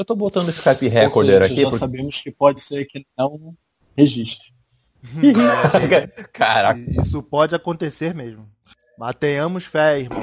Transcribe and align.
Eu 0.00 0.04
tô 0.06 0.16
botando 0.16 0.46
o 0.46 0.50
Skype 0.50 0.88
Recorder 0.88 1.42
aqui. 1.42 1.56
Já 1.56 1.62
porque... 1.64 1.78
sabemos 1.78 2.22
que 2.22 2.30
pode 2.30 2.62
ser 2.62 2.86
que 2.86 3.04
não 3.18 3.54
registre. 3.94 4.48
Caraca. 6.32 6.80
Isso 7.02 7.22
pode 7.22 7.54
acontecer 7.54 8.14
mesmo. 8.14 8.48
Mas 8.98 9.14
tenhamos 9.16 9.66
fé, 9.66 10.00
irmão. 10.00 10.18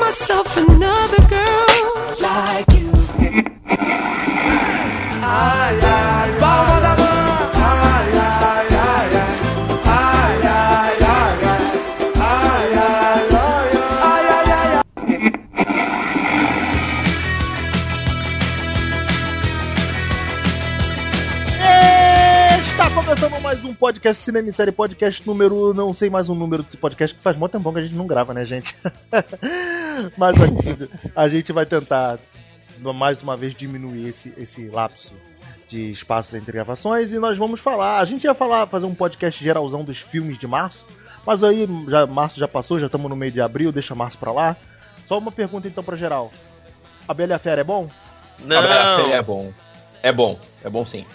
myself 0.00 0.56
another 0.56 1.22
girl 1.28 2.20
like 2.20 2.72
you. 2.72 2.90
Ai, 5.22 5.89
um 23.70 23.74
podcast 23.74 24.24
Cinema 24.24 24.48
e 24.48 24.52
Série 24.52 24.72
Podcast 24.72 25.24
número, 25.24 25.72
não 25.72 25.94
sei 25.94 26.10
mais 26.10 26.28
um 26.28 26.34
número 26.34 26.64
desse 26.64 26.76
podcast, 26.76 27.16
que 27.16 27.22
faz 27.22 27.36
muito 27.36 27.52
tempo 27.52 27.72
que 27.72 27.78
a 27.78 27.82
gente 27.82 27.94
não 27.94 28.06
grava, 28.06 28.34
né, 28.34 28.44
gente? 28.44 28.74
Mas 30.18 30.34
a, 30.34 31.22
a, 31.22 31.28
gente 31.28 31.52
vai 31.52 31.64
tentar, 31.64 32.18
mais 32.80 33.22
uma 33.22 33.36
vez, 33.36 33.54
diminuir 33.54 34.08
esse, 34.08 34.34
esse 34.36 34.68
lapso 34.68 35.12
de 35.68 35.92
espaços 35.92 36.34
entre 36.34 36.50
gravações 36.50 37.12
e 37.12 37.18
nós 37.20 37.38
vamos 37.38 37.60
falar. 37.60 38.00
A 38.00 38.04
gente 38.04 38.24
ia 38.24 38.34
falar, 38.34 38.66
fazer 38.66 38.86
um 38.86 38.94
podcast 38.94 39.42
geralzão 39.42 39.84
dos 39.84 40.00
filmes 40.00 40.36
de 40.36 40.48
março, 40.48 40.84
mas 41.24 41.44
aí 41.44 41.68
já, 41.88 42.06
março 42.08 42.40
já 42.40 42.48
passou, 42.48 42.80
já 42.80 42.86
estamos 42.86 43.08
no 43.08 43.14
meio 43.14 43.30
de 43.30 43.40
abril, 43.40 43.70
deixa 43.70 43.94
março 43.94 44.18
pra 44.18 44.32
lá. 44.32 44.56
Só 45.06 45.16
uma 45.16 45.30
pergunta 45.30 45.68
então 45.68 45.84
pra 45.84 45.96
geral. 45.96 46.32
A 47.06 47.14
Bela 47.14 47.32
e 47.32 47.34
a 47.34 47.38
Fera 47.38 47.60
é 47.60 47.64
bom? 47.64 47.88
Não. 48.40 48.58
A 48.58 48.62
Bela 48.62 48.74
e 48.74 48.78
a 48.78 48.96
Fera 48.96 49.16
é 49.16 49.22
bom. 49.22 49.52
É 50.02 50.12
bom, 50.12 50.40
é 50.64 50.68
bom 50.68 50.84
sim. 50.84 51.06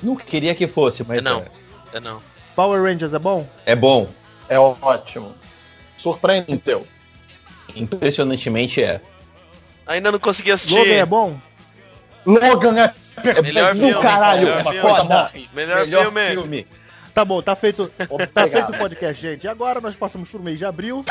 Não 0.00 0.14
queria 0.14 0.54
que 0.54 0.68
fosse, 0.68 1.02
mas. 1.02 1.20
Não. 1.20 1.40
É, 1.40 1.59
é 1.92 2.00
não. 2.00 2.22
Power 2.54 2.82
Rangers 2.82 3.12
é 3.12 3.18
bom? 3.18 3.48
É 3.64 3.74
bom. 3.74 4.08
É 4.48 4.58
ótimo. 4.58 5.34
Surpreendeu. 5.96 6.86
Impressionantemente 7.74 8.82
é. 8.82 9.00
Ainda 9.86 10.12
não 10.12 10.18
consegui 10.18 10.50
assistir. 10.52 10.78
Logan 10.78 10.94
é 10.94 11.06
bom? 11.06 11.40
Logan 12.26 12.78
é 12.78 12.88
perfeito 13.20 13.42
melhor 13.54 13.74
filme, 13.74 14.02
caralho. 14.02 14.46
Melhor, 14.46 14.62
uma 14.62 15.28
filme, 15.28 15.48
melhor, 15.54 15.86
melhor, 15.86 16.02
filme. 16.02 16.30
filme. 16.30 16.66
Tá 17.12 17.24
bom, 17.24 17.42
tá 17.42 17.56
feito, 17.56 17.90
tá 18.32 18.48
feito 18.48 18.72
o 18.72 18.78
podcast, 18.78 19.20
gente. 19.20 19.44
E 19.44 19.48
agora 19.48 19.80
nós 19.80 19.96
passamos 19.96 20.30
pro 20.30 20.40
mês 20.40 20.58
de 20.58 20.64
abril. 20.64 21.04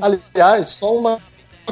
Aliás, 0.00 0.68
só 0.68 0.96
uma 0.96 1.18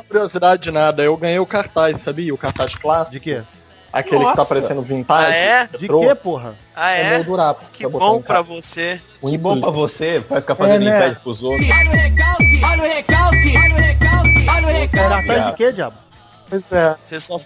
curiosidade 0.09 0.63
de 0.63 0.71
nada. 0.71 1.03
Eu 1.03 1.17
ganhei 1.17 1.39
o 1.39 1.47
cartaz, 1.47 2.01
sabia? 2.01 2.33
O 2.33 2.39
cartaz 2.39 2.75
clássico. 2.75 3.15
De 3.15 3.21
quê? 3.21 3.43
Aquele 3.93 4.19
Nossa. 4.19 4.31
que 4.33 4.37
tá 4.37 4.45
parecendo 4.45 4.83
vintage. 4.83 5.33
Ah, 5.33 5.35
é? 5.35 5.67
De 5.67 5.89
quê, 5.89 6.15
porra? 6.15 6.55
Ah, 6.77 6.93
é? 6.93 7.15
é 7.15 7.23
Durapo, 7.23 7.65
que 7.73 7.87
bom 7.89 8.21
pra 8.21 8.43
você. 8.43 9.01
Muito 9.23 9.33
que 9.33 9.39
bom 9.39 9.61
pra 9.61 9.71
você. 9.71 10.21
Vai 10.21 10.41
ficar 10.41 10.55
fazendo 10.55 10.83
é, 10.83 10.91
né? 10.91 10.97
inveja 10.97 11.21
pros 11.23 11.43
outros. 11.43 11.69
Olha 11.71 11.91
o 11.91 11.93
recalque, 11.93 12.61
olha 12.65 12.83
o 12.83 12.87
recalque, 12.87 13.57
olha 13.57 13.75
o 13.75 13.79
recalque, 13.79 14.47
olha 14.49 14.67
o 14.67 14.71
recalque. 14.71 15.09
Cartaz 15.09 15.47
de 15.47 15.53
quê, 15.55 15.73
diabo? 15.73 15.97
Pois 16.51 16.63
é. 16.73 16.97
Você 17.05 17.21
só... 17.21 17.39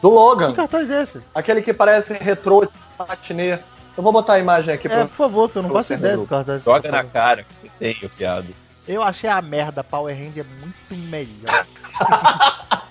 Do 0.00 0.10
Logan. 0.10 0.50
Que 0.50 0.56
cartaz 0.56 0.90
é 0.90 1.02
esse? 1.02 1.22
Aquele 1.34 1.62
que 1.62 1.72
parece 1.72 2.12
retrô 2.14 2.64
de 2.64 2.72
matinê. 2.98 3.58
Eu 3.96 4.02
vou 4.02 4.12
botar 4.12 4.34
a 4.34 4.38
imagem 4.38 4.74
aqui. 4.74 4.86
É, 4.86 4.90
pra... 4.90 5.06
por 5.06 5.16
favor, 5.16 5.50
que 5.50 5.58
eu 5.58 5.62
não 5.62 5.70
faço 5.70 5.92
ideia 5.92 6.16
do 6.16 6.26
cartaz. 6.26 6.62
Joga 6.62 6.90
na 6.90 7.04
cara, 7.04 7.44
que 7.44 7.68
tenho, 7.78 8.08
piado. 8.10 8.54
Eu 8.86 9.02
achei 9.02 9.28
a 9.28 9.42
merda 9.42 9.84
Power 9.84 10.16
Ranger 10.16 10.46
muito 10.60 10.94
melhor. 10.94 11.66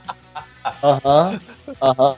Aham, 0.84 1.40
aham. 1.82 2.16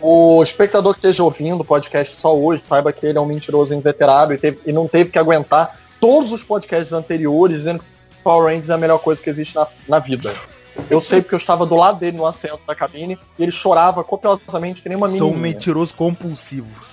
O 0.00 0.42
espectador 0.42 0.92
que 0.92 0.98
esteja 0.98 1.24
ouvindo 1.24 1.60
o 1.60 1.64
podcast 1.64 2.14
só 2.16 2.36
hoje, 2.36 2.62
saiba 2.62 2.92
que 2.92 3.06
ele 3.06 3.16
é 3.16 3.20
um 3.20 3.26
mentiroso 3.26 3.74
inveterado 3.74 4.34
e, 4.34 4.38
teve, 4.38 4.60
e 4.66 4.72
não 4.72 4.86
teve 4.86 5.10
que 5.10 5.18
aguentar 5.18 5.78
todos 5.98 6.32
os 6.32 6.44
podcasts 6.44 6.92
anteriores 6.92 7.58
dizendo 7.58 7.78
que 7.78 7.86
Power 8.22 8.52
Rangers 8.52 8.68
é 8.68 8.74
a 8.74 8.78
melhor 8.78 8.98
coisa 8.98 9.22
que 9.22 9.30
existe 9.30 9.54
na, 9.54 9.66
na 9.88 9.98
vida. 9.98 10.34
Eu 10.90 11.00
sei 11.00 11.22
porque 11.22 11.34
eu 11.34 11.38
estava 11.38 11.64
do 11.64 11.74
lado 11.74 11.98
dele 11.98 12.16
no 12.16 12.26
assento 12.26 12.60
da 12.66 12.74
cabine 12.74 13.18
e 13.38 13.42
ele 13.42 13.52
chorava 13.52 14.04
copiosamente 14.04 14.82
que 14.82 14.88
nem 14.88 14.96
uma 14.96 15.06
menina. 15.06 15.24
Sou 15.24 15.34
um 15.34 15.38
mentiroso 15.38 15.94
compulsivo. 15.94 16.84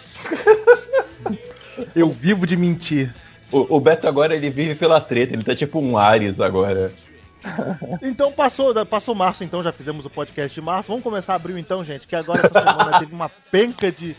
eu 1.95 2.09
vivo 2.09 2.47
de 2.47 2.55
mentir. 2.55 3.13
O, 3.51 3.75
o, 3.75 3.79
Beto 3.79 4.07
agora 4.07 4.35
ele 4.35 4.49
vive 4.49 4.75
pela 4.75 4.99
treta, 5.01 5.33
ele 5.33 5.43
tá 5.43 5.55
tipo 5.55 5.79
um 5.79 5.97
Ares 5.97 6.39
agora. 6.39 6.91
Então 8.01 8.31
passou, 8.31 8.73
passou 8.85 9.13
março, 9.15 9.43
então 9.43 9.61
já 9.61 9.71
fizemos 9.71 10.05
o 10.05 10.09
podcast 10.09 10.53
de 10.53 10.61
março. 10.61 10.89
Vamos 10.89 11.03
começar 11.03 11.35
abril 11.35 11.57
então, 11.57 11.83
gente, 11.83 12.07
que 12.07 12.15
agora 12.15 12.45
essa 12.45 12.59
semana 12.59 12.97
teve 12.99 13.13
uma 13.13 13.29
penca 13.29 13.91
de 13.91 14.15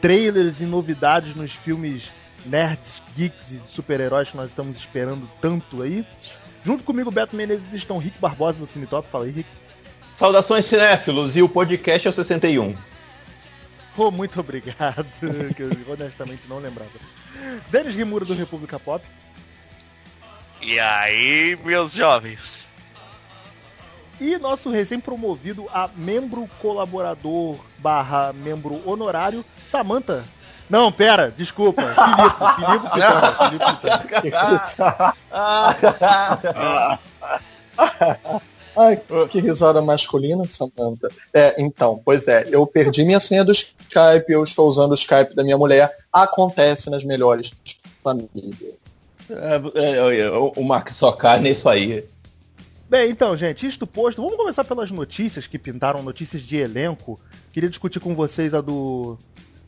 trailers 0.00 0.60
e 0.60 0.66
novidades 0.66 1.34
nos 1.34 1.52
filmes 1.52 2.10
nerds, 2.44 3.02
geeks 3.14 3.52
e 3.52 3.62
super-heróis 3.66 4.30
que 4.30 4.36
nós 4.36 4.48
estamos 4.48 4.76
esperando 4.76 5.30
tanto 5.40 5.82
aí. 5.82 6.06
Junto 6.64 6.84
comigo, 6.84 7.10
Beto 7.10 7.36
Menezes, 7.36 7.72
estão 7.72 7.98
Rick 7.98 8.18
Barbosa 8.20 8.58
do 8.58 8.66
Cinetop. 8.66 9.08
Fala 9.10 9.24
aí, 9.24 9.30
Rick. 9.30 9.48
Saudações 10.16 10.66
cinéfilos 10.66 11.36
e 11.36 11.42
o 11.42 11.48
podcast 11.48 12.06
é 12.06 12.10
o 12.10 12.14
61. 12.14 12.76
Oh, 13.96 14.10
muito 14.10 14.40
obrigado, 14.40 15.06
que 15.54 15.62
eu 15.62 15.70
honestamente 15.88 16.48
não 16.48 16.58
lembrava. 16.58 16.90
Denis 17.70 17.96
Rimura 17.96 18.24
do 18.24 18.34
República 18.34 18.78
Pop. 18.78 19.04
E 20.60 20.78
aí, 20.78 21.58
meus 21.64 21.92
jovens? 21.92 22.61
E 24.20 24.38
nosso 24.38 24.70
recém-promovido 24.70 25.66
a 25.72 25.88
membro 25.96 26.48
colaborador 26.60 27.56
barra 27.78 28.32
membro 28.32 28.80
honorário, 28.86 29.44
Samantha. 29.66 30.24
Não, 30.70 30.90
pera, 30.90 31.30
desculpa. 31.30 31.82
Filipe, 32.56 32.86
Filipe 33.38 33.66
Pitano. 33.76 34.08
Ai, 38.74 38.98
que 39.28 39.38
risada 39.40 39.82
masculina, 39.82 40.46
Samantha. 40.46 41.08
É, 41.32 41.54
então, 41.58 42.00
pois 42.02 42.26
é, 42.26 42.46
eu 42.50 42.66
perdi 42.66 43.04
minha 43.04 43.20
senha 43.20 43.44
do 43.44 43.52
Skype, 43.52 44.24
eu 44.28 44.42
estou 44.44 44.66
usando 44.68 44.92
o 44.92 44.94
Skype 44.94 45.34
da 45.34 45.44
minha 45.44 45.58
mulher. 45.58 45.94
Acontece 46.10 46.88
nas 46.88 47.04
melhores 47.04 47.52
famílias. 48.02 48.56
É, 49.28 49.60
é, 49.74 50.20
é, 50.20 50.30
o 50.30 50.64
Mark 50.64 50.90
só 50.94 51.12
cai 51.12 51.40
nisso 51.40 51.68
aí. 51.68 52.04
Bem, 52.92 53.08
então, 53.08 53.34
gente, 53.34 53.66
isto 53.66 53.86
posto, 53.86 54.20
vamos 54.20 54.36
começar 54.36 54.64
pelas 54.64 54.90
notícias 54.90 55.46
que 55.46 55.58
pintaram, 55.58 56.02
notícias 56.02 56.42
de 56.42 56.58
elenco. 56.58 57.18
Queria 57.50 57.70
discutir 57.70 58.00
com 58.00 58.14
vocês 58.14 58.52
a 58.52 58.60
do 58.60 59.18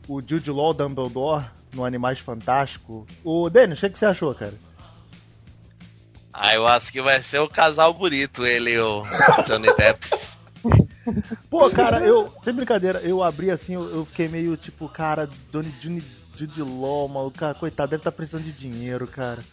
o 0.07 0.21
Jude 0.21 0.51
Law 0.51 0.75
Dumbledore 0.75 1.47
no 1.73 1.83
Animais 1.83 2.19
Fantástico. 2.19 3.03
O 3.23 3.49
Denis, 3.49 3.79
o 3.79 3.81
que, 3.81 3.89
que 3.89 3.97
você 3.97 4.05
achou, 4.05 4.35
cara? 4.35 4.53
Ah, 6.31 6.53
eu 6.53 6.67
acho 6.67 6.91
que 6.91 7.01
vai 7.01 7.19
ser 7.23 7.39
o 7.39 7.49
casal 7.49 7.95
bonito, 7.95 8.45
ele 8.45 8.73
e 8.73 8.79
o 8.79 9.01
Johnny 9.47 9.73
Depp. 9.75 10.07
Pô, 11.49 11.67
cara, 11.71 12.01
eu, 12.01 12.31
sem 12.43 12.53
brincadeira, 12.53 12.99
eu 12.99 13.23
abri 13.23 13.49
assim, 13.49 13.73
eu, 13.73 13.89
eu 13.89 14.05
fiquei 14.05 14.27
meio 14.27 14.55
tipo, 14.55 14.87
cara, 14.87 15.27
Johnny, 15.51 15.71
Johnny 15.81 16.03
Jude 16.35 16.61
Law, 16.61 17.09
maluco, 17.09 17.39
cara, 17.39 17.55
coitado, 17.55 17.89
deve 17.89 18.01
estar 18.01 18.11
tá 18.11 18.15
precisando 18.15 18.43
de 18.43 18.51
dinheiro, 18.51 19.07
cara. 19.07 19.43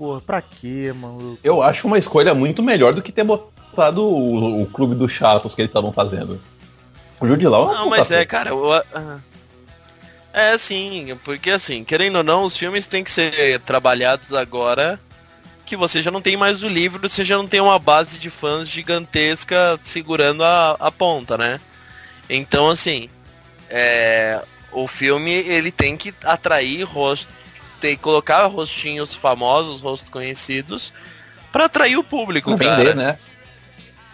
Porra, 0.00 0.18
pra 0.22 0.40
quê, 0.40 0.94
maluco? 0.96 1.38
Eu 1.44 1.60
acho 1.60 1.86
uma 1.86 1.98
escolha 1.98 2.32
muito 2.32 2.62
melhor 2.62 2.94
do 2.94 3.02
que 3.02 3.12
ter 3.12 3.22
botado 3.22 4.02
o, 4.02 4.62
o 4.62 4.66
clube 4.66 4.94
dos 4.94 5.12
chatos 5.12 5.54
que 5.54 5.60
eles 5.60 5.68
estavam 5.68 5.92
fazendo. 5.92 6.40
O 7.20 7.28
Jude 7.28 7.46
Law 7.46 7.70
é 7.70 7.74
Não, 7.74 7.90
mas 7.90 8.10
é, 8.10 8.24
cara, 8.24 8.48
eu, 8.48 8.70
uh, 8.70 9.20
é 10.32 10.52
assim, 10.52 11.14
porque 11.22 11.50
assim, 11.50 11.84
querendo 11.84 12.16
ou 12.16 12.24
não, 12.24 12.44
os 12.44 12.56
filmes 12.56 12.86
têm 12.86 13.04
que 13.04 13.10
ser 13.10 13.60
trabalhados 13.60 14.32
agora 14.32 14.98
que 15.66 15.76
você 15.76 16.02
já 16.02 16.10
não 16.10 16.22
tem 16.22 16.34
mais 16.34 16.62
o 16.62 16.68
livro, 16.68 17.06
você 17.06 17.22
já 17.22 17.36
não 17.36 17.46
tem 17.46 17.60
uma 17.60 17.78
base 17.78 18.18
de 18.18 18.30
fãs 18.30 18.66
gigantesca 18.66 19.78
segurando 19.82 20.42
a, 20.42 20.78
a 20.80 20.90
ponta, 20.90 21.36
né? 21.36 21.60
Então, 22.26 22.70
assim, 22.70 23.10
é, 23.68 24.42
o 24.72 24.88
filme 24.88 25.30
ele 25.30 25.70
tem 25.70 25.94
que 25.94 26.14
atrair 26.24 26.84
rosto, 26.84 27.28
tem 27.80 27.96
que 27.96 28.02
colocar 28.02 28.46
rostinhos 28.46 29.14
famosos, 29.14 29.80
rostos 29.80 30.10
conhecidos, 30.10 30.92
para 31.50 31.64
atrair 31.64 31.96
o 31.96 32.04
público, 32.04 32.56
pra 32.56 32.66
cara. 32.66 32.76
Vender, 32.76 32.96
né? 32.96 33.18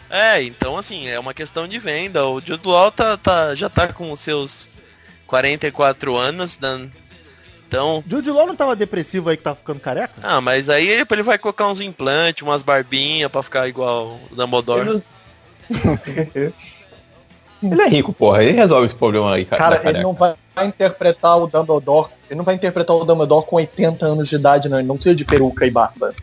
É, 0.09 0.43
então 0.43 0.79
assim, 0.79 1.09
é 1.09 1.19
uma 1.19 1.35
questão 1.35 1.67
de 1.67 1.79
venda. 1.79 2.25
O 2.27 2.41
Jude 2.41 2.67
Law 2.67 2.91
tá, 2.91 3.17
tá, 3.17 3.55
já 3.55 3.69
tá 3.69 3.93
com 3.93 4.13
os 4.13 4.21
seus 4.21 4.69
44 5.27 6.17
anos, 6.17 6.57
dando... 6.57 6.91
então... 7.67 8.03
Jude 8.07 8.31
Law 8.31 8.47
não 8.47 8.57
tava 8.57 8.77
depressivo 8.77 9.29
aí 9.29 9.37
que 9.37 9.43
tá 9.43 9.55
ficando 9.55 9.81
careca? 9.81 10.15
Ah, 10.23 10.41
mas 10.41 10.71
aí 10.71 10.89
ele 10.89 11.23
vai 11.23 11.39
colocar 11.39 11.67
uns 11.67 11.81
implantes, 11.81 12.43
umas 12.43 12.63
barbinhas 12.63 13.31
para 13.31 13.43
ficar 13.43 13.69
igual 13.69 14.21
o 14.31 14.35
Dumbledore. 14.35 15.03
Ele 17.63 17.83
é 17.83 17.89
rico, 17.89 18.13
porra. 18.13 18.43
Ele 18.43 18.53
resolve 18.53 18.87
esse 18.87 18.95
problema 18.95 19.35
aí, 19.35 19.45
cara. 19.45 19.79
Cara, 19.79 19.89
ele 19.89 20.03
não 20.03 20.13
vai 20.13 20.37
interpretar 20.65 21.39
o 21.39 21.47
Dumbledore. 21.47 22.11
Ele 22.29 22.37
não 22.39 22.45
vai 22.45 22.55
interpretar 22.55 22.95
o 22.95 23.05
Dumbledore 23.05 23.47
com 23.47 23.57
80 23.57 24.05
anos 24.05 24.29
de 24.29 24.37
idade, 24.37 24.69
não. 24.69 24.79
Ele 24.79 24.89
não 24.89 24.97
precisa 24.97 25.15
de 25.15 25.25
peruca 25.25 25.67
e 25.67 25.71
barba. 25.71 26.15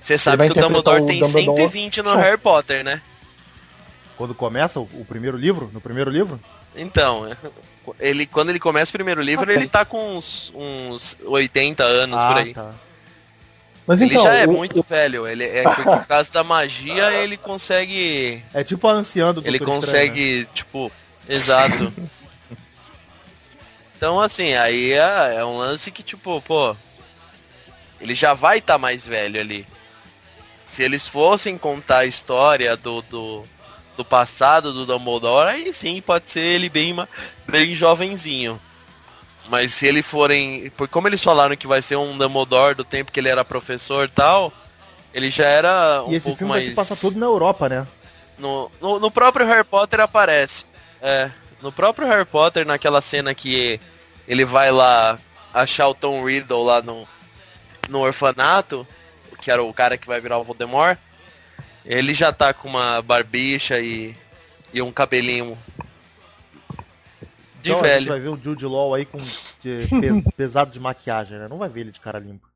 Você 0.00 0.16
sabe 0.18 0.48
que 0.48 0.58
o 0.58 0.62
Dumbledore 0.62 1.02
o 1.02 1.06
tem 1.06 1.20
Dumbledore. 1.20 1.58
120 1.58 2.02
no 2.02 2.16
Harry 2.16 2.38
Potter, 2.38 2.84
né? 2.84 3.00
Quando 4.16 4.34
começa 4.34 4.80
o, 4.80 4.88
o 4.94 5.04
primeiro 5.04 5.36
livro? 5.36 5.70
No 5.72 5.80
primeiro 5.80 6.10
livro? 6.10 6.40
Então, 6.74 7.28
ele, 8.00 8.26
quando 8.26 8.50
ele 8.50 8.58
começa 8.58 8.90
o 8.90 8.92
primeiro 8.92 9.20
livro, 9.20 9.50
ele 9.50 9.66
tá 9.66 9.84
com 9.84 10.16
uns, 10.16 10.52
uns 10.54 11.16
80 11.24 11.82
anos 11.82 12.20
por 12.20 12.36
aí. 12.36 12.54
tá. 12.54 12.74
Mas 13.86 14.00
Ele 14.00 14.14
então, 14.14 14.24
já 14.24 14.34
é 14.34 14.46
o- 14.46 14.52
muito 14.52 14.82
velho. 14.82 15.26
Ele 15.28 15.44
é 15.44 15.62
por 15.62 16.06
causa 16.06 16.30
da 16.32 16.42
magia 16.42 17.12
ele 17.22 17.36
consegue. 17.36 18.42
É 18.52 18.64
tipo 18.64 18.88
a 18.88 18.92
anciã 18.92 19.32
do 19.32 19.40
Ele 19.46 19.58
Doutor 19.58 19.78
Estranho, 19.78 19.96
né? 20.04 20.08
consegue, 20.08 20.48
tipo, 20.52 20.92
exato. 21.28 21.92
Então 23.96 24.20
assim, 24.20 24.52
aí 24.54 24.92
é, 24.92 25.36
é 25.36 25.44
um 25.44 25.56
lance 25.58 25.90
que, 25.90 26.02
tipo, 26.02 26.40
pô. 26.42 26.76
Ele 27.98 28.14
já 28.14 28.34
vai 28.34 28.58
estar 28.58 28.76
mais 28.76 29.06
velho 29.06 29.40
ali. 29.40 29.66
Se 30.68 30.82
eles 30.82 31.06
fossem 31.06 31.56
contar 31.56 31.98
a 32.00 32.04
história 32.04 32.76
do, 32.76 33.00
do, 33.02 33.44
do 33.96 34.04
passado 34.04 34.70
do 34.70 34.84
Dumbledore, 34.84 35.48
aí 35.48 35.72
sim 35.72 36.02
pode 36.02 36.30
ser 36.30 36.40
ele 36.40 36.68
bem, 36.68 36.92
ma- 36.92 37.08
bem 37.48 37.74
jovenzinho. 37.74 38.60
Mas 39.48 39.72
se 39.74 39.86
ele 39.86 40.02
forem. 40.02 40.70
Por 40.70 40.88
como 40.88 41.08
eles 41.08 41.22
falaram 41.22 41.56
que 41.56 41.66
vai 41.66 41.80
ser 41.80 41.96
um 41.96 42.16
Dumbledore 42.16 42.74
do 42.74 42.84
tempo 42.84 43.12
que 43.12 43.20
ele 43.20 43.28
era 43.28 43.44
professor 43.44 44.04
e 44.06 44.08
tal, 44.08 44.52
ele 45.14 45.30
já 45.30 45.46
era 45.46 46.02
um 46.04 46.12
E 46.12 46.16
esse 46.16 46.24
pouco 46.24 46.38
filme 46.38 46.52
mais. 46.52 46.64
vai 46.64 46.70
se 46.70 46.76
passar 46.76 46.96
tudo 46.96 47.18
na 47.18 47.26
Europa, 47.26 47.68
né? 47.68 47.86
No, 48.38 48.70
no, 48.80 48.98
no 48.98 49.10
próprio 49.10 49.46
Harry 49.46 49.64
Potter 49.64 50.00
aparece. 50.00 50.64
É, 51.00 51.30
no 51.62 51.70
próprio 51.72 52.06
Harry 52.08 52.24
Potter, 52.24 52.66
naquela 52.66 53.00
cena 53.00 53.34
que 53.34 53.80
ele 54.26 54.44
vai 54.44 54.70
lá 54.70 55.18
achar 55.54 55.88
o 55.88 55.94
Tom 55.94 56.24
Riddle 56.24 56.64
lá 56.64 56.82
no, 56.82 57.08
no 57.88 58.00
orfanato, 58.00 58.86
que 59.40 59.50
era 59.50 59.62
o 59.62 59.72
cara 59.72 59.96
que 59.96 60.06
vai 60.06 60.20
virar 60.20 60.38
o 60.38 60.44
Voldemort, 60.44 60.98
ele 61.84 62.12
já 62.12 62.32
tá 62.32 62.52
com 62.52 62.68
uma 62.68 63.00
barbicha 63.00 63.78
e, 63.78 64.14
e 64.72 64.82
um 64.82 64.92
cabelinho 64.92 65.56
de 67.66 67.72
então 67.72 67.84
a 67.84 67.88
gente 67.88 67.94
velho. 67.98 68.08
vai 68.10 68.20
ver 68.20 68.28
o 68.28 68.38
Jude 68.42 68.66
Law 68.66 68.94
aí 68.94 69.04
com 69.04 69.18
de 69.60 69.88
pe- 69.88 70.30
pesado 70.36 70.70
de 70.70 70.80
maquiagem, 70.80 71.38
né? 71.38 71.46
Não 71.48 71.58
vai 71.58 71.68
ver 71.68 71.80
ele 71.80 71.90
de 71.92 72.00
cara 72.00 72.18
limpa. 72.18 72.46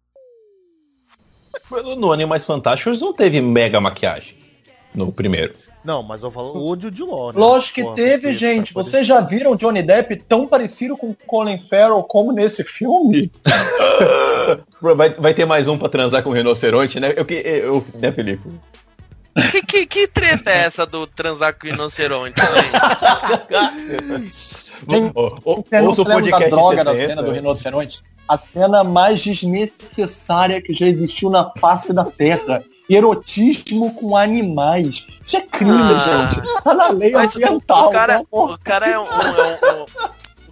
No 1.96 2.12
Animais 2.12 2.44
Fantásticos 2.44 3.00
não 3.00 3.12
teve 3.12 3.40
mega 3.40 3.80
maquiagem. 3.80 4.38
No 4.92 5.12
primeiro. 5.12 5.54
Não, 5.84 6.02
mas 6.02 6.20
eu 6.22 6.30
falo 6.32 6.58
o 6.68 6.80
Jude 6.80 7.02
Law, 7.02 7.32
né? 7.32 7.38
Lógico 7.38 7.74
que 7.76 7.82
Porra, 7.82 7.94
teve, 7.94 8.18
porque 8.22 8.34
gente. 8.34 8.72
poder- 8.74 8.90
Vocês 8.90 9.06
já 9.06 9.20
viram 9.20 9.54
Johnny 9.54 9.82
Depp 9.82 10.16
tão 10.28 10.46
parecido 10.48 10.96
com 10.96 11.14
Colin 11.14 11.58
Farrell 11.68 12.02
como 12.02 12.32
nesse 12.32 12.64
filme? 12.64 13.30
Vai, 14.80 15.10
vai 15.10 15.32
ter 15.34 15.44
mais 15.44 15.68
um 15.68 15.78
pra 15.78 15.88
transar 15.88 16.22
com 16.24 16.30
o 16.30 16.32
rinoceronte, 16.32 16.98
né? 16.98 17.12
Eu, 17.16 17.24
que- 17.24 17.34
eu, 17.34 17.86
né, 17.94 18.10
Felipe? 18.10 18.42
Que, 19.52 19.62
que, 19.62 19.86
que 19.86 20.08
treta 20.08 20.50
é 20.50 20.64
essa 20.64 20.84
do 20.84 21.06
transar 21.06 21.54
com 21.56 21.66
rinoceronte? 21.68 22.34
né? 22.40 24.32
Ô, 25.44 25.56
Você 25.62 25.80
não 25.80 25.88
ouça 25.88 26.02
o 26.02 26.04
da 26.04 26.38
droga 26.48 26.84
da 26.84 26.92
60. 26.92 27.08
cena 27.08 27.22
do 27.22 27.30
rinoceronte? 27.30 28.02
A 28.28 28.36
cena 28.36 28.84
mais 28.84 29.20
desnecessária 29.22 30.60
que 30.62 30.72
já 30.72 30.86
existiu 30.86 31.30
na 31.30 31.50
face 31.60 31.92
da 31.92 32.04
Terra. 32.04 32.62
Erotismo 32.88 33.94
com 33.94 34.16
animais. 34.16 35.06
Isso 35.24 35.36
é 35.36 35.40
crime, 35.40 35.72
Ah. 35.72 36.28
gente. 36.32 36.62
Tá 36.62 36.74
na 36.74 36.88
lei 36.88 37.14
ambiental. 37.14 37.88
o 37.88 37.92
cara, 37.92 38.18
tá 38.18 38.24
bom? 38.30 38.52
o 38.52 38.58
cara 38.58 38.86
é 38.88 38.98
um, 38.98 39.02
é 39.04 39.72
um- 39.74 39.82
o 39.82 39.86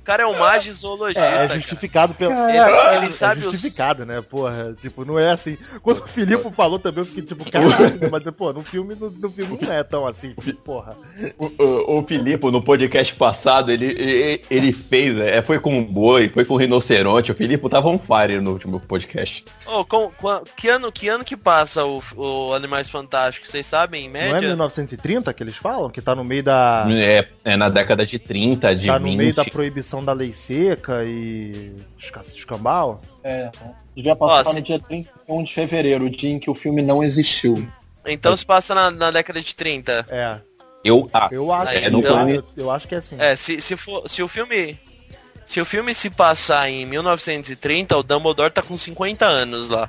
cara 0.08 0.22
é 0.22 0.26
um 0.26 0.38
magizoologista. 0.38 1.20
É, 1.20 1.28
é 1.28 1.46
cara. 1.48 1.54
justificado 1.54 2.14
pelo. 2.14 2.32
Ele- 2.32 2.56
é, 2.58 2.96
ele 2.96 3.06
é 3.06 3.10
sabe 3.10 3.40
os- 3.46 3.52
justificado, 3.52 4.06
né? 4.06 4.22
Porra, 4.22 4.74
tipo, 4.80 5.04
não 5.04 5.18
é 5.18 5.30
assim. 5.30 5.56
Quando 5.82 5.98
o 6.02 6.06
Filipe 6.08 6.50
falou 6.52 6.78
também, 6.78 7.00
eu 7.02 7.06
fiquei 7.06 7.22
tipo, 7.22 7.44
caralho, 7.50 7.98
mas, 8.10 8.22
pô, 8.34 8.52
no 8.52 8.62
filme, 8.64 8.94
no, 8.94 9.10
no 9.10 9.30
filme 9.30 9.58
não 9.60 9.72
é 9.72 9.82
tão 9.82 10.06
assim, 10.06 10.34
porra. 10.64 10.96
O, 11.38 11.46
o, 11.62 11.98
o 11.98 12.02
Filipe, 12.06 12.50
no 12.50 12.62
podcast 12.62 13.14
passado, 13.14 13.70
ele, 13.70 13.84
ele, 13.86 14.42
ele 14.50 14.72
fez, 14.72 15.18
é, 15.18 15.42
foi 15.42 15.58
com 15.58 15.76
um 15.78 15.84
boi, 15.84 16.28
foi 16.30 16.44
com 16.44 16.54
um 16.54 16.56
rinoceronte. 16.58 17.30
O 17.30 17.34
Filipe 17.34 17.68
tava 17.68 17.88
on 17.88 17.98
fire 17.98 18.40
no 18.40 18.52
último 18.52 18.80
podcast. 18.80 19.44
Ô, 19.66 19.84
com- 19.84 20.10
com- 20.16 20.42
que, 20.56 20.68
ano, 20.68 20.90
que 20.90 21.08
ano 21.08 21.24
que 21.24 21.36
passa 21.36 21.84
o, 21.84 22.02
o 22.16 22.54
Animais 22.54 22.88
Fantásticos? 22.88 23.50
Vocês 23.50 23.66
sabem, 23.66 24.06
em 24.06 24.08
Não 24.10 24.18
é 24.20 24.32
média? 24.32 24.48
1930 24.48 25.32
que 25.34 25.42
eles 25.42 25.56
falam? 25.56 25.90
Que 25.90 26.00
tá 26.00 26.14
no 26.14 26.24
meio 26.24 26.42
da. 26.42 26.86
É, 26.90 27.28
é 27.44 27.56
na 27.56 27.68
década 27.68 28.06
de 28.06 28.18
30, 28.18 28.74
de 28.74 28.86
Tá 28.86 28.98
no 28.98 29.04
20. 29.06 29.16
meio 29.16 29.34
da 29.34 29.44
proibição 29.44 29.97
da 30.04 30.12
lei 30.12 30.32
seca 30.32 31.04
e. 31.04 31.72
esca- 31.98 32.20
escambau? 32.22 33.00
É, 33.22 33.50
devia 33.94 34.14
passar 34.16 34.48
Ó, 34.48 34.50
se- 34.50 34.56
no 34.56 34.62
dia 34.62 34.78
31 34.80 35.42
de 35.44 35.54
fevereiro, 35.54 36.04
o 36.06 36.10
dia 36.10 36.30
em 36.30 36.38
que 36.38 36.50
o 36.50 36.54
filme 36.54 36.82
não 36.82 37.02
existiu. 37.02 37.66
Então 38.06 38.36
se 38.36 38.44
passa 38.46 38.74
na, 38.74 38.90
na 38.90 39.10
década 39.10 39.40
de 39.40 39.54
30. 39.54 40.06
É. 40.08 40.40
Eu, 40.84 41.10
ah, 41.12 41.28
Eu 41.30 41.52
acho, 41.52 41.72
É, 41.72 41.80
que- 41.82 41.90
no 41.90 42.00
eu, 42.00 42.12
plane- 42.12 42.44
eu 42.56 42.70
acho 42.70 42.86
que 42.88 42.94
é 42.94 42.98
assim. 42.98 43.16
É, 43.18 43.34
se, 43.36 43.60
se, 43.60 43.76
for, 43.76 44.08
se 44.08 44.22
o 44.22 44.28
filme. 44.28 44.78
Se 45.44 45.60
o 45.60 45.64
filme 45.64 45.94
se 45.94 46.10
passar 46.10 46.68
em 46.68 46.84
1930, 46.84 47.96
o 47.96 48.02
Dumbledore 48.02 48.50
tá 48.52 48.60
com 48.62 48.76
50 48.76 49.24
anos 49.24 49.68
lá. 49.68 49.88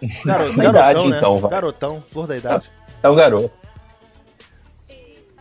Garo- 0.24 0.52
garotão, 0.54 0.70
idade, 0.70 1.08
né? 1.08 1.16
então, 1.16 1.38
vai. 1.38 1.50
Garotão, 1.50 2.02
flor 2.10 2.26
da 2.26 2.36
idade. 2.36 2.70
é 3.02 3.08
o 3.08 3.14
garoto. 3.14 3.52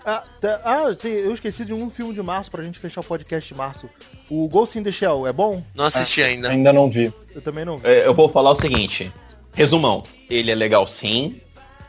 Ah, 0.10 0.24
tá- 0.42 0.62
ah, 0.66 0.96
tem- 0.96 1.12
eu 1.12 1.34
esqueci 1.34 1.64
de 1.64 1.74
um 1.74 1.90
filme 1.90 2.14
de 2.14 2.22
março 2.24 2.50
pra 2.50 2.64
gente 2.64 2.80
fechar 2.80 3.02
o 3.02 3.04
podcast 3.04 3.48
de 3.48 3.54
março. 3.56 3.88
O 4.30 4.48
Ghost 4.48 4.78
in 4.80 4.84
the 4.84 4.92
Shell, 4.92 5.28
é 5.28 5.34
bom? 5.34 5.62
Não 5.76 5.86
assisti 5.86 6.22
ainda. 6.24 6.50
Ainda 6.50 6.74
não 6.74 6.90
vi. 6.90 7.14
Eu 7.36 7.42
também 7.42 7.64
não 7.64 7.78
vi. 7.78 7.88
É, 7.88 8.08
eu 8.08 8.14
vou 8.14 8.28
falar 8.30 8.52
o 8.52 8.56
seguinte. 8.56 9.12
Resumão. 9.54 10.04
Ele 10.30 10.50
é 10.52 10.56
legal 10.56 10.88
sim, 10.88 11.40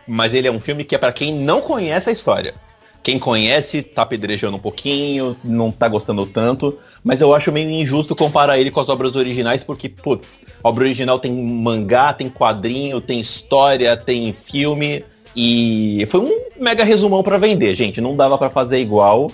mas 0.07 0.35
ele 0.35 0.49
é 0.49 0.51
um 0.53 0.61
filme 0.61 0.85
que 0.85 0.95
é 0.95 0.99
pra 0.99 1.13
quem 1.13 1.33
não 1.35 1.61
conhece 1.63 2.09
a 2.11 2.13
história. 2.13 2.55
Quem 3.03 3.19
conhece 3.19 3.81
tá 3.83 4.03
apedrejando 4.03 4.59
um 4.59 4.61
pouquinho, 4.61 5.35
não 5.43 5.71
tá 5.71 5.89
gostando 5.89 6.27
tanto, 6.27 6.79
mas 7.03 7.21
eu 7.23 7.35
acho 7.35 7.51
meio 7.51 7.71
injusto 7.71 8.15
comparar 8.15 8.59
ele 8.59 8.71
com 8.71 8.81
as 8.81 8.91
obras 8.91 9.17
originais, 9.17 9.65
porque, 9.65 9.89
putz, 9.89 10.43
a 10.63 10.69
obra 10.69 10.85
original 10.85 11.19
tem 11.19 11.33
mangá, 11.33 12.13
tem 12.13 12.29
quadrinho, 12.29 13.01
tem 13.01 13.19
história, 13.19 13.97
tem 13.97 14.37
filme, 14.51 15.03
e 15.35 16.07
foi 16.11 16.21
um 16.21 16.41
mega 16.61 16.85
resumão 16.85 17.23
pra 17.23 17.39
vender, 17.39 17.75
gente. 17.77 18.01
Não 18.01 18.17
dava 18.17 18.37
pra 18.37 18.51
fazer 18.51 18.79
igual. 18.79 19.31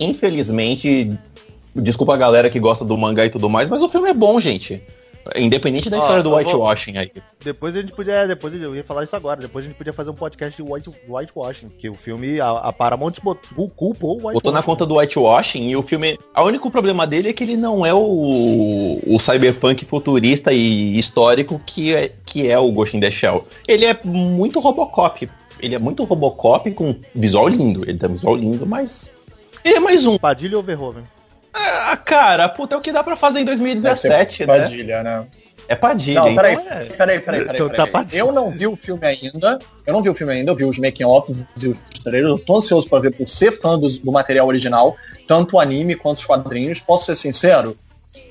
Infelizmente, 0.00 1.12
desculpa 1.74 2.14
a 2.14 2.18
galera 2.18 2.50
que 2.50 2.60
gosta 2.60 2.84
do 2.84 2.96
mangá 2.96 3.24
e 3.26 3.30
tudo 3.30 3.48
mais, 3.48 3.68
mas 3.68 3.82
o 3.82 3.88
filme 3.88 4.08
é 4.08 4.14
bom, 4.14 4.40
gente. 4.40 4.82
Independente 5.36 5.90
da 5.90 5.98
Ó, 5.98 6.00
história 6.00 6.22
do 6.22 6.28
eu 6.28 6.30
vou- 6.32 6.38
whitewashing 6.38 6.96
aí. 6.96 7.12
Depois 7.44 7.76
a 7.76 7.80
gente 7.80 7.92
podia, 7.92 8.14
é, 8.14 8.26
depois 8.26 8.52
eu 8.54 8.74
ia 8.74 8.82
falar 8.82 9.04
isso 9.04 9.14
agora, 9.14 9.40
depois 9.40 9.64
a 9.64 9.68
gente 9.68 9.76
podia 9.76 9.92
fazer 9.92 10.10
um 10.10 10.14
podcast 10.14 10.60
de 10.60 10.68
white, 10.72 10.90
whitewashing, 11.08 11.68
que 11.68 11.88
o 11.88 11.94
filme, 11.94 12.40
a, 12.40 12.50
a 12.50 12.72
Paramount 12.72 13.12
botou, 13.22 13.68
culpou 13.68 14.10
o 14.10 14.14
whitewashing. 14.14 14.34
Botou 14.34 14.52
na 14.52 14.62
conta 14.62 14.84
do 14.84 14.96
whitewashing 14.96 15.68
e 15.68 15.76
o 15.76 15.82
filme. 15.82 16.18
O 16.36 16.42
único 16.42 16.70
problema 16.70 17.06
dele 17.06 17.28
é 17.28 17.32
que 17.32 17.44
ele 17.44 17.56
não 17.56 17.84
é 17.86 17.94
o, 17.94 19.00
o 19.06 19.18
cyberpunk 19.20 19.84
futurista 19.84 20.52
e 20.52 20.98
histórico 20.98 21.60
que 21.64 21.94
é, 21.94 22.12
que 22.26 22.48
é 22.48 22.58
o 22.58 22.70
Ghost 22.72 22.96
in 22.96 23.00
the 23.00 23.10
Shell. 23.10 23.46
Ele 23.66 23.84
é 23.84 23.98
muito 24.04 24.60
Robocop. 24.60 25.28
Ele 25.60 25.74
é 25.74 25.78
muito 25.78 26.04
Robocop 26.04 26.70
com 26.72 26.94
visual 27.14 27.48
lindo. 27.48 27.82
Ele 27.88 27.98
tem 27.98 28.08
visual 28.10 28.36
lindo, 28.36 28.66
mas. 28.66 29.10
Ele 29.64 29.76
é 29.76 29.80
mais 29.80 30.06
um. 30.06 30.16
Padilha 30.18 30.56
ou 30.56 30.62
Verhoeven? 30.62 31.02
Ah, 31.52 31.96
cara, 31.96 32.48
puta, 32.48 32.74
é 32.74 32.78
o 32.78 32.80
que 32.80 32.92
dá 32.92 33.02
pra 33.02 33.16
fazer 33.16 33.40
em 33.40 33.44
2017, 33.44 34.46
né? 34.46 34.58
Padilha, 34.58 35.02
né? 35.02 35.26
É 35.66 35.74
Padilha. 35.74 36.20
Não, 36.20 36.34
peraí, 36.34 36.54
então 36.54 36.66
é- 36.72 36.84
peraí, 36.84 37.20
peraí, 37.20 37.20
peraí, 37.20 37.42
Então 37.56 37.68
tá 37.68 37.74
peraí. 37.76 37.92
padilha. 37.92 38.18
Eu 38.20 38.32
não 38.32 38.50
vi 38.50 38.66
o 38.66 38.74
filme 38.76 39.06
ainda. 39.06 39.58
Eu 39.86 39.92
não 39.92 40.02
vi 40.02 40.08
o 40.08 40.14
filme 40.14 40.32
ainda, 40.32 40.50
eu 40.50 40.56
vi 40.56 40.64
os 40.64 40.78
making 40.78 41.04
offs 41.04 41.44
e 41.60 41.68
os 41.68 41.78
trailers. 42.02 42.26
Eu 42.30 42.38
tô 42.38 42.56
ansioso 42.58 42.88
pra 42.88 42.98
ver 43.00 43.10
por 43.14 43.28
ser 43.28 43.52
fã 43.60 43.78
do, 43.78 43.88
do 43.98 44.10
material 44.12 44.46
original, 44.46 44.96
tanto 45.26 45.56
o 45.56 45.60
anime 45.60 45.94
quanto 45.94 46.18
os 46.18 46.24
quadrinhos. 46.24 46.80
Posso 46.80 47.04
ser 47.06 47.16
sincero? 47.16 47.76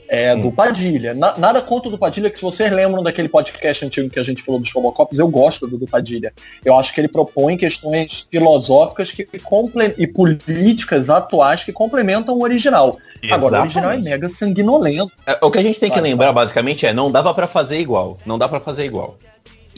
É, 0.10 0.36
do 0.36 0.52
Padilha. 0.52 1.14
Na- 1.14 1.38
nada 1.38 1.62
contra 1.62 1.90
o 1.90 1.92
do 1.92 1.98
Padilha, 1.98 2.30
que 2.30 2.38
se 2.38 2.42
vocês 2.44 2.72
lembram 2.72 3.04
daquele 3.04 3.28
podcast 3.28 3.84
antigo 3.86 4.10
que 4.10 4.20
a 4.20 4.24
gente 4.24 4.42
falou 4.42 4.60
dos 4.60 4.72
Robocops, 4.72 5.20
eu 5.20 5.28
gosto 5.28 5.68
do, 5.68 5.78
do 5.78 5.86
Padilha. 5.86 6.32
Eu 6.64 6.78
acho 6.78 6.94
que 6.94 7.02
ele 7.02 7.08
propõe 7.10 7.58
questões 7.58 8.26
filosóficas 8.32 9.12
que, 9.12 9.26
comple- 9.44 9.94
e 9.98 10.08
políticas 10.08 11.10
atuais 11.10 11.64
que 11.64 11.74
complementam 11.74 12.36
o 12.36 12.44
original. 12.44 12.98
Agora, 13.30 13.60
o 13.60 13.62
original 13.64 13.92
é 13.92 13.94
Exatamente. 13.96 14.04
mega 14.04 14.30
sanguinolento. 14.30 15.12
É, 15.26 15.38
O 15.42 15.52
que 15.52 15.58
a 15.58 15.64
gente 15.64 15.80
tem 15.80 15.90
que 15.90 15.96
Vai, 16.00 16.10
lembrar, 16.10 16.32
basicamente, 16.32 16.86
é 16.86 16.94
não 16.94 17.12
dava 17.12 17.34
pra 17.34 17.48
fazer 17.48 17.80
igual. 17.80 18.18
Não 18.26 18.38
dá 18.38 18.48
pra 18.48 18.60
fazer 18.60 18.86
igual. 18.86 19.18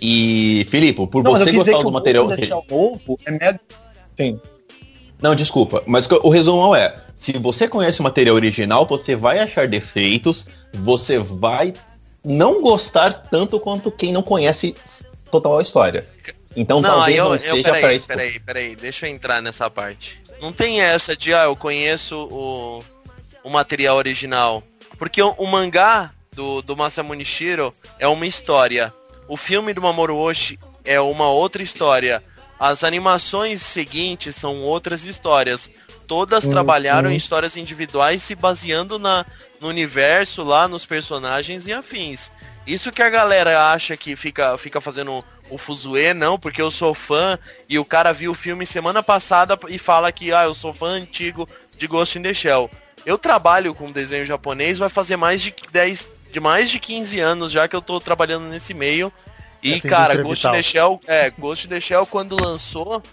E, 0.01 0.65
Filipe, 0.69 1.05
por 1.07 1.23
Não, 1.23 1.31
você 1.31 1.51
gostar 1.51 1.81
do 1.81 1.89
o 1.89 1.91
material. 1.91 2.29
Shell 2.37 2.63
novo 2.69 3.17
é 3.25 3.31
mega... 3.31 3.59
Sim. 4.15 4.39
Não, 5.21 5.35
desculpa, 5.35 5.83
mas 5.85 6.05
o 6.05 6.19
o 6.23 6.29
resumo 6.29 6.75
é, 6.75 6.95
se 7.15 7.33
você 7.33 7.67
conhece 7.67 7.99
o 7.99 8.03
material 8.03 8.35
original, 8.35 8.85
você 8.85 9.15
vai 9.15 9.39
achar 9.39 9.67
defeitos, 9.67 10.45
você 10.73 11.19
vai 11.19 11.73
não 12.23 12.61
gostar 12.61 13.11
tanto 13.29 13.59
quanto 13.59 13.91
quem 13.91 14.11
não 14.11 14.21
conhece 14.21 14.75
total 15.31 15.59
a 15.59 15.61
história. 15.61 16.07
Então 16.55 16.81
Não, 16.81 16.89
talvez 16.89 17.17
eu, 17.17 17.25
não 17.25 17.33
eu 17.33 17.39
seja 17.39 17.63
peraí, 17.63 17.81
pra 17.81 17.93
isso. 17.93 18.07
peraí, 18.07 18.39
peraí, 18.39 18.75
deixa 18.75 19.07
eu 19.07 19.11
entrar 19.11 19.41
nessa 19.41 19.69
parte. 19.69 20.21
Não 20.41 20.51
tem 20.51 20.81
essa 20.81 21.15
de, 21.15 21.33
ah, 21.33 21.43
eu 21.43 21.55
conheço 21.55 22.27
o, 22.31 22.83
o 23.43 23.49
material 23.49 23.97
original. 23.97 24.63
Porque 24.97 25.21
o, 25.21 25.31
o 25.31 25.47
mangá 25.47 26.11
do, 26.33 26.61
do 26.61 26.75
Masamune 26.75 27.25
Shiro 27.25 27.73
é 27.99 28.07
uma 28.07 28.25
história. 28.25 28.93
O 29.27 29.37
filme 29.37 29.73
do 29.73 29.81
Mamoru 29.81 30.17
Oshii 30.17 30.59
é 30.83 30.99
uma 30.99 31.29
outra 31.29 31.61
história. 31.61 32.23
As 32.59 32.83
animações 32.83 33.61
seguintes 33.61 34.35
são 34.35 34.61
outras 34.61 35.05
histórias. 35.05 35.71
Todas 36.05 36.45
Hum, 36.45 36.49
trabalharam 36.49 37.11
em 37.11 37.15
histórias 37.15 37.55
individuais 37.55 38.21
se 38.21 38.35
baseando 38.35 38.99
na, 38.99 39.25
no 39.61 39.67
universo 39.67 40.43
lá, 40.43 40.67
nos 40.67 40.85
personagens 40.85 41.67
e 41.67 41.73
afins. 41.73 42.31
Isso 42.67 42.91
que 42.91 43.01
a 43.01 43.09
galera 43.09 43.71
acha 43.71 43.95
que 43.95 44.15
fica, 44.15 44.57
fica 44.57 44.81
fazendo 44.81 45.23
o 45.49 45.57
fuzuê, 45.57 46.13
não, 46.13 46.37
porque 46.37 46.61
eu 46.61 46.69
sou 46.69 46.93
fã 46.93 47.39
e 47.67 47.79
o 47.79 47.85
cara 47.85 48.11
viu 48.13 48.31
o 48.31 48.35
filme 48.35 48.65
semana 48.65 49.01
passada 49.01 49.57
e 49.67 49.79
fala 49.79 50.11
que 50.11 50.31
ah, 50.31 50.43
eu 50.43 50.53
sou 50.53 50.73
fã 50.73 50.89
antigo 50.89 51.47
de 51.77 51.87
Ghost 51.87 52.19
in 52.19 52.23
the 52.23 52.33
Shell. 52.33 52.69
Eu 53.05 53.17
trabalho 53.17 53.73
com 53.73 53.91
desenho 53.91 54.25
japonês, 54.25 54.77
vai 54.77 54.89
fazer 54.89 55.15
mais 55.15 55.41
de 55.41 55.53
10, 55.71 56.09
de 56.31 56.39
mais 56.39 56.69
de 56.69 56.79
15 56.79 57.19
anos 57.19 57.51
já 57.51 57.67
que 57.67 57.75
eu 57.75 57.81
tô 57.81 57.99
trabalhando 57.99 58.45
nesse 58.45 58.73
meio. 58.73 59.11
E, 59.61 59.73
Essa 59.73 59.89
cara, 59.89 60.13
indústria 60.15 60.23
Ghost 60.23 60.47
in 60.47 60.51
the 60.51 60.63
Shell, 60.63 61.01
é, 61.07 61.29
Ghost 61.29 61.67
in 61.67 61.69
the 61.69 61.79
Shell 61.79 62.05
quando 62.05 62.41
lançou, 62.41 63.03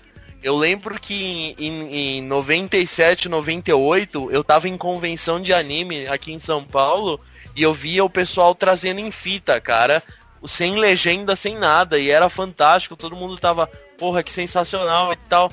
eu 0.43 0.57
lembro 0.57 1.01
que 1.01 1.55
em, 1.59 1.67
em, 1.67 2.19
em 2.19 2.23
97, 2.23 3.29
98, 3.29 4.31
eu 4.31 4.45
tava 4.45 4.69
em 4.69 4.77
convenção 4.77 5.41
de 5.41 5.53
anime 5.53 6.07
aqui 6.07 6.33
em 6.33 6.39
São 6.39 6.63
Paulo 6.63 7.21
e 7.55 7.63
eu 7.63 7.75
via 7.75 8.05
o 8.05 8.11
pessoal 8.11 8.55
trazendo 8.55 9.01
em 9.01 9.11
fita, 9.11 9.61
cara, 9.61 10.03
sem 10.45 10.77
legenda, 10.77 11.35
sem 11.35 11.57
nada, 11.57 11.99
e 11.99 12.11
era 12.11 12.29
fantástico, 12.29 12.97
todo 12.97 13.17
mundo 13.17 13.37
tava, 13.37 13.67
porra, 13.99 14.23
que 14.23 14.33
sensacional 14.33 15.13
e 15.13 15.17
tal. 15.29 15.51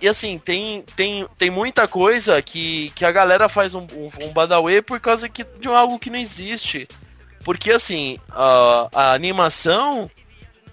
E 0.00 0.08
assim, 0.08 0.38
tem, 0.38 0.82
tem, 0.96 1.26
tem 1.36 1.50
muita 1.50 1.86
coisa 1.86 2.40
que, 2.40 2.90
que 2.94 3.04
a 3.04 3.12
galera 3.12 3.48
faz 3.48 3.74
um, 3.74 3.86
um, 3.92 4.08
um 4.26 4.82
por 4.82 4.98
causa 4.98 5.28
que, 5.28 5.44
de 5.60 5.68
algo 5.68 5.98
que 5.98 6.10
não 6.10 6.18
existe. 6.18 6.88
Porque 7.44 7.70
assim, 7.70 8.18
a, 8.30 8.88
a 8.92 9.12
animação 9.12 10.10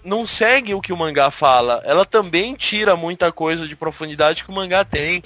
não 0.04 0.26
segue 0.26 0.74
o 0.74 0.80
que 0.80 0.92
o 0.92 0.96
mangá 0.96 1.30
fala. 1.30 1.82
Ela 1.84 2.04
também 2.04 2.54
tira 2.54 2.96
muita 2.96 3.30
coisa 3.30 3.66
de 3.66 3.76
profundidade 3.76 4.44
que 4.44 4.50
o 4.50 4.54
mangá 4.54 4.84
tem. 4.84 5.22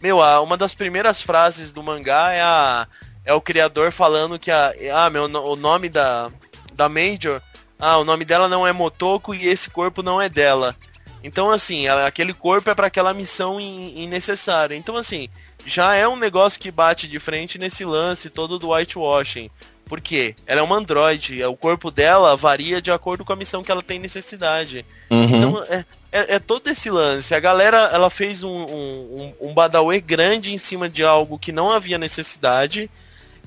Meu, 0.00 0.18
uma 0.18 0.56
das 0.56 0.74
primeiras 0.74 1.20
frases 1.20 1.72
do 1.72 1.82
mangá 1.82 2.32
é 2.32 2.42
a 2.42 2.86
é 3.24 3.34
o 3.34 3.40
criador 3.40 3.90
falando 3.90 4.38
que 4.38 4.50
a 4.52 4.72
ah, 4.94 5.10
meu, 5.10 5.24
o 5.24 5.56
nome 5.56 5.88
da 5.88 6.30
da 6.72 6.88
Major, 6.88 7.40
ah, 7.78 7.98
o 7.98 8.04
nome 8.04 8.24
dela 8.24 8.48
não 8.48 8.66
é 8.66 8.72
Motoko 8.72 9.34
e 9.34 9.46
esse 9.48 9.70
corpo 9.70 10.02
não 10.02 10.20
é 10.20 10.28
dela. 10.28 10.76
Então 11.24 11.50
assim, 11.50 11.88
aquele 11.88 12.32
corpo 12.32 12.70
é 12.70 12.74
para 12.74 12.86
aquela 12.86 13.14
missão 13.14 13.58
in- 13.58 14.02
innecessária. 14.02 14.76
Então 14.76 14.96
assim, 14.96 15.28
já 15.64 15.94
é 15.94 16.06
um 16.06 16.16
negócio 16.16 16.60
que 16.60 16.70
bate 16.70 17.08
de 17.08 17.18
frente 17.18 17.58
nesse 17.58 17.84
lance 17.84 18.30
todo 18.30 18.58
do 18.58 18.70
whitewashing. 18.70 19.50
Por 19.86 20.00
quê? 20.00 20.34
Ela 20.46 20.60
é 20.60 20.64
uma 20.64 20.76
androide, 20.76 21.42
o 21.44 21.56
corpo 21.56 21.92
dela 21.92 22.36
varia 22.36 22.82
de 22.82 22.90
acordo 22.90 23.24
com 23.24 23.32
a 23.32 23.36
missão 23.36 23.62
que 23.62 23.70
ela 23.70 23.82
tem 23.82 24.00
necessidade. 24.00 24.84
Uhum. 25.08 25.24
Então 25.24 25.62
é, 25.62 25.84
é, 26.10 26.34
é 26.34 26.38
todo 26.40 26.68
esse 26.68 26.90
lance. 26.90 27.34
A 27.34 27.40
galera 27.40 27.90
ela 27.92 28.10
fez 28.10 28.42
um, 28.42 28.48
um, 28.48 29.34
um, 29.40 29.48
um 29.48 29.54
badawê 29.54 30.00
grande 30.00 30.52
em 30.52 30.58
cima 30.58 30.88
de 30.88 31.04
algo 31.04 31.38
que 31.38 31.52
não 31.52 31.70
havia 31.70 31.98
necessidade, 31.98 32.90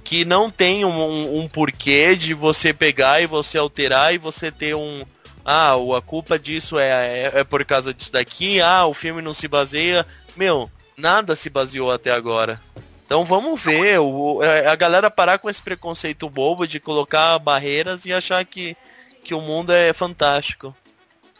que 0.01 0.23
não 0.23 0.49
tem 0.49 0.85
um, 0.85 1.01
um, 1.01 1.39
um 1.41 1.47
porquê 1.49 2.15
de 2.15 2.33
você 2.33 2.73
pegar 2.73 3.21
e 3.21 3.27
você 3.27 3.57
alterar 3.57 4.13
e 4.13 4.17
você 4.17 4.49
ter 4.49 4.75
um. 4.75 5.03
Ah, 5.43 5.73
a 5.73 6.01
culpa 6.01 6.39
disso 6.39 6.79
é, 6.79 6.87
é, 6.87 7.31
é 7.39 7.43
por 7.43 7.65
causa 7.65 7.93
disso 7.93 8.11
daqui, 8.11 8.61
ah, 8.61 8.85
o 8.85 8.93
filme 8.93 9.21
não 9.21 9.33
se 9.33 9.47
baseia. 9.47 10.05
Meu, 10.37 10.69
nada 10.95 11.35
se 11.35 11.49
baseou 11.49 11.91
até 11.91 12.11
agora. 12.11 12.61
Então 13.09 13.25
vamos 13.25 13.59
ver, 13.59 13.99
o, 13.99 14.39
é, 14.43 14.67
a 14.67 14.75
galera 14.75 15.09
parar 15.09 15.39
com 15.39 15.49
esse 15.49 15.59
preconceito 15.59 16.29
bobo 16.29 16.67
de 16.67 16.79
colocar 16.79 17.39
barreiras 17.39 18.05
e 18.05 18.13
achar 18.13 18.45
que, 18.45 18.77
que 19.23 19.33
o 19.33 19.41
mundo 19.41 19.71
é 19.73 19.91
fantástico. 19.93 20.75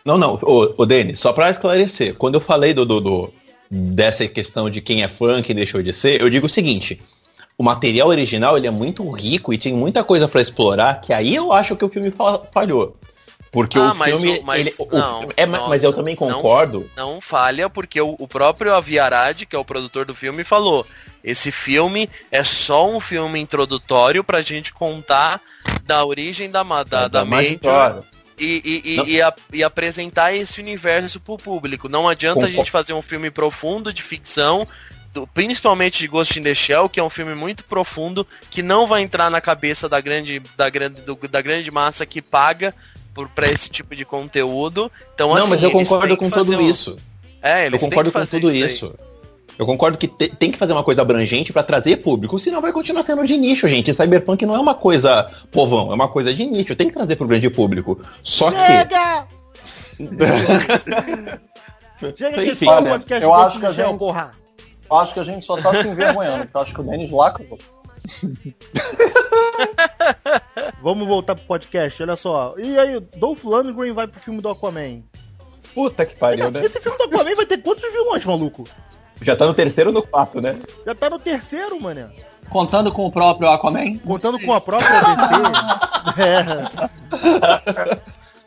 Não, 0.03 0.17
não, 0.17 0.39
ô, 0.41 0.73
ô 0.77 0.83
Denis, 0.88 1.19
só 1.19 1.31
pra 1.31 1.51
esclarecer, 1.51 2.15
quando 2.15 2.33
eu 2.35 2.41
falei 2.41 2.73
do, 2.73 2.88
do, 2.88 2.99
do- 2.99 3.33
dessa 3.69 4.27
questão 4.27 4.67
de 4.67 4.81
quem 4.81 5.03
é 5.03 5.07
fã, 5.07 5.43
quem 5.43 5.55
deixou 5.55 5.83
de 5.83 5.93
ser, 5.93 6.19
eu 6.19 6.27
digo 6.27 6.47
o 6.47 6.49
seguinte, 6.49 6.99
o 7.55 7.61
material 7.61 8.07
original 8.07 8.57
ele 8.57 8.65
é 8.65 8.71
muito 8.71 9.07
rico 9.11 9.53
e 9.53 9.57
tem 9.59 9.71
muita 9.71 10.03
coisa 10.03 10.27
pra 10.27 10.41
explorar, 10.41 11.01
que 11.01 11.13
aí 11.13 11.35
eu 11.35 11.53
acho 11.53 11.75
que 11.75 11.85
o 11.85 11.89
filme 11.89 12.09
fa- 12.09 12.39
falhou. 12.51 12.97
Porque 13.51 13.77
Ah, 13.77 13.91
o 13.91 13.95
mas 13.95 14.19
filme. 14.19 14.39
o- 14.39 14.43
mas 14.43 14.65
ele- 14.65 14.75
o- 14.79 14.95
não, 14.97 15.27
é, 15.38 15.45
ma- 15.45 15.57
não, 15.59 15.69
mas 15.69 15.83
eu 15.83 15.93
também 15.93 16.17
não. 16.19 16.31
concordo. 16.33 16.89
não 16.97 17.21
falha, 17.21 17.69
porque 17.69 18.01
o, 18.01 18.15
o 18.17 18.27
próprio 18.27 18.73
Aviarad, 18.73 19.43
que 19.45 19.55
é 19.55 19.59
o 19.59 19.65
produtor 19.65 20.05
do 20.05 20.15
filme, 20.15 20.43
falou: 20.43 20.85
esse 21.23 21.51
filme 21.51 22.09
é 22.31 22.43
só 22.43 22.89
um 22.89 22.99
filme 22.99 23.39
introdutório 23.39 24.23
pra 24.23 24.41
gente 24.41 24.73
contar 24.73 25.41
da 25.83 26.03
origem 26.05 26.49
da, 26.49 26.63
ma- 26.63 26.83
da, 26.83 27.07
da 27.07 27.25
Major 27.25 27.59
Major. 27.63 28.03
e, 28.38 28.61
e, 28.63 28.81
e, 29.09 29.15
e 29.15 29.21
a- 29.21 29.33
e 29.53 29.63
apresentar 29.63 30.33
esse 30.33 30.61
universo 30.61 31.19
pro 31.19 31.38
público. 31.38 31.89
Não 31.89 32.07
adianta 32.07 32.45
a 32.45 32.49
gente 32.49 32.71
fazer 32.71 32.93
um 32.93 33.01
filme 33.01 33.29
profundo 33.31 33.91
de 33.93 34.01
ficção. 34.01 34.67
do- 35.11 35.25
principalmente 35.25 35.97
de 35.97 36.07
Ghost 36.07 36.39
in 36.39 36.43
the 36.43 36.53
Shell, 36.53 36.88
que 36.88 36.99
é 36.99 37.03
um 37.03 37.09
filme 37.09 37.33
muito 37.33 37.63
profundo, 37.63 38.27
que 38.51 38.61
não 38.61 38.85
vai 38.85 39.01
entrar 39.01 39.31
na 39.31 39.41
cabeça 39.41 39.89
da 39.89 39.99
grande, 39.99 40.39
da 40.55 40.69
grande, 40.69 41.01
do- 41.01 41.17
da 41.27 41.41
grande 41.41 41.71
massa 41.71 42.05
que 42.05 42.21
paga 42.21 42.75
por, 43.11 43.27
pra 43.29 43.47
esse 43.49 43.69
tipo 43.69 43.95
de 43.95 44.05
conteúdo. 44.05 44.91
Então, 45.15 45.29
Não, 45.29 45.38
assim, 45.38 45.49
mas 45.49 45.63
eu 45.63 45.71
concordo 45.71 46.15
com 46.15 46.29
tudo 46.29 46.55
um- 46.59 46.61
isso. 46.69 46.95
É, 47.41 47.63
Eu 47.63 47.65
eles 47.65 47.81
têm 47.81 47.89
concordo 47.89 48.11
com 48.11 48.23
tudo 48.23 48.49
aí. 48.49 48.61
isso. 48.61 48.93
Eu 49.59 49.65
concordo 49.65 49.97
que 49.97 50.07
te- 50.07 50.29
tem 50.29 50.49
que 50.49 50.57
fazer 50.57 50.71
uma 50.71 50.85
coisa 50.85 51.01
abrangente 51.01 51.51
pra 51.51 51.61
trazer 51.61 51.97
público, 51.97 52.39
senão 52.39 52.61
vai 52.61 52.71
continuar 52.71 53.03
sendo 53.03 53.27
de 53.27 53.35
nicho, 53.35 53.67
gente. 53.67 53.93
Cyberpunk 53.93 54.45
não 54.45 54.55
é 54.55 54.59
uma 54.59 54.73
coisa 54.73 55.29
povão, 55.51 55.91
é 55.91 55.95
uma 55.95 56.07
coisa 56.07 56.33
de 56.33 56.45
nicho, 56.45 56.73
tem 56.77 56.87
que 56.87 56.93
trazer 56.93 57.17
pro 57.17 57.27
grande 57.27 57.49
público. 57.49 57.99
Só 58.23 58.49
que. 58.51 58.57
Chega! 58.65 59.27
Chega 62.15 62.31
que 62.33 62.39
esse 62.39 62.51
Enfim, 62.53 62.65
o 62.67 62.69
olha, 62.69 62.89
podcast 62.91 63.21
eu 63.23 63.33
acho 63.33 63.59
que 63.59 63.65
a 63.65 63.71
gente- 63.73 63.97
porra. 63.97 64.31
Eu 64.89 64.95
acho 64.97 65.13
que 65.13 65.19
a 65.19 65.23
gente 65.25 65.45
só 65.45 65.57
tá 65.57 65.73
se 65.81 65.87
envergonhando, 65.89 66.45
porque 66.45 66.57
eu 66.57 66.61
acho 66.61 66.73
que 66.73 66.79
o 66.81 66.83
Denis 66.85 67.11
lacrou. 67.11 67.57
Vamos 70.81 71.05
voltar 71.07 71.35
pro 71.35 71.43
podcast, 71.45 72.01
olha 72.01 72.15
só. 72.15 72.53
E 72.57 72.79
aí, 72.79 72.97
Dolph 73.17 73.43
Lundgren 73.43 73.91
vai 73.91 74.07
pro 74.07 74.19
filme 74.21 74.39
do 74.41 74.47
Aquaman. 74.49 75.01
Puta 75.75 76.05
que 76.05 76.15
pariu, 76.15 76.49
né? 76.49 76.63
Esse 76.65 76.79
filme 76.79 76.97
do 76.97 77.03
Aquaman 77.03 77.35
vai 77.35 77.45
ter 77.45 77.57
quantos 77.57 77.83
vilões, 77.91 78.25
maluco? 78.25 78.63
Já 79.21 79.35
tá 79.35 79.45
no 79.45 79.53
terceiro 79.53 79.89
ou 79.89 79.93
no 79.93 80.01
quarto, 80.01 80.41
né? 80.41 80.57
Já 80.85 80.95
tá 80.95 81.09
no 81.09 81.19
terceiro, 81.19 81.79
mané. 81.79 82.09
Contando 82.49 82.91
com 82.91 83.05
o 83.05 83.11
próprio 83.11 83.49
Aquaman? 83.49 83.97
Contando 83.99 84.39
com 84.39 84.53
a 84.53 84.61
própria 84.61 85.01
DC. 85.01 85.33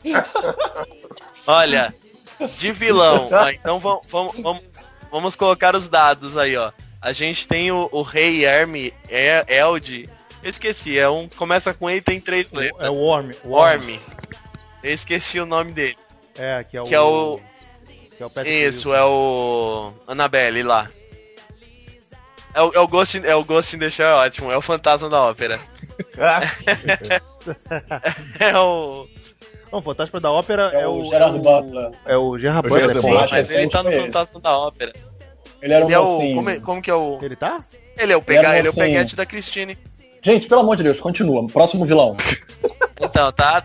é. 0.08 0.24
Olha, 1.46 1.94
de 2.58 2.72
vilão. 2.72 3.28
ó, 3.30 3.48
então 3.50 3.78
vamos, 3.78 4.62
vamos, 5.10 5.36
colocar 5.36 5.76
os 5.76 5.88
dados 5.88 6.36
aí, 6.36 6.56
ó. 6.56 6.72
A 7.00 7.12
gente 7.12 7.46
tem 7.46 7.70
o, 7.70 7.88
o 7.92 8.02
Rei 8.02 8.44
Herme 8.44 8.92
é, 9.08 9.44
Eld. 9.48 10.08
Eu 10.42 10.50
esqueci, 10.50 10.98
é 10.98 11.08
um. 11.08 11.28
Começa 11.28 11.72
com 11.72 11.88
E 11.88 11.96
e 11.96 12.00
tem 12.00 12.20
três 12.20 12.52
letras. 12.52 12.84
É 12.84 12.90
o 12.90 12.94
Worm. 12.94 13.30
Worm. 13.44 13.98
Eu 14.82 14.92
esqueci 14.92 15.38
o 15.38 15.46
nome 15.46 15.72
dele. 15.72 15.96
É, 16.36 16.64
que 16.64 16.76
é 16.76 16.82
o... 16.82 16.84
Que 16.86 16.94
é 16.94 17.00
o- 17.00 17.40
Que 18.16 18.22
é 18.22 18.26
o 18.26 18.30
Patrick 18.30 18.54
Isso, 18.68 18.90
Wilson. 18.90 18.94
é 19.00 19.04
o. 19.04 19.92
Annabelle 20.06 20.62
lá. 20.62 20.90
É 22.54 22.60
o, 22.60 22.72
é 22.74 22.80
o 22.80 22.86
Ghost 22.88 23.16
in, 23.18 23.22
é 23.24 23.34
o 23.34 23.42
Ghost 23.44 23.74
in 23.74 23.78
the 23.78 23.90
Shell, 23.90 24.06
é 24.08 24.14
ótimo. 24.14 24.52
É 24.52 24.56
o 24.56 24.62
fantasma 24.62 25.08
da 25.08 25.22
ópera. 25.22 25.58
É 28.38 28.56
o. 28.58 29.08
Não, 29.70 29.78
o 29.78 29.82
Fantasma 29.82 30.20
da 30.20 30.30
Ópera 30.30 30.70
é, 30.74 30.82
É 30.82 30.86
o... 30.86 31.00
o 31.00 31.06
Gerard 31.06 31.34
é 31.36 31.40
o- 31.40 31.42
Butler. 31.42 31.90
É 32.04 32.16
o 32.16 32.38
Gerard 32.38 32.68
Butler. 32.68 32.98
Sim. 32.98 33.10
Mas 33.30 33.50
ele 33.50 33.70
tá 33.70 33.82
no 33.82 33.90
fantasma 33.90 34.38
da 34.40 34.58
ópera. 34.58 34.92
Ele 35.62 35.72
era 35.72 35.84
um 35.84 35.88
Ele 35.88 35.94
é 35.94 35.98
o. 35.98 36.18
Como, 36.34 36.50
é- 36.50 36.60
como 36.60 36.82
que 36.82 36.90
é 36.90 36.94
o. 36.94 37.18
Ele 37.22 37.36
tá? 37.36 37.64
Ele 37.96 38.12
é 38.12 38.16
o, 38.16 38.18
Ele 38.18 38.24
pega, 38.26 38.48
era 38.48 38.58
ele 38.58 38.68
é 38.68 38.70
o 38.70 38.74
peguete 38.74 39.16
da 39.16 39.24
Christine. 39.24 39.78
Gente, 40.20 40.46
pelo 40.46 40.60
amor 40.60 40.76
de 40.76 40.82
Deus, 40.82 41.00
continua. 41.00 41.46
Próximo 41.48 41.86
vilão. 41.86 42.16
Então, 43.02 43.32
tá? 43.32 43.62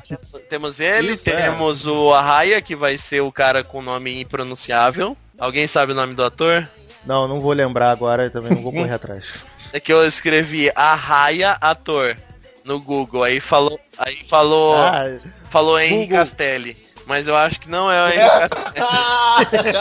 Temos 0.50 0.80
ele, 0.80 1.14
Isso, 1.14 1.30
é. 1.30 1.42
temos 1.44 1.86
o 1.86 2.14
Arraia, 2.14 2.62
que 2.62 2.76
vai 2.76 2.98
ser 2.98 3.22
o 3.22 3.32
cara 3.32 3.64
com 3.64 3.82
nome 3.82 4.22
impronunciável. 4.22 5.16
Alguém 5.38 5.68
sabe 5.68 5.92
o 5.92 5.96
nome 5.96 6.14
do 6.16 6.24
ator? 6.24 6.68
Não, 7.06 7.28
não 7.28 7.40
vou 7.40 7.54
lembrar 7.54 7.92
agora 7.92 8.26
e 8.26 8.30
também 8.30 8.52
não 8.54 8.62
vou 8.64 8.72
correr 8.74 8.94
atrás. 8.96 9.36
É 9.72 9.80
que 9.80 9.94
eu 9.94 10.06
escrevi 10.06 10.72
Arraia 10.76 11.58
ator 11.62 12.18
no 12.64 12.80
Google, 12.80 13.24
aí 13.24 13.40
falou, 13.40 13.80
aí 13.98 14.24
falou, 14.26 14.76
Ah, 14.76 15.04
falou 15.50 15.80
Henry 15.80 16.06
Google. 16.06 16.18
Castelli, 16.18 16.78
mas 17.06 17.28
eu 17.28 17.36
acho 17.38 17.60
que 17.62 17.70
não 17.70 17.90
é 17.92 18.04
o 18.04 18.08
Henry 18.10 18.50
Castelli. 18.50 19.74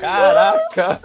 Caraca! 0.00 1.00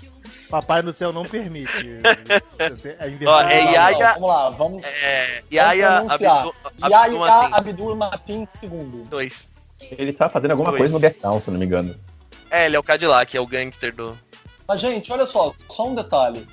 Papai 0.50 0.82
no 0.82 0.92
céu 0.92 1.12
não 1.12 1.24
permite. 1.24 1.70
Invenção 1.86 3.32
Ó, 3.32 3.40
é 3.42 3.72
Yaya- 3.72 4.12
Vamos 4.14 4.28
lá, 4.28 4.50
vamos, 4.50 4.82
É, 4.84 5.26
vamos 5.40 5.52
Yaya 5.52 5.98
Abdul. 6.08 7.24
Abdul 7.52 7.96
Mateen 7.96 8.48
II. 8.62 9.04
Dois. 9.08 9.48
Ele 9.80 10.12
tá 10.12 10.28
fazendo 10.28 10.50
alguma 10.52 10.70
Pois. 10.70 10.80
coisa 10.80 10.94
no 10.94 11.00
Get 11.00 11.20
Down, 11.22 11.40
se 11.40 11.48
eu 11.48 11.52
não 11.52 11.58
me 11.60 11.66
engano. 11.66 11.94
É, 12.50 12.66
ele 12.66 12.76
é 12.76 12.78
o 12.78 12.82
Cadillac, 12.82 13.34
é 13.36 13.40
o 13.40 13.46
gangster 13.46 13.94
do. 13.94 14.18
Mas, 14.66 14.80
gente, 14.80 15.10
olha 15.12 15.24
só, 15.26 15.54
só 15.70 15.86
um 15.88 15.94
detalhe. 15.94 16.46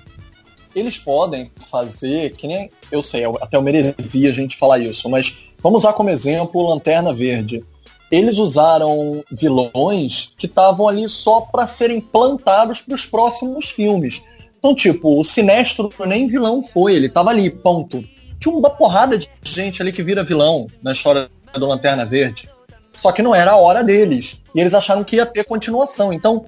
Eles 0.76 0.98
podem 0.98 1.52
fazer, 1.72 2.36
que 2.36 2.48
nem. 2.48 2.72
Eu 2.92 3.02
sei, 3.02 3.24
até 3.42 3.58
eu 3.58 3.62
merecia 3.62 4.30
a 4.30 4.34
gente 4.34 4.58
falar 4.58 4.78
isso, 4.80 5.10
mas 5.10 5.36
vamos 5.62 5.82
usar 5.84 5.94
como 5.94 6.10
exemplo 6.10 6.62
o 6.62 6.70
Lanterna 6.70 7.12
Verde. 7.14 7.66
Eles 8.10 8.38
usaram 8.38 9.24
vilões 9.32 10.32
que 10.38 10.46
estavam 10.46 10.88
ali 10.88 11.08
só 11.10 11.42
para 11.42 11.68
serem 11.68 12.00
plantados 12.00 12.82
para 12.82 12.96
os 12.96 13.06
próximos 13.06 13.70
filmes. 13.70 14.22
Então, 14.58 14.74
tipo, 14.74 15.20
o 15.20 15.24
Sinestro 15.24 15.90
nem 16.06 16.28
vilão 16.28 16.64
foi, 16.74 16.96
ele 16.96 17.10
tava 17.10 17.30
ali, 17.30 17.50
ponto. 17.50 18.04
Tinha 18.40 18.54
uma 18.54 18.70
porrada 18.70 19.18
de 19.18 19.30
gente 19.44 19.82
ali 19.82 19.92
que 19.92 20.04
vira 20.04 20.24
vilão 20.24 20.68
na 20.82 20.94
história 20.94 21.30
do 21.54 21.66
Lanterna 21.66 22.06
Verde. 22.06 22.50
Só 22.94 23.12
que 23.12 23.22
não 23.22 23.34
era 23.36 23.52
a 23.52 23.56
hora 23.58 23.84
deles. 23.84 24.38
E 24.56 24.60
eles 24.60 24.74
acharam 24.74 25.04
que 25.04 25.18
ia 25.18 25.26
ter 25.26 25.44
continuação. 25.44 26.12
Então, 26.12 26.46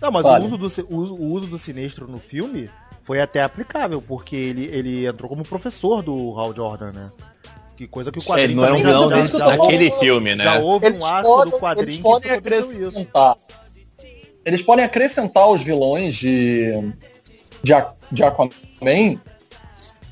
Não, 0.00 0.10
mas 0.10 0.22
Vale. 0.22 0.44
o, 0.44 0.46
uso 0.46 0.82
do, 0.82 0.94
o, 0.94 0.96
o 0.96 1.32
uso 1.32 1.46
do 1.46 1.58
Sinestro 1.58 2.06
no 2.06 2.18
filme 2.18 2.70
foi 3.02 3.20
até 3.20 3.42
aplicável, 3.42 4.02
porque 4.02 4.36
ele, 4.36 4.64
ele 4.66 5.06
entrou 5.06 5.28
como 5.28 5.42
professor 5.42 6.02
do 6.02 6.38
Hal 6.38 6.54
Jordan, 6.54 6.92
né? 6.92 7.10
Que 7.80 7.88
coisa 7.88 8.12
que 8.12 8.18
o 8.18 8.20
É, 8.20 8.24
quadrinho 8.26 8.44
ele 8.44 8.54
não 8.56 8.64
era 8.66 8.74
um 8.74 8.82
vilão 8.82 9.08
já, 9.08 9.16
dentro 9.22 9.38
já, 9.38 9.98
filme, 9.98 10.34
né? 10.34 10.44
já 10.44 10.58
houve 10.58 10.84
eles 10.84 11.00
um 11.00 11.06
arco 11.06 11.28
podem, 11.30 11.50
do 11.50 11.58
quadrinho 11.58 11.86
eles 11.86 11.96
que 11.96 12.02
podem 12.02 12.30
aconteceu 12.30 12.60
isso. 12.60 12.80
acrescentar. 12.82 13.36
Eles 14.44 14.62
podem 14.62 14.84
acrescentar 14.84 15.48
os 15.48 15.62
vilões 15.62 16.14
de, 16.14 16.74
de, 17.62 17.72
de 18.12 18.22
Aquaman 18.22 19.18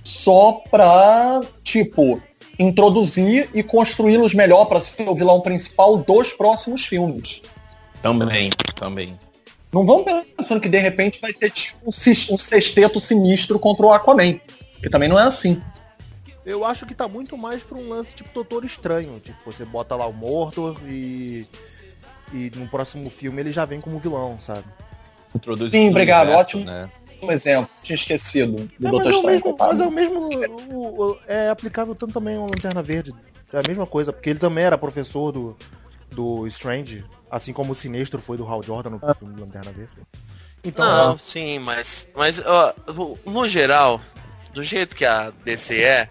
só 0.02 0.62
pra, 0.70 1.42
tipo, 1.62 2.22
introduzir 2.58 3.50
e 3.52 3.62
construí-los 3.62 4.32
melhor 4.32 4.64
pra 4.64 4.80
ser 4.80 5.06
o 5.06 5.14
vilão 5.14 5.42
principal 5.42 5.98
dos 5.98 6.32
próximos 6.32 6.86
filmes. 6.86 7.42
Também, 8.00 8.48
também. 8.76 9.14
Não 9.70 9.84
vão 9.84 10.06
pensando 10.34 10.58
que 10.58 10.70
de 10.70 10.78
repente 10.78 11.20
vai 11.20 11.34
ter 11.34 11.50
tipo, 11.50 11.76
um, 11.84 11.90
um 12.34 12.38
sexteto 12.38 12.98
sinistro 12.98 13.58
contra 13.58 13.84
o 13.84 13.92
Aquaman. 13.92 14.40
Que 14.80 14.88
também 14.88 15.06
não 15.10 15.18
é 15.20 15.24
assim. 15.24 15.60
Eu 16.48 16.64
acho 16.64 16.86
que 16.86 16.94
tá 16.94 17.06
muito 17.06 17.36
mais 17.36 17.62
pra 17.62 17.76
um 17.76 17.88
lance 17.90 18.14
tipo 18.14 18.30
Doutor 18.32 18.64
Estranho. 18.64 19.20
Tipo, 19.20 19.36
você 19.44 19.64
bota 19.64 19.94
lá 19.94 20.06
o 20.06 20.12
Mortor 20.12 20.76
e. 20.86 21.46
E 22.32 22.50
no 22.56 22.66
próximo 22.68 23.08
filme 23.10 23.40
ele 23.40 23.52
já 23.52 23.64
vem 23.64 23.80
como 23.80 23.98
vilão, 23.98 24.38
sabe? 24.40 24.64
Introduz 25.34 25.70
Sim, 25.70 25.90
obrigado, 25.90 26.28
universo, 26.28 26.40
ótimo. 26.40 26.64
Né? 26.64 26.90
Um 27.22 27.32
exemplo, 27.32 27.68
tinha 27.82 27.96
esquecido 27.96 28.68
do 28.78 28.88
É, 28.88 28.92
mas, 28.92 29.06
é 29.06 29.08
o 29.08 29.12
Strange. 29.12 29.26
mesmo, 29.26 29.56
mas 29.58 29.80
é 29.80 29.86
o 29.86 29.90
mesmo. 29.90 30.20
o- 30.70 31.10
o- 31.12 31.18
é 31.26 31.48
aplicável 31.50 31.94
tanto 31.94 32.12
também 32.14 32.36
ao 32.36 32.44
Lanterna 32.44 32.82
Verde. 32.82 33.14
É 33.52 33.58
a 33.58 33.62
mesma 33.66 33.86
coisa, 33.86 34.12
porque 34.12 34.30
ele 34.30 34.38
também 34.38 34.64
era 34.64 34.76
professor 34.78 35.32
do, 35.32 35.56
do 36.10 36.46
Strange, 36.46 37.04
assim 37.30 37.52
como 37.52 37.72
o 37.72 37.74
Sinestro 37.74 38.20
foi 38.22 38.36
do 38.36 38.46
Hal 38.46 38.62
Jordan 38.62 38.90
no 38.90 39.14
filme 39.14 39.34
do 39.34 39.40
Lanterna 39.40 39.72
Verde. 39.72 39.92
Então, 40.64 40.84
Não, 41.12 41.18
sim, 41.18 41.58
mas. 41.58 42.08
Mas, 42.14 42.40
ó, 42.44 42.74
no 43.26 43.48
geral, 43.48 44.00
do 44.52 44.62
jeito 44.62 44.94
que 44.94 45.04
a 45.04 45.30
DC 45.44 45.80
é, 45.82 46.08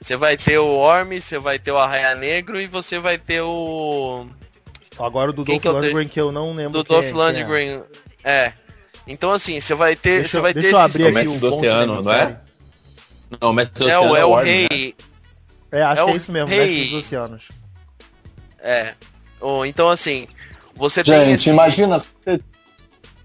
você 0.00 0.16
vai 0.16 0.36
ter 0.36 0.58
o 0.58 0.66
Orme, 0.66 1.20
você 1.20 1.38
vai 1.38 1.58
ter 1.58 1.70
o 1.72 1.78
Arraia 1.78 2.14
Negro 2.14 2.60
e 2.60 2.66
você 2.66 2.98
vai 2.98 3.16
ter 3.18 3.40
o. 3.40 4.26
agora 4.98 5.30
o 5.30 5.32
do 5.32 5.44
Dolph 5.44 5.64
é 5.64 5.70
Lundgren, 5.70 6.08
que 6.08 6.20
eu 6.20 6.30
não 6.30 6.52
lembro 6.54 6.82
Do 6.82 6.94
é, 6.94 7.00
Dolph 7.00 7.06
é. 7.06 7.12
Lundgren. 7.12 7.82
É. 8.24 8.52
Então 9.06 9.30
assim, 9.32 9.58
você 9.58 9.74
vai 9.74 9.96
ter. 9.96 10.20
Deixa, 10.20 10.28
Você 10.32 10.40
vai 10.40 10.54
deixa 10.54 10.68
ter 10.68 10.74
eu 10.74 10.78
abrir 10.78 11.16
aqui 11.18 11.28
o 11.28 11.40
do 11.40 11.56
Oceano, 11.56 12.02
não 12.02 12.12
é? 12.12 12.40
Não, 13.40 13.52
mas 13.52 13.68
É 13.80 13.98
o, 13.98 14.16
é 14.16 14.24
o 14.24 14.34
rei. 14.36 14.94
É, 15.72 15.82
acho 15.82 16.02
É 16.02 16.04
que 16.04 16.10
o 16.10 16.14
é 16.14 16.16
isso 16.16 16.32
mesmo, 16.32 16.48
rei- 16.48 16.58
Mestre 16.66 16.84
dos 16.90 17.06
Oceanos. 17.06 17.48
É. 18.58 18.94
Ou 19.40 19.64
então 19.64 19.88
assim, 19.88 20.26
você 20.74 21.02
tem 21.02 21.14
Gente, 21.26 21.34
esse. 21.40 21.50
imagina 21.50 21.98
você. 21.98 22.40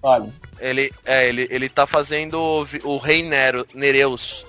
Olha, 0.01 0.29
Ele, 0.59 0.91
é, 1.03 1.27
ele, 1.27 1.47
ele 1.49 1.67
tá 1.67 1.85
fazendo 1.87 2.35
o, 2.39 2.67
o 2.83 2.97
rei 2.97 3.23
Nero, 3.23 3.67
Nereus. 3.73 4.45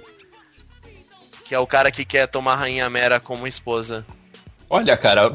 Que 1.48 1.54
é 1.54 1.58
o 1.58 1.66
cara 1.66 1.90
que 1.90 2.04
quer 2.04 2.26
tomar 2.26 2.54
a 2.54 2.56
Rainha 2.56 2.88
Mera 2.90 3.20
como 3.20 3.46
esposa. 3.46 4.04
Olha, 4.68 4.96
cara, 4.96 5.32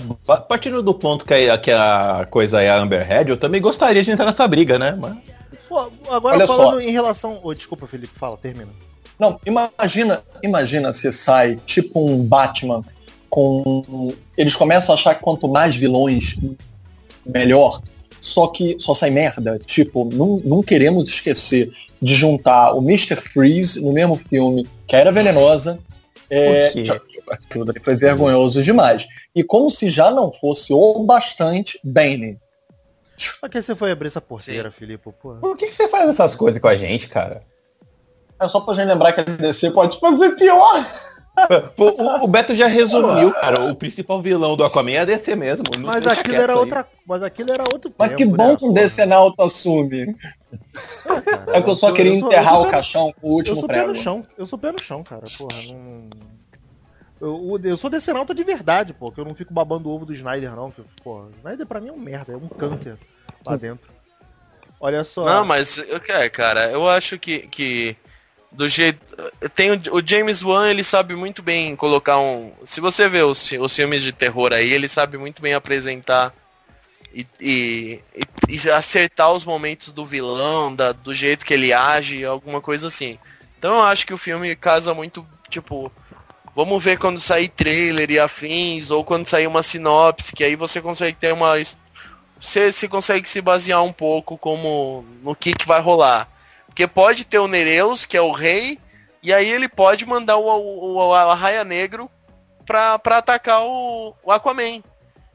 partindo 0.47 0.83
do 0.83 0.93
ponto 0.93 1.23
que 1.23 1.33
a, 1.33 1.57
que 1.57 1.71
a 1.71 2.27
coisa 2.29 2.61
é 2.61 2.69
a 2.69 2.77
Amber 2.77 3.09
Heard, 3.09 3.29
eu 3.29 3.37
também 3.37 3.61
gostaria 3.61 4.03
de 4.03 4.11
entrar 4.11 4.25
nessa 4.25 4.45
briga, 4.47 4.77
né? 4.77 4.97
Mas... 4.99 5.15
Pô, 5.69 5.89
agora 6.09 6.35
Olha 6.35 6.47
falando 6.47 6.73
só. 6.73 6.81
em 6.81 6.91
relação. 6.91 7.39
Ô, 7.41 7.53
desculpa, 7.53 7.87
Felipe, 7.87 8.11
fala, 8.13 8.35
termina. 8.35 8.67
Não, 9.17 9.39
imagina, 9.45 10.21
imagina 10.43 10.91
se 10.91 11.09
sai 11.13 11.57
tipo 11.65 12.05
um 12.05 12.21
Batman 12.23 12.83
com. 13.29 14.13
Eles 14.35 14.53
começam 14.53 14.93
a 14.93 14.95
achar 14.95 15.15
que 15.15 15.21
quanto 15.21 15.47
mais 15.47 15.75
vilões, 15.75 16.35
melhor. 17.25 17.81
Só 18.19 18.47
que 18.47 18.75
só 18.79 18.93
sai 18.93 19.11
merda. 19.11 19.59
Tipo, 19.65 20.09
não, 20.13 20.41
não 20.43 20.61
queremos 20.61 21.07
esquecer 21.07 21.71
de 22.01 22.15
juntar 22.15 22.73
o 22.73 22.79
Mr. 22.79 23.15
Freeze 23.15 23.79
no 23.79 23.93
mesmo 23.93 24.19
filme, 24.29 24.67
que 24.85 24.95
era 24.95 25.11
venenosa. 25.11 25.79
É, 26.33 26.71
foi 27.83 27.95
vergonhoso 27.97 28.63
demais. 28.63 29.05
E 29.35 29.43
como 29.43 29.69
se 29.69 29.89
já 29.89 30.09
não 30.09 30.31
fosse 30.31 30.71
o 30.71 31.03
bastante, 31.03 31.77
Bane. 31.83 32.39
Pra 33.41 33.49
que 33.49 33.61
você 33.61 33.75
foi 33.75 33.91
abrir 33.91 34.07
essa 34.07 34.21
porteira, 34.21 34.71
Felipe? 34.71 35.11
Pô. 35.21 35.35
Por 35.35 35.57
que, 35.57 35.67
que 35.67 35.73
você 35.73 35.89
faz 35.89 36.09
essas 36.09 36.33
coisas 36.33 36.61
com 36.61 36.69
a 36.69 36.75
gente, 36.75 37.09
cara? 37.09 37.43
É 38.39 38.47
só 38.47 38.61
pra 38.61 38.73
gente 38.73 38.87
lembrar 38.87 39.11
que 39.11 39.19
a 39.19 39.23
DC 39.23 39.71
pode 39.71 39.99
fazer 39.99 40.35
pior. 40.35 41.10
O, 41.77 41.83
o- 41.83 42.23
o 42.23 42.27
Beto 42.27 42.53
já 42.53 42.67
resumiu, 42.67 43.31
cara. 43.33 43.61
O 43.71 43.75
principal 43.75 44.21
vilão 44.21 44.55
do 44.57 44.63
Aquaman 44.63 44.91
é 44.91 44.97
a 44.99 45.05
DC 45.05 45.35
mesmo. 45.35 45.63
Mas 45.79 46.05
aquilo 46.05 46.35
era 46.35 46.53
aí. 46.53 46.59
outra. 46.59 46.85
Mas 47.05 47.23
aquilo 47.23 47.51
era 47.51 47.63
outro 47.63 47.91
Mas 47.97 48.11
que 48.11 48.17
tempo, 48.25 48.35
bom 48.37 48.49
né? 48.51 48.57
que 48.57 48.65
um 48.65 48.73
decenalto 48.73 49.41
assume. 49.41 50.15
Ah, 51.07 51.21
cara, 51.21 51.57
É 51.57 51.61
que 51.61 51.69
eu 51.69 51.75
só 51.75 51.87
sou- 51.87 51.93
queria 51.95 52.13
eu 52.13 52.19
sou- 52.19 52.27
eu 52.31 52.33
enterrar 52.37 52.53
sou 52.53 52.61
o 52.61 52.65
pé- 52.65 52.71
caixão 52.71 53.13
com 53.19 53.27
o 53.27 53.31
Eu 53.31 53.35
último 53.35 53.57
sou 53.57 53.67
pé 53.67 53.73
prego. 53.75 53.87
no 53.89 53.95
chão. 53.95 54.25
Eu 54.37 54.45
sou 54.45 54.59
pé 54.59 54.71
no 54.73 54.81
chão, 54.81 55.03
cara. 55.03 55.25
Porra, 55.37 55.61
não. 55.63 56.09
Eu, 57.19 57.59
eu 57.63 57.77
sou 57.77 57.89
decenalta 57.89 58.33
de 58.35 58.43
verdade, 58.43 58.93
pô. 58.93 59.11
Que 59.11 59.19
eu 59.21 59.25
não 59.25 59.33
fico 59.35 59.53
babando 59.53 59.89
o 59.89 59.93
ovo 59.93 60.05
do 60.05 60.13
Snyder, 60.13 60.55
não. 60.55 60.69
Que, 60.71 60.81
pô, 61.03 61.25
Snyder 61.37 61.65
pra 61.65 61.79
mim 61.79 61.89
é 61.89 61.93
um 61.93 61.97
merda, 61.99 62.33
é 62.33 62.35
um 62.35 62.47
câncer 62.47 62.97
lá 63.45 63.55
dentro. 63.55 63.89
Olha 64.79 65.03
só. 65.03 65.23
Não, 65.23 65.45
mas, 65.45 65.77
eu- 65.77 66.01
é, 66.09 66.27
cara, 66.29 66.71
eu 66.71 66.89
acho 66.89 67.17
que, 67.19 67.39
que 67.47 67.95
do 68.51 68.67
jeito. 68.67 68.99
Tem 69.55 69.71
o, 69.71 69.81
o 69.91 70.05
James 70.05 70.41
Wan, 70.43 70.69
ele 70.69 70.83
sabe 70.83 71.15
muito 71.15 71.41
bem 71.41 71.75
colocar 71.75 72.19
um. 72.19 72.51
Se 72.63 72.81
você 72.81 73.07
vê 73.09 73.23
os, 73.23 73.51
os 73.51 73.75
filmes 73.75 74.01
de 74.01 74.11
terror 74.11 74.53
aí, 74.53 74.71
ele 74.73 74.87
sabe 74.87 75.17
muito 75.17 75.41
bem 75.41 75.53
apresentar 75.53 76.33
e, 77.13 77.25
e, 77.39 77.99
e- 78.49 78.69
acertar 78.69 79.31
os 79.31 79.45
momentos 79.45 79.91
do 79.91 80.05
vilão, 80.05 80.73
da, 80.75 80.91
do 80.91 81.13
jeito 81.13 81.45
que 81.45 81.53
ele 81.53 81.73
age, 81.73 82.25
alguma 82.25 82.61
coisa 82.61 82.87
assim. 82.87 83.17
Então 83.57 83.75
eu 83.75 83.83
acho 83.83 84.05
que 84.05 84.13
o 84.13 84.17
filme 84.17 84.55
casa 84.55 84.93
muito, 84.93 85.25
tipo. 85.49 85.91
Vamos 86.53 86.83
ver 86.83 86.97
quando 86.99 87.17
sair 87.17 87.47
trailer 87.47 88.11
e 88.11 88.19
afins, 88.19 88.91
ou 88.91 89.05
quando 89.05 89.25
sair 89.25 89.47
uma 89.47 89.63
sinopse, 89.63 90.33
que 90.35 90.43
aí 90.43 90.53
você 90.57 90.81
consegue 90.81 91.17
ter 91.17 91.33
uma 91.33 91.55
você, 92.41 92.71
você 92.71 92.87
consegue 92.87 93.29
se 93.29 93.39
basear 93.39 93.83
um 93.83 93.93
pouco 93.93 94.37
como 94.37 95.05
no 95.21 95.35
que, 95.35 95.53
que 95.53 95.67
vai 95.67 95.79
rolar. 95.79 96.27
Porque 96.81 96.87
pode 96.87 97.25
ter 97.25 97.37
o 97.37 97.47
Nereus, 97.47 98.07
que 98.07 98.17
é 98.17 98.21
o 98.21 98.31
rei, 98.31 98.79
e 99.21 99.31
aí 99.31 99.47
ele 99.47 99.69
pode 99.69 100.03
mandar 100.03 100.37
o, 100.37 100.45
o, 100.47 100.95
o 100.95 101.13
Arraia 101.13 101.63
Negro 101.63 102.09
pra, 102.65 102.97
pra 102.97 103.17
atacar 103.19 103.61
o, 103.63 104.15
o 104.23 104.31
Aquaman. 104.31 104.81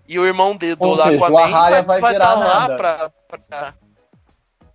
E 0.09 0.19
o 0.19 0.27
irmão 0.27 0.57
de, 0.57 0.75
do 0.75 0.85
Ou 0.85 0.97
seja, 0.97 1.17
Aquaman 1.17 1.43
Arraia 1.43 1.83
vai 1.83 2.01
vai 2.01 2.13
estar 2.13 2.35
virar 2.35 2.45
lá 2.45 2.77
pra, 2.77 3.11
pra- 3.29 3.75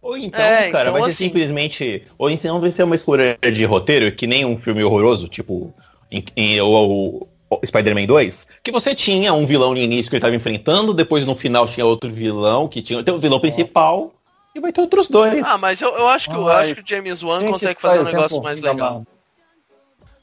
Ou 0.01 0.17
então, 0.17 0.39
É, 0.39 0.71
cara, 0.71 0.89
então, 0.89 0.93
vai 0.93 1.01
ser 1.01 1.07
assim- 1.15 1.25
simplesmente. 1.25 2.07
Ou 2.17 2.29
então 2.29 2.62
vai 2.62 2.71
ser 2.71 2.84
uma 2.84 2.95
escolha 2.95 3.38
de 3.41 3.65
roteiro, 3.65 4.10
que 4.13 4.25
nem 4.25 4.45
um 4.45 4.57
filme 4.57 4.81
horroroso, 4.81 5.27
tipo 5.27 5.73
em, 6.10 6.23
em, 6.38 6.62
o, 6.62 7.27
o 7.49 7.60
Spider-Man 7.65 8.05
2, 8.05 8.47
que 8.63 8.71
você 8.71 8.95
tinha 8.95 9.34
um 9.34 9.45
vilão 9.45 9.71
no 9.71 9.77
início 9.77 10.10
que 10.10 10.15
ele 10.15 10.19
estava 10.19 10.36
enfrentando, 10.36 10.93
depois 10.93 11.25
no 11.25 11.36
final 11.36 11.67
tinha 11.67 11.86
outro 11.86 12.10
vilão, 12.10 12.69
que 12.69 12.81
tinha 12.81 13.03
tem 13.03 13.13
o 13.13 13.19
vilão 13.19 13.41
principal, 13.41 14.13
e 14.54 14.60
vai 14.60 14.72
ter 14.72 14.82
outros 14.82 15.08
dois. 15.08 15.44
Ah, 15.46 15.58
mas 15.58 15.82
eu, 15.82 15.90
eu 15.98 16.08
acho 16.08 16.30
que, 16.30 16.36
eu 16.36 16.48
acho 16.48 16.76
que 16.76 16.82
o 16.82 16.88
James 16.88 17.24
Wan 17.24 17.46
consegue 17.46 17.80
fazer 17.80 18.00
um 18.00 18.04
negócio 18.04 18.42
mais 18.42 18.62
legal. 18.62 19.06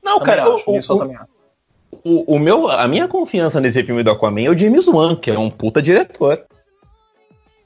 Não, 0.02 0.18
Também 0.18 0.36
cara, 0.36 0.50
o, 0.50 0.78
isso 0.78 0.94
o, 0.94 1.28
o, 2.04 2.36
o 2.36 2.38
meu, 2.38 2.68
a 2.70 2.86
minha 2.86 3.08
confiança 3.08 3.60
nesse 3.60 3.82
filme 3.82 4.02
do 4.02 4.10
Aquaman 4.10 4.42
é 4.42 4.48
o 4.50 4.58
James 4.58 4.86
Wan, 4.86 5.16
que 5.16 5.30
é 5.30 5.38
um 5.38 5.50
puta 5.50 5.82
diretor. 5.82 6.46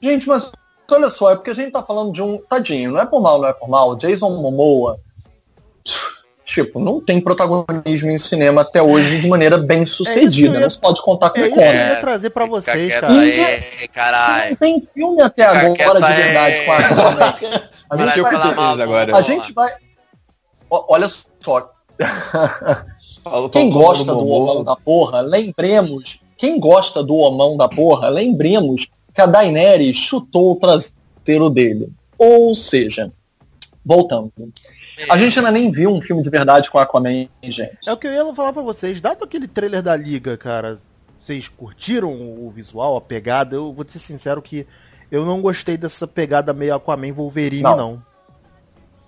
Gente, 0.01 0.27
mas 0.27 0.51
olha 0.91 1.09
só, 1.09 1.31
é 1.31 1.35
porque 1.35 1.51
a 1.51 1.55
gente 1.55 1.71
tá 1.71 1.83
falando 1.83 2.11
de 2.11 2.21
um. 2.21 2.37
Tadinho, 2.37 2.91
não 2.91 2.99
é 2.99 3.05
por 3.05 3.21
mal, 3.21 3.39
não 3.39 3.47
é 3.47 3.53
por 3.53 3.69
mal. 3.69 3.95
Jason 3.95 4.29
Momoa. 4.29 4.99
Tipo, 6.53 6.79
não 6.79 7.01
tem 7.01 7.19
protagonismo 7.19 8.11
em 8.11 8.19
cinema 8.19 8.61
até 8.61 8.79
hoje 8.79 9.19
de 9.21 9.27
maneira 9.27 9.57
bem 9.57 9.81
É 9.81 9.85
sucedida. 9.87 10.49
eu 10.49 10.53
ia- 10.53 10.59
Não 10.59 10.69
se 10.69 10.79
pode 10.79 11.01
contar 11.01 11.31
com 11.31 11.39
É 11.39 11.47
isso 11.47 11.53
que 11.55 11.59
eu 11.59 11.65
Conan. 11.65 11.73
ia 11.89 11.95
trazer 11.95 12.29
pra 12.29 12.45
vocês, 12.45 12.93
cara. 12.93 13.19
aí, 13.19 13.87
caralho. 13.91 14.49
Não 14.51 14.55
tem 14.57 14.87
filme 14.93 15.21
até 15.23 15.47
Fica 15.47 15.83
agora 15.83 15.99
de 16.01 16.13
verdade 16.21 16.55
aí. 16.55 16.65
com 16.65 16.71
a 16.71 16.77
do- 18.75 18.81
agora. 18.83 19.17
A 19.17 19.21
gente 19.23 19.51
vai. 19.51 19.71
Olha 20.69 21.09
só. 21.39 21.71
Quem 23.51 23.69
gosta 23.71 24.05
do. 24.05 24.27
Orlando 24.27 24.63
da 24.63 24.75
porra, 24.75 25.21
lembremos 25.21 26.19
quem 26.37 26.59
gosta 26.59 27.01
do 27.01 27.15
homão 27.15 27.55
da 27.57 27.67
porra, 27.69 28.09
lembremos 28.09 28.87
que 29.13 29.21
a 29.21 29.25
Daenerys 29.25 29.95
chutou 29.97 30.51
o 30.51 30.55
traseiro 30.57 31.49
dele. 31.49 31.89
Ou 32.17 32.53
seja, 32.53 33.11
voltando. 33.85 34.31
A 35.09 35.17
gente 35.17 35.37
ainda 35.39 35.51
nem 35.51 35.71
viu 35.71 35.93
um 35.93 36.01
filme 36.01 36.21
de 36.21 36.29
verdade 36.29 36.69
com 36.69 36.77
Aquaman, 36.77 37.27
gente. 37.41 37.77
É 37.85 37.91
o 37.91 37.97
que 37.97 38.07
eu 38.07 38.13
ia 38.13 38.35
falar 38.35 38.53
pra 38.53 38.61
vocês. 38.61 39.01
Dado 39.01 39.23
aquele 39.23 39.47
trailer 39.47 39.81
da 39.81 39.95
Liga, 39.95 40.37
cara, 40.37 40.79
vocês 41.19 41.47
curtiram 41.47 42.11
o 42.11 42.51
visual, 42.51 42.95
a 42.95 43.01
pegada? 43.01 43.55
Eu 43.55 43.73
vou 43.73 43.85
ser 43.87 43.99
sincero 43.99 44.41
que 44.41 44.67
eu 45.11 45.25
não 45.25 45.41
gostei 45.41 45.77
dessa 45.77 46.07
pegada 46.07 46.53
meio 46.53 46.75
Aquaman 46.75 47.13
Wolverine, 47.13 47.63
não. 47.63 47.77
não. 47.77 48.03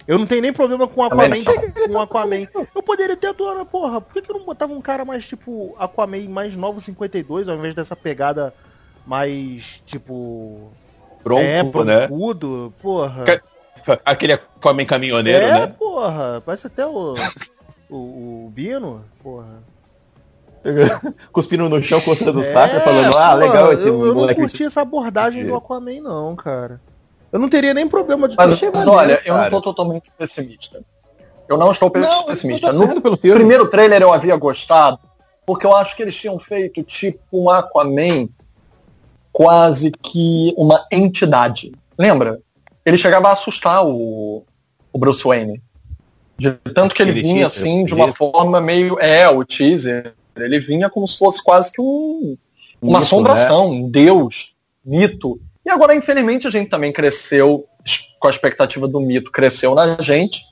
Eu 0.07 0.19
não 0.19 0.25
tenho 0.25 0.41
nem 0.41 0.53
problema 0.53 0.87
com 0.87 1.03
Aquaman, 1.03 1.43
com 1.87 1.99
Aquaman. 1.99 2.47
Eu 2.75 2.83
poderia 2.83 3.17
ter 3.17 3.27
atuado, 3.27 3.65
porra. 3.65 3.99
Por 3.99 4.13
que, 4.13 4.21
que 4.21 4.31
eu 4.31 4.37
não 4.37 4.45
botava 4.45 4.71
um 4.71 4.81
cara 4.81 5.03
mais 5.03 5.25
tipo 5.25 5.75
Aquaman 5.79 6.29
mais 6.29 6.55
novo 6.55 6.79
52, 6.79 7.47
ao 7.47 7.57
invés 7.57 7.73
dessa 7.73 7.95
pegada 7.95 8.53
mais 9.05 9.81
tipo 9.85 10.71
Bronco, 11.23 11.41
é, 11.41 11.63
broncudo, 11.63 12.67
né? 12.67 12.73
porra. 12.81 13.41
Aquele 14.05 14.33
Aquaman 14.33 14.85
caminhoneiro, 14.85 15.45
é, 15.45 15.51
né? 15.51 15.61
É, 15.63 15.67
porra. 15.67 16.41
Parece 16.45 16.67
até 16.67 16.85
o, 16.85 17.15
o, 17.89 17.95
o 18.45 18.51
Bino, 18.53 19.03
porra. 19.21 19.63
Cuspindo 21.31 21.69
no 21.69 21.81
chão, 21.81 22.01
coçando 22.01 22.39
o 22.39 22.43
é, 22.43 22.51
saco, 22.51 22.79
falando, 22.79 23.15
ah, 23.17 23.33
legal 23.35 23.71
esse 23.71 23.87
eu, 23.87 24.03
eu 24.03 24.15
não 24.15 24.33
curti 24.33 24.63
essa 24.63 24.81
abordagem 24.81 25.45
do 25.45 25.55
Aquaman, 25.55 26.01
não, 26.01 26.35
cara. 26.35 26.81
Eu 27.31 27.39
não 27.39 27.49
teria 27.49 27.73
nem 27.73 27.87
problema 27.87 28.27
de 28.27 28.35
Mas, 28.35 28.61
mas 28.61 28.87
olha, 28.87 29.21
eu 29.25 29.35
não 29.35 29.49
tô 29.49 29.61
totalmente 29.61 30.11
pessimista. 30.17 30.81
Eu 31.47 31.57
não 31.57 31.71
estou 31.71 31.91
não, 31.93 32.23
pessimista. 32.23 32.71
No 32.73 33.01
pelo 33.01 33.17
filme. 33.17 33.37
primeiro 33.37 33.67
trailer 33.67 34.01
eu 34.01 34.11
havia 34.11 34.35
gostado, 34.35 34.99
porque 35.45 35.65
eu 35.65 35.75
acho 35.75 35.95
que 35.95 36.01
eles 36.01 36.15
tinham 36.15 36.39
feito 36.39 36.81
tipo 36.81 37.19
um 37.31 37.49
Aquaman 37.49 38.27
quase 39.31 39.91
que 39.91 40.53
uma 40.57 40.87
entidade. 40.91 41.71
Lembra? 41.97 42.39
Ele 42.85 42.97
chegava 42.97 43.29
a 43.29 43.33
assustar 43.33 43.85
o, 43.85 44.43
o 44.93 44.99
Bruce 44.99 45.23
Wayne. 45.23 45.61
De 46.37 46.51
tanto 46.73 46.93
que 46.93 47.01
ele, 47.01 47.11
ele 47.11 47.21
vinha 47.21 47.49
teaser, 47.49 47.61
assim, 47.61 47.85
de 47.85 47.93
uma 47.93 48.09
isso. 48.09 48.17
forma 48.17 48.61
meio. 48.61 48.99
É, 48.99 49.27
o 49.29 49.43
teaser. 49.43 50.13
Ele 50.35 50.59
vinha 50.59 50.89
como 50.89 51.07
se 51.07 51.17
fosse 51.17 51.41
quase 51.43 51.71
que 51.71 51.81
um, 51.81 52.37
uma 52.81 52.99
mito, 52.99 53.05
assombração, 53.05 53.71
né? 53.71 53.77
um 53.77 53.89
deus, 53.89 54.53
mito. 54.85 55.39
E 55.65 55.69
agora, 55.69 55.95
infelizmente, 55.95 56.45
a 56.45 56.49
gente 56.49 56.69
também 56.69 56.91
cresceu 56.91 57.65
com 58.19 58.27
a 58.27 58.31
expectativa 58.31 58.87
do 58.87 58.99
mito, 58.99 59.31
cresceu 59.31 59.73
na 59.73 59.97
gente. 60.01 60.43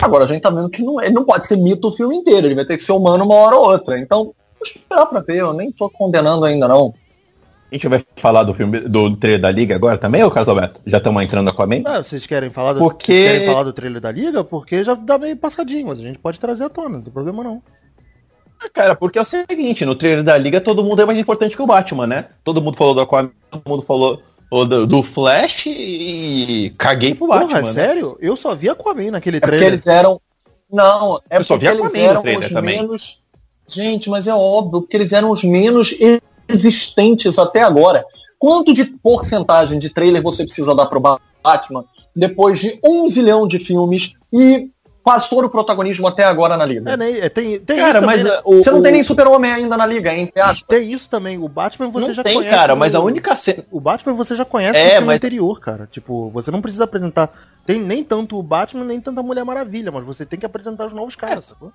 Agora 0.00 0.24
a 0.24 0.26
gente 0.26 0.42
tá 0.42 0.50
vendo 0.50 0.70
que 0.70 0.82
não, 0.82 1.00
ele 1.00 1.14
não 1.14 1.24
pode 1.24 1.46
ser 1.46 1.56
mito 1.56 1.88
o 1.88 1.92
filme 1.92 2.16
inteiro, 2.16 2.46
ele 2.46 2.54
vai 2.54 2.64
ter 2.64 2.76
que 2.76 2.84
ser 2.84 2.92
humano 2.92 3.24
uma 3.24 3.34
hora 3.34 3.56
ou 3.56 3.70
outra. 3.70 3.98
Então, 3.98 4.24
vou 4.24 4.34
esperar 4.62 5.06
pra 5.06 5.20
ver, 5.20 5.38
eu 5.38 5.52
nem 5.52 5.72
tô 5.72 5.88
condenando 5.88 6.44
ainda 6.44 6.68
não. 6.68 6.94
A 7.70 7.74
gente 7.74 7.88
vai 7.88 8.04
falar 8.16 8.44
do 8.44 8.54
filme 8.54 8.80
do 8.80 9.16
trailer 9.16 9.40
da 9.40 9.50
Liga 9.50 9.74
agora 9.74 9.98
também, 9.98 10.22
ô 10.22 10.30
Carlos 10.30 10.48
Alberto? 10.48 10.80
Já 10.86 10.98
estamos 10.98 11.20
entrando 11.22 11.52
com 11.52 11.62
a 11.62 11.66
mente? 11.66 11.86
Ah, 11.86 12.02
vocês 12.02 12.24
querem 12.24 12.48
falar 12.48 12.74
do, 12.74 12.78
Porque... 12.78 13.24
querem 13.24 13.46
falar 13.46 13.64
do 13.64 13.72
trailer 13.72 14.00
da 14.00 14.12
Liga? 14.12 14.44
Porque 14.44 14.84
já 14.84 14.94
dá 14.94 15.18
meio 15.18 15.36
passadinho, 15.36 15.88
mas 15.88 15.98
a 15.98 16.02
gente 16.02 16.18
pode 16.18 16.38
trazer 16.38 16.64
à 16.64 16.68
tona, 16.68 16.90
não 16.90 17.02
tem 17.02 17.12
problema 17.12 17.42
não. 17.42 17.60
Ah, 18.60 18.68
cara, 18.72 18.94
porque 18.94 19.18
é 19.18 19.22
o 19.22 19.24
seguinte, 19.24 19.84
no 19.84 19.96
trailer 19.96 20.22
da 20.22 20.38
Liga 20.38 20.60
todo 20.60 20.84
mundo 20.84 21.02
é 21.02 21.04
mais 21.04 21.18
importante 21.18 21.56
que 21.56 21.62
o 21.62 21.66
Batman, 21.66 22.06
né? 22.06 22.26
Todo 22.44 22.62
mundo 22.62 22.76
falou 22.76 22.94
do 22.94 23.00
Aquaman, 23.00 23.32
todo 23.50 23.62
mundo 23.68 23.82
falou 23.82 24.22
do, 24.50 24.86
do 24.86 25.02
Flash 25.02 25.66
e 25.66 26.72
caguei 26.78 27.16
pro 27.16 27.26
Batman. 27.26 27.48
Porra, 27.48 27.62
né? 27.62 27.72
sério? 27.72 28.16
Eu 28.20 28.36
só 28.36 28.54
vi 28.54 28.68
Aquaman 28.68 29.10
naquele 29.10 29.38
é 29.38 29.40
trailer. 29.40 29.72
eles 29.72 29.86
eram... 29.88 30.20
Não, 30.70 31.20
é 31.28 31.38
Eu 31.38 31.44
só 31.44 31.56
vi 31.56 31.66
Aquaman 31.66 31.88
eles 31.88 31.94
eram 31.96 32.22
os 32.22 32.48
também. 32.48 32.80
menos... 32.80 33.20
Gente, 33.68 34.08
mas 34.08 34.28
é 34.28 34.34
óbvio, 34.34 34.82
porque 34.82 34.96
eles 34.96 35.12
eram 35.12 35.32
os 35.32 35.42
menos 35.42 35.92
existentes 36.48 37.38
até 37.38 37.62
agora. 37.62 38.04
Quanto 38.38 38.72
de 38.74 38.84
porcentagem 38.84 39.78
de 39.78 39.90
trailer 39.90 40.22
você 40.22 40.44
precisa 40.44 40.74
dar 40.74 40.86
pro 40.86 41.00
Batman 41.00 41.84
depois 42.14 42.58
de 42.58 42.78
um 42.82 43.08
zilhão 43.08 43.46
de 43.46 43.58
filmes 43.58 44.14
e 44.32 44.70
quase 45.06 45.30
todo 45.30 45.44
o 45.44 45.48
protagonismo 45.48 46.08
até 46.08 46.24
agora 46.24 46.56
na 46.56 46.64
liga. 46.64 46.90
É, 46.90 46.96
né? 46.96 47.28
tem, 47.28 47.60
tem 47.60 47.76
cara, 47.76 48.00
mas 48.00 48.22
também, 48.22 48.34
né? 48.34 48.40
o, 48.44 48.56
você 48.56 48.70
não 48.72 48.80
o... 48.80 48.82
tem 48.82 48.90
nem 48.90 49.04
Super-Homem 49.04 49.52
ainda 49.52 49.76
na 49.76 49.86
liga, 49.86 50.12
hein? 50.12 50.32
Tem 50.66 50.92
isso 50.92 51.08
também. 51.08 51.38
O 51.38 51.48
Batman 51.48 51.88
você 51.90 52.08
não 52.08 52.14
já 52.14 52.24
tem, 52.24 52.34
conhece. 52.34 52.52
cara, 52.52 52.74
mas 52.74 52.92
a 52.92 52.98
única 52.98 53.36
cena... 53.36 53.64
O 53.70 53.78
Batman 53.78 54.14
você 54.14 54.34
já 54.34 54.44
conhece 54.44 54.80
é, 54.80 54.98
no 54.98 55.06
mas... 55.06 55.16
anterior, 55.16 55.60
cara. 55.60 55.88
Tipo, 55.90 56.28
você 56.30 56.50
não 56.50 56.60
precisa 56.60 56.84
apresentar... 56.84 57.30
Tem 57.64 57.78
nem 57.78 58.02
tanto 58.02 58.36
o 58.36 58.42
Batman, 58.42 58.84
nem 58.84 59.00
tanta 59.00 59.22
Mulher 59.22 59.44
Maravilha, 59.44 59.92
mas 59.92 60.04
você 60.04 60.26
tem 60.26 60.40
que 60.40 60.46
apresentar 60.46 60.86
os 60.86 60.92
novos 60.92 61.14
caras, 61.14 61.44
é. 61.44 61.48
sacou? 61.50 61.72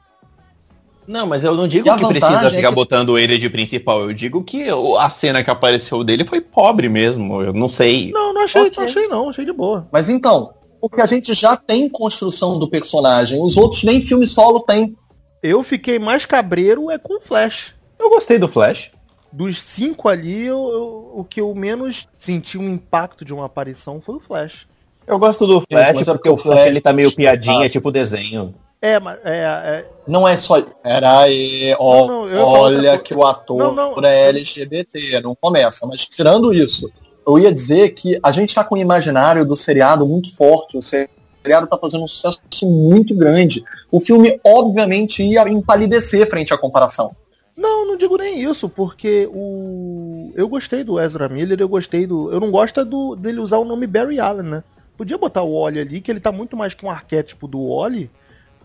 Não, 1.12 1.28
mas 1.28 1.44
eu 1.44 1.54
não 1.54 1.68
digo 1.68 1.94
que 1.94 2.08
precisa 2.08 2.50
ficar 2.50 2.68
é 2.68 2.70
que... 2.70 2.72
botando 2.72 3.20
ele 3.20 3.38
de 3.38 3.50
principal. 3.50 4.04
Eu 4.04 4.14
digo 4.14 4.42
que 4.46 4.68
a 4.98 5.10
cena 5.10 5.44
que 5.44 5.50
apareceu 5.50 6.06
dele 6.06 6.24
foi 6.24 6.40
pobre 6.40 6.88
mesmo. 6.88 7.42
Eu 7.42 7.52
não 7.52 7.68
sei. 7.68 8.12
Não, 8.14 8.34
não 8.34 8.44
achei, 8.44 8.62
okay. 8.62 8.78
não 8.78 8.84
achei 8.86 9.08
não, 9.08 9.30
achei 9.30 9.44
de 9.44 9.52
boa. 9.52 9.90
Mas 9.92 10.08
então, 10.08 10.54
porque 10.80 11.02
a 11.02 11.06
gente 11.06 11.34
já 11.34 11.58
tem 11.58 11.90
construção 11.90 12.58
do 12.58 12.70
personagem. 12.70 13.42
Os 13.42 13.58
outros 13.58 13.84
nem 13.84 14.02
filme 14.02 14.26
solo 14.26 14.62
tem. 14.62 14.96
Eu 15.44 15.62
fiquei 15.64 16.00
mais 16.00 16.26
cabreiro 16.26 16.90
é 16.90 16.98
com 16.98 17.20
Flash. 17.20 17.76
Eu 18.00 18.10
gostei 18.10 18.40
do 18.40 18.48
Flash. 18.48 18.90
Dos 19.34 19.62
cinco 19.62 20.08
ali, 20.08 20.46
eu, 20.46 20.70
eu, 20.72 21.12
o 21.16 21.26
que 21.26 21.42
eu 21.42 21.54
menos 21.54 22.08
senti 22.16 22.58
um 22.58 22.70
impacto 22.70 23.26
de 23.26 23.34
uma 23.34 23.48
aparição 23.48 24.00
foi 24.00 24.16
o 24.16 24.20
Flash. 24.22 24.66
Eu 25.06 25.20
gosto 25.20 25.46
do 25.46 25.62
Flash 25.70 25.98
Sim, 25.98 26.06
porque 26.06 26.30
o 26.30 26.38
Flash 26.38 26.68
ele 26.68 26.80
tá 26.80 26.94
meio 26.94 27.14
piadinha, 27.14 27.66
ah. 27.66 27.70
tipo 27.70 27.92
desenho. 27.92 28.56
É, 28.82 29.00
mas 29.00 29.24
é, 29.24 29.38
é... 29.38 29.90
Não 30.08 30.28
é 30.28 30.36
só. 30.38 30.64
Era 30.84 31.20
aí, 31.20 31.76
ó, 31.78 32.08
não, 32.08 32.26
não, 32.26 32.44
olha 32.44 32.98
que 32.98 33.14
o 33.14 33.24
ator 33.24 33.76
não, 33.76 33.94
é 34.04 34.30
LGBT, 34.30 35.22
não 35.22 35.36
começa. 35.36 35.86
Mas 35.86 36.06
tirando 36.08 36.52
isso, 36.52 36.92
eu 37.26 37.38
ia 37.38 37.54
dizer 37.54 37.92
que 37.92 38.20
a 38.24 38.32
gente 38.32 38.50
está 38.50 38.64
com 38.64 38.74
o 38.74 38.80
imaginário 38.80 39.46
do 39.46 39.56
seriado 39.56 40.08
muito 40.08 40.36
forte. 40.36 40.80
O 40.80 40.82
seriado 40.82 41.66
está 41.66 41.78
fazendo 41.78 42.06
um 42.06 42.08
sucesso 42.08 42.40
muito 42.64 43.14
grande. 43.14 43.64
O 43.92 44.00
filme, 44.00 44.40
obviamente, 44.44 45.22
ia 45.22 45.48
empalidecer 45.48 46.28
frente 46.28 46.52
à 46.52 46.58
comparação. 46.58 47.16
Não, 47.56 47.86
não 47.86 47.96
digo 47.96 48.18
nem 48.18 48.42
isso, 48.42 48.68
porque 48.68 49.30
o. 49.32 50.32
Eu 50.34 50.48
gostei 50.48 50.84
do 50.84 51.00
Ezra 51.00 51.30
Miller, 51.30 51.62
eu 51.62 51.70
gostei 51.70 52.08
do. 52.08 52.32
Eu 52.32 52.40
não 52.40 52.50
gosto 52.50 52.84
do 52.84 53.16
dele 53.16 53.40
usar 53.40 53.60
o 53.60 53.66
nome 53.66 53.86
Barry 53.86 54.20
Allen, 54.20 54.50
né? 54.50 54.64
Podia 54.98 55.20
botar 55.20 55.44
o 55.44 55.62
Wally 55.62 55.80
ali, 55.80 56.02
que 56.02 56.10
ele 56.10 56.20
tá 56.20 56.32
muito 56.32 56.58
mais 56.58 56.74
com 56.74 56.88
o 56.88 56.90
arquétipo 56.90 57.48
do 57.48 57.76
Wally 57.76 58.10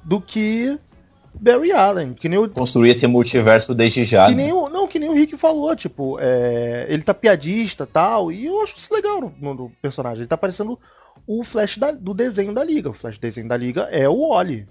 do 0.07 0.21
que 0.21 0.79
Barry 1.35 1.73
Allen. 1.73 2.15
Que 2.15 2.29
nem 2.29 2.39
o... 2.39 2.49
Construir 2.49 2.91
esse 2.91 3.07
multiverso 3.07 3.75
desde 3.75 4.05
já. 4.05 4.29
Que 4.29 4.35
nem 4.35 4.53
o, 4.53 4.69
não, 4.69 4.87
que 4.87 4.99
nem 4.99 5.09
o 5.09 5.15
Rick 5.15 5.37
falou, 5.37 5.75
tipo, 5.75 6.17
é, 6.21 6.87
ele 6.89 7.03
tá 7.03 7.13
piadista 7.13 7.85
tal, 7.85 8.31
e 8.31 8.47
eu 8.47 8.63
acho 8.63 8.77
isso 8.77 8.95
legal 8.95 9.21
no, 9.21 9.55
no 9.55 9.73
personagem. 9.83 10.21
Ele 10.21 10.29
tá 10.29 10.37
parecendo 10.37 10.79
o 11.27 11.45
Flash 11.45 11.77
da, 11.77 11.91
do 11.91 12.15
desenho 12.15 12.55
da 12.55 12.63
Liga. 12.63 12.91
O 12.91 12.95
Flash 12.95 13.19
do 13.19 13.23
desenho 13.23 13.49
da 13.49 13.57
Liga 13.57 13.83
é 13.91 14.09
o 14.09 14.31
Wally. 14.31 14.67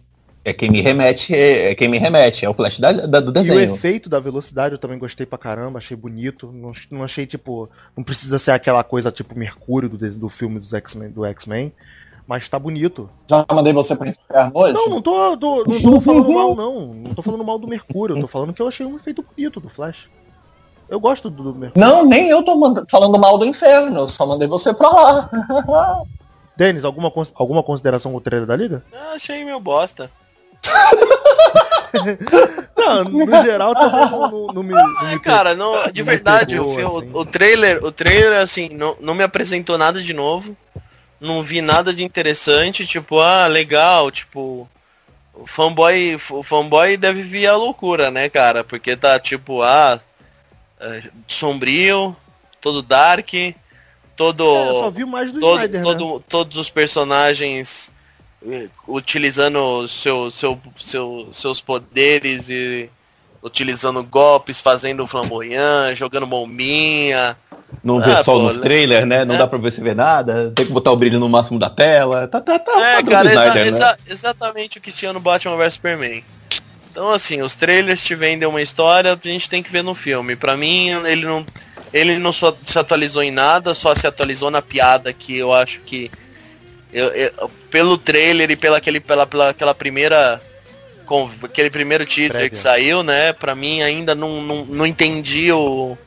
É 0.47 0.53
quem 0.53 0.69
me 0.69 0.79
remete, 0.79 1.33
é, 1.33 1.71
é 1.71 1.75
quem 1.75 1.89
me 1.89 1.97
remete, 1.97 2.45
é 2.45 2.49
o 2.49 2.53
Flash 2.53 2.79
da, 2.79 2.91
da, 2.91 3.19
do 3.19 3.31
desenho. 3.31 3.59
E 3.59 3.67
o 3.67 3.75
efeito 3.75 4.07
da 4.07 4.19
velocidade 4.19 4.75
eu 4.75 4.79
também 4.79 4.97
gostei 4.97 5.25
pra 5.25 5.39
caramba, 5.39 5.79
achei 5.79 5.97
bonito. 5.97 6.51
Não, 6.51 6.71
não 6.91 7.03
achei, 7.03 7.25
tipo, 7.25 7.67
não 7.97 8.03
precisa 8.03 8.37
ser 8.37 8.51
aquela 8.51 8.83
coisa 8.83 9.11
tipo 9.11 9.37
Mercúrio 9.37 9.89
do, 9.89 9.97
do 9.97 10.29
filme 10.29 10.59
dos 10.59 10.71
X-Men, 10.71 11.09
do 11.09 11.25
X-Men 11.25 11.73
mas 12.27 12.49
tá 12.49 12.57
bonito. 12.57 13.09
Já 13.29 13.45
mandei 13.51 13.71
você 13.71 13.95
pra 13.95 14.09
inferno 14.09 14.51
hoje? 14.53 14.73
Não, 14.73 14.89
não 14.89 15.01
tô, 15.01 15.37
tô, 15.37 15.63
não 15.63 15.81
tô 15.81 16.01
falando 16.01 16.31
mal, 16.31 16.55
não. 16.55 16.93
Não 16.93 17.13
tô 17.13 17.21
falando 17.21 17.43
mal 17.43 17.59
do 17.59 17.67
Mercúrio, 17.67 18.15
eu 18.15 18.21
tô 18.21 18.27
falando 18.27 18.53
que 18.53 18.61
eu 18.61 18.67
achei 18.67 18.85
um 18.85 18.95
efeito 18.95 19.23
bonito 19.23 19.59
do 19.59 19.69
Flash. 19.69 20.09
Eu 20.89 20.99
gosto 20.99 21.29
do, 21.29 21.53
Mercúrio. 21.53 21.87
Não, 21.87 22.05
nem 22.05 22.29
eu 22.29 22.43
tô 22.43 22.55
falando 22.89 23.19
mal 23.19 23.37
do 23.37 23.45
inferno, 23.45 23.99
eu 23.99 24.07
só 24.07 24.25
mandei 24.25 24.47
você 24.47 24.73
pra 24.73 24.89
lá. 24.89 25.29
Denis, 26.57 26.83
alguma, 26.83 27.11
alguma 27.35 27.61
consideração 27.61 28.11
com 28.11 28.17
o 28.17 28.21
trailer 28.21 28.47
da 28.47 28.55
Liga? 28.55 28.83
Eu 28.91 29.15
achei 29.15 29.43
meu 29.43 29.59
bosta. 29.59 30.09
não, 32.75 33.03
no 33.03 33.43
geral 33.43 33.75
também 33.75 34.09
não, 34.09 34.31
não, 34.31 34.47
não 34.47 34.63
me. 34.63 34.73
Não 34.73 35.09
me 35.09 35.19
cara, 35.19 35.53
não, 35.53 35.91
de 35.91 36.01
verdade, 36.01 36.55
pegou, 36.55 36.75
o, 36.75 36.97
assim. 36.97 37.09
o, 37.13 37.25
trailer, 37.25 37.83
o 37.83 37.91
trailer, 37.91 38.41
assim, 38.41 38.69
não, 38.69 38.95
não 38.99 39.13
me 39.13 39.23
apresentou 39.23 39.77
nada 39.77 40.01
de 40.01 40.13
novo 40.13 40.55
não 41.19 41.41
vi 41.41 41.61
nada 41.61 41.93
de 41.93 42.03
interessante, 42.03 42.85
tipo, 42.85 43.19
ah, 43.19 43.47
legal, 43.47 44.11
tipo, 44.11 44.69
o 45.33 45.45
fanboy, 45.45 46.15
o 46.31 46.43
fanboy 46.43 46.97
deve 46.97 47.21
vir 47.21 47.47
a 47.47 47.55
loucura, 47.55 48.09
né, 48.09 48.29
cara? 48.29 48.63
Porque 48.63 48.95
tá 48.95 49.19
tipo, 49.19 49.61
ah, 49.61 49.99
é, 50.79 51.03
sombrio, 51.27 52.15
todo 52.61 52.81
dark, 52.81 53.29
todo 54.15 54.43
é, 54.43 54.69
eu 54.69 54.75
só 54.75 54.89
vi 54.89 55.05
mais 55.05 55.31
do 55.31 55.39
todo, 55.39 55.59
Snyder, 55.59 55.83
todo, 55.83 56.15
né? 56.15 56.23
todos 56.29 56.57
os 56.57 56.69
personagens 56.69 57.91
eh, 58.47 58.67
utilizando 58.87 59.87
seu, 59.87 60.31
seu, 60.31 60.59
seu, 60.77 61.29
seus 61.31 61.61
poderes 61.61 62.49
e 62.49 62.89
utilizando 63.41 64.03
golpes, 64.03 64.59
fazendo 64.59 65.05
flamboyant, 65.05 65.95
jogando 65.95 66.25
bombinha, 66.25 67.37
não 67.83 67.99
vê 67.99 68.11
ah, 68.11 68.23
só 68.23 68.33
pô, 68.33 68.53
no 68.53 68.59
trailer, 68.59 69.05
né? 69.05 69.25
Não 69.25 69.35
é. 69.35 69.37
dá 69.37 69.47
pra 69.47 69.57
ver 69.57 69.73
se 69.73 69.81
vê 69.81 69.93
nada. 69.93 70.51
Tem 70.55 70.65
que 70.65 70.71
botar 70.71 70.91
o 70.91 70.95
brilho 70.95 71.19
no 71.19 71.29
máximo 71.29 71.59
da 71.59 71.69
tela. 71.69 72.27
Tá, 72.27 72.41
tá, 72.41 72.59
tá. 72.59 72.97
É, 72.97 73.03
cara, 73.03 73.29
Snyder, 73.29 73.67
exa 73.67 73.91
né? 73.91 73.97
exatamente 74.07 74.77
o 74.77 74.81
que 74.81 74.91
tinha 74.91 75.13
no 75.13 75.19
Batman 75.19 75.57
vs 75.57 75.73
Superman. 75.75 76.23
Então, 76.95 77.11
assim, 77.11 77.41
os 77.41 77.57
trailers 77.57 78.01
te 78.01 78.15
vendem 78.15 78.47
uma 78.47 78.61
história, 78.61 79.11
a 79.11 79.27
gente 79.27 79.49
tem 79.49 79.61
que 79.61 79.69
ver 79.69 79.83
no 79.83 79.93
filme. 79.93 80.33
Pra 80.33 80.55
mim, 80.55 80.91
ele 81.05 81.25
não, 81.25 81.45
ele 81.91 82.17
não 82.17 82.31
só 82.31 82.55
se 82.63 82.79
atualizou 82.79 83.21
em 83.21 83.31
nada, 83.31 83.73
só 83.73 83.93
se 83.93 84.07
atualizou 84.07 84.49
na 84.49 84.61
piada 84.61 85.11
que 85.11 85.37
eu 85.37 85.53
acho 85.53 85.81
que. 85.81 86.09
Eu, 86.93 87.07
eu, 87.07 87.51
pelo 87.69 87.97
trailer 87.97 88.49
e 88.49 88.55
pela, 88.55 88.77
aquele, 88.77 89.01
pela, 89.01 89.27
pela 89.27 89.49
aquela 89.49 89.75
primeira. 89.75 90.41
Com, 91.05 91.29
aquele 91.43 91.69
primeiro 91.69 92.05
teaser 92.05 92.31
Prévia. 92.31 92.49
que 92.49 92.57
saiu, 92.57 93.03
né? 93.03 93.33
Pra 93.33 93.53
mim 93.53 93.81
ainda 93.81 94.15
não, 94.15 94.41
não, 94.41 94.65
não 94.65 94.85
entendi 94.85 95.51
o. 95.51 95.97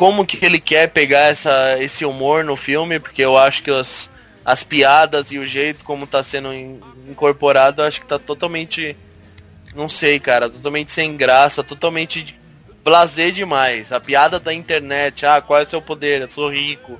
Como 0.00 0.24
que 0.24 0.42
ele 0.42 0.58
quer 0.58 0.88
pegar 0.88 1.24
essa, 1.24 1.76
esse 1.78 2.06
humor 2.06 2.42
no 2.42 2.56
filme, 2.56 2.98
porque 2.98 3.22
eu 3.22 3.36
acho 3.36 3.62
que 3.62 3.70
as, 3.70 4.10
as 4.42 4.64
piadas 4.64 5.30
e 5.30 5.38
o 5.38 5.46
jeito 5.46 5.84
como 5.84 6.06
tá 6.06 6.22
sendo 6.22 6.54
incorporado, 7.06 7.82
acho 7.82 8.00
que 8.00 8.06
tá 8.06 8.18
totalmente 8.18 8.96
não 9.74 9.90
sei, 9.90 10.18
cara, 10.18 10.48
totalmente 10.48 10.90
sem 10.90 11.18
graça, 11.18 11.62
totalmente 11.62 12.34
blazer 12.82 13.30
demais. 13.30 13.92
A 13.92 14.00
piada 14.00 14.40
da 14.40 14.54
internet, 14.54 15.26
ah, 15.26 15.38
qual 15.38 15.60
é 15.60 15.64
o 15.64 15.66
seu 15.66 15.82
poder? 15.82 16.22
Eu 16.22 16.30
sou 16.30 16.50
rico. 16.50 16.98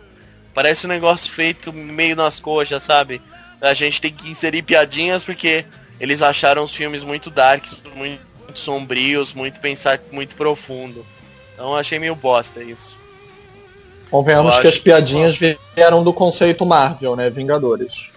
Parece 0.53 0.85
um 0.85 0.91
negócio 0.91 1.33
feito 1.33 1.73
meio 1.73 2.15
nas 2.15 2.39
coxas, 2.39 2.83
sabe? 2.83 3.23
A 3.63 3.73
gente 3.73 3.99
tem 3.99 4.13
que 4.13 4.29
inserir 4.29 4.61
piadinhas 4.61 5.23
porque 5.23 5.65
eles 5.99 6.21
acharam 6.21 6.65
os 6.65 6.75
filmes 6.75 7.03
muito 7.03 7.31
darks, 7.31 7.75
muito, 7.95 8.23
muito 8.45 8.59
sombrios, 8.59 9.33
muito 9.33 9.59
pensar, 9.59 9.99
muito 10.13 10.37
profundo. 10.37 11.03
Então 11.61 11.77
achei 11.77 11.99
meio 11.99 12.15
bosta 12.15 12.65
isso. 12.65 12.97
Convenhamos 14.11 14.59
que 14.61 14.67
as 14.67 14.79
piadinhas 14.79 15.37
vieram 15.77 16.03
do 16.03 16.11
conceito 16.11 16.65
Marvel, 16.65 17.15
né? 17.15 17.29
Vingadores. 17.29 18.09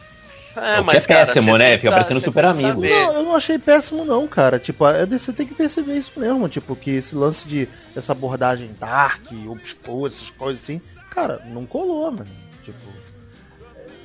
É, 0.56 0.80
mas, 0.80 1.10
é 1.10 1.26
péssimo, 1.26 1.48
cara, 1.48 1.58
né? 1.58 1.78
Fica 1.78 1.92
parecendo 1.92 2.22
super 2.22 2.46
amigo. 2.46 2.80
Não, 2.80 3.14
eu 3.14 3.24
não 3.24 3.36
achei 3.36 3.60
péssimo, 3.60 4.06
não, 4.06 4.26
cara. 4.30 4.60
Tipo, 4.60 4.88
é, 4.88 5.06
você 5.06 5.34
tem 5.34 5.46
que 5.46 5.54
perceber 5.54 5.98
isso 5.98 6.14
mesmo. 6.16 6.48
Tipo, 6.48 6.74
que 6.74 6.92
esse 6.92 7.14
lance 7.16 7.46
de 7.46 7.68
essa 7.94 8.14
abordagem 8.14 8.72
dark, 8.80 9.26
obscura, 9.50 10.10
essas 10.10 10.30
coisas 10.30 10.64
assim, 10.64 10.82
cara, 11.12 11.42
não 11.46 11.66
colou, 11.66 12.10
mano. 12.12 12.28
Tipo. 12.64 13.03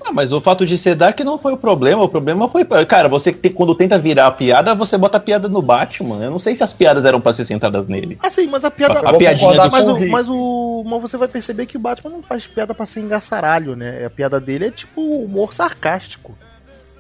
Ah, 0.05 0.13
mas 0.13 0.33
o 0.33 0.41
fato 0.41 0.65
de 0.65 0.79
ser 0.79 0.95
dark 0.95 1.19
não 1.21 1.39
foi 1.39 1.53
o 1.53 1.57
problema. 1.57 2.03
O 2.03 2.09
problema 2.09 2.49
foi. 2.49 2.65
Cara, 2.87 3.09
você 3.09 3.33
tem, 3.33 3.53
quando 3.53 3.75
tenta 3.75 3.99
virar 3.99 4.27
a 4.27 4.31
piada, 4.31 4.75
você 4.75 4.97
bota 4.97 5.17
a 5.17 5.21
piada 5.21 5.49
no 5.49 5.61
Batman. 5.61 6.25
Eu 6.25 6.31
não 6.31 6.39
sei 6.39 6.55
se 6.55 6.63
as 6.63 6.73
piadas 6.73 7.05
eram 7.05 7.21
pra 7.21 7.35
ser 7.35 7.47
centradas 7.47 7.87
nele. 7.87 8.17
Ah, 8.23 8.31
sim, 8.31 8.47
mas 8.47 8.65
a 8.65 8.71
piada. 8.71 9.01
A, 9.01 9.11
a 9.11 9.15
piadinha 9.15 9.69
mas, 9.71 9.87
o, 9.87 10.09
mas 10.09 10.29
o. 10.29 10.85
Mas 10.87 11.03
você 11.03 11.17
vai 11.17 11.29
perceber 11.29 11.67
que 11.67 11.77
o 11.77 11.81
Batman 11.81 12.11
não 12.11 12.23
faz 12.23 12.47
piada 12.47 12.75
pra 12.75 12.87
ser 12.87 13.01
engaçaralho, 13.01 13.77
né? 13.77 14.05
A 14.07 14.11
piada 14.11 14.41
dele 14.41 14.67
é 14.67 14.71
tipo 14.71 15.01
humor 15.01 15.53
sarcástico. 15.53 16.37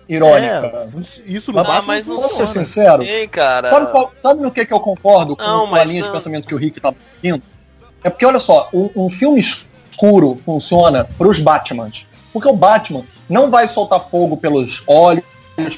Irônica. 0.09 0.89
É, 0.97 1.01
isso 1.27 1.53
no 1.53 1.59
ah, 1.61 1.65
Batman 1.65 1.83
mas 1.87 2.07
não 2.07 2.29
ser 2.29 2.49
sincero. 2.49 3.03
Ei, 3.03 3.29
cara. 3.29 3.71
Sabe, 3.71 3.87
qual, 3.91 4.13
sabe 4.23 4.41
no 4.41 4.51
que, 4.51 4.65
que 4.65 4.73
eu 4.73 4.81
concordo 4.81 5.37
com 5.37 5.43
não, 5.43 5.75
a 5.75 5.85
linha 5.85 6.01
não. 6.01 6.09
de 6.09 6.15
pensamento 6.15 6.49
que 6.49 6.55
o 6.55 6.59
Rick 6.59 6.81
tá 6.81 6.95
seguindo? 7.15 7.43
É 8.03 8.09
porque, 8.09 8.25
olha 8.25 8.39
só, 8.39 8.71
um, 8.73 8.91
um 8.97 9.11
filme 9.11 9.39
escuro 9.39 10.41
funciona 10.45 11.05
pros 11.05 11.39
Batmans. 11.41 12.08
Porque 12.33 12.49
o 12.49 12.57
Batman 12.57 13.05
não 13.29 13.51
vai 13.51 13.69
soltar 13.69 14.09
fogo 14.11 14.37
pelos 14.37 14.83
olhos, 14.87 15.25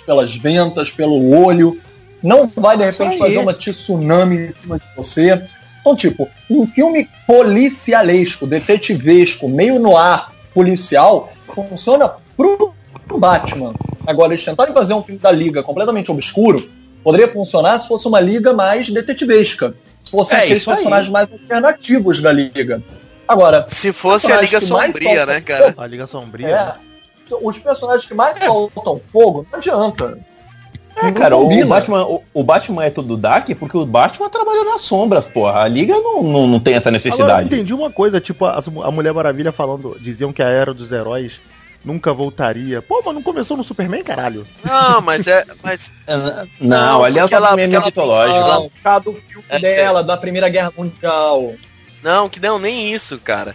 pelas 0.04 0.34
ventas, 0.34 0.90
pelo 0.90 1.36
olho. 1.44 1.80
Não 2.22 2.46
vai, 2.46 2.76
de 2.76 2.84
repente, 2.84 3.18
fazer 3.18 3.38
uma 3.38 3.54
tsunami 3.54 4.48
em 4.48 4.52
cima 4.52 4.78
de 4.78 4.84
você. 4.96 5.42
Então, 5.80 5.96
tipo, 5.96 6.28
um 6.50 6.66
filme 6.66 7.08
policialesco, 7.26 8.46
detetivesco, 8.46 9.48
meio 9.48 9.78
no 9.78 9.96
ar 9.96 10.32
policial, 10.52 11.32
funciona 11.54 12.10
pro 12.36 12.74
Batman. 13.18 13.72
Agora, 14.06 14.32
eles 14.32 14.44
tentarem 14.44 14.74
fazer 14.74 14.92
um 14.94 15.02
filme 15.02 15.20
da 15.20 15.30
Liga 15.30 15.62
completamente 15.62 16.10
obscuro, 16.10 16.68
poderia 17.02 17.28
funcionar 17.28 17.78
se 17.80 17.88
fosse 17.88 18.06
uma 18.06 18.20
Liga 18.20 18.52
mais 18.52 18.90
detetivesca. 18.90 19.74
Se 20.02 20.10
fossem 20.10 20.36
é, 20.36 20.42
aqueles 20.42 20.64
personagens 20.64 21.06
aí. 21.06 21.12
mais 21.12 21.32
alternativos 21.32 22.20
da 22.20 22.32
Liga. 22.32 22.82
Agora, 23.30 23.64
se 23.68 23.92
fosse 23.92 24.32
a 24.32 24.40
Liga 24.40 24.60
Sombria, 24.60 25.24
né, 25.24 25.40
cara? 25.40 25.72
A 25.78 25.86
Liga 25.86 26.04
Sombria. 26.08 26.48
É, 26.48 26.74
os 27.40 27.56
personagens 27.60 28.04
que 28.04 28.12
mais 28.12 28.36
soltam 28.44 29.00
fogo, 29.12 29.46
não 29.52 29.56
adianta. 29.56 30.18
É, 30.96 31.12
cara, 31.12 31.36
o 31.36 31.48
Batman, 31.64 32.04
o, 32.06 32.24
o, 32.34 32.42
Batman 32.42 32.84
é 32.84 32.90
tudo 32.90 33.16
Dark 33.16 33.48
porque 33.56 33.76
o 33.76 33.86
Batman 33.86 34.28
trabalha 34.28 34.64
nas 34.64 34.80
sombras, 34.80 35.28
porra. 35.28 35.62
A 35.62 35.68
Liga 35.68 35.94
não, 35.94 36.24
não, 36.24 36.46
não 36.48 36.58
tem 36.58 36.74
essa 36.74 36.90
necessidade. 36.90 37.22
Agora, 37.22 37.42
eu 37.42 37.46
entendi 37.46 37.72
uma 37.72 37.88
coisa, 37.88 38.20
tipo, 38.20 38.44
a, 38.44 38.60
a 38.82 38.90
Mulher 38.90 39.14
Maravilha 39.14 39.52
falando, 39.52 39.96
diziam 40.00 40.32
que 40.32 40.42
a 40.42 40.48
Era 40.48 40.74
dos 40.74 40.90
Heróis 40.90 41.40
nunca 41.84 42.12
voltaria. 42.12 42.82
Pô, 42.82 43.00
mas 43.06 43.14
não 43.14 43.22
começou 43.22 43.56
no 43.56 43.62
Superman, 43.62 44.02
caralho? 44.02 44.44
Não, 44.64 45.00
mas 45.00 45.28
é. 45.28 45.44
Mas... 45.62 45.92
não, 46.08 46.48
não, 46.60 47.04
ali 47.04 47.20
é 47.20 47.26
ela, 47.30 47.54
meio 47.54 47.80
mitológico. 47.80 48.72
Ela... 48.84 48.98
do 48.98 49.12
filme 49.12 49.44
é, 49.48 49.58
dela, 49.60 50.02
da 50.02 50.16
Primeira 50.16 50.48
Guerra 50.48 50.72
Mundial. 50.76 51.54
Não, 52.02 52.28
que 52.28 52.40
não, 52.40 52.58
nem 52.58 52.92
isso, 52.92 53.18
cara. 53.18 53.54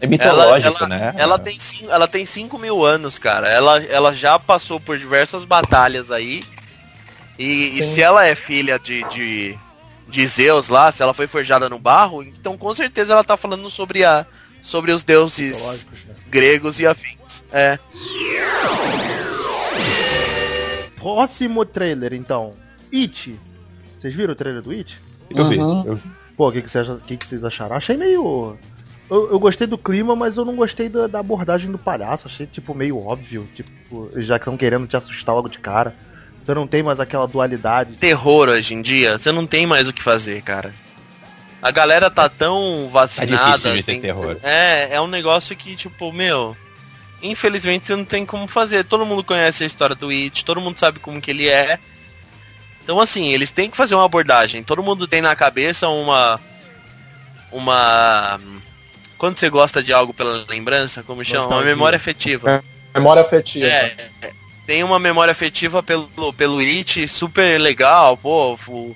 É 0.00 0.06
mitológico, 0.06 0.84
ela, 0.84 0.88
né? 0.88 1.14
Ela 1.16 1.38
tem, 1.38 1.58
ela 1.88 2.06
tem 2.06 2.26
5 2.26 2.58
mil 2.58 2.84
anos, 2.84 3.18
cara. 3.18 3.48
Ela, 3.48 3.82
ela 3.84 4.14
já 4.14 4.38
passou 4.38 4.78
por 4.78 4.98
diversas 4.98 5.44
batalhas 5.44 6.10
aí. 6.10 6.42
E, 7.38 7.78
e 7.78 7.82
se 7.82 8.02
ela 8.02 8.26
é 8.26 8.34
filha 8.34 8.78
de, 8.78 9.02
de, 9.10 9.58
de 10.08 10.26
Zeus 10.26 10.68
lá, 10.68 10.92
se 10.92 11.02
ela 11.02 11.14
foi 11.14 11.26
forjada 11.26 11.68
no 11.68 11.78
barro, 11.78 12.22
então 12.22 12.56
com 12.56 12.74
certeza 12.74 13.12
ela 13.12 13.24
tá 13.24 13.36
falando 13.36 13.68
sobre, 13.70 14.04
a, 14.04 14.26
sobre 14.62 14.92
os 14.92 15.02
deuses 15.02 15.86
né? 15.86 16.14
gregos 16.28 16.78
e 16.78 16.86
afins. 16.86 17.42
É. 17.52 17.78
Próximo 20.96 21.64
trailer, 21.64 22.12
então. 22.12 22.54
It. 22.92 23.38
Vocês 23.98 24.14
viram 24.14 24.32
o 24.32 24.36
trailer 24.36 24.62
do 24.62 24.70
It? 24.70 25.00
Eu 25.30 25.48
vi. 25.48 25.56
Eu... 25.56 26.00
Pô, 26.36 26.48
o 26.48 26.52
que, 26.52 26.62
que, 26.62 26.70
vocês, 26.70 26.86
que, 27.06 27.16
que 27.16 27.26
vocês 27.26 27.42
acharam? 27.44 27.76
Achei 27.76 27.96
meio. 27.96 28.58
Eu, 29.08 29.30
eu, 29.30 29.38
gostei 29.38 29.66
do 29.66 29.78
clima, 29.78 30.14
mas 30.14 30.36
eu 30.36 30.44
não 30.44 30.56
gostei 30.56 30.88
da, 30.88 31.06
da, 31.06 31.20
abordagem 31.20 31.70
do 31.70 31.78
palhaço. 31.78 32.26
Achei, 32.26 32.46
tipo, 32.46 32.74
meio 32.74 32.98
óbvio. 32.98 33.48
Tipo, 33.54 34.10
já 34.16 34.38
que 34.38 34.42
estão 34.42 34.56
querendo 34.56 34.86
te 34.86 34.96
assustar 34.96 35.34
logo 35.34 35.48
de 35.48 35.58
cara. 35.58 35.94
Você 36.44 36.54
não 36.54 36.66
tem 36.66 36.82
mais 36.82 37.00
aquela 37.00 37.26
dualidade. 37.26 37.96
Terror 37.96 38.48
hoje 38.48 38.74
em 38.74 38.82
dia, 38.82 39.18
você 39.18 39.32
não 39.32 39.46
tem 39.46 39.66
mais 39.66 39.88
o 39.88 39.92
que 39.92 40.02
fazer, 40.02 40.42
cara. 40.42 40.72
A 41.60 41.72
galera 41.72 42.08
tá 42.08 42.28
tão 42.28 42.88
vacinada. 42.92 43.76
É, 43.76 43.82
tem... 43.82 44.00
terror. 44.00 44.36
é, 44.42 44.90
é 44.92 45.00
um 45.00 45.08
negócio 45.08 45.56
que, 45.56 45.74
tipo, 45.74 46.12
meu. 46.12 46.56
Infelizmente 47.22 47.86
você 47.86 47.96
não 47.96 48.04
tem 48.04 48.26
como 48.26 48.46
fazer. 48.46 48.84
Todo 48.84 49.06
mundo 49.06 49.24
conhece 49.24 49.64
a 49.64 49.66
história 49.66 49.96
do 49.96 50.10
It, 50.10 50.44
todo 50.44 50.60
mundo 50.60 50.78
sabe 50.78 51.00
como 51.00 51.20
que 51.20 51.30
ele 51.30 51.48
é. 51.48 51.80
Então, 52.86 53.00
assim, 53.00 53.32
eles 53.34 53.50
têm 53.50 53.68
que 53.68 53.76
fazer 53.76 53.96
uma 53.96 54.04
abordagem. 54.04 54.62
Todo 54.62 54.80
mundo 54.80 55.08
tem 55.08 55.20
na 55.20 55.34
cabeça 55.34 55.88
uma. 55.88 56.38
Uma. 57.50 58.38
Quando 59.18 59.36
você 59.36 59.50
gosta 59.50 59.82
de 59.82 59.92
algo 59.92 60.14
pela 60.14 60.46
lembrança, 60.48 61.02
como 61.02 61.24
chama? 61.24 61.48
Uma 61.48 61.62
memória 61.62 61.96
afetiva. 61.96 62.62
É, 62.94 62.96
memória 62.96 63.22
afetiva. 63.22 63.66
É, 63.66 63.96
tem 64.64 64.84
uma 64.84 65.00
memória 65.00 65.32
afetiva 65.32 65.82
pelo, 65.82 66.32
pelo 66.32 66.60
It 66.60 67.08
super 67.08 67.60
legal, 67.60 68.16
pô. 68.16 68.56
O 68.68 68.94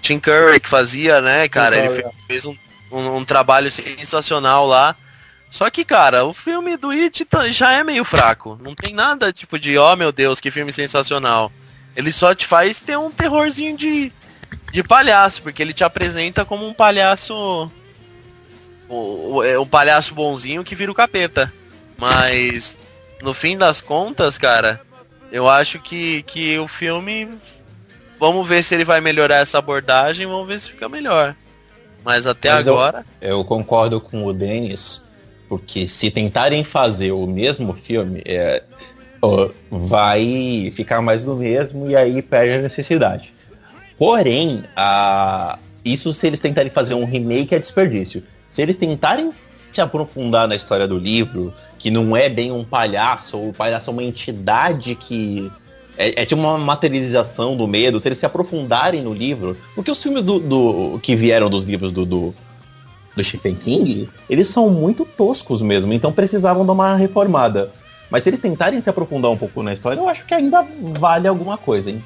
Tim 0.00 0.20
Curry 0.20 0.60
que 0.60 0.68
fazia, 0.68 1.20
né, 1.20 1.48
cara? 1.48 1.76
Ele 1.76 2.04
fez 2.28 2.46
um, 2.46 2.56
um, 2.92 3.16
um 3.16 3.24
trabalho 3.24 3.72
sensacional 3.72 4.68
lá. 4.68 4.94
Só 5.50 5.68
que, 5.68 5.84
cara, 5.84 6.24
o 6.24 6.32
filme 6.32 6.76
do 6.76 6.90
It 6.90 7.24
tá, 7.24 7.50
já 7.50 7.72
é 7.72 7.82
meio 7.82 8.04
fraco. 8.04 8.56
Não 8.62 8.72
tem 8.72 8.94
nada 8.94 9.32
tipo 9.32 9.58
de, 9.58 9.76
ó 9.76 9.94
oh, 9.94 9.96
meu 9.96 10.12
Deus, 10.12 10.40
que 10.40 10.52
filme 10.52 10.70
sensacional. 10.70 11.50
Ele 11.96 12.12
só 12.12 12.34
te 12.34 12.46
faz 12.46 12.80
ter 12.80 12.96
um 12.96 13.10
terrorzinho 13.10 13.76
de, 13.76 14.12
de 14.72 14.82
palhaço, 14.82 15.42
porque 15.42 15.62
ele 15.62 15.72
te 15.72 15.84
apresenta 15.84 16.44
como 16.44 16.66
um 16.66 16.72
palhaço. 16.72 17.70
O, 18.88 19.42
é 19.42 19.58
um 19.58 19.66
palhaço 19.66 20.14
bonzinho 20.14 20.64
que 20.64 20.74
vira 20.74 20.90
o 20.90 20.94
capeta. 20.94 21.52
Mas, 21.96 22.78
no 23.22 23.32
fim 23.34 23.56
das 23.56 23.80
contas, 23.80 24.38
cara, 24.38 24.80
eu 25.30 25.48
acho 25.48 25.78
que, 25.80 26.22
que 26.22 26.58
o 26.58 26.66
filme. 26.66 27.28
Vamos 28.18 28.46
ver 28.46 28.62
se 28.62 28.74
ele 28.74 28.84
vai 28.84 29.00
melhorar 29.00 29.36
essa 29.36 29.58
abordagem, 29.58 30.26
vamos 30.26 30.46
ver 30.46 30.60
se 30.60 30.70
fica 30.70 30.88
melhor. 30.88 31.34
Mas 32.04 32.26
até 32.26 32.50
Mas 32.50 32.60
agora. 32.60 33.04
Eu, 33.20 33.38
eu 33.38 33.44
concordo 33.44 34.00
com 34.00 34.24
o 34.24 34.32
Denis 34.32 35.02
porque 35.52 35.86
se 35.86 36.10
tentarem 36.10 36.64
fazer 36.64 37.12
o 37.12 37.26
mesmo 37.26 37.74
filme, 37.74 38.22
é, 38.24 38.62
vai 39.70 40.72
ficar 40.74 41.00
mais 41.00 41.22
do 41.22 41.36
mesmo 41.36 41.88
e 41.88 41.96
aí 41.96 42.20
perde 42.22 42.54
a 42.54 42.62
necessidade. 42.62 43.32
Porém, 43.98 44.64
a... 44.74 45.58
isso 45.84 46.12
se 46.12 46.26
eles 46.26 46.40
tentarem 46.40 46.70
fazer 46.70 46.94
um 46.94 47.04
remake 47.04 47.54
é 47.54 47.58
desperdício. 47.58 48.22
Se 48.50 48.60
eles 48.60 48.76
tentarem 48.76 49.32
se 49.72 49.80
aprofundar 49.80 50.48
na 50.48 50.54
história 50.54 50.86
do 50.86 50.98
livro, 50.98 51.54
que 51.78 51.90
não 51.90 52.16
é 52.16 52.28
bem 52.28 52.52
um 52.52 52.64
palhaço, 52.64 53.38
ou 53.38 53.48
o 53.50 53.52
palhaço 53.52 53.90
é 53.90 53.92
uma 53.92 54.02
entidade 54.02 54.94
que 54.94 55.50
é, 55.96 56.22
é, 56.22 56.26
tipo 56.26 56.40
uma 56.40 56.58
materialização 56.58 57.56
do 57.56 57.66
medo, 57.68 58.00
se 58.00 58.08
eles 58.08 58.18
se 58.18 58.26
aprofundarem 58.26 59.02
no 59.02 59.12
livro, 59.12 59.56
porque 59.74 59.90
os 59.90 60.02
filmes 60.02 60.22
do, 60.22 60.38
do 60.38 60.98
que 61.00 61.14
vieram 61.14 61.48
dos 61.48 61.64
livros 61.64 61.92
do, 61.92 62.04
do, 62.04 62.34
do 63.14 63.24
Stephen 63.24 63.54
King, 63.54 64.08
eles 64.28 64.48
são 64.48 64.70
muito 64.70 65.04
toscos 65.04 65.62
mesmo, 65.62 65.92
então 65.92 66.12
precisavam 66.12 66.64
dar 66.64 66.72
uma 66.72 66.96
reformada. 66.96 67.70
Mas 68.12 68.24
se 68.24 68.28
eles 68.28 68.40
tentarem 68.40 68.78
se 68.82 68.90
aprofundar 68.90 69.30
um 69.30 69.38
pouco 69.38 69.62
na 69.62 69.72
história, 69.72 69.98
eu 69.98 70.06
acho 70.06 70.26
que 70.26 70.34
ainda 70.34 70.62
vale 70.98 71.26
alguma 71.26 71.56
coisa, 71.56 71.90
hein? 71.90 72.04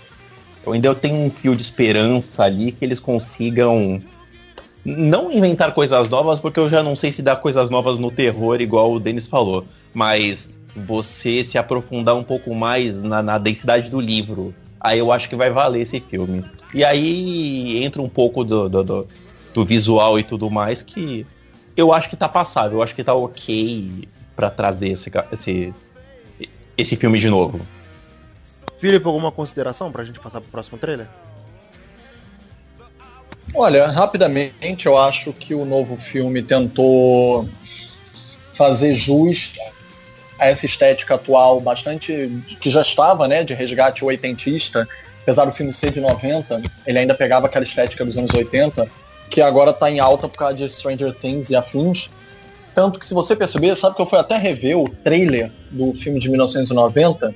Eu 0.65 0.73
ainda 0.73 0.95
tenho 0.95 1.17
um 1.17 1.29
fio 1.29 1.57
de 1.57 1.63
esperança 1.63 2.45
ali 2.45 2.71
que 2.71 2.85
eles 2.85 3.01
consigam 3.01 3.99
não 4.85 5.33
inventar 5.33 5.75
coisas 5.75 6.09
novas, 6.09 6.39
porque 6.39 6.61
eu 6.61 6.71
já 6.71 6.81
não 6.81 6.95
sei 6.95 7.11
se 7.11 7.23
dá 7.23 7.35
coisas 7.35 7.71
novas 7.71 7.99
no 7.99 8.13
terror, 8.13 8.61
igual 8.61 8.93
o 8.93 9.01
Denis 9.01 9.27
falou, 9.27 9.65
mas 9.93 10.49
você 10.77 11.43
se 11.43 11.59
aprofundar 11.59 12.15
um 12.15 12.23
pouco 12.23 12.55
mais 12.55 13.03
na, 13.03 13.21
na 13.21 13.37
densidade 13.37 13.91
do 13.91 14.01
livro, 14.01 14.55
aí 14.79 15.01
eu 15.01 15.11
acho 15.11 15.29
que 15.29 15.35
vai 15.35 15.51
valer 15.51 15.83
esse 15.83 15.99
filme. 15.99 16.45
E 16.73 16.85
aí 16.85 17.83
entra 17.83 18.01
um 18.01 18.09
pouco 18.09 18.45
do, 18.45 18.69
do, 18.69 18.85
do, 18.85 19.09
do 19.53 19.65
visual 19.65 20.21
e 20.21 20.23
tudo 20.23 20.49
mais 20.49 20.83
que 20.83 21.27
eu 21.77 21.93
acho 21.93 22.09
que 22.09 22.17
tá 22.17 22.29
passável, 22.29 22.79
eu 22.79 22.83
acho 22.85 22.95
que 22.95 23.03
tá 23.03 23.13
ok 23.13 24.07
para 24.37 24.51
trazer 24.51 24.91
esse, 24.91 25.11
esse, 25.33 25.75
esse 26.77 26.97
filme 26.97 27.19
de 27.19 27.29
novo. 27.29 27.61
Filipe, 28.79 29.07
alguma 29.07 29.33
consideração 29.33 29.91
pra 29.91 30.05
gente 30.05 30.21
passar 30.21 30.41
pro 30.41 30.51
próximo 30.51 30.79
trailer? 30.79 31.09
Olha, 33.55 33.87
rapidamente 33.87 34.87
eu 34.87 34.99
acho 34.99 35.33
que 35.33 35.55
o 35.55 35.65
novo 35.65 35.97
filme 35.97 36.43
tentou 36.43 37.49
fazer 38.55 38.95
jus 38.95 39.53
a 40.39 40.47
essa 40.47 40.67
estética 40.67 41.15
atual 41.15 41.61
bastante 41.61 42.31
que 42.61 42.69
já 42.69 42.83
estava, 42.83 43.27
né, 43.27 43.45
de 43.45 43.55
resgate 43.55 44.05
oitentista, 44.05 44.87
apesar 45.23 45.45
do 45.45 45.53
filme 45.53 45.73
ser 45.73 45.91
de 45.91 46.01
90, 46.01 46.63
ele 46.87 46.99
ainda 46.99 47.15
pegava 47.15 47.47
aquela 47.47 47.65
estética 47.65 48.05
dos 48.05 48.17
anos 48.19 48.33
80, 48.33 48.89
que 49.31 49.41
agora 49.41 49.71
está 49.71 49.91
em 49.91 49.99
alta 49.99 50.29
por 50.29 50.39
causa 50.39 50.57
de 50.57 50.71
Stranger 50.71 51.15
Things 51.15 51.51
e 51.51 51.57
afins. 51.57 52.11
Tanto 52.77 52.99
que 53.01 53.07
se 53.07 53.15
você 53.15 53.35
perceber, 53.35 53.75
sabe 53.75 53.97
que 53.97 54.03
eu 54.03 54.07
fui 54.07 54.19
até 54.19 54.37
rever 54.37 54.79
o 54.79 54.87
trailer 54.87 55.51
do 55.71 55.95
filme 55.95 56.21
de 56.21 56.29
1990 56.29 57.35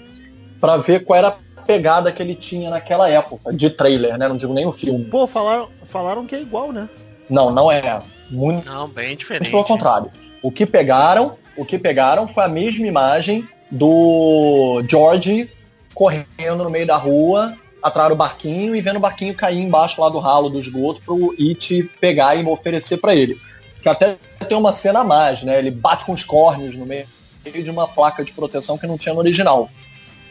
para 0.60 0.76
ver 0.76 1.02
qual 1.02 1.18
era 1.18 1.28
a 1.28 1.62
pegada 1.62 2.12
que 2.12 2.22
ele 2.22 2.34
tinha 2.34 2.68
naquela 2.68 3.08
época 3.08 3.50
de 3.50 3.70
trailer, 3.70 4.18
né? 4.18 4.28
Não 4.28 4.36
digo 4.36 4.52
nem 4.52 4.66
o 4.66 4.72
filme. 4.72 5.02
Pô, 5.06 5.26
falaram, 5.26 5.70
falaram 5.84 6.26
que 6.26 6.34
é 6.34 6.42
igual, 6.42 6.72
né? 6.72 6.90
Não, 7.30 7.50
não 7.50 7.72
é. 7.72 8.02
Muito, 8.28 8.68
Não, 8.68 8.86
bem 8.86 9.16
diferente. 9.16 9.50
pelo 9.50 9.64
contrário. 9.64 10.10
O 10.42 10.52
que 10.52 10.66
pegaram, 10.66 11.38
o 11.56 11.64
que 11.64 11.78
pegaram 11.78 12.28
foi 12.28 12.44
a 12.44 12.48
mesma 12.48 12.86
imagem 12.86 13.48
do 13.70 14.84
George 14.86 15.48
correndo 15.94 16.64
no 16.64 16.68
meio 16.68 16.86
da 16.86 16.98
rua, 16.98 17.54
atrás 17.82 18.10
do 18.10 18.14
barquinho 18.14 18.76
e 18.76 18.82
vendo 18.82 18.96
o 18.96 19.00
barquinho 19.00 19.34
cair 19.34 19.58
embaixo 19.58 20.02
lá 20.02 20.10
do 20.10 20.18
ralo 20.18 20.50
do 20.50 20.60
esgoto 20.60 21.00
pro 21.00 21.34
It 21.38 21.90
pegar 21.98 22.34
e 22.34 22.44
oferecer 22.44 22.98
para 22.98 23.14
ele. 23.14 23.38
Que 23.82 23.88
até 23.88 24.16
tem 24.48 24.56
uma 24.56 24.72
cena 24.72 25.00
a 25.00 25.04
mais, 25.04 25.42
né? 25.42 25.58
Ele 25.58 25.70
bate 25.70 26.04
com 26.04 26.12
os 26.12 26.24
córneos 26.24 26.76
no 26.76 26.86
meio 26.86 27.06
de 27.44 27.70
uma 27.70 27.88
placa 27.88 28.24
de 28.24 28.32
proteção 28.32 28.76
que 28.76 28.86
não 28.86 28.98
tinha 28.98 29.14
no 29.14 29.20
original. 29.20 29.70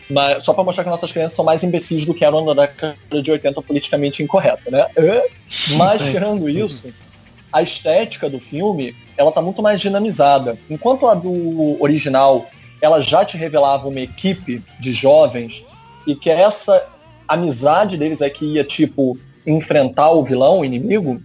Mas, 0.09 0.43
só 0.43 0.53
para 0.53 0.63
mostrar 0.63 0.83
que 0.83 0.89
nossas 0.89 1.11
crianças 1.11 1.35
são 1.35 1.45
mais 1.45 1.63
imbecis 1.63 2.05
do 2.05 2.13
que 2.13 2.25
eram 2.25 2.43
na 2.43 2.53
década 2.53 2.95
de 3.21 3.31
80 3.31 3.61
politicamente 3.61 4.23
incorreta, 4.23 4.69
né? 4.71 4.87
Mas 5.77 6.01
tirando 6.01 6.49
isso, 6.49 6.91
a 7.51 7.61
estética 7.61 8.29
do 8.29 8.39
filme, 8.39 8.95
ela 9.17 9.31
tá 9.31 9.41
muito 9.41 9.61
mais 9.61 9.79
dinamizada. 9.79 10.57
Enquanto 10.69 11.07
a 11.07 11.13
do 11.13 11.81
original, 11.81 12.47
ela 12.81 13.01
já 13.01 13.23
te 13.23 13.37
revelava 13.37 13.87
uma 13.87 13.99
equipe 13.99 14.63
de 14.79 14.93
jovens 14.93 15.63
e 16.07 16.15
que 16.15 16.29
essa 16.29 16.87
amizade 17.27 17.97
deles 17.97 18.21
é 18.21 18.29
que 18.29 18.45
ia, 18.45 18.63
tipo, 18.63 19.17
enfrentar 19.45 20.09
o 20.09 20.23
vilão, 20.23 20.59
o 20.59 20.65
inimigo, 20.65 21.21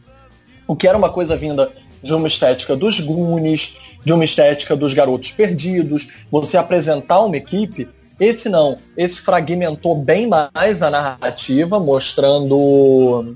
o 0.67 0.77
que 0.77 0.87
era 0.87 0.99
uma 0.99 1.11
coisa 1.11 1.37
vinda 1.37 1.73
de 2.05 2.15
uma 2.15 2.29
estética 2.29 2.77
dos 2.77 3.01
Goonies, 3.01 3.77
de 4.05 4.13
uma 4.13 4.25
estética 4.25 4.77
dos 4.77 4.93
Garotos 4.93 5.33
Perdidos, 5.33 6.07
você 6.31 6.57
apresentar 6.57 7.21
uma 7.21 7.37
equipe, 7.37 7.89
esse 8.21 8.49
não, 8.49 8.79
esse 8.97 9.21
fragmentou 9.21 9.97
bem 9.97 10.29
mais 10.29 10.83
a 10.83 10.91
narrativa, 10.91 11.81
mostrando, 11.81 13.35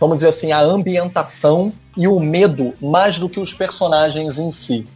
vamos 0.00 0.16
dizer 0.16 0.28
assim, 0.28 0.50
a 0.50 0.60
ambientação 0.60 1.72
e 1.96 2.08
o 2.08 2.18
medo 2.18 2.72
mais 2.80 3.18
do 3.18 3.28
que 3.28 3.38
os 3.38 3.52
personagens 3.52 4.38
em 4.38 4.50
si. 4.50 4.86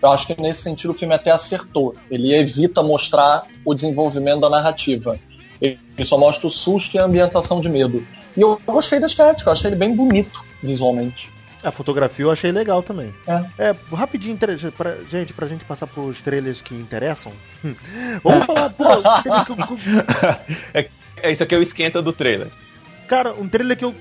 Eu 0.00 0.10
acho 0.10 0.26
que 0.26 0.40
nesse 0.40 0.62
sentido 0.62 0.90
o 0.90 0.94
filme 0.94 1.14
até 1.14 1.30
acertou. 1.30 1.94
Ele 2.10 2.34
evita 2.34 2.82
mostrar 2.82 3.46
o 3.64 3.74
desenvolvimento 3.74 4.40
da 4.40 4.50
narrativa. 4.50 5.18
Ele 5.60 5.78
só 6.04 6.18
mostra 6.18 6.46
o 6.46 6.50
susto 6.50 6.94
e 6.94 6.98
a 6.98 7.04
ambientação 7.04 7.60
de 7.60 7.68
medo. 7.68 8.06
E 8.36 8.40
eu 8.40 8.60
gostei 8.66 9.00
da 9.00 9.06
estética, 9.06 9.48
eu 9.48 9.52
achei 9.52 9.70
ele 9.70 9.76
bem 9.76 9.96
bonito 9.96 10.44
visualmente. 10.62 11.33
A 11.64 11.72
fotografia 11.72 12.24
eu 12.24 12.30
achei 12.30 12.52
legal 12.52 12.82
também. 12.82 13.14
É. 13.26 13.70
É, 13.70 13.76
rapidinho, 13.92 14.36
pra, 14.76 14.96
gente, 15.08 15.32
pra 15.32 15.46
gente 15.46 15.64
passar 15.64 15.86
pros 15.86 16.20
trailers 16.20 16.60
que 16.60 16.74
interessam. 16.74 17.32
Vamos 18.22 18.44
falar, 18.46 18.70
pô, 18.70 18.84
eu- 18.84 19.02
É, 21.22 21.32
isso 21.32 21.42
aqui 21.42 21.54
é 21.54 21.58
o 21.58 21.62
esquenta 21.62 22.02
do 22.02 22.12
trailer. 22.12 22.48
cara, 23.08 23.32
um 23.34 23.48
trailer 23.48 23.76
que 23.76 23.84
eu. 23.84 23.94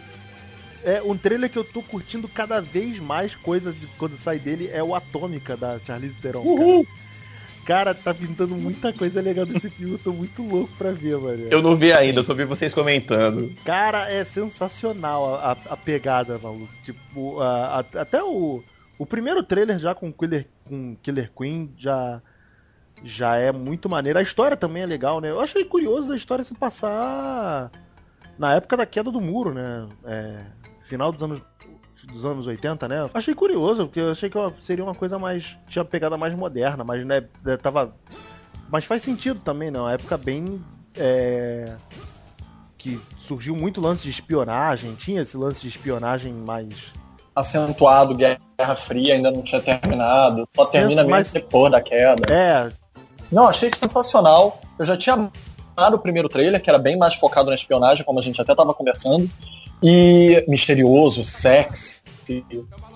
É, 0.84 1.02
um 1.02 1.16
trailer 1.18 1.50
que 1.50 1.58
eu 1.58 1.64
tô 1.64 1.82
curtindo 1.82 2.28
cada 2.28 2.60
vez 2.60 3.00
mais 3.00 3.34
coisa 3.36 3.72
de 3.72 3.88
quando 3.98 4.18
sai 4.18 4.38
dele 4.38 4.70
é 4.74 4.84
o 4.84 4.94
Atômica 4.94 5.56
da 5.56 5.80
Charlize 5.80 6.18
Theron. 6.18 6.44
Cara. 6.44 6.88
Cara, 7.66 7.94
tá 7.94 8.14
pintando 8.14 8.56
muita 8.56 8.92
coisa 8.92 9.22
legal 9.22 9.46
desse 9.46 9.70
filme, 9.70 9.94
eu 9.94 10.00
tô 10.00 10.12
muito 10.12 10.44
louco 10.44 10.74
pra 10.78 10.92
ver, 10.92 11.18
mano. 11.18 11.48
Eu 11.50 11.62
não 11.62 11.78
vi 11.78 11.94
ainda, 11.94 12.20
eu 12.20 12.24
só 12.26 12.34
vi 12.34 12.44
vocês 12.44 12.74
comentando. 12.74 13.50
Cara, 13.64 14.10
é 14.12 14.26
sensacional 14.26 15.36
a, 15.36 15.52
a- 15.54 15.58
a 15.74 15.78
pegada, 15.78 16.38
maluco. 16.38 16.68
Tipo, 16.84 17.40
a- 17.40 17.80
a- 17.80 18.02
até 18.02 18.22
o, 18.22 18.62
o 18.98 19.06
primeiro 19.06 19.42
trailer 19.42 19.80
já 19.80 19.96
com 19.96 20.12
Killer, 20.12 20.46
com 20.66 20.96
Killer 21.02 21.32
Queen 21.38 21.74
já, 21.78 22.22
já 23.04 23.38
é 23.38 23.52
muito 23.54 23.88
maneiro. 23.88 24.20
A 24.20 24.24
história 24.24 24.58
também 24.58 24.84
é 24.84 24.86
legal, 24.86 25.22
né? 25.22 25.30
Eu 25.30 25.40
achei 25.40 25.64
curioso 25.64 26.10
da 26.10 26.18
história 26.18 26.44
se 26.44 26.54
passar 26.54 27.72
na 28.38 28.56
época 28.56 28.76
da 28.76 28.86
queda 28.86 29.10
do 29.10 29.22
muro, 29.22 29.54
né? 29.54 29.88
É, 30.06 30.42
final 30.84 31.14
dos 31.14 31.24
anos 31.24 31.42
dos 32.08 32.26
anos 32.26 32.48
80, 32.48 32.88
né? 32.88 33.10
Achei 33.14 33.34
curioso, 33.34 33.86
porque 33.86 34.00
eu 34.00 34.12
achei 34.12 34.30
que 34.30 34.38
seria 34.62 34.84
uma 34.84 34.96
coisa 34.96 35.18
mais. 35.20 35.58
tinha 35.68 35.82
uma 35.84 35.90
pegada 35.90 36.18
mais 36.18 36.34
moderna, 36.36 36.84
mas 36.84 37.06
né, 37.06 37.22
tava. 37.62 37.94
Mas 38.70 38.86
faz 38.86 39.04
sentido 39.04 39.40
também, 39.40 39.70
né? 39.72 39.80
Uma 39.80 39.94
época 39.94 40.18
bem. 40.18 40.64
é, 40.98 41.76
que 42.78 43.00
surgiu 43.18 43.56
muito 43.56 43.80
lance 43.80 44.04
de 44.04 44.10
espionagem, 44.10 44.94
tinha 44.96 45.22
esse 45.22 45.38
lance 45.38 45.62
de 45.62 45.70
espionagem 45.70 46.34
mais. 46.34 46.92
Acentuado, 47.36 48.14
Guerra 48.14 48.76
Fria 48.86 49.16
ainda 49.16 49.32
não 49.32 49.42
tinha 49.42 49.62
terminado. 49.62 50.48
Só 50.56 50.66
termina 50.66 51.04
mas- 51.04 51.32
mesmo 51.32 51.34
depois 51.34 51.72
da 51.72 51.82
queda. 51.82 52.32
É, 52.32 52.72
Não, 53.32 53.48
achei 53.48 53.72
sensacional. 53.74 54.62
Eu 54.78 54.86
já 54.86 54.96
tinha 54.98 55.32
amado 55.76 55.96
o 55.96 56.00
primeiro 56.00 56.30
trailer, 56.30 56.62
que 56.62 56.70
era 56.70 56.78
bem 56.78 56.98
mais 56.98 57.16
focado 57.16 57.50
na 57.50 57.56
espionagem, 57.56 58.06
como 58.06 58.20
a 58.20 58.22
gente 58.22 58.40
até 58.40 58.52
estava 58.52 58.74
conversando. 58.74 59.28
E 59.84 60.46
misterioso, 60.48 61.26
sexy, 61.26 61.96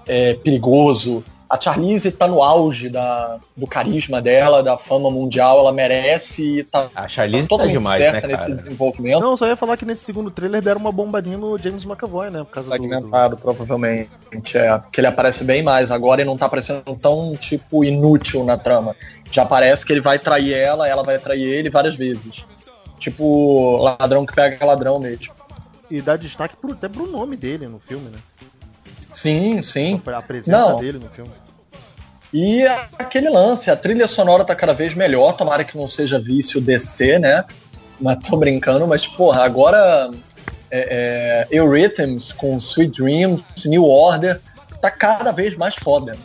é, 0.08 0.36
perigoso. 0.36 1.24
A 1.50 1.60
Charlize 1.60 2.12
tá 2.12 2.28
no 2.28 2.44
auge 2.44 2.90
da, 2.90 3.40
do 3.56 3.66
carisma 3.66 4.22
dela, 4.22 4.62
da 4.62 4.78
fama 4.78 5.10
mundial, 5.10 5.60
ela 5.60 5.72
merece 5.72 6.60
e 6.60 6.64
tá 6.64 6.88
A 6.94 7.08
Charlize 7.08 7.44
tá 7.44 7.50
totalmente 7.50 7.78
demais, 7.78 8.00
né, 8.02 8.12
certa 8.12 8.28
nesse 8.28 8.44
cara? 8.44 8.56
desenvolvimento. 8.56 9.22
Não, 9.22 9.32
eu 9.32 9.38
só 9.38 9.48
ia 9.48 9.56
falar 9.56 9.78
que 9.78 9.86
nesse 9.86 10.04
segundo 10.04 10.30
trailer 10.30 10.62
deram 10.62 10.82
uma 10.82 10.92
bombadinha 10.92 11.38
no 11.38 11.58
James 11.58 11.86
McAvoy, 11.86 12.30
né? 12.30 12.40
Por 12.40 12.52
causa 12.52 12.70
do, 12.78 13.30
do... 13.30 13.38
Provavelmente. 13.38 14.10
É, 14.56 14.78
porque 14.78 15.00
ele 15.00 15.08
aparece 15.08 15.46
bem 15.46 15.64
mais 15.64 15.90
agora 15.90 16.22
e 16.22 16.26
não 16.26 16.36
tá 16.36 16.50
parecendo 16.50 16.82
tão, 17.02 17.34
tipo, 17.38 17.84
inútil 17.84 18.44
na 18.44 18.58
trama. 18.58 18.94
Já 19.32 19.46
parece 19.46 19.86
que 19.86 19.94
ele 19.94 20.02
vai 20.02 20.20
trair 20.20 20.54
ela, 20.54 20.88
ela 20.88 21.04
vai 21.04 21.18
trair 21.18 21.44
ele 21.44 21.70
várias 21.70 21.96
vezes. 21.96 22.46
Tipo, 23.00 23.78
ladrão 23.78 24.26
que 24.26 24.36
pega 24.36 24.66
ladrão 24.66 25.00
mesmo. 25.00 25.37
E 25.90 26.02
dá 26.02 26.18
destaque 26.18 26.56
pro, 26.56 26.74
até 26.74 26.90
pro 26.90 27.08
nome 27.08 27.38
dele 27.38 27.68
no 27.68 27.80
filme, 27.80 28.10
né? 28.10 28.18
Sim, 29.14 29.62
sim. 29.62 30.02
A 30.06 30.22
presença 30.22 30.52
Não. 30.58 30.78
dele 30.78 31.00
no 31.00 31.10
filme. 31.10 31.32
E 32.34 32.66
aquele 33.00 33.30
lance, 33.30 33.72
a 33.72 33.76
trilha 33.76 34.08
sonora 34.08 34.44
tá 34.44 34.54
cada 34.54 34.74
vez 34.74 34.94
melhor, 34.94 35.34
tomara 35.34 35.64
que 35.64 35.78
não 35.78 35.88
seja 35.88 36.20
vício 36.20 36.60
DC, 36.60 37.20
né? 37.20 37.46
Mas 38.00 38.20
tô 38.28 38.38
brincando, 38.38 38.86
mas 38.86 39.08
porra, 39.08 39.44
agora 39.44 40.12
é, 40.70 41.48
é, 41.50 41.58
Eurythms 41.58 42.32
com 42.34 42.58
Sweet 42.58 43.02
Dreams, 43.02 43.44
New 43.66 43.86
Order, 43.86 44.42
tá 44.82 44.92
cada 44.92 45.32
vez 45.32 45.56
mais 45.56 45.76
foda. 45.76 46.16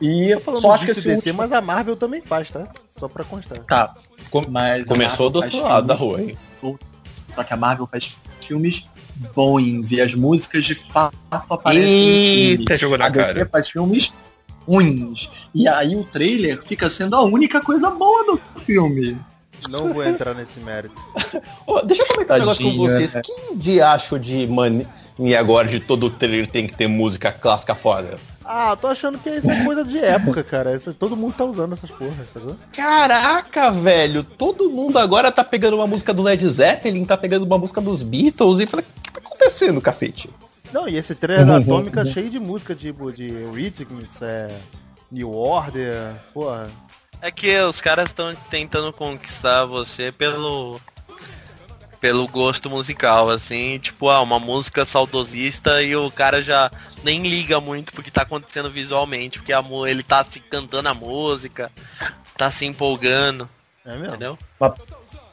E 0.00 0.32
Tô 0.34 0.40
falando 0.40 0.62
só 0.62 0.72
acho 0.72 0.86
que 0.86 0.94
DC, 0.94 1.14
último... 1.14 1.38
mas 1.38 1.52
a 1.52 1.60
Marvel 1.60 1.96
também 1.96 2.20
faz, 2.22 2.50
tá? 2.50 2.66
Só 2.98 3.06
pra 3.06 3.22
constar. 3.22 3.58
Tá, 3.60 3.94
Com- 4.30 4.44
mas 4.48 4.84
Começou 4.88 5.30
do 5.30 5.36
outro 5.40 5.60
lado 5.60 5.86
da 5.86 5.94
rua, 5.94 6.20
hein? 6.22 6.36
Só 7.34 7.44
que 7.44 7.52
a 7.52 7.56
Marvel 7.56 7.86
faz 7.86 8.16
filmes 8.40 8.84
bons 9.34 9.90
e 9.92 10.00
as 10.00 10.14
músicas 10.14 10.64
de 10.64 10.74
fato 10.90 11.16
aparecem 11.30 12.58
no 12.58 12.64
filme. 12.64 12.78
jogou 12.78 13.02
A 13.02 13.08
DC 13.08 13.44
faz 13.46 13.68
filmes 13.68 14.12
ruins. 14.66 15.28
E 15.54 15.68
aí 15.68 15.96
o 15.96 16.04
trailer 16.04 16.62
fica 16.64 16.88
sendo 16.88 17.16
a 17.16 17.22
única 17.22 17.60
coisa 17.60 17.90
boa 17.90 18.24
do 18.24 18.40
filme. 18.60 19.18
Não 19.68 19.92
vou 19.92 20.04
entrar 20.04 20.34
nesse 20.34 20.60
mérito. 20.60 21.00
Ô, 21.66 21.80
deixa 21.82 22.02
eu 22.02 22.06
comentar 22.08 22.36
um 22.36 22.40
negócio 22.40 22.64
com 22.64 22.70
Tadinho, 22.70 22.90
vocês. 22.90 23.12
né? 23.12 23.22
Quem 23.22 23.56
de 23.56 23.80
acho 23.80 24.18
de 24.18 24.46
mania 24.46 25.38
agora 25.38 25.68
de 25.68 25.78
todo 25.78 26.10
trailer 26.10 26.48
tem 26.48 26.66
que 26.66 26.74
ter 26.74 26.88
música 26.88 27.30
clássica 27.30 27.74
foda? 27.74 28.16
Ah, 28.44 28.76
tô 28.76 28.88
achando 28.88 29.18
que 29.18 29.30
isso 29.30 29.48
é 29.48 29.64
coisa 29.64 29.84
de 29.84 29.98
época, 29.98 30.42
cara. 30.42 30.74
Isso, 30.74 30.92
todo 30.92 31.16
mundo 31.16 31.34
tá 31.36 31.44
usando 31.44 31.74
essas 31.74 31.90
porras, 31.90 32.28
sacou? 32.32 32.56
Caraca, 32.72 33.70
velho, 33.70 34.24
todo 34.24 34.68
mundo 34.68 34.98
agora 34.98 35.30
tá 35.30 35.44
pegando 35.44 35.76
uma 35.76 35.86
música 35.86 36.12
do 36.12 36.22
Led 36.22 36.46
Zeppelin, 36.48 37.04
tá 37.04 37.16
pegando 37.16 37.44
uma 37.44 37.56
música 37.56 37.80
dos 37.80 38.02
Beatles 38.02 38.58
e 38.58 38.66
fala, 38.66 38.82
o 38.82 39.01
acontecendo, 39.32 39.80
cacete? 39.80 40.30
Não, 40.72 40.88
e 40.88 40.96
esse 40.96 41.14
trailer 41.14 41.46
da 41.46 41.56
Atômica 41.56 42.04
cheio 42.06 42.30
de 42.30 42.40
música, 42.40 42.74
tipo, 42.74 43.12
de 43.12 43.28
Rhythmics, 43.28 44.22
é, 44.22 44.48
New 45.10 45.32
Order, 45.32 46.14
porra. 46.32 46.70
É 47.20 47.30
que 47.30 47.60
os 47.60 47.80
caras 47.80 48.06
estão 48.08 48.34
tentando 48.50 48.92
conquistar 48.92 49.64
você 49.64 50.10
pelo 50.10 50.80
pelo 52.00 52.26
gosto 52.26 52.68
musical, 52.68 53.30
assim, 53.30 53.78
tipo, 53.78 54.08
ah, 54.08 54.20
uma 54.20 54.40
música 54.40 54.84
saudosista 54.84 55.80
e 55.84 55.94
o 55.94 56.10
cara 56.10 56.42
já 56.42 56.68
nem 57.04 57.22
liga 57.22 57.60
muito 57.60 57.92
porque 57.92 58.10
tá 58.10 58.22
acontecendo 58.22 58.68
visualmente, 58.68 59.38
porque 59.38 59.52
a, 59.52 59.62
ele 59.88 60.02
tá 60.02 60.24
se 60.24 60.40
cantando 60.40 60.88
a 60.88 60.94
música, 60.94 61.70
tá 62.36 62.50
se 62.50 62.66
empolgando. 62.66 63.48
É 63.84 63.92
mesmo? 63.92 64.06
Entendeu? 64.06 64.38
Mas, 64.58 64.72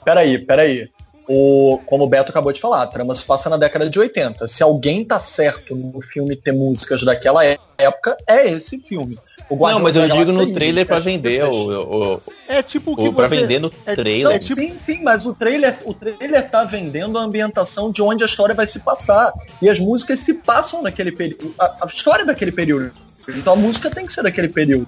peraí, 0.05 0.37
peraí. 0.37 0.91
O, 1.29 1.79
como 1.85 2.05
o 2.05 2.07
Beto 2.07 2.31
acabou 2.31 2.51
de 2.51 2.59
falar, 2.59 2.81
a 2.81 2.87
trama 2.87 3.13
se 3.13 3.23
passa 3.23 3.49
na 3.49 3.57
década 3.57 3.87
de 3.87 3.99
80. 3.99 4.47
Se 4.47 4.63
alguém 4.63 5.05
tá 5.05 5.19
certo 5.19 5.75
no 5.75 6.01
filme 6.01 6.35
ter 6.35 6.51
músicas 6.51 7.03
daquela 7.03 7.45
época, 7.45 8.17
é 8.27 8.49
esse 8.49 8.79
filme 8.79 9.15
não, 9.57 9.79
mas 9.79 9.95
eu 9.95 10.07
digo 10.07 10.31
no 10.31 10.53
trailer 10.53 10.85
para 10.85 10.99
vender 10.99 11.43
o, 11.43 12.15
o, 12.15 12.21
É 12.47 12.61
tipo 12.61 12.91
o 12.91 12.95
que 12.95 13.07
o, 13.07 13.13
Pra 13.13 13.27
vender 13.27 13.59
no 13.59 13.71
é, 13.85 13.95
trailer. 13.95 14.35
É 14.35 14.39
tipo... 14.39 14.61
Sim, 14.61 14.77
sim, 14.77 15.03
mas 15.03 15.25
o 15.25 15.33
trailer, 15.33 15.77
o 15.85 15.93
trailer 15.93 16.49
tá 16.49 16.63
vendendo 16.63 17.17
a 17.17 17.21
ambientação 17.21 17.91
de 17.91 18.01
onde 18.01 18.23
a 18.23 18.27
história 18.27 18.53
vai 18.53 18.67
se 18.67 18.79
passar. 18.79 19.33
E 19.61 19.69
as 19.69 19.79
músicas 19.79 20.19
se 20.19 20.35
passam 20.35 20.83
naquele 20.83 21.11
período. 21.11 21.53
A, 21.59 21.85
a 21.85 21.87
história 21.87 22.25
daquele 22.25 22.51
período. 22.51 22.91
Então 23.27 23.53
a 23.53 23.55
música 23.55 23.89
tem 23.89 24.05
que 24.05 24.13
ser 24.13 24.23
daquele 24.23 24.47
período 24.47 24.87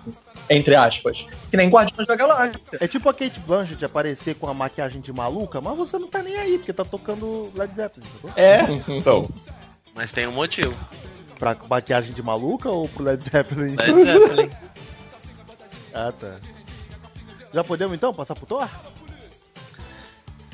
entre 0.50 0.76
aspas. 0.76 1.26
Que 1.50 1.58
nem 1.58 1.70
Guardiões 1.70 2.08
da 2.08 2.16
Galáxia. 2.16 2.62
É 2.80 2.88
tipo 2.88 3.10
a 3.10 3.14
Kate 3.14 3.40
Blanchett 3.42 3.84
aparecer 3.84 4.36
com 4.36 4.48
a 4.48 4.54
maquiagem 4.54 5.02
de 5.02 5.12
maluca, 5.14 5.62
mas 5.62 5.78
você 5.78 5.98
não 5.98 6.08
tá 6.08 6.22
nem 6.22 6.36
aí, 6.36 6.58
porque 6.58 6.74
tá 6.74 6.86
tocando 6.86 7.52
Led 7.56 7.76
Zeppelin. 7.76 8.08
É, 8.36 8.60
então. 8.88 9.30
Mas 9.96 10.12
tem 10.12 10.28
um 10.28 10.32
motivo. 10.32 10.76
Pra 11.38 11.58
maquiagem 11.70 12.14
de 12.14 12.22
maluca 12.22 12.70
ou 12.70 12.88
pro 12.88 13.04
Led 13.04 13.24
Zeppelin? 13.24 13.76
Led 13.76 14.04
Zeppelin. 14.04 14.50
ah, 15.94 16.12
tá. 16.12 16.36
Já 17.54 17.64
podemos 17.64 17.96
então 17.96 18.14
passar 18.14 18.36
pro 18.36 18.46
Thor? 18.46 18.68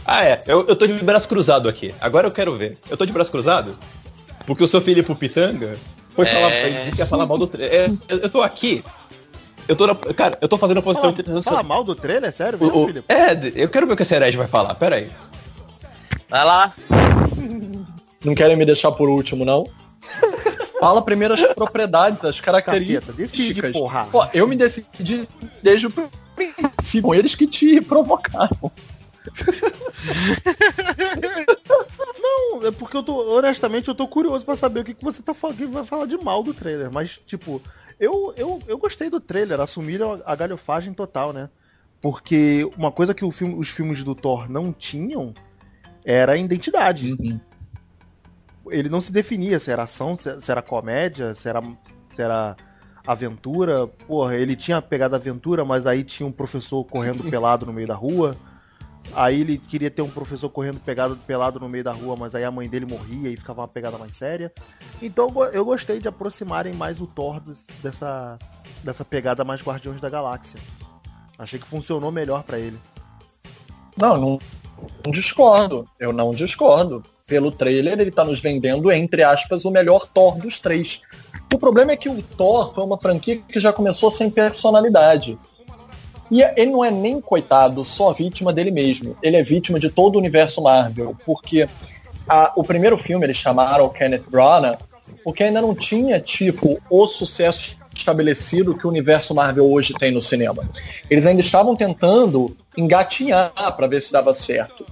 Ah, 0.06 0.24
é. 0.24 0.42
Eu, 0.48 0.66
eu 0.68 0.76
tô 0.76 0.88
de 0.88 0.94
braço 0.94 1.28
cruzado 1.28 1.68
aqui. 1.68 1.94
Agora 2.00 2.28
eu 2.28 2.32
quero 2.32 2.58
ver. 2.58 2.78
Eu 2.90 2.96
tô 2.96 3.06
de 3.06 3.12
braço 3.12 3.30
cruzado? 3.30 3.78
Porque 4.46 4.64
o 4.64 4.68
seu 4.68 4.82
Filipe 4.82 5.14
Pitanga 5.14 5.76
foi 6.16 6.26
é... 6.26 6.34
falar, 6.34 6.52
ele 6.54 6.96
quer 6.96 7.08
falar 7.08 7.26
mal 7.26 7.38
do 7.38 7.46
trailer. 7.46 7.74
É, 7.74 7.88
eu, 8.08 8.20
eu 8.20 8.30
tô 8.30 8.42
aqui. 8.42 8.84
Eu 9.68 9.76
tô 9.76 9.88
na, 9.88 9.96
Cara, 9.96 10.38
eu 10.42 10.48
tô 10.48 10.58
fazendo 10.58 10.78
a 10.78 10.82
posição 10.82 11.14
fala, 11.14 11.42
fala 11.42 11.64
mal 11.64 11.84
do 11.84 11.94
trailer? 11.94 12.30
É 12.30 12.32
sério 12.32 12.58
o, 12.62 12.88
Felipe? 12.88 13.14
É, 13.14 13.34
eu 13.56 13.70
quero 13.70 13.86
ver 13.86 13.94
o 13.94 13.98
que 13.98 14.04
esse 14.04 14.14
herege 14.14 14.38
vai 14.38 14.48
falar. 14.48 14.74
Pera 14.76 14.96
aí. 14.96 15.10
Vai 16.30 16.46
lá. 16.46 16.74
Não 18.24 18.34
querem 18.34 18.56
me 18.56 18.66
deixar 18.66 18.92
por 18.92 19.10
último, 19.10 19.46
não? 19.46 19.66
Fala 20.80 21.02
primeiro 21.02 21.34
as 21.34 21.42
propriedades, 21.54 22.24
as 22.24 22.40
características. 22.40 23.06
Caceta, 23.06 23.18
decide, 23.18 23.72
porra. 23.72 24.08
Pô, 24.12 24.26
eu 24.34 24.48
me 24.48 24.56
decidi 24.56 25.28
desde 25.62 25.88
o 25.88 25.92
princípio. 26.36 27.02
Com 27.02 27.16
eles 27.16 27.34
que 27.34 27.48
te 27.48 27.82
provocaram. 27.82 28.72
Não, 32.22 32.68
é 32.68 32.72
porque 32.72 32.96
eu 32.96 33.04
tô, 33.04 33.38
honestamente, 33.38 33.88
eu 33.88 33.96
tô 33.96 34.08
curioso 34.08 34.46
para 34.46 34.56
saber 34.56 34.82
o 34.82 34.84
que, 34.84 34.94
que 34.94 35.04
você 35.04 35.22
tá 35.22 35.34
falando, 35.34 35.58
que 35.58 35.66
vai 35.66 35.86
falar 35.86 36.06
de 36.06 36.18
mal 36.18 36.44
do 36.44 36.54
trailer. 36.54 36.92
Mas, 36.92 37.20
tipo, 37.26 37.62
eu, 38.00 38.34
eu, 38.38 38.60
eu 38.68 38.78
gostei 38.78 39.10
do 39.10 39.20
trailer, 39.20 39.60
assumiram 39.60 40.22
a 40.26 40.36
galhofagem 40.36 40.94
total, 40.94 41.34
né? 41.34 41.50
Porque 42.02 42.70
uma 42.78 42.92
coisa 42.92 43.14
que 43.14 43.30
filme, 43.32 43.56
os 43.56 43.70
filmes 43.70 44.04
do 44.04 44.14
Thor 44.14 44.50
não 44.50 44.72
tinham 44.72 45.34
era 46.06 46.34
a 46.34 46.38
identidade. 46.38 47.14
Uhum 47.14 47.40
ele 48.72 48.90
não 48.90 49.02
se 49.02 49.12
definia 49.12 49.60
se 49.60 49.72
era 49.72 49.84
ação, 49.84 50.16
se 50.16 50.52
era 50.52 50.62
comédia, 50.62 51.34
se 51.36 51.48
era, 51.48 51.62
se 52.14 52.22
era 52.22 52.56
aventura. 53.06 53.88
Porra, 53.88 54.36
ele 54.36 54.56
tinha 54.56 54.82
pegado 54.82 55.16
aventura, 55.16 55.64
mas 55.66 55.86
aí 55.86 56.04
tinha 56.04 56.28
um 56.28 56.32
professor 56.32 56.84
correndo 56.84 57.24
pelado 57.30 57.66
no 57.66 57.74
meio 57.74 57.88
da 57.88 57.96
rua. 57.96 58.36
Aí 59.18 59.42
ele 59.42 59.58
queria 59.58 59.90
ter 59.90 60.04
um 60.04 60.10
professor 60.10 60.48
correndo 60.48 60.80
pegado, 60.80 61.18
pelado 61.26 61.60
no 61.60 61.68
meio 61.68 61.84
da 61.84 61.92
rua, 61.92 62.16
mas 62.16 62.36
aí 62.36 62.44
a 62.44 62.52
mãe 62.52 62.70
dele 62.70 62.86
morria 62.86 63.32
e 63.32 63.36
ficava 63.36 63.62
uma 63.62 63.68
pegada 63.68 63.98
mais 63.98 64.16
séria. 64.16 64.54
Então 65.02 65.34
eu 65.52 65.66
gostei 65.66 66.00
de 66.00 66.08
aproximarem 66.08 66.72
mais 66.76 67.02
o 67.02 67.08
Thor 67.08 67.42
dessa, 67.82 68.38
dessa 68.84 69.04
pegada 69.04 69.44
mais 69.44 69.64
Guardiões 69.64 70.00
da 70.00 70.08
Galáxia. 70.08 70.60
Achei 71.36 71.58
que 71.58 71.66
funcionou 71.66 72.12
melhor 72.12 72.44
para 72.44 72.60
ele. 72.60 72.78
Não, 73.98 74.18
não, 74.18 74.40
não 75.04 75.12
discordo. 75.12 75.88
Eu 76.00 76.14
não 76.14 76.30
discordo 76.30 77.02
pelo 77.26 77.50
trailer, 77.50 78.00
ele 78.00 78.12
tá 78.12 78.24
nos 78.24 78.40
vendendo, 78.40 78.92
entre 78.92 79.24
aspas, 79.24 79.66
o 79.66 79.72
melhor 79.72 80.08
Thor 80.14 80.38
dos 80.38 80.60
três. 80.60 81.02
O 81.52 81.58
problema 81.58 81.92
é 81.92 81.98
que 81.98 82.08
o 82.08 82.22
Thor 82.22 82.72
foi 82.76 82.84
uma 82.84 83.00
franquia 83.00 83.38
que 83.38 83.60
já 83.60 83.74
começou 83.74 84.12
sem 84.12 84.30
personalidade. 84.30 85.40
E 86.30 86.42
ele 86.42 86.72
não 86.72 86.84
é 86.84 86.92
nem, 86.92 87.22
coitado, 87.22 87.84
só 87.86 88.12
vítima 88.12 88.52
dele 88.52 88.72
mesmo. 88.72 89.16
Ele 89.22 89.38
é 89.38 89.44
vítima 89.44 89.80
de 89.80 89.90
todo 89.90 90.16
o 90.16 90.20
universo 90.20 90.62
Marvel. 90.62 91.16
Porque 91.26 91.68
a, 92.28 92.52
o 92.56 92.64
primeiro 92.64 92.98
filme 92.98 93.26
eles 93.26 93.38
chamaram 93.38 93.86
o 93.86 93.90
Kenneth 93.90 94.26
Branagh 94.30 94.78
porque 95.24 95.44
ainda 95.44 95.62
não 95.62 95.76
tinha, 95.76 96.20
tipo, 96.20 96.82
o 96.90 97.08
sucesso 97.08 97.78
estabelecido 97.94 98.76
que 98.76 98.86
o 98.86 98.90
universo 98.90 99.34
Marvel 99.34 99.70
hoje 99.70 99.94
tem 99.94 100.12
no 100.12 100.22
cinema. 100.22 100.70
Eles 101.10 101.26
ainda 101.26 101.42
estavam 101.42 101.76
tentando 101.76 102.56
engatinhar 102.78 103.52
para 103.76 103.88
ver 103.88 104.02
se 104.02 104.12
dava 104.12 104.34
certo. 104.34 104.86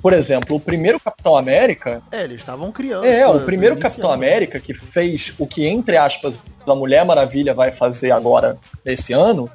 Por 0.00 0.12
exemplo, 0.12 0.56
o 0.56 0.60
primeiro 0.60 1.00
Capitão 1.00 1.36
América. 1.36 2.02
É, 2.12 2.24
eles 2.24 2.40
estavam 2.40 2.70
criando. 2.70 3.06
É, 3.06 3.26
o 3.26 3.40
primeiro 3.40 3.76
Capitão 3.76 4.12
América 4.12 4.60
que 4.60 4.74
fez 4.74 5.32
o 5.38 5.46
que, 5.46 5.66
entre 5.66 5.96
aspas, 5.96 6.38
a 6.64 6.74
Mulher 6.74 7.04
Maravilha 7.04 7.54
vai 7.54 7.72
fazer 7.72 8.10
agora 8.10 8.56
nesse 8.84 9.12
ano. 9.12 9.50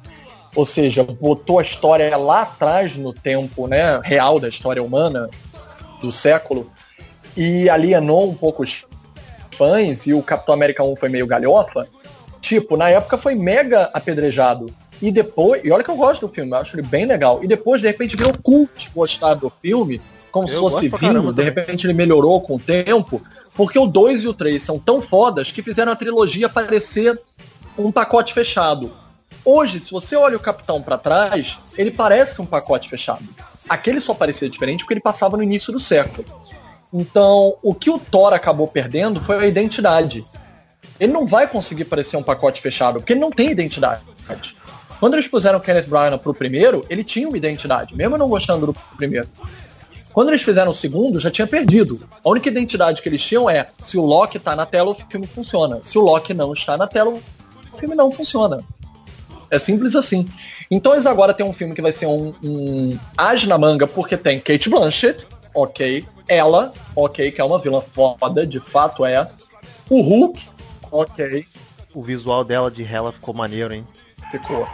Ou 0.54 0.66
seja, 0.66 1.02
botou 1.02 1.58
a 1.58 1.62
história 1.62 2.14
lá 2.16 2.42
atrás 2.42 2.96
no 2.96 3.12
tempo 3.12 3.66
né, 3.66 4.00
real 4.02 4.38
da 4.38 4.48
história 4.48 4.82
humana 4.82 5.30
do 6.00 6.12
século 6.12 6.70
e 7.36 7.70
alienou 7.70 8.28
um 8.28 8.34
pouco 8.34 8.62
os 8.62 8.84
fãs 9.56 10.06
e 10.06 10.12
o 10.12 10.22
Capitão 10.22 10.54
América 10.54 10.82
1 10.82 10.96
foi 10.96 11.08
meio 11.08 11.26
galhofa. 11.26 11.88
Tipo, 12.40 12.76
na 12.76 12.90
época 12.90 13.16
foi 13.16 13.34
mega 13.34 13.90
apedrejado. 13.94 14.66
E 15.00 15.10
depois, 15.10 15.62
e 15.64 15.70
olha 15.70 15.82
que 15.82 15.90
eu 15.90 15.96
gosto 15.96 16.26
do 16.26 16.32
filme, 16.32 16.50
eu 16.50 16.56
acho 16.56 16.76
ele 16.76 16.86
bem 16.86 17.06
legal. 17.06 17.42
E 17.42 17.48
depois, 17.48 17.80
de 17.80 17.88
repente, 17.88 18.16
virou 18.16 18.32
cult 18.42 18.90
gostar 18.94 19.34
do 19.34 19.50
filme 19.50 20.00
como 20.32 20.48
se 20.48 20.56
fosse 20.56 20.88
vindo, 20.88 21.30
de 21.30 21.42
repente 21.42 21.86
ele 21.86 21.92
melhorou 21.92 22.40
com 22.40 22.56
o 22.56 22.58
tempo, 22.58 23.20
porque 23.54 23.78
o 23.78 23.86
2 23.86 24.24
e 24.24 24.28
o 24.28 24.32
3 24.32 24.62
são 24.62 24.78
tão 24.78 25.02
fodas 25.02 25.52
que 25.52 25.62
fizeram 25.62 25.92
a 25.92 25.96
trilogia 25.96 26.48
parecer 26.48 27.20
um 27.76 27.92
pacote 27.92 28.32
fechado. 28.32 28.90
Hoje, 29.44 29.80
se 29.80 29.90
você 29.90 30.14
olha 30.14 30.36
o 30.36 30.40
Capitão 30.40 30.80
para 30.80 30.96
trás, 30.96 31.58
ele 31.76 31.90
parece 31.90 32.40
um 32.40 32.46
pacote 32.46 32.88
fechado. 32.88 33.24
Aquele 33.68 34.00
só 34.00 34.14
parecia 34.14 34.48
diferente 34.48 34.80
porque 34.80 34.94
ele 34.94 35.00
passava 35.00 35.36
no 35.36 35.42
início 35.42 35.72
do 35.72 35.80
século. 35.80 36.24
Então, 36.92 37.56
o 37.62 37.74
que 37.74 37.90
o 37.90 37.98
Thor 37.98 38.32
acabou 38.32 38.68
perdendo 38.68 39.20
foi 39.20 39.42
a 39.42 39.46
identidade. 39.46 40.24
Ele 41.00 41.12
não 41.12 41.26
vai 41.26 41.48
conseguir 41.48 41.86
parecer 41.86 42.16
um 42.16 42.22
pacote 42.22 42.60
fechado, 42.60 43.00
porque 43.00 43.14
ele 43.14 43.20
não 43.20 43.30
tem 43.30 43.50
identidade. 43.50 44.04
Quando 45.00 45.14
eles 45.14 45.26
puseram 45.26 45.58
Kenneth 45.58 45.88
Branagh 45.88 46.18
pro 46.18 46.32
primeiro, 46.32 46.86
ele 46.88 47.02
tinha 47.02 47.26
uma 47.26 47.36
identidade, 47.36 47.96
mesmo 47.96 48.16
não 48.16 48.28
gostando 48.28 48.66
do 48.66 48.74
primeiro. 48.96 49.28
Quando 50.12 50.28
eles 50.28 50.42
fizeram 50.42 50.70
o 50.70 50.74
segundo, 50.74 51.18
já 51.18 51.30
tinha 51.30 51.46
perdido. 51.46 52.06
A 52.22 52.28
única 52.28 52.48
identidade 52.48 53.02
que 53.02 53.08
eles 53.08 53.22
tinham 53.22 53.50
é 53.50 53.66
se 53.82 53.96
o 53.98 54.04
Loki 54.04 54.38
tá 54.38 54.54
na 54.54 54.66
tela, 54.66 54.90
o 54.90 54.94
filme 54.94 55.26
funciona. 55.26 55.80
Se 55.82 55.98
o 55.98 56.02
Loki 56.02 56.34
não 56.34 56.52
está 56.52 56.76
na 56.76 56.86
tela, 56.86 57.10
o 57.10 57.76
filme 57.78 57.96
não 57.96 58.12
funciona. 58.12 58.62
É 59.52 59.58
simples 59.58 59.94
assim. 59.94 60.26
Então 60.70 60.94
eles 60.94 61.04
agora 61.04 61.34
têm 61.34 61.44
um 61.44 61.52
filme 61.52 61.74
que 61.74 61.82
vai 61.82 61.92
ser 61.92 62.06
um, 62.06 62.34
um 62.42 62.98
age 63.14 63.46
na 63.46 63.58
manga, 63.58 63.86
porque 63.86 64.16
tem 64.16 64.40
Kate 64.40 64.70
Blanchett, 64.70 65.26
ok. 65.54 66.06
Ela, 66.26 66.72
ok, 66.96 67.30
que 67.30 67.38
é 67.38 67.44
uma 67.44 67.58
vilã 67.58 67.82
foda, 67.82 68.46
de 68.46 68.58
fato 68.58 69.04
é. 69.04 69.30
O 69.90 70.00
Hulk, 70.00 70.40
ok. 70.90 71.44
O 71.92 72.00
visual 72.00 72.42
dela 72.42 72.70
de 72.70 72.82
Hela 72.82 73.12
ficou 73.12 73.34
maneiro, 73.34 73.74
hein? 73.74 73.86
Ficou 74.30 74.66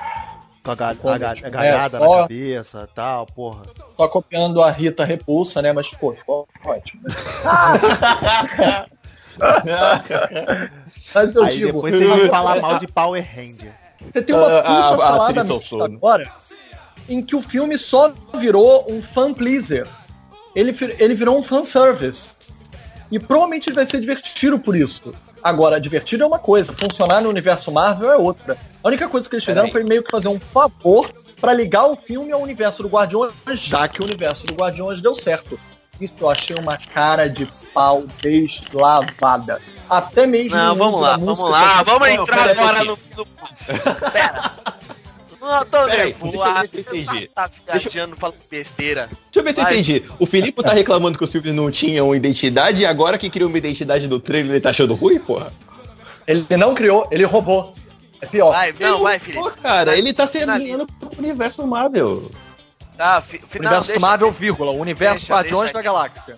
com 0.63 0.71
a, 0.71 0.77
ga 0.77 0.91
a, 0.91 1.19
ga 1.19 1.31
a 1.31 1.51
galhada 1.51 1.97
é, 1.97 2.01
só, 2.01 2.17
na 2.17 2.23
cabeça 2.23 2.89
tal, 2.95 3.27
porra. 3.27 3.63
Só 3.97 4.07
copiando 4.07 4.63
a 4.63 4.71
Rita 4.71 5.05
Repulsa, 5.05 5.61
né? 5.61 5.73
Mas, 5.73 5.89
pô, 5.89 6.13
ficou 6.13 6.47
ótimo. 6.65 7.03
Mas 11.13 11.35
eu 11.35 11.43
Aí 11.43 11.57
digo, 11.57 11.73
depois 11.73 11.95
você 11.95 12.07
vai 12.07 12.29
falar 12.29 12.61
mal 12.61 12.79
de 12.79 12.87
Power 12.87 13.27
Ranger. 13.35 13.88
Você 14.01 14.23
tem 14.23 14.35
uma 14.35 14.47
uh, 14.47 14.63
puta 14.63 15.03
salada 15.03 15.45
mista 15.45 15.85
agora 15.85 16.33
em 17.09 17.23
que 17.23 17.35
o 17.35 17.43
filme 17.43 17.79
só 17.79 18.13
virou 18.35 18.87
um 18.89 19.01
fan 19.01 19.33
pleaser. 19.33 19.87
Ele, 20.55 20.77
ele 20.99 21.15
virou 21.15 21.39
um 21.39 21.43
fan 21.43 21.65
service. 21.65 22.31
E 23.11 23.19
provavelmente 23.19 23.69
ele 23.69 23.77
vai 23.77 23.87
ser 23.87 24.01
divertido 24.01 24.59
por 24.59 24.77
isso. 24.77 25.15
Agora, 25.43 25.81
divertido 25.81 26.25
é 26.25 26.27
uma 26.27 26.39
coisa, 26.39 26.73
funcionar 26.73 27.23
no 27.23 27.29
universo 27.29 27.73
Marvel 27.73 28.13
é 28.13 28.17
outra. 28.17 28.57
A 28.83 28.89
única 28.89 29.09
coisa 29.09 29.29
que 29.29 29.35
eles 29.35 29.45
fizeram 29.45 29.71
foi 29.71 29.83
meio 29.83 30.03
que 30.03 30.11
fazer 30.11 30.29
um 30.29 30.39
favor 30.39 31.11
para 31.41 31.55
ligar 31.55 31.87
o 31.87 31.97
filme 31.97 32.33
ao 32.33 32.43
universo 32.43 32.83
do 32.83 32.89
Guardiões, 32.89 33.33
já 33.55 33.89
que 33.89 34.03
o 34.03 34.05
universo 34.05 34.45
do 34.47 34.55
Guardiões 34.55 35.01
deu 35.01 35.15
certo. 35.15 35.59
Isso 36.01 36.15
eu 36.21 36.29
achei 36.29 36.57
uma 36.57 36.77
cara 36.77 37.29
de 37.29 37.49
pau 37.73 38.05
deslavada. 38.21 39.61
Até 39.89 40.27
mesmo. 40.27 40.57
Não, 40.57 40.75
vamos 40.77 41.01
lá, 41.01 41.17
vamos 41.17 41.51
lá, 41.51 41.83
vamos 41.83 42.09
entrar 42.09 42.51
agora 42.51 42.85
no. 42.85 42.99
no... 43.17 43.27
Pera. 44.13 44.55
Não, 45.41 45.65
tô 45.65 45.87
nervoso. 45.87 46.33
deixa 46.33 46.49
eu 46.49 46.55
ver 46.61 46.69
se 46.69 46.77
eu 46.77 46.81
entendi. 47.01 47.31
Tá 47.35 47.51
viajando, 47.73 48.17
falando 48.17 48.37
besteira. 48.51 49.07
Deixa 49.09 49.21
eu 49.37 49.43
ver 49.45 49.55
se 49.55 49.61
eu 49.61 49.65
Vai. 49.65 49.73
entendi. 49.75 50.05
O 50.19 50.27
Filipe 50.27 50.63
tá 50.63 50.73
reclamando 50.73 51.17
que 51.17 51.25
os 51.25 51.33
filmes 51.33 51.55
não 51.55 51.71
tinham 51.71 52.15
identidade 52.15 52.83
e 52.83 52.87
agora 52.87 53.17
que 53.17 53.31
criou 53.31 53.49
uma 53.49 53.57
identidade 53.57 54.07
do 54.09 54.21
trailer 54.21 54.51
ele 54.53 54.61
tá 54.61 54.71
achando 54.71 54.95
ruim, 54.95 55.19
porra? 55.19 55.51
Ele 56.27 56.45
não 56.57 56.75
criou, 56.75 57.07
ele 57.11 57.25
roubou. 57.25 57.73
É 58.21 58.27
pior. 58.27 58.51
Vai, 58.51 58.75
não, 58.79 58.95
Ele 58.95 59.03
vai, 59.03 59.19
Felipe. 59.19 59.51
cara, 59.63 59.97
ele 59.97 60.13
tá 60.13 60.27
se 60.27 60.41
Finaliza. 60.41 60.65
alinhando 60.65 60.87
pro 60.87 61.09
universo 61.19 61.67
Marvel. 61.67 62.31
Tá, 62.97 63.21
fi, 63.23 63.39
final, 63.39 63.71
universo 63.75 63.87
deixa- 63.87 64.01
Marvel, 64.01 64.33
vírgula, 64.33 64.73
o 64.73 64.81
universo 64.81 65.19
Deixa, 65.21 65.33
Guardiões 65.35 65.73
deixa 65.73 65.75
da. 65.75 65.83
Galáxia. 65.83 66.37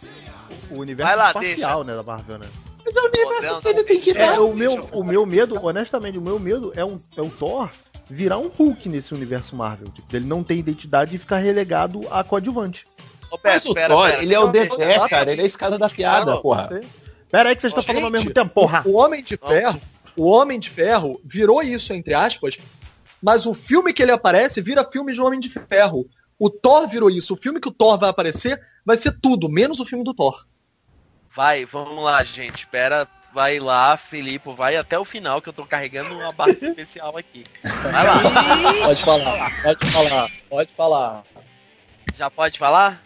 O 0.71 0.79
universo 0.79 1.09
Vai 1.09 1.17
lá, 1.17 1.29
espacial, 1.31 1.83
né, 1.83 1.97
da 1.97 2.03
Marvel, 2.03 2.39
né? 2.39 2.47
Mas 2.85 2.97
é 2.97 3.01
o 3.01 3.05
universo 3.07 3.43
não, 3.55 3.61
dele 3.61 3.85
tem 3.85 4.01
que 4.01 4.11
É, 4.11 4.15
dar. 4.15 4.41
o 4.41 4.55
deixa 4.55 4.57
meu, 4.77 4.89
eu- 4.93 4.99
o 5.01 5.05
meu 5.05 5.27
medo, 5.27 5.59
honestamente, 5.65 6.19
o 6.19 6.23
meu 6.23 6.39
medo 6.39 6.73
é 6.77 6.85
um, 6.85 6.99
é 7.17 7.23
um 7.23 7.29
Thor 7.29 7.69
virar 8.09 8.39
um 8.39 8.49
Hulk 8.49 8.89
nesse 8.89 9.15
universo 9.15 9.55
Marvel. 9.55 9.89
Tipo, 9.89 10.17
ele 10.17 10.27
não 10.27 10.43
ter 10.43 10.55
identidade 10.57 11.15
e 11.15 11.19
ficar 11.19 11.37
relegado 11.39 12.01
a 12.11 12.25
coadjuvante. 12.25 12.85
Ô, 13.31 13.39
pera, 13.39 13.55
Mas 13.55 13.67
o 13.67 13.75
pera, 13.75 13.95
Thor, 13.95 14.09
pera. 14.11 14.23
ele 14.23 14.35
é 14.35 14.41
o 14.41 14.49
Dedé, 14.49 15.09
cara, 15.09 15.31
ele 15.31 15.41
é 15.41 15.45
a 15.45 15.47
escada 15.47 15.79
da 15.79 15.89
piada, 15.89 16.37
porra. 16.39 16.67
você- 16.69 16.81
Pera 17.31 17.49
aí 17.51 17.55
que 17.55 17.61
vocês 17.61 17.71
estão 17.71 17.85
falando 17.85 18.05
ao 18.07 18.11
mesmo 18.11 18.33
tempo, 18.33 18.51
porra. 18.53 18.83
O 18.85 18.97
Homem 18.97 19.23
de 19.23 19.37
Ferro, 19.37 19.81
o 20.17 20.25
Homem 20.27 20.59
de 20.59 20.69
Ferro 20.69 21.21
virou 21.25 21.63
isso, 21.63 21.93
entre 21.93 22.13
aspas, 22.13 22.57
mas 23.23 23.47
o 23.47 23.55
filme 23.55 23.93
que 23.93 24.03
ele 24.03 24.11
aparece 24.11 24.61
vira 24.61 24.85
filme 24.91 25.13
de 25.13 25.21
Homem 25.21 25.39
de 25.39 25.49
Ferro. 25.49 26.09
O 26.37 26.51
Thor 26.51 26.89
virou 26.89 27.09
isso. 27.09 27.35
O 27.35 27.37
filme 27.37 27.61
que 27.61 27.69
o 27.69 27.73
Thor 27.73 27.97
vai 27.99 28.11
aparecer 28.11 28.61
vai 28.85 28.97
ser 28.97 29.15
tudo, 29.21 29.49
menos 29.49 29.79
o 29.79 29.85
filme 29.87 30.03
do 30.03 30.13
Thor. 30.13 30.45
Vai, 31.35 31.65
vamos 31.65 32.03
lá, 32.03 32.23
gente. 32.25 32.67
Pera, 32.67 33.07
vai 33.33 33.59
lá, 33.59 33.97
Filipe, 33.97 34.53
vai 34.53 34.77
até 34.77 34.99
o 34.99 35.05
final 35.05 35.41
que 35.41 35.49
eu 35.49 35.53
tô 35.53 35.65
carregando 35.65 36.15
uma 36.15 36.33
barra 36.33 36.51
especial 36.51 37.17
aqui. 37.17 37.45
Vai 37.63 38.07
lá. 38.07 38.21
Pode 38.85 39.05
falar, 39.05 39.63
pode 39.63 39.93
falar, 39.93 40.31
pode 40.49 40.71
falar. 40.77 41.25
Já 42.15 42.31
pode 42.31 42.59
falar? 42.59 43.03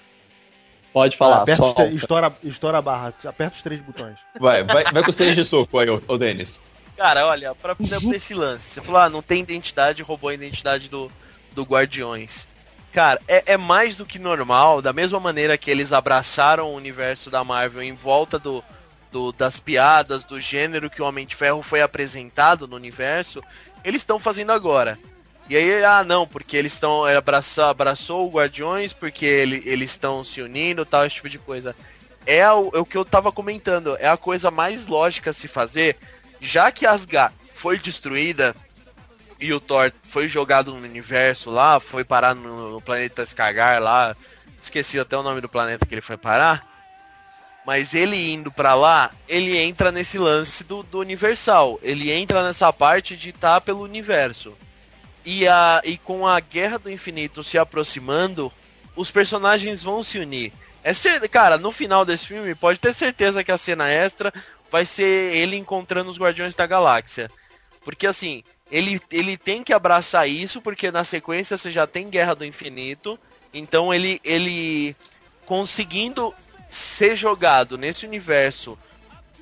Pode 0.93 1.17
falar, 1.17 1.43
aperta, 1.43 1.65
os 1.65 1.95
estoura, 1.95 2.33
estoura 2.45 2.79
a 2.79 2.83
barra, 2.83 3.13
aperta 3.25 3.57
os 3.57 3.63
três 3.63 3.83
botões. 3.83 4.17
Vai, 4.39 4.63
vai, 4.63 4.85
vai 4.85 5.03
com 5.03 5.11
os 5.11 5.17
três 5.17 5.35
de 5.35 5.45
soco 5.45 5.77
aí, 5.79 5.91
ô, 5.91 6.01
ô 6.07 6.17
Denis. 6.17 6.57
Cara, 6.97 7.27
olha, 7.27 7.53
pra 7.57 7.75
pra 7.75 7.85
esse 8.15 8.33
lance, 8.33 8.65
você 8.65 8.81
falou, 8.81 9.01
ah, 9.01 9.09
não 9.09 9.21
tem 9.21 9.41
identidade, 9.41 10.05
roubou 10.05 10.31
a 10.31 10.35
identidade 10.35 10.89
do, 10.89 11.11
do 11.51 11.65
Guardiões. 11.65 12.49
Cara, 12.95 13.21
é, 13.27 13.55
é 13.55 13.57
mais 13.57 13.97
do 13.97 14.07
que 14.07 14.21
normal, 14.21 14.81
da 14.81 14.93
mesma 14.93 15.19
maneira 15.19 15.59
que 15.59 15.69
eles 15.69 15.93
abraçaram 15.93 16.69
o 16.71 16.77
universo 16.77 17.29
da 17.29 17.43
Marvel 17.43 17.83
em 17.83 17.93
volta 17.93 18.39
do, 18.39 18.63
do- 19.11 19.33
das 19.33 19.59
piadas, 19.59 20.23
do 20.25 20.41
gênero 20.41 20.89
que 20.89 21.03
o 21.03 21.05
Homem 21.05 21.27
de 21.27 21.35
Ferro 21.35 21.61
foi 21.61 21.83
apresentado 21.83 22.69
no 22.69 22.77
universo, 22.77 23.43
eles 23.85 24.03
estão 24.03 24.21
fazendo 24.21 24.53
agora. 24.53 24.97
E 25.51 25.57
aí, 25.57 25.85
ah 25.85 26.05
não, 26.05 26.25
porque 26.25 26.57
eles 26.57 26.73
estão. 26.73 27.05
Abraçou, 27.05 27.65
abraçou 27.65 28.27
o 28.27 28.31
Guardiões, 28.31 28.93
porque 28.93 29.27
ele, 29.27 29.61
eles 29.67 29.91
estão 29.91 30.23
se 30.23 30.41
unindo 30.41 30.87
tal, 30.87 31.05
esse 31.05 31.17
tipo 31.17 31.29
de 31.29 31.39
coisa. 31.39 31.75
É 32.25 32.49
o, 32.51 32.71
é 32.73 32.79
o 32.79 32.87
que 32.87 32.97
eu 32.97 33.05
tava 33.05 33.33
comentando, 33.33 33.97
é 33.99 34.09
a 34.09 34.17
coisa 34.17 34.53
mais 34.53 34.87
lógica 34.87 35.31
a 35.31 35.35
se 35.35 35.49
fazer, 35.49 35.97
já 36.41 36.71
que 36.71 36.87
Asgard 36.87 37.35
foi 37.57 37.77
destruída 37.77 38.55
e 39.45 39.53
o 39.53 39.61
Thor 39.61 39.93
foi 40.03 40.29
jogado 40.29 40.73
no 40.73 40.79
universo 40.79 41.51
lá, 41.51 41.79
foi 41.79 42.05
parar 42.05 42.35
no, 42.35 42.71
no 42.73 42.81
planeta 42.81 43.23
Skagar 43.23 43.83
lá, 43.83 44.17
esqueci 44.61 44.99
até 44.99 45.17
o 45.17 45.23
nome 45.23 45.41
do 45.41 45.49
planeta 45.49 45.85
que 45.85 45.95
ele 45.95 46.01
foi 46.01 46.17
parar. 46.17 46.67
Mas 47.67 47.95
ele 47.95 48.33
indo 48.33 48.51
pra 48.53 48.75
lá, 48.75 49.11
ele 49.29 49.57
entra 49.57 49.91
nesse 49.91 50.19
lance 50.19 50.63
do, 50.65 50.83
do 50.83 51.01
Universal. 51.01 51.79
Ele 51.83 52.11
entra 52.11 52.43
nessa 52.45 52.71
parte 52.73 53.17
de 53.17 53.31
estar 53.31 53.61
pelo 53.63 53.83
universo. 53.83 54.55
E, 55.25 55.49
a, 55.49 55.81
e 55.83 55.97
com 55.97 56.27
a 56.27 56.39
Guerra 56.41 56.79
do 56.79 56.91
Infinito 56.91 57.43
se 57.43 57.57
aproximando, 57.57 58.53
os 58.95 59.11
personagens 59.11 59.83
vão 59.83 60.03
se 60.03 60.19
unir. 60.19 60.53
É 60.83 60.93
cer- 60.93 61.27
cara, 61.31 61.57
no 61.57 61.73
final 61.73 62.05
desse 62.05 62.27
filme, 62.27 62.55
pode 62.55 62.79
ter 62.79 62.93
certeza 62.95 63.43
que 63.43 63.51
a 63.51 63.57
cena 63.57 63.89
extra 63.89 64.31
vai 64.71 64.85
ser 64.85 65.35
ele 65.35 65.57
encontrando 65.57 66.11
os 66.11 66.19
Guardiões 66.19 66.55
da 66.55 66.67
Galáxia. 66.67 67.31
Porque 67.83 68.07
assim, 68.07 68.45
ele, 68.71 69.01
ele 69.11 69.37
tem 69.37 69.63
que 69.63 69.73
abraçar 69.73 70.29
isso, 70.29 70.61
porque 70.61 70.91
na 70.91 71.05
sequência 71.05 71.57
você 71.57 71.71
já 71.71 71.87
tem 71.87 72.09
Guerra 72.11 72.35
do 72.35 72.45
Infinito. 72.45 73.19
Então 73.53 73.93
ele, 73.95 74.21
ele 74.25 74.97
conseguindo 75.47 76.35
ser 76.69 77.15
jogado 77.17 77.79
nesse 77.79 78.05
universo 78.07 78.79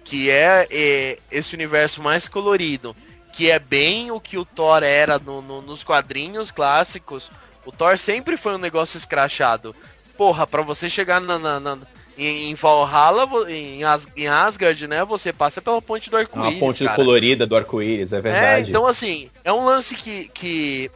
que 0.04 0.28
é, 0.30 0.66
é, 0.70 1.18
esse 1.30 1.54
universo 1.54 2.02
mais 2.02 2.28
colorido, 2.28 2.94
que 3.32 3.50
é 3.50 3.58
bem 3.58 4.10
o 4.10 4.20
que 4.20 4.36
o 4.36 4.44
Thor 4.44 4.82
era 4.82 5.18
no- 5.18 5.40
no- 5.40 5.62
nos 5.62 5.82
quadrinhos 5.82 6.50
clássicos. 6.50 7.30
O 7.64 7.72
Thor 7.72 7.96
sempre 7.96 8.36
foi 8.36 8.54
um 8.54 8.58
negócio 8.58 8.98
escrachado. 8.98 9.74
Porra, 10.18 10.46
pra 10.46 10.60
você 10.60 10.90
chegar 10.90 11.20
na, 11.20 11.38
na- 11.38 11.60
na- 11.60 11.78
em, 12.26 12.54
Valhalla, 12.54 13.50
em, 13.50 13.82
As- 13.84 14.08
em 14.16 14.28
Asgard, 14.28 14.86
né? 14.86 15.04
Você 15.04 15.32
passa 15.32 15.60
pela 15.62 15.80
ponte 15.82 16.08
do 16.10 16.16
É 16.16 16.20
arco-íris. 16.20 16.52
uma 16.52 16.58
ponte 16.60 16.84
cara. 16.84 16.96
colorida 16.96 17.46
do 17.46 17.56
arco-íris, 17.56 18.12
é 18.12 18.18
É, 18.18 18.20
verdade. 18.20 18.68
então 18.70 18.86
assim, 18.86 19.28
é 19.44 19.52
um 19.52 19.64
lance 19.64 19.94
que, 19.94 20.28
que 20.28 20.90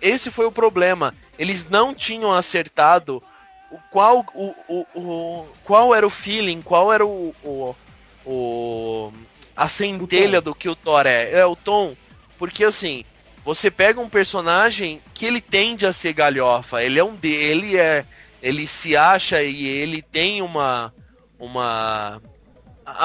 esse 0.00 0.30
foi 0.30 0.46
o 0.46 0.52
problema. 0.52 1.14
Eles 1.38 1.68
não 1.68 1.94
tinham 1.94 2.32
acertado 2.32 3.22
o 3.70 3.78
qual 3.90 4.24
o, 4.34 4.54
o, 4.68 4.86
o- 4.94 5.46
qual 5.64 5.94
era 5.94 6.06
o 6.06 6.10
feeling, 6.10 6.60
qual 6.62 6.92
era 6.92 7.04
o, 7.06 7.34
o, 7.42 7.74
o- 8.26 9.12
a 9.56 9.68
centelha 9.68 10.40
do 10.40 10.54
que 10.54 10.68
o 10.68 10.74
Thor 10.76 11.06
é, 11.06 11.30
é 11.32 11.44
o 11.46 11.54
tom, 11.56 11.94
porque 12.38 12.64
assim, 12.64 13.04
você 13.44 13.70
pega 13.70 14.00
um 14.00 14.08
personagem 14.08 15.00
que 15.14 15.26
ele 15.26 15.40
tende 15.40 15.86
a 15.86 15.92
ser 15.92 16.12
galhofa, 16.12 16.82
ele 16.82 16.98
é 16.98 17.04
um 17.04 17.14
de, 17.14 17.28
ele 17.30 17.76
é 17.76 18.04
ele 18.42 18.66
se 18.66 18.96
acha 18.96 19.42
e 19.42 19.64
ele 19.66 20.02
tem 20.02 20.42
uma 20.42 20.92
uma 21.38 22.20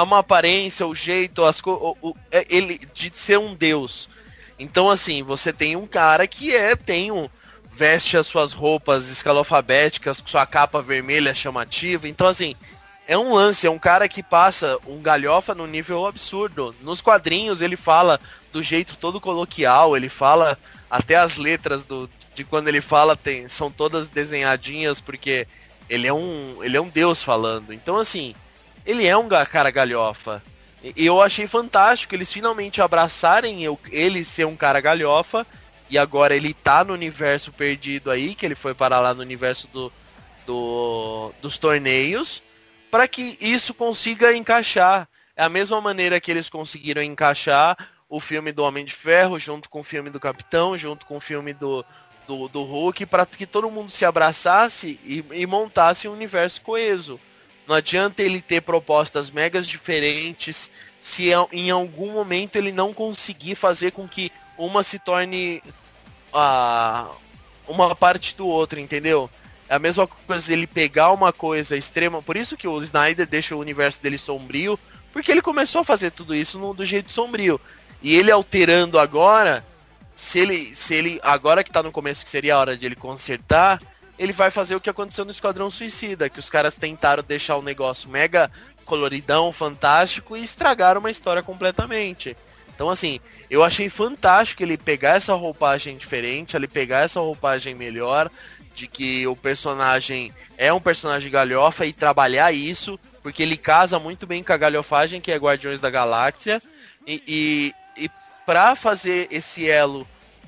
uma 0.03 0.19
aparência, 0.19 0.85
o 0.87 0.95
jeito, 0.95 1.45
as 1.45 1.61
o- 1.61 1.95
o- 2.01 2.15
é- 2.31 2.45
ele 2.49 2.79
de 2.93 3.15
ser 3.15 3.37
um 3.37 3.53
deus. 3.53 4.09
Então 4.57 4.89
assim, 4.89 5.21
você 5.21 5.53
tem 5.53 5.75
um 5.75 5.85
cara 5.85 6.25
que 6.27 6.55
é 6.55 6.75
tem 6.75 7.11
um 7.11 7.29
veste 7.71 8.17
as 8.17 8.25
suas 8.25 8.53
roupas 8.53 9.09
escalofabéticas 9.09 10.19
com 10.19 10.27
sua 10.27 10.47
capa 10.47 10.81
vermelha 10.81 11.33
chamativa. 11.35 12.07
Então 12.07 12.25
assim, 12.27 12.55
é 13.07 13.15
um 13.15 13.35
lance, 13.35 13.67
é 13.67 13.69
um 13.69 13.77
cara 13.77 14.09
que 14.09 14.23
passa 14.23 14.79
um 14.87 14.99
galhofa 14.99 15.53
no 15.53 15.67
nível 15.67 16.07
absurdo. 16.07 16.75
Nos 16.81 16.99
quadrinhos 17.01 17.61
ele 17.61 17.77
fala 17.77 18.19
do 18.51 18.63
jeito 18.63 18.97
todo 18.97 19.21
coloquial, 19.21 19.95
ele 19.95 20.09
fala 20.09 20.57
até 20.89 21.15
as 21.15 21.37
letras 21.37 21.83
do 21.83 22.09
de 22.37 22.43
quando 22.43 22.67
ele 22.67 22.81
fala 22.81 23.15
tem, 23.17 23.47
são 23.47 23.71
todas 23.71 24.07
desenhadinhas 24.07 25.01
porque 25.01 25.47
ele 25.89 26.05
é 26.05 26.13
um 26.13 26.63
ele 26.63 26.77
é 26.77 26.81
um 26.81 26.87
deus 26.87 27.23
falando. 27.23 27.73
Então 27.73 27.97
assim, 27.97 28.35
ele 28.85 29.07
é 29.07 29.17
um 29.17 29.27
cara 29.27 29.71
galhofa. 29.71 30.43
E 30.83 31.03
eu 31.03 31.19
achei 31.19 31.47
fantástico 31.47 32.13
eles 32.13 32.31
finalmente 32.31 32.79
abraçarem 32.79 33.63
eu- 33.63 33.79
ele 33.91 34.23
ser 34.23 34.45
um 34.45 34.55
cara 34.55 34.79
galhofa. 34.79 35.47
E 35.89 35.97
agora 35.97 36.35
ele 36.35 36.53
tá 36.53 36.83
no 36.83 36.93
universo 36.93 37.51
perdido 37.51 38.11
aí, 38.11 38.35
que 38.35 38.45
ele 38.45 38.55
foi 38.55 38.75
parar 38.75 38.99
lá 38.99 39.13
no 39.15 39.21
universo 39.21 39.67
do, 39.73 39.91
do- 40.45 41.33
dos 41.41 41.57
torneios, 41.57 42.43
para 42.91 43.07
que 43.07 43.35
isso 43.41 43.73
consiga 43.73 44.35
encaixar. 44.35 45.07
É 45.35 45.43
a 45.43 45.49
mesma 45.49 45.79
maneira 45.81 46.19
que 46.19 46.29
eles 46.29 46.49
conseguiram 46.49 47.01
encaixar 47.01 47.75
o 48.09 48.19
filme 48.19 48.51
do 48.51 48.63
Homem 48.63 48.85
de 48.85 48.93
Ferro 48.93 49.39
junto 49.39 49.69
com 49.69 49.79
o 49.79 49.83
filme 49.83 50.09
do 50.09 50.19
Capitão, 50.19 50.77
junto 50.77 51.05
com 51.05 51.17
o 51.17 51.21
filme 51.21 51.53
do, 51.53 51.85
do, 52.27 52.47
do 52.47 52.63
Hulk, 52.63 53.05
para 53.05 53.25
que 53.25 53.45
todo 53.45 53.71
mundo 53.71 53.89
se 53.89 54.03
abraçasse 54.05 54.99
e, 55.03 55.23
e 55.31 55.45
montasse 55.45 56.07
um 56.07 56.13
universo 56.13 56.61
coeso. 56.61 57.19
Não 57.67 57.75
adianta 57.75 58.21
ele 58.23 58.41
ter 58.41 58.61
propostas 58.61 59.29
megas 59.29 59.65
diferentes 59.67 60.71
se 60.99 61.29
em- 61.31 61.47
em 61.51 61.69
algum 61.71 62.11
momento 62.11 62.55
ele 62.55 62.71
não 62.71 62.93
conseguir 62.93 63.55
fazer 63.55 63.91
com 63.91 64.07
que 64.07 64.31
uma 64.57 64.83
se 64.83 64.99
torne 64.99 65.61
a 66.33 67.09
uma 67.67 67.93
parte 67.95 68.35
do 68.35 68.47
outro, 68.47 68.79
entendeu? 68.79 69.29
É 69.69 69.75
a 69.75 69.79
mesma 69.79 70.07
coisa 70.07 70.53
ele 70.53 70.65
pegar 70.65 71.11
uma 71.11 71.33
coisa 71.33 71.75
extrema. 71.75 72.21
Por 72.21 72.37
isso 72.37 72.55
que 72.55 72.67
o 72.67 72.81
Snyder 72.81 73.27
deixa 73.27 73.55
o 73.55 73.59
universo 73.59 74.01
dele 74.01 74.17
sombrio, 74.17 74.79
porque 75.11 75.29
ele 75.31 75.41
começou 75.41 75.81
a 75.81 75.85
fazer 75.85 76.11
tudo 76.11 76.33
isso 76.33 76.57
no, 76.57 76.73
do 76.73 76.85
jeito 76.85 77.11
sombrio. 77.11 77.59
E 78.01 78.15
ele 78.15 78.31
alterando 78.31 78.97
agora, 78.97 79.65
se 80.17 80.39
ele, 80.39 80.75
se 80.75 80.95
ele 80.95 81.19
agora 81.21 81.63
que 81.63 81.71
tá 81.71 81.83
no 81.83 81.91
começo 81.91 82.25
que 82.25 82.29
seria 82.29 82.55
a 82.55 82.59
hora 82.59 82.75
de 82.75 82.87
ele 82.87 82.95
consertar, 82.95 83.79
ele 84.17 84.33
vai 84.33 84.49
fazer 84.49 84.75
o 84.75 84.81
que 84.81 84.89
aconteceu 84.89 85.23
no 85.23 85.29
Esquadrão 85.29 85.69
Suicida, 85.69 86.27
que 86.27 86.39
os 86.39 86.49
caras 86.49 86.75
tentaram 86.75 87.21
deixar 87.21 87.55
o 87.55 87.61
negócio 87.61 88.09
mega 88.09 88.51
coloridão, 88.83 89.51
fantástico 89.51 90.35
e 90.35 90.43
estragaram 90.43 90.99
uma 90.99 91.11
história 91.11 91.43
completamente. 91.43 92.35
Então, 92.73 92.89
assim, 92.89 93.19
eu 93.47 93.63
achei 93.63 93.89
fantástico 93.89 94.63
ele 94.63 94.75
pegar 94.75 95.17
essa 95.17 95.35
roupagem 95.35 95.97
diferente, 95.97 96.55
ele 96.55 96.67
pegar 96.67 96.99
essa 97.01 97.19
roupagem 97.19 97.75
melhor, 97.75 98.31
de 98.73 98.87
que 98.87 99.27
o 99.27 99.35
personagem 99.35 100.33
é 100.57 100.73
um 100.73 100.81
personagem 100.81 101.31
galhofa 101.31 101.85
e 101.85 101.93
trabalhar 101.93 102.51
isso, 102.51 102.99
porque 103.21 103.43
ele 103.43 103.57
casa 103.57 103.99
muito 103.99 104.25
bem 104.25 104.41
com 104.41 104.53
a 104.53 104.57
galhofagem 104.57 105.21
que 105.21 105.31
é 105.31 105.37
Guardiões 105.37 105.79
da 105.79 105.91
Galáxia. 105.91 106.59
E, 107.05 107.21
e, 107.27 108.03
e 108.03 108.09
pra 108.47 108.77
fazer 108.77 109.27
esse 109.29 109.69
elo 109.69 110.07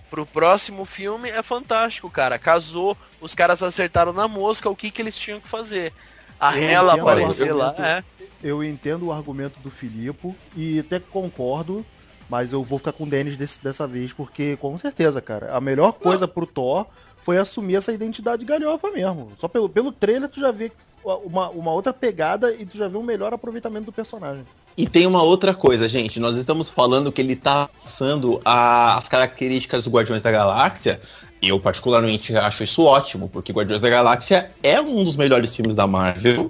pro 0.10 0.26
próximo 0.26 0.86
filme 0.86 1.30
é 1.30 1.44
fantástico, 1.44 2.10
cara. 2.10 2.40
Casou, 2.40 2.98
os 3.20 3.36
caras 3.36 3.62
acertaram 3.62 4.14
na 4.14 4.26
mosca 4.26 4.70
o 4.70 4.76
que, 4.76 4.90
que 4.90 5.02
eles 5.02 5.18
tinham 5.18 5.42
que 5.42 5.50
fazer. 5.50 5.92
A 6.40 6.58
Hela 6.58 6.94
aparecer 6.94 7.52
lá, 7.52 7.76
é. 7.78 8.02
Eu 8.42 8.64
entendo 8.64 9.08
o 9.08 9.12
argumento 9.12 9.60
do 9.60 9.70
Filipe 9.70 10.34
e 10.56 10.80
até 10.80 10.98
concordo, 10.98 11.86
mas 12.30 12.54
eu 12.54 12.64
vou 12.64 12.80
ficar 12.80 12.94
com 12.94 13.04
o 13.04 13.08
Denis 13.08 13.36
desse, 13.36 13.62
dessa 13.62 13.86
vez, 13.86 14.14
porque 14.14 14.56
com 14.56 14.78
certeza, 14.78 15.22
cara, 15.22 15.54
a 15.54 15.60
melhor 15.60 15.92
coisa 15.92 16.26
pro 16.26 16.48
Thor 16.48 16.86
foi 17.22 17.38
assumir 17.38 17.76
essa 17.76 17.92
identidade 17.92 18.46
galhofa 18.46 18.90
mesmo. 18.92 19.34
Só 19.38 19.50
pelo, 19.50 19.68
pelo 19.68 19.92
trailer 19.92 20.30
tu 20.30 20.40
já 20.40 20.52
vê 20.52 20.72
uma, 21.04 21.50
uma 21.50 21.72
outra 21.74 21.92
pegada 21.92 22.54
e 22.54 22.66
tu 22.66 22.78
já 22.78 22.88
vê 22.88 22.98
um 22.98 23.04
melhor 23.04 23.34
aproveitamento 23.34 23.88
do 23.88 23.92
personagem. 23.92 24.46
E 24.80 24.88
tem 24.88 25.06
uma 25.06 25.22
outra 25.22 25.54
coisa, 25.54 25.90
gente. 25.90 26.22
Nós 26.22 26.38
estamos 26.38 26.70
falando 26.70 27.12
que 27.12 27.20
ele 27.20 27.36
tá 27.36 27.68
passando 27.84 28.40
a, 28.46 28.98
as 28.98 29.10
características 29.10 29.84
dos 29.84 29.94
Guardiões 29.94 30.22
da 30.22 30.32
Galáxia. 30.32 31.02
Eu 31.42 31.60
particularmente 31.60 32.34
acho 32.34 32.64
isso 32.64 32.86
ótimo, 32.86 33.28
porque 33.28 33.52
Guardiões 33.52 33.82
da 33.82 33.90
Galáxia 33.90 34.52
é 34.64 34.80
um 34.80 35.04
dos 35.04 35.18
melhores 35.18 35.54
filmes 35.54 35.76
da 35.76 35.86
Marvel. 35.86 36.50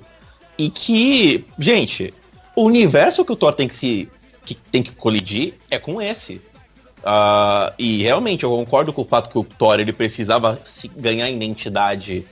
E 0.60 0.70
que, 0.70 1.44
gente, 1.58 2.14
o 2.56 2.66
universo 2.66 3.26
que 3.26 3.32
o 3.32 3.36
Thor 3.36 3.52
tem 3.52 3.68
que 3.68 3.76
se. 3.76 4.08
que 4.46 4.54
tem 4.54 4.84
que 4.84 4.92
colidir 4.92 5.56
é 5.72 5.80
com 5.80 6.00
esse. 6.00 6.36
Uh, 7.00 7.74
e 7.80 8.04
realmente 8.04 8.44
eu 8.44 8.52
concordo 8.52 8.94
com 8.94 9.02
o 9.02 9.06
fato 9.06 9.32
que 9.32 9.40
o 9.40 9.44
Thor 9.44 9.80
ele 9.80 9.92
precisava 9.92 10.62
ganhar 10.96 11.32
identidade 11.32 12.28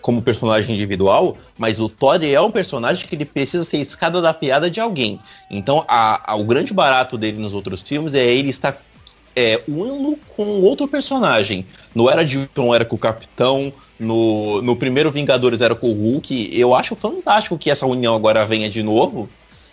como 0.00 0.22
personagem 0.22 0.74
individual, 0.74 1.36
mas 1.56 1.80
o 1.80 1.88
Thor 1.88 2.22
é 2.22 2.40
um 2.40 2.50
personagem 2.50 3.06
que 3.06 3.14
ele 3.14 3.24
precisa 3.24 3.64
ser 3.64 3.78
escada 3.78 4.20
da 4.20 4.32
piada 4.32 4.70
de 4.70 4.80
alguém. 4.80 5.20
Então 5.50 5.84
a, 5.88 6.32
a, 6.32 6.36
o 6.36 6.44
grande 6.44 6.72
barato 6.72 7.18
dele 7.18 7.38
nos 7.38 7.52
outros 7.52 7.82
filmes 7.82 8.14
é 8.14 8.24
ele 8.24 8.50
estar 8.50 8.80
é, 9.34 9.60
uno 9.68 10.18
com 10.36 10.60
outro 10.62 10.88
personagem. 10.88 11.66
No 11.94 12.08
Era 12.08 12.24
de 12.24 12.38
Ultron 12.38 12.74
era 12.74 12.84
com 12.84 12.96
o 12.96 12.98
Capitão, 12.98 13.72
no, 13.98 14.62
no 14.62 14.76
primeiro 14.76 15.10
Vingadores 15.10 15.60
era 15.60 15.74
com 15.74 15.88
o 15.88 15.92
Hulk. 15.92 16.50
Eu 16.52 16.74
acho 16.74 16.96
fantástico 16.96 17.58
que 17.58 17.70
essa 17.70 17.86
união 17.86 18.14
agora 18.14 18.46
venha 18.46 18.68
de 18.68 18.82
novo 18.82 19.28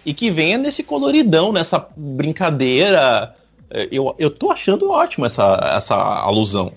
e 0.05 0.13
que 0.13 0.29
venha 0.29 0.57
nesse 0.57 0.83
coloridão, 0.83 1.51
nessa 1.51 1.87
brincadeira 1.95 3.35
é, 3.69 3.87
eu, 3.91 4.15
eu 4.17 4.29
tô 4.29 4.51
achando 4.51 4.89
ótimo 4.89 5.25
essa, 5.25 5.59
essa 5.75 5.95
alusão. 5.95 6.71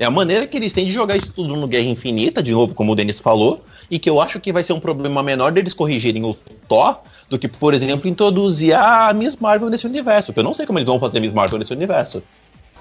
É 0.00 0.06
a 0.06 0.10
maneira 0.10 0.46
que 0.46 0.56
eles 0.56 0.72
têm 0.72 0.86
de 0.86 0.92
jogar 0.92 1.14
isso 1.14 1.30
tudo 1.30 1.54
no 1.54 1.68
Guerra 1.68 1.84
Infinita, 1.84 2.42
de 2.42 2.52
novo, 2.52 2.74
como 2.74 2.92
o 2.92 2.96
Denis 2.96 3.20
falou, 3.20 3.62
e 3.90 3.98
que 3.98 4.08
eu 4.08 4.18
acho 4.18 4.40
que 4.40 4.50
vai 4.50 4.64
ser 4.64 4.72
um 4.72 4.80
problema 4.80 5.22
menor 5.22 5.52
deles 5.52 5.74
corrigirem 5.74 6.24
o 6.24 6.32
Thor 6.66 7.00
do 7.28 7.38
que, 7.38 7.46
por 7.46 7.74
exemplo, 7.74 8.08
introduzir 8.08 8.74
a 8.74 9.12
Miss 9.12 9.36
Marvel 9.36 9.68
nesse 9.68 9.86
universo. 9.86 10.28
Porque 10.28 10.40
eu 10.40 10.44
não 10.44 10.54
sei 10.54 10.64
como 10.64 10.78
eles 10.78 10.88
vão 10.88 10.98
fazer 10.98 11.20
Miss 11.20 11.34
Marvel 11.34 11.58
nesse 11.58 11.74
universo. 11.74 12.22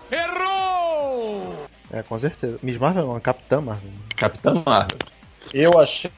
Errou! 0.09 1.55
É, 1.91 2.01
com 2.01 2.17
certeza. 2.17 2.57
Miss 2.63 2.78
Marvel 2.78 3.05
não, 3.05 3.20
Capitã 3.20 3.59
Marvel. 3.59 3.91
Capitã 4.15 4.63
Marvel. 4.65 4.97
Eu 5.53 5.78
achei 5.78 6.09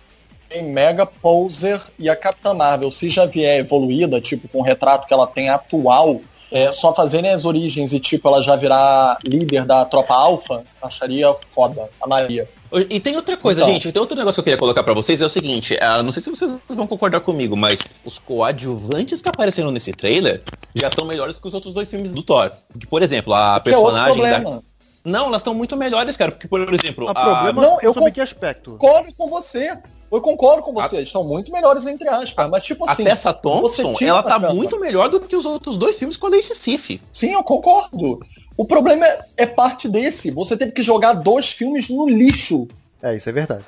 mega 0.62 1.08
poser 1.08 1.82
e 1.98 2.12
a 2.12 2.16
Capitã 2.16 2.54
Marvel, 2.54 2.92
se 2.92 3.10
já 3.10 3.26
vier 3.26 3.62
evoluída, 3.62 4.22
tipo 4.22 4.48
com 4.48 4.60
o 4.60 4.64
retrato 4.64 5.08
que 5.08 5.14
ela 5.16 5.26
tem 5.26 5.50
atual, 5.50 6.22
é, 6.52 6.74
só 6.74 6.94
fazerem 6.94 7.32
as 7.32 7.46
origens 7.46 7.94
e, 7.94 8.00
tipo, 8.00 8.28
ela 8.28 8.44
já 8.44 8.56
virar 8.56 9.18
líder 9.26 9.66
da 9.66 9.86
tropa 9.86 10.14
alfa, 10.14 10.64
acharia 10.82 11.34
foda, 11.54 11.90
a 12.02 12.08
Maria. 12.08 12.48
E 12.90 13.00
tem 13.00 13.16
outra 13.16 13.36
coisa, 13.36 13.62
então. 13.62 13.74
gente, 13.74 13.92
tem 13.92 14.00
outro 14.00 14.16
negócio 14.16 14.36
que 14.36 14.40
eu 14.40 14.44
queria 14.46 14.58
colocar 14.58 14.82
para 14.84 14.94
vocês, 14.94 15.20
é 15.20 15.26
o 15.26 15.30
seguinte, 15.30 15.74
uh, 15.74 16.04
não 16.04 16.14
sei 16.14 16.24
se 16.24 16.30
vocês 16.30 16.52
vão 16.70 16.88
concordar 16.88 17.20
comigo, 17.20 17.56
mas 17.58 17.80
os 18.06 18.18
coadjuvantes 18.18 19.22
que 19.22 19.28
apareceram 19.28 19.72
nesse 19.72 19.92
trailer 19.92 20.42
já 20.74 20.88
estão 20.88 21.06
melhores 21.06 21.38
que 21.38 21.48
os 21.48 21.54
outros 21.54 21.74
dois 21.74 21.90
filmes 21.90 22.12
do 22.12 22.24
Thor. 22.24 22.50
Porque, 22.72 22.88
por 22.88 23.02
exemplo, 23.04 23.34
a 23.34 23.60
que 23.60 23.72
personagem 23.72 24.26
é 24.26 24.40
da... 24.40 24.62
Não, 25.04 25.28
elas 25.28 25.42
estão 25.42 25.54
muito 25.54 25.76
melhores, 25.76 26.16
cara, 26.16 26.32
porque, 26.32 26.48
por 26.48 26.62
exemplo... 26.74 27.08
A, 27.10 27.12
a... 27.12 27.14
problema 27.14 27.62
não, 27.62 27.82
eu 27.82 27.94
sobre 27.94 28.12
que 28.12 28.22
aspecto? 28.22 28.78
Concordo 28.78 29.14
com 29.18 29.30
você. 29.30 29.78
Eu 30.12 30.22
concordo 30.22 30.62
com 30.62 30.74
você, 30.74 30.98
a... 30.98 31.02
estão 31.02 31.24
muito 31.24 31.52
melhores 31.52 31.86
entre 31.86 32.08
aspas, 32.08 32.50
mas 32.50 32.64
tipo 32.64 32.90
assim... 32.90 33.04
A 33.04 33.06
Tessa 33.06 33.34
Thompson, 33.34 33.94
ela 34.02 34.22
tá 34.22 34.38
muito 34.38 34.80
melhor 34.80 35.10
do 35.10 35.20
que 35.20 35.36
os 35.36 35.46
outros 35.46 35.78
dois 35.78 35.98
filmes 35.98 36.18
com 36.18 36.28
a 36.28 36.30
Lacey 36.32 36.56
Sif. 36.56 37.02
Sim, 37.14 37.34
eu 37.34 37.44
concordo. 37.44 38.20
O 38.58 38.66
problema 38.66 39.06
é, 39.06 39.20
é, 39.38 39.46
parte 39.46 39.88
desse. 39.88 40.30
Você 40.32 40.58
teve 40.58 40.74
que 40.74 40.84
jogar 40.84 41.14
dois 41.14 41.50
filmes 41.50 41.88
no 41.90 42.10
lixo. 42.10 42.68
É, 43.02 43.16
isso 43.16 43.30
é 43.30 43.32
verdade. 43.32 43.64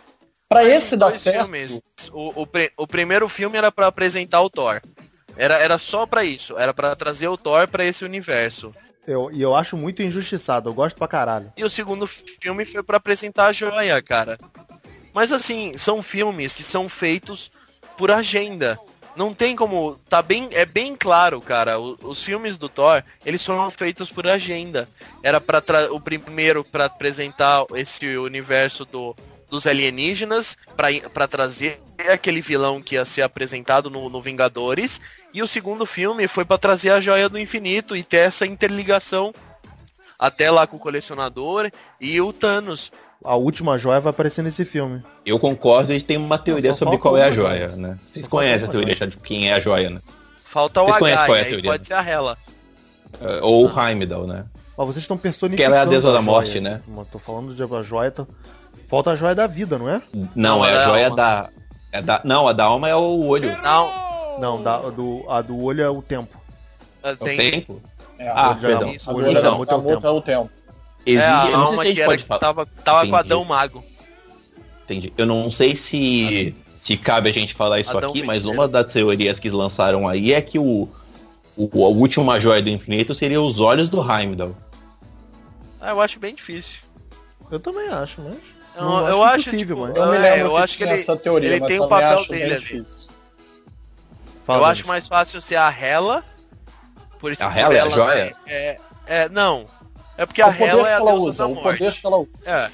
Para 0.49 0.65
esse 0.65 0.97
dar 0.97 1.11
certo... 1.11 1.39
Filmes. 1.43 1.81
O, 2.11 2.41
o, 2.43 2.47
o 2.77 2.85
primeiro 2.85 3.29
filme 3.29 3.57
era 3.57 3.71
para 3.71 3.87
apresentar 3.87 4.41
o 4.41 4.49
Thor. 4.49 4.81
Era, 5.35 5.57
era 5.57 5.77
só 5.77 6.05
para 6.05 6.23
isso. 6.23 6.57
Era 6.57 6.73
para 6.73 6.95
trazer 6.95 7.27
o 7.27 7.37
Thor 7.37 7.67
para 7.67 7.85
esse 7.85 8.03
universo. 8.03 8.71
Eu, 9.07 9.29
e 9.31 9.41
eu 9.41 9.55
acho 9.55 9.75
muito 9.75 10.01
injustiçado, 10.01 10.69
eu 10.69 10.73
gosto 10.73 10.95
pra 10.95 11.07
caralho. 11.07 11.51
E 11.57 11.63
o 11.63 11.69
segundo 11.69 12.07
filme 12.07 12.63
foi 12.63 12.81
para 12.81 12.97
apresentar 12.97 13.47
a 13.47 13.53
joia, 13.53 14.01
cara. 14.01 14.37
Mas 15.13 15.31
assim, 15.31 15.77
são 15.77 16.01
filmes 16.01 16.55
que 16.55 16.63
são 16.63 16.89
feitos 16.89 17.51
por 17.97 18.11
agenda. 18.11 18.79
Não 19.15 19.33
tem 19.33 19.55
como. 19.55 19.99
Tá 20.09 20.21
bem. 20.21 20.49
É 20.51 20.65
bem 20.65 20.95
claro, 20.95 21.39
cara. 21.39 21.79
O, 21.79 21.97
os 22.01 22.23
filmes 22.23 22.57
do 22.57 22.67
Thor, 22.67 23.03
eles 23.25 23.45
foram 23.45 23.69
feitos 23.69 24.09
por 24.09 24.27
agenda. 24.27 24.89
Era 25.21 25.39
para 25.39 25.93
o 25.93 25.99
primeiro 25.99 26.63
para 26.63 26.85
apresentar 26.85 27.65
esse 27.75 28.17
universo 28.17 28.85
do, 28.85 29.15
dos 29.49 29.67
alienígenas, 29.67 30.57
para 31.13 31.27
trazer 31.27 31.79
aquele 32.11 32.41
vilão 32.41 32.81
que 32.81 32.95
ia 32.95 33.05
ser 33.05 33.21
apresentado 33.21 33.89
no, 33.89 34.09
no 34.09 34.19
Vingadores. 34.19 34.99
E 35.31 35.43
o 35.43 35.47
segundo 35.47 35.85
filme 35.85 36.27
foi 36.27 36.43
para 36.43 36.57
trazer 36.57 36.89
a 36.89 36.99
joia 36.99 37.29
do 37.29 37.39
infinito 37.39 37.95
e 37.95 38.01
ter 38.01 38.17
essa 38.17 38.47
interligação 38.47 39.31
até 40.17 40.49
lá 40.49 40.65
com 40.65 40.77
o 40.77 40.79
colecionador 40.79 41.69
e 41.99 42.19
o 42.21 42.31
Thanos 42.31 42.91
a 43.23 43.35
última 43.35 43.77
joia 43.77 43.99
vai 43.99 44.11
aparecer 44.11 44.41
nesse 44.41 44.65
filme. 44.65 45.01
Eu 45.25 45.39
concordo 45.39 45.93
e 45.93 46.01
tem 46.01 46.17
uma 46.17 46.37
teoria 46.37 46.73
sobre 46.73 46.97
qual 46.97 47.17
é 47.17 47.23
a 47.23 47.31
joia, 47.31 47.69
né? 47.69 47.95
Vocês 48.11 48.27
conhecem 48.27 48.67
a 48.67 48.71
teoria 48.71 48.95
de 49.07 49.17
quem 49.17 49.49
é 49.49 49.53
a 49.53 49.59
joia, 49.59 49.89
né? 49.89 49.99
Falta 50.37 50.81
o 50.81 50.85
Vocês 50.85 51.13
H, 51.13 51.25
qual 51.25 51.37
é 51.37 51.41
a 51.41 51.45
teoria, 51.45 51.71
pode 51.71 51.87
ser 51.87 51.93
a 51.93 52.07
Hela. 52.07 52.37
Uh, 53.13 53.43
ou 53.43 53.67
o 53.67 53.79
Heimdall, 53.79 54.27
né? 54.27 54.45
Mas 54.77 54.87
vocês 54.87 55.03
estão 55.03 55.17
personificando. 55.17 55.57
Que 55.57 55.63
ela 55.63 55.77
é 55.77 55.79
a 55.79 55.85
deusa 55.85 56.11
da 56.11 56.21
morte, 56.21 56.59
né? 56.59 56.81
tô 57.11 57.19
falando 57.19 57.53
de 57.53 57.63
a 57.63 57.83
joia. 57.83 58.11
Tô... 58.11 58.27
Falta 58.87 59.11
a 59.11 59.15
joia 59.15 59.35
da 59.35 59.47
vida, 59.47 59.77
não 59.77 59.89
é? 59.89 60.01
Não, 60.13 60.29
não 60.35 60.65
é 60.65 60.75
a 60.75 60.85
joia 60.85 61.09
da... 61.09 61.49
É 61.91 62.01
da. 62.01 62.21
Não, 62.23 62.47
a 62.47 62.53
da 62.53 62.63
alma 62.63 62.89
é 62.89 62.95
o 62.95 63.25
olho. 63.25 63.55
Não. 63.61 64.39
Não, 64.39 64.63
da, 64.63 64.77
do, 64.89 65.23
a 65.29 65.41
do 65.41 65.59
olho 65.61 65.83
é 65.83 65.89
o 65.89 66.01
tempo. 66.01 66.41
É, 67.03 67.15
tem... 67.15 67.33
O 67.33 67.51
tempo? 67.51 67.81
É, 68.17 68.29
ah, 68.29 68.55
perdão. 68.59 68.91
O 69.07 69.13
olho 69.13 69.41
da 69.41 69.51
morte 69.51 69.73
é 70.05 70.09
o 70.09 70.21
tempo. 70.21 70.49
É 71.05 71.11
o. 71.11 71.13
Existe, 71.13 71.17
é, 71.17 71.53
a 71.53 71.57
alma 71.57 71.83
que, 71.83 72.01
era 72.01 72.17
que 72.17 72.23
tava, 72.23 72.65
tava 72.65 73.07
com 73.07 73.15
Adão 73.15 73.45
Mago. 73.45 73.83
Entendi. 74.83 75.13
Eu 75.17 75.25
não 75.25 75.49
sei 75.49 75.75
se, 75.75 76.55
se 76.79 76.97
cabe 76.97 77.29
a 77.29 77.33
gente 77.33 77.53
falar 77.53 77.79
isso 77.79 77.95
Adão 77.95 78.09
aqui, 78.09 78.23
mas 78.23 78.45
uma 78.45 78.67
das 78.67 78.91
teorias 78.91 79.39
que 79.39 79.49
lançaram 79.49 80.07
aí 80.07 80.33
é 80.33 80.41
que 80.41 80.59
o, 80.59 80.87
o, 81.55 81.85
a 81.85 81.89
última 81.89 82.39
joia 82.39 82.61
do 82.61 82.69
infinito 82.69 83.13
seria 83.13 83.41
os 83.41 83.59
olhos 83.59 83.89
do 83.89 83.99
Heimdall. 84.01 84.55
Ah, 85.79 85.91
eu 85.91 86.01
acho 86.01 86.19
bem 86.19 86.33
difícil. 86.35 86.79
Eu 87.51 87.59
também 87.59 87.87
acho, 87.89 88.21
mas. 88.21 88.37
Eu, 88.75 88.83
não 88.83 89.07
eu 89.07 89.23
acho, 89.23 89.55
tipo, 89.55 89.77
mas... 89.77 89.95
eu, 89.95 90.13
é, 90.13 90.41
eu 90.41 90.57
acho 90.57 90.77
que 90.77 90.83
ele, 90.83 91.03
teoria, 91.17 91.49
ele 91.49 91.65
tem 91.65 91.79
o 91.79 91.87
papel 91.87 92.25
dele 92.25 92.53
ali. 92.55 92.85
Fala, 94.43 94.59
eu 94.59 94.65
acho 94.65 94.87
mais 94.87 95.07
fácil 95.07 95.41
ser 95.41 95.55
a 95.55 95.69
Hela. 95.69 96.23
Por 97.19 97.31
isso 97.31 97.43
a 97.43 97.57
Hela 97.57 97.73
é 97.73 97.79
a 97.79 97.89
joia? 97.89 98.35
É, 98.47 98.79
é, 99.05 99.29
não, 99.29 99.65
é 100.17 100.25
porque 100.25 100.41
a 100.41 100.47
Hela 100.47 100.89
é 100.89 100.93
a 100.95 100.99
deusa 100.99 101.13
usa, 101.13 101.47
da 101.47 101.49
morte. 101.49 101.83
Ela, 102.03 102.25
é. 102.45 102.71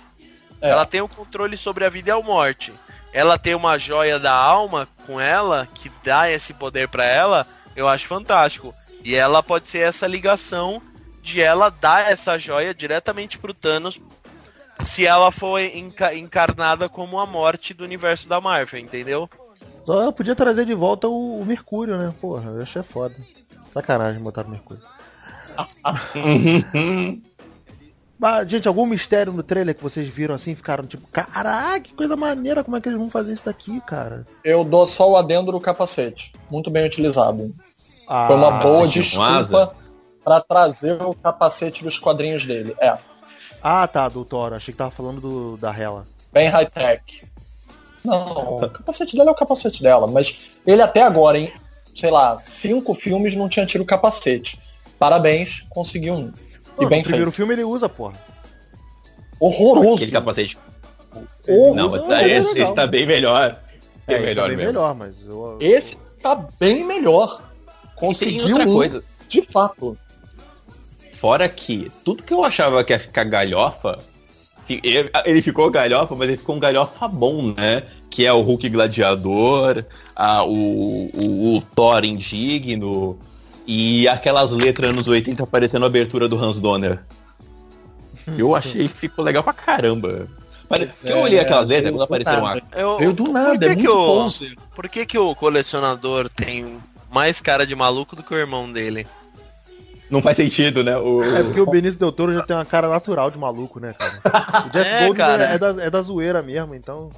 é. 0.62 0.70
ela 0.70 0.86
tem 0.86 1.02
o 1.02 1.08
controle 1.08 1.56
sobre 1.56 1.86
a 1.86 1.90
vida 1.90 2.10
e 2.10 2.12
a 2.12 2.22
morte. 2.22 2.74
Ela 3.12 3.38
tem 3.38 3.56
uma 3.56 3.78
joia 3.78 4.20
da 4.20 4.34
alma 4.34 4.88
com 5.06 5.20
ela, 5.20 5.68
que 5.74 5.92
dá 6.04 6.30
esse 6.30 6.54
poder 6.54 6.88
para 6.88 7.06
ela, 7.06 7.48
eu 7.76 7.88
acho 7.88 8.08
fantástico. 8.08 8.74
E 9.04 9.16
ela 9.16 9.42
pode 9.42 9.70
ser 9.70 9.80
essa 9.80 10.06
ligação 10.06 10.82
de 11.24 11.42
ela 11.42 11.70
dar 11.70 12.12
essa 12.12 12.38
joia 12.38 12.74
diretamente 12.74 13.38
pro 13.38 13.54
Thanos 13.54 14.00
se 14.84 15.06
ela 15.06 15.32
for 15.32 15.60
enca 15.60 16.16
encarnada 16.16 16.88
como 16.88 17.20
a 17.20 17.26
morte 17.26 17.74
do 17.74 17.84
universo 17.84 18.30
da 18.30 18.40
Marvel, 18.40 18.80
entendeu? 18.80 19.30
Eu 19.88 20.14
podia 20.14 20.36
trazer 20.36 20.66
de 20.66 20.74
volta 20.74 21.08
o, 21.08 21.42
o 21.42 21.46
Mercúrio, 21.46 21.98
né? 21.98 22.14
Porra, 22.22 22.52
eu 22.52 22.62
achei 22.62 22.84
foda. 22.84 23.16
Sacanagem 23.72 24.22
botar 24.22 24.46
o 24.46 24.50
Mercúrio. 24.50 24.84
Mas, 28.20 28.50
gente, 28.52 28.68
algum 28.68 28.86
mistério 28.86 29.32
no 29.32 29.42
trailer 29.42 29.74
que 29.74 29.82
vocês 29.82 30.08
viram 30.10 30.36
assim, 30.36 30.54
ficaram 30.54 30.86
tipo, 30.86 31.08
caraca, 31.08 31.80
que 31.80 31.94
coisa 31.94 32.18
maneira, 32.18 32.64
como 32.66 32.76
é 32.76 32.82
que 32.82 32.90
eles 32.90 33.00
vão 33.00 33.10
fazer 33.10 33.34
isso 33.34 33.46
daqui, 33.46 33.80
cara? 33.82 34.26
Eu 34.44 34.64
dou 34.66 34.86
só 34.86 35.10
o 35.10 35.16
adendo 35.16 35.52
do 35.54 35.60
capacete. 35.60 36.34
Muito 36.52 36.70
bem 36.70 36.86
utilizado. 36.86 37.50
Ah, 38.08 38.28
Foi 38.28 38.36
uma 38.36 38.52
boa 38.52 38.88
desculpa 38.88 39.74
pra 40.24 40.42
trazer 40.42 41.02
o 41.02 41.14
capacete 41.14 41.82
dos 41.84 41.98
quadrinhos 41.98 42.46
dele. 42.46 42.76
É, 42.80 42.98
Ah, 43.64 43.88
tá, 43.88 44.10
do 44.10 44.26
Thor. 44.26 44.52
Achei 44.54 44.74
que 44.74 44.78
tava 44.78 44.92
falando 44.92 45.22
do, 45.22 45.58
da 45.58 45.72
Hela. 45.74 46.06
bem 46.34 46.50
high-tech. 46.50 47.24
Não, 48.04 48.58
o 48.58 48.70
capacete 48.70 49.16
dela 49.16 49.30
é 49.30 49.32
o 49.32 49.36
capacete 49.36 49.82
dela, 49.84 50.08
mas 50.08 50.36
ele 50.66 50.82
até 50.82 51.04
agora, 51.04 51.38
em, 51.38 51.52
sei 51.96 52.10
lá, 52.12 52.38
cinco 52.38 52.94
filmes 52.94 53.36
não 53.36 53.48
tinha 53.50 53.66
tido 53.66 53.86
capacete. 53.86 54.60
Parabéns, 54.98 55.66
conseguiu 55.70 56.14
um. 56.16 56.34
Pô, 56.80 56.84
E 56.86 56.88
bem 56.88 57.00
no 57.00 57.04
primeiro 57.04 57.32
feito. 57.32 57.36
filme 57.36 57.54
ele 57.54 57.64
usa, 57.64 57.88
porra. 57.90 58.14
Horroroso. 59.40 59.96
Aquele 59.96 60.12
capacete. 60.12 60.58
Horroroso. 61.48 61.76
Não, 61.76 61.90
mas 61.90 62.22
é 62.22 62.38
esse, 62.40 62.60
esse 62.60 62.74
tá 62.74 62.88
bem 62.88 63.06
melhor. 63.06 63.60
É, 64.08 64.14
esse 64.16 64.22
melhor 64.26 64.42
tá 64.44 64.48
bem 64.48 64.58
mesmo. 64.58 64.72
melhor, 64.74 64.96
mas 64.96 65.16
eu, 65.26 65.58
Esse 65.62 65.98
tá 66.22 66.36
bem 66.60 66.84
melhor. 66.84 67.42
Conseguiu 67.96 68.48
outra 68.56 68.68
um, 68.70 68.74
coisa. 68.74 69.04
de 69.28 69.42
fato. 69.42 69.98
Fora 71.20 71.48
que 71.50 71.92
tudo 72.06 72.24
que 72.24 72.34
eu 72.34 72.44
achava 72.44 72.84
que 72.84 72.94
ia 72.94 73.00
ficar 73.00 73.26
galhofa, 73.26 74.00
ele 75.26 75.42
ficou 75.42 75.70
galhofa, 75.70 76.16
mas 76.16 76.30
ele 76.30 76.38
ficou 76.38 76.56
um 76.56 76.60
galhofa 76.60 77.08
bom, 77.08 77.54
né? 77.58 77.84
Que 78.10 78.26
é 78.26 78.32
o 78.34 78.42
Hulk 78.42 78.70
Gladiador, 78.70 79.84
a, 80.16 80.44
o, 80.44 81.10
o, 81.14 81.58
o 81.58 81.62
Thor 81.76 82.06
indigno 82.06 83.20
e 83.72 84.08
aquelas 84.08 84.50
letras 84.50 84.90
anos 84.90 85.08
80 85.08 85.44
aparecendo 85.44 85.84
a 85.84 85.86
abertura 85.86 86.28
do 86.28 86.44
Hans 86.44 86.60
Donner. 86.60 86.98
Eu 88.36 88.56
achei 88.56 88.88
que 88.88 88.98
ficou 88.98 89.24
legal 89.24 89.44
pra 89.44 89.54
caramba. 89.54 90.28
Mas 90.68 91.02
que 91.02 91.10
eu 91.10 91.20
olhei 91.20 91.38
é, 91.38 91.42
aquelas 91.42 91.68
letras, 91.68 91.92
quando 91.92 92.00
do 92.00 92.04
apareceram 92.04 92.48
a 92.48 92.60
Eu, 92.76 92.98
Veio 92.98 93.14
do 93.14 93.32
nada, 93.32 93.52
por 93.52 93.60
que 93.60 93.66
é 93.66 93.76
que 93.76 93.88
muito 93.88 94.44
o. 94.44 94.76
Por 94.76 94.90
que, 94.90 95.06
que 95.06 95.18
o 95.20 95.36
colecionador 95.36 96.30
tem 96.30 96.80
mais 97.12 97.40
cara 97.42 97.64
de 97.64 97.76
maluco 97.76 98.16
do 98.16 98.24
que 98.24 98.34
o 98.34 98.38
irmão 98.38 98.72
dele? 98.72 99.06
Não 100.10 100.20
faz 100.20 100.36
sentido, 100.38 100.84
né? 100.84 100.98
O, 100.98 101.24
É 101.24 101.44
porque 101.44 101.62
o 101.62 101.68
Benício 101.68 102.00
Del 102.00 102.12
Toro 102.12 102.34
já 102.34 102.42
tem 102.42 102.56
uma 102.56 102.66
cara 102.66 102.90
natural 102.90 103.30
de 103.30 103.38
maluco, 103.38 103.80
né, 103.80 103.94
cara? 103.94 104.66
O 104.66 104.70
Jeff 104.72 104.90
É, 104.90 105.00
Goldblum 105.06 105.14
cara. 105.16 105.44
é, 105.44 105.58
da, 105.60 105.84
é 105.84 105.90
da 105.92 106.02
zoeira 106.02 106.42
mesmo, 106.42 106.74
então. 106.74 107.12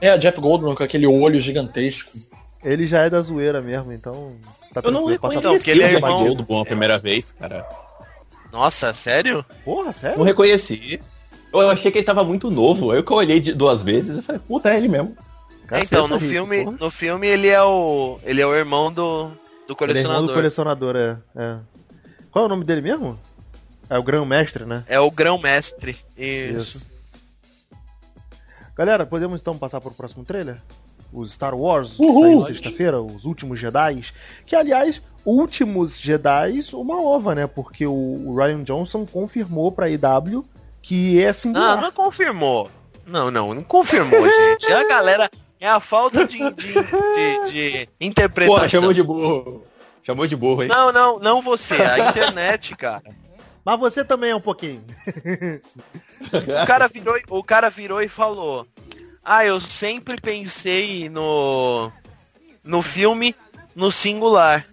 É, 0.00 0.18
Jeff 0.18 0.40
Goldblum 0.40 0.74
com 0.74 0.82
aquele 0.82 1.06
olho 1.06 1.38
gigantesco. 1.38 2.10
Ele 2.62 2.86
já 2.86 3.00
é 3.00 3.10
da 3.10 3.20
zoeira 3.22 3.60
mesmo, 3.60 3.92
então. 3.92 4.36
Tá 4.72 4.80
eu 4.84 4.90
não 4.90 5.04
reconheci 5.06 5.38
Então, 5.38 5.54
porque 5.56 5.70
ele 5.70 5.82
é 5.82 5.92
irmão- 5.94 6.18
Jeff 6.18 6.28
Goldblum 6.34 6.60
a 6.60 6.64
primeira 6.64 6.98
vez, 6.98 7.32
cara. 7.32 7.66
Nossa, 8.52 8.92
sério? 8.92 9.44
Porra, 9.64 9.92
sério? 9.92 10.18
Não 10.18 10.24
reconheci. 10.24 11.00
Eu 11.52 11.68
achei 11.70 11.90
que 11.90 11.98
ele 11.98 12.04
tava 12.06 12.22
muito 12.24 12.50
novo. 12.50 12.92
Aí 12.92 13.02
que 13.02 13.10
eu 13.10 13.16
olhei 13.16 13.40
de 13.40 13.52
duas 13.52 13.82
vezes 13.82 14.18
e 14.18 14.22
falei, 14.22 14.40
puta, 14.46 14.70
é 14.72 14.76
ele 14.76 14.88
mesmo. 14.88 15.16
Caceta, 15.66 15.86
então, 15.86 16.08
no 16.08 16.16
Rick, 16.16 16.32
filme, 16.32 16.64
porra. 16.64 16.76
no 16.80 16.90
filme 16.90 17.26
ele 17.26 17.48
é 17.48 17.62
o. 17.62 18.18
Ele 18.24 18.40
é 18.40 18.46
o 18.46 18.54
irmão 18.54 18.92
do, 18.92 19.28
do 19.66 19.76
Ele 19.84 19.98
é 19.98 20.02
irmão 20.02 20.26
do 20.26 20.32
colecionador. 20.32 20.34
colecionador, 20.34 20.96
é, 20.96 21.18
é. 21.36 21.58
Qual 22.30 22.44
é 22.44 22.46
o 22.46 22.48
nome 22.48 22.64
dele 22.64 22.80
mesmo? 22.82 23.18
É 23.90 23.98
o 23.98 24.02
Grão-Mestre, 24.02 24.64
né? 24.64 24.84
É 24.86 24.98
o 25.00 25.10
grão-mestre. 25.10 25.96
Isso. 26.16 26.78
Isso. 26.78 26.86
Galera, 28.76 29.04
podemos 29.04 29.40
então 29.40 29.58
passar 29.58 29.80
para 29.80 29.90
o 29.90 29.94
próximo 29.94 30.24
trailer? 30.24 30.56
O 31.12 31.26
Star 31.26 31.54
Wars, 31.54 31.96
que 31.96 32.02
Uhul. 32.04 32.22
saiu 32.22 32.42
sexta-feira, 32.42 33.00
os 33.02 33.24
últimos 33.24 33.58
Jedi. 33.60 34.02
Que, 34.46 34.56
aliás, 34.56 35.02
últimos 35.26 35.98
Jedi, 35.98 36.60
uma 36.72 37.00
ova, 37.00 37.34
né? 37.34 37.46
Porque 37.46 37.86
o 37.86 38.34
Ryan 38.34 38.62
Johnson 38.62 39.04
confirmou 39.04 39.70
pra 39.70 39.90
IW 39.90 40.44
que 40.80 41.22
é 41.22 41.26
Não, 41.28 41.34
singular. 41.34 41.80
não 41.80 41.92
confirmou. 41.92 42.70
Não, 43.06 43.30
não, 43.30 43.54
não 43.54 43.62
confirmou, 43.62 44.24
gente. 44.24 44.72
A 44.72 44.86
galera. 44.86 45.30
É 45.60 45.68
a 45.68 45.78
falta 45.78 46.26
de, 46.26 46.38
de, 46.38 46.72
de, 46.72 47.50
de 47.52 47.88
interpretação. 48.00 48.56
Porra, 48.56 48.68
chamou 48.68 48.92
de 48.92 49.02
burro. 49.02 49.62
Chamou 50.02 50.26
de 50.26 50.34
burro, 50.34 50.64
hein? 50.64 50.68
Não, 50.68 50.90
não, 50.90 51.20
não 51.20 51.40
você, 51.40 51.74
a 51.74 52.08
internet, 52.10 52.74
cara. 52.74 53.02
Mas 53.64 53.78
você 53.78 54.04
também 54.04 54.30
é 54.30 54.34
um 54.36 54.40
pouquinho. 54.40 54.82
O 56.62 56.66
cara 56.66 56.88
virou, 56.88 57.16
o 57.30 57.44
cara 57.44 57.70
virou 57.70 58.02
e 58.02 58.08
falou: 58.08 58.66
"Ah, 59.24 59.44
eu 59.44 59.60
sempre 59.60 60.16
pensei 60.20 61.08
no 61.08 61.90
no 62.64 62.80
filme 62.82 63.34
no 63.74 63.90
singular. 63.90 64.66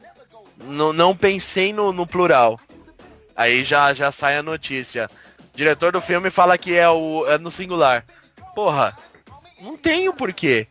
No, 0.65 0.91
não 0.93 1.15
pensei 1.15 1.71
no, 1.73 1.91
no 1.91 2.05
plural." 2.07 2.59
Aí 3.35 3.63
já 3.63 3.93
já 3.93 4.11
sai 4.11 4.37
a 4.37 4.43
notícia. 4.43 5.09
O 5.53 5.57
diretor 5.57 5.91
do 5.91 6.01
filme 6.01 6.29
fala 6.29 6.57
que 6.57 6.75
é 6.75 6.89
o 6.89 7.25
é 7.27 7.37
no 7.37 7.49
singular. 7.51 8.03
Porra, 8.55 8.97
não 9.61 9.77
tem 9.77 10.07
o 10.09 10.13
porquê. 10.13 10.67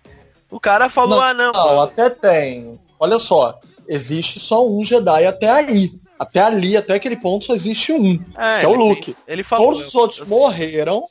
O 0.50 0.58
cara 0.60 0.88
falou: 0.88 1.20
"Ah, 1.20 1.32
não, 1.34 1.52
Não, 1.52 1.80
até 1.82 2.08
tem. 2.10 2.78
Olha 3.00 3.18
só, 3.18 3.58
existe 3.86 4.40
só 4.40 4.66
um 4.66 4.84
Jedi 4.84 5.26
até 5.26 5.48
aí. 5.50 5.92
Até 6.18 6.40
ali, 6.40 6.76
até 6.76 6.94
aquele 6.94 7.16
ponto, 7.16 7.44
só 7.44 7.54
existe 7.54 7.92
um. 7.92 8.14
É, 8.36 8.58
que 8.60 8.66
é 8.66 8.68
o 8.68 8.72
ele 8.74 8.76
Luke. 8.82 9.04
fez- 9.04 9.16
ele 9.28 9.42
falou. 9.44 9.72
Todos 9.72 9.86
os 9.88 9.94
eu- 9.94 10.00
outros 10.00 10.18
eu- 10.20 10.26
morreram. 10.26 11.04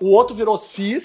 O 0.00 0.10
outro 0.16 0.34
virou 0.34 0.56
Sith. 0.58 1.04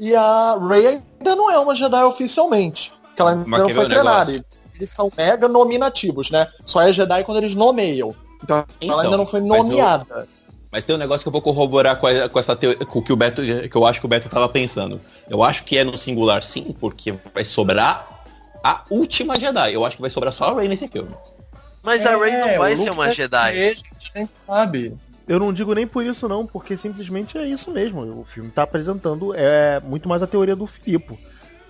E 0.00 0.14
a 0.14 0.58
Rey 0.68 0.86
ainda 0.86 1.36
não 1.36 1.50
é 1.50 1.58
uma 1.58 1.74
Jedi 1.74 2.02
oficialmente. 2.04 2.92
Porque 3.02 3.22
ela 3.22 3.32
ainda 3.32 3.44
Mas 3.46 3.60
não 3.60 3.68
foi 3.68 3.74
ver 3.74 3.84
o 3.84 3.88
negócio? 3.88 4.24
treinada. 4.26 4.46
Eles 4.74 4.90
são 4.90 5.12
mega 5.16 5.46
nominativos, 5.48 6.30
né? 6.30 6.48
Só 6.66 6.82
é 6.82 6.92
Jedi 6.92 7.22
quando 7.24 7.38
eles 7.38 7.54
nomeiam. 7.54 8.14
Então, 8.42 8.64
Então, 8.80 8.94
ela 8.94 9.02
ainda 9.04 9.16
não 9.16 9.26
foi 9.26 9.40
mas 9.40 9.58
eu- 9.58 9.64
nomeada. 9.64 10.28
Mas 10.72 10.84
tem 10.84 10.96
um 10.96 10.98
negócio 10.98 11.22
que 11.22 11.28
eu 11.28 11.32
vou 11.32 11.40
corroborar 11.40 11.96
com, 12.00 12.08
a- 12.08 12.28
com 12.28 12.38
essa 12.40 12.56
teoria, 12.56 12.84
com 12.84 12.98
o 12.98 13.02
que 13.02 13.12
o 13.12 13.16
Beto, 13.16 13.40
que 13.42 13.76
eu 13.76 13.86
acho 13.86 14.00
que 14.00 14.06
o 14.06 14.08
Beto 14.08 14.28
tava 14.28 14.48
pensando. 14.48 15.00
Eu 15.30 15.44
acho 15.44 15.62
que 15.62 15.78
é 15.78 15.84
no 15.84 15.96
singular 15.96 16.42
sim, 16.42 16.74
porque 16.80 17.14
vai 17.32 17.44
sobrar 17.44 18.04
a 18.64 18.82
última 18.90 19.38
Jedi. 19.38 19.72
Eu 19.74 19.84
acho 19.86 19.94
que 19.94 20.02
vai 20.02 20.10
sobrar 20.10 20.32
só 20.32 20.46
a 20.46 20.54
Rey 20.60 20.66
nesse 20.66 20.88
filme. 20.88 21.14
Mas 21.80 22.04
a 22.04 22.16
Rey 22.16 22.32
É, 22.32 22.40
não 22.52 22.58
vai 22.58 22.74
o 22.74 22.76
ser 22.76 22.90
uma 22.90 23.04
vai 23.04 23.14
Jedi. 23.14 23.52
ser, 23.54 23.76
A 24.14 24.18
gente 24.18 24.30
sabe. 24.44 24.94
Eu 25.26 25.38
não 25.38 25.52
digo 25.52 25.72
nem 25.74 25.86
por 25.86 26.04
isso 26.04 26.28
não, 26.28 26.46
porque 26.46 26.76
simplesmente 26.76 27.38
é 27.38 27.46
isso 27.46 27.70
mesmo. 27.70 28.02
O 28.20 28.24
filme 28.24 28.50
tá 28.50 28.62
apresentando 28.64 29.32
é 29.34 29.80
muito 29.80 30.08
mais 30.08 30.22
a 30.22 30.26
teoria 30.26 30.54
do 30.54 30.66
Filipe. 30.66 31.18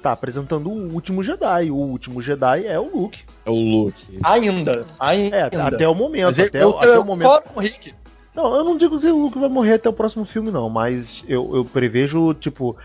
Tá 0.02 0.12
apresentando 0.12 0.68
o 0.68 0.92
último 0.92 1.22
Jedi. 1.22 1.70
O 1.70 1.76
último 1.76 2.20
Jedi 2.20 2.66
é 2.66 2.78
o 2.78 2.90
Luke. 2.94 3.22
É 3.46 3.50
o 3.50 3.54
Luke. 3.54 4.18
Ainda. 4.22 4.84
Ainda. 5.00 5.36
É, 5.36 5.42
até 5.60 5.88
o 5.88 5.94
momento. 5.94 6.26
Mas 6.26 6.38
eu- 6.38 6.44
até, 6.46 6.62
eu, 6.62 6.68
o- 6.70 6.78
até 6.78 6.96
eu 6.96 7.00
o 7.00 7.04
momento. 7.04 7.42
com 7.42 7.58
o 7.58 7.62
Rick. 7.62 7.94
Não, 8.34 8.54
eu 8.56 8.64
não 8.64 8.76
digo 8.76 9.00
que 9.00 9.06
o 9.06 9.16
Luke 9.16 9.38
vai 9.38 9.48
morrer 9.48 9.74
até 9.74 9.88
o 9.88 9.92
próximo 9.92 10.24
filme, 10.24 10.50
não, 10.50 10.68
mas 10.68 11.22
eu, 11.28 11.54
eu 11.54 11.64
prevejo, 11.64 12.34
tipo. 12.34 12.76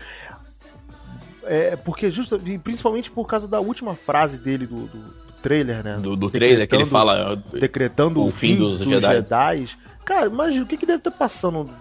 É, 1.44 1.74
porque 1.76 2.10
justo, 2.10 2.38
principalmente 2.62 3.10
por 3.10 3.26
causa 3.26 3.48
da 3.48 3.58
última 3.60 3.94
frase 3.94 4.38
dele 4.38 4.66
do, 4.66 4.76
do, 4.86 4.98
do 4.98 5.32
trailer, 5.42 5.82
né? 5.82 5.96
Do, 5.96 6.14
do 6.14 6.30
trailer 6.30 6.68
que 6.68 6.76
ele 6.76 6.86
fala. 6.86 7.42
Decretando 7.52 8.20
o, 8.22 8.26
o 8.28 8.30
fim, 8.30 8.52
fim 8.54 8.56
dos, 8.58 8.78
dos 8.78 8.88
Jedi. 8.88 9.14
Jedi. 9.16 9.66
Cara, 10.10 10.26
imagina 10.26 10.64
o 10.64 10.66
que, 10.66 10.76
que 10.76 10.84
deve 10.84 10.98
estar 10.98 11.12
passando, 11.12 11.72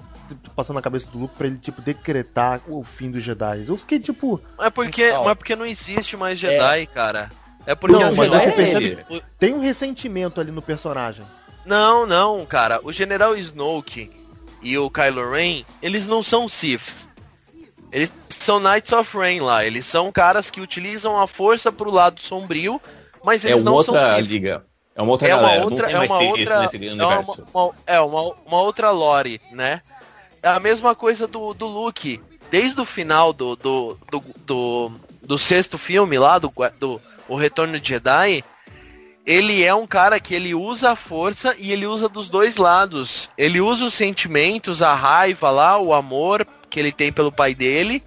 passando 0.55 0.75
na 0.75 0.83
cabeça 0.83 1.09
do 1.09 1.17
Luke 1.17 1.33
pra 1.35 1.47
ele, 1.47 1.57
tipo, 1.57 1.81
decretar 1.81 2.61
o 2.67 2.83
fim 2.83 3.09
dos 3.09 3.23
Jedi. 3.23 3.65
Eu 3.67 3.75
fiquei, 3.75 3.99
tipo. 3.99 4.39
É 4.59 4.69
porque, 4.69 5.11
Não. 5.11 5.23
mas 5.23 5.33
porque 5.35 5.55
não 5.55 5.65
existe 5.65 6.15
mais 6.15 6.37
Jedi, 6.37 6.85
cara. 6.85 7.31
É 7.65 7.73
porque 7.73 7.97
Não, 7.97 8.03
assim, 8.07 8.17
mas 8.17 8.29
Jedi 8.31 8.43
você 8.43 8.49
é 8.49 8.51
percebe. 8.51 8.85
ele. 9.09 9.23
Tem 9.39 9.51
um 9.55 9.59
ressentimento 9.59 10.39
ali 10.39 10.51
no 10.51 10.61
personagem. 10.61 11.25
Não, 11.65 12.05
não, 12.05 12.45
cara. 12.45 12.79
O 12.83 12.93
General 12.93 13.35
Snoke 13.35 14.11
e 14.61 14.77
o 14.77 14.91
Kylo 14.91 15.31
Ren, 15.31 15.63
eles 15.81 16.05
não 16.05 16.21
são 16.21 16.47
Siths. 16.47 17.07
Eles 17.91 18.13
são 18.29 18.59
Knights 18.59 18.91
of 18.91 19.17
Rain 19.17 19.39
lá. 19.39 19.65
Eles 19.65 19.85
são 19.85 20.11
caras 20.11 20.51
que 20.51 20.61
utilizam 20.61 21.19
a 21.19 21.25
força 21.25 21.71
pro 21.71 21.89
lado 21.89 22.21
sombrio, 22.21 22.79
mas 23.23 23.43
É 23.43 23.49
eles 23.49 23.63
uma 23.63 23.71
não 23.71 23.83
são 23.83 23.95
outra 23.95 24.17
Sith. 24.17 24.27
liga. 24.27 24.68
É 24.99 25.01
uma 25.01 25.11
outra 25.11 25.27
É 25.29 25.33
uma 25.35 25.41
galera. 25.43 25.63
outra, 25.63 25.89
não 25.89 25.99
tem 25.99 26.01
é 26.01 26.11
uma 26.11 26.19
outra, 26.19 26.53
é 26.53 26.57
uma, 27.05 27.19
universo. 27.19 27.47
uma- 27.53 27.71
é 27.87 27.99
uma, 28.01 28.21
uma 28.45 28.61
outra 28.61 28.91
lore, 28.91 29.39
né? 29.51 29.81
É 30.43 30.49
a 30.49 30.59
mesma 30.59 30.93
coisa 30.93 31.25
do, 31.25 31.53
do 31.53 31.65
Luke. 31.67 32.19
Desde 32.51 32.79
o 32.81 32.85
final 32.85 33.31
do, 33.31 33.55
do, 33.55 33.97
do, 34.11 34.23
do, 34.45 34.91
do 35.21 35.37
sexto 35.37 35.77
filme 35.77 36.17
lá, 36.17 36.37
do, 36.39 36.51
do 36.79 36.99
O 37.27 37.35
Retorno 37.35 37.79
de 37.79 37.87
Jedi, 37.89 38.43
ele 39.25 39.63
é 39.63 39.73
um 39.73 39.85
cara 39.85 40.19
que 40.19 40.33
ele 40.33 40.53
usa 40.55 40.91
a 40.91 40.95
força 40.95 41.55
e 41.57 41.71
ele 41.71 41.85
usa 41.85 42.09
dos 42.09 42.29
dois 42.29 42.57
lados. 42.57 43.29
Ele 43.37 43.61
usa 43.61 43.85
os 43.85 43.93
sentimentos, 43.93 44.81
a 44.81 44.93
raiva 44.95 45.49
lá, 45.51 45.77
o 45.77 45.93
amor 45.93 46.45
que 46.69 46.79
ele 46.79 46.91
tem 46.91 47.11
pelo 47.13 47.31
pai 47.31 47.53
dele. 47.55 48.03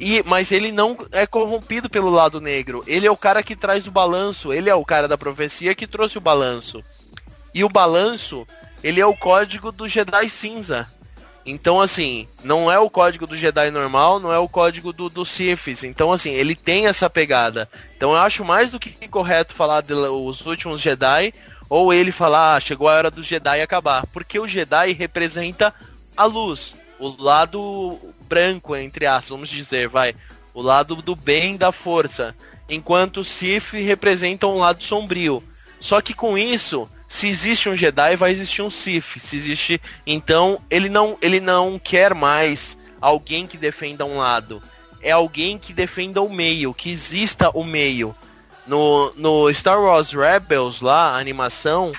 E, 0.00 0.22
mas 0.24 0.50
ele 0.50 0.72
não 0.72 0.96
é 1.12 1.26
corrompido 1.26 1.90
pelo 1.90 2.08
lado 2.08 2.40
negro. 2.40 2.82
Ele 2.86 3.06
é 3.06 3.10
o 3.10 3.16
cara 3.16 3.42
que 3.42 3.54
traz 3.54 3.86
o 3.86 3.90
balanço. 3.90 4.50
Ele 4.50 4.70
é 4.70 4.74
o 4.74 4.84
cara 4.84 5.06
da 5.06 5.18
profecia 5.18 5.74
que 5.74 5.86
trouxe 5.86 6.16
o 6.16 6.22
balanço. 6.22 6.82
E 7.54 7.62
o 7.62 7.68
balanço, 7.68 8.46
ele 8.82 8.98
é 8.98 9.06
o 9.06 9.14
código 9.14 9.70
do 9.70 9.86
Jedi 9.86 10.30
cinza. 10.30 10.86
Então, 11.44 11.80
assim, 11.80 12.26
não 12.42 12.72
é 12.72 12.78
o 12.78 12.88
código 12.88 13.26
do 13.26 13.36
Jedi 13.36 13.70
normal, 13.70 14.20
não 14.20 14.32
é 14.32 14.38
o 14.38 14.48
código 14.48 14.92
do, 14.92 15.10
do 15.10 15.24
Siths. 15.24 15.84
Então, 15.84 16.12
assim, 16.12 16.30
ele 16.30 16.54
tem 16.54 16.86
essa 16.86 17.10
pegada. 17.10 17.68
Então, 17.96 18.12
eu 18.12 18.18
acho 18.18 18.44
mais 18.44 18.70
do 18.70 18.80
que 18.80 19.08
correto 19.08 19.54
falar 19.54 19.82
de 19.82 19.92
os 19.92 20.46
últimos 20.46 20.80
Jedi, 20.80 21.34
ou 21.68 21.92
ele 21.92 22.12
falar, 22.12 22.56
ah, 22.56 22.60
chegou 22.60 22.88
a 22.88 22.94
hora 22.94 23.10
do 23.10 23.22
Jedi 23.22 23.60
acabar. 23.60 24.06
Porque 24.08 24.38
o 24.38 24.48
Jedi 24.48 24.92
representa 24.92 25.74
a 26.16 26.24
luz, 26.24 26.74
o 27.00 27.20
lado 27.20 27.98
branco, 28.28 28.76
entre 28.76 29.06
aspas, 29.06 29.30
vamos 29.30 29.48
dizer, 29.48 29.88
vai, 29.88 30.14
o 30.54 30.60
lado 30.60 30.94
do 30.96 31.16
bem 31.16 31.56
da 31.56 31.72
força, 31.72 32.36
enquanto 32.68 33.20
o 33.20 33.24
Sith 33.24 33.72
representa 33.72 34.46
um 34.46 34.58
lado 34.58 34.82
sombrio. 34.82 35.42
Só 35.80 36.00
que 36.00 36.12
com 36.12 36.36
isso, 36.36 36.88
se 37.08 37.26
existe 37.26 37.68
um 37.68 37.76
Jedi, 37.76 38.16
vai 38.16 38.30
existir 38.30 38.62
um 38.62 38.70
Sith. 38.70 39.18
Se 39.18 39.36
existe, 39.36 39.80
então 40.06 40.60
ele 40.70 40.88
não, 40.88 41.16
ele 41.22 41.40
não 41.40 41.78
quer 41.78 42.14
mais 42.14 42.76
alguém 43.00 43.46
que 43.46 43.56
defenda 43.56 44.04
um 44.04 44.18
lado. 44.18 44.62
É 45.02 45.10
alguém 45.10 45.58
que 45.58 45.72
defenda 45.72 46.20
o 46.20 46.32
meio, 46.32 46.74
que 46.74 46.90
exista 46.90 47.50
o 47.54 47.64
meio. 47.64 48.14
No, 48.66 49.12
no 49.16 49.52
Star 49.52 49.80
Wars 49.80 50.12
Rebels 50.12 50.82
lá, 50.82 51.12
a 51.12 51.18
animação, 51.18 51.92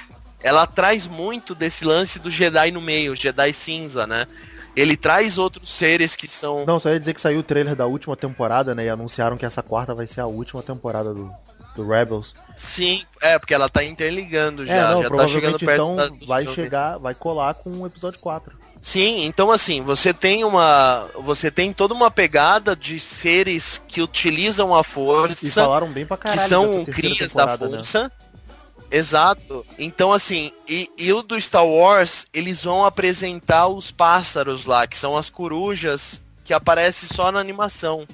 ela 0.44 0.68
traz 0.68 1.08
muito 1.08 1.56
desse 1.56 1.84
lance 1.84 2.20
do 2.20 2.30
Jedi 2.30 2.72
no 2.72 2.80
meio, 2.80 3.16
Jedi 3.16 3.52
cinza, 3.52 4.06
né? 4.06 4.28
Ele 4.76 4.96
traz 4.96 5.38
outros 5.38 5.70
seres 5.70 6.16
que 6.16 6.28
são. 6.28 6.66
Não, 6.66 6.80
só 6.80 6.90
ia 6.90 7.00
dizer 7.00 7.14
que 7.14 7.22
saiu 7.22 7.40
o 7.40 7.44
trailer 7.44 7.76
da 7.76 7.86
última 7.86 8.16
temporada, 8.16 8.74
né? 8.74 8.86
E 8.86 8.90
anunciaram 8.90 9.38
que 9.38 9.46
essa 9.46 9.62
quarta 9.62 9.94
vai 9.94 10.08
ser 10.08 10.22
a 10.22 10.26
última 10.28 10.64
temporada 10.64 11.14
do, 11.14 11.30
do 11.76 11.88
Rebels. 11.88 12.34
Sim, 12.56 13.04
é, 13.22 13.38
porque 13.38 13.54
ela 13.54 13.68
tá 13.68 13.84
interligando 13.84 14.66
já. 14.66 14.74
é, 14.74 14.82
não, 14.94 15.02
já 15.02 15.10
tá 15.10 15.16
provavelmente 15.16 15.32
chegando 15.34 15.60
perto 15.60 15.74
então 15.74 15.96
da- 15.98 16.08
do 16.08 16.26
vai 16.26 16.48
chegar, 16.48 16.98
vai 16.98 17.14
colar 17.14 17.54
com 17.56 17.70
o 17.70 17.86
episódio 17.88 18.20
4. 18.20 18.56
Sim, 18.82 19.26
então 19.26 19.52
assim, 19.52 19.82
você 19.82 20.14
tem 20.14 20.44
uma. 20.44 21.08
Você 21.24 21.52
tem 21.52 21.72
toda 21.74 21.94
uma 21.94 22.10
pegada 22.10 22.76
de 22.76 23.00
seres 23.00 23.80
que 23.88 24.02
utilizam 24.02 24.76
a 24.76 24.82
E 24.82 24.84
força. 24.84 25.62
falaram 25.64 25.88
bem 25.92 26.06
pra 26.06 26.18
que 26.18 26.24
caralho 26.24 26.48
são 26.50 26.64
dessa 26.64 26.86
terceira 26.86 27.16
crias 27.16 27.34
da 27.34 27.46
temporada, 27.48 27.68
né? 27.78 27.84
Exato. 28.92 29.66
Então, 29.80 30.12
assim, 30.12 30.52
e, 30.68 30.92
e 30.98 31.14
o 31.14 31.22
do 31.22 31.40
Star 31.40 31.66
Wars, 31.66 32.28
eles 32.34 32.66
vão 32.66 32.84
apresentar 32.84 33.68
os 33.68 33.90
pássaros 33.90 34.66
lá, 34.66 34.86
que 34.86 34.98
são 34.98 35.16
as 35.16 35.30
corujas 35.30 36.22
que 36.44 36.54
aparecem 36.54 37.08
só 37.08 37.32
na 37.32 37.40
animação. 37.40 38.06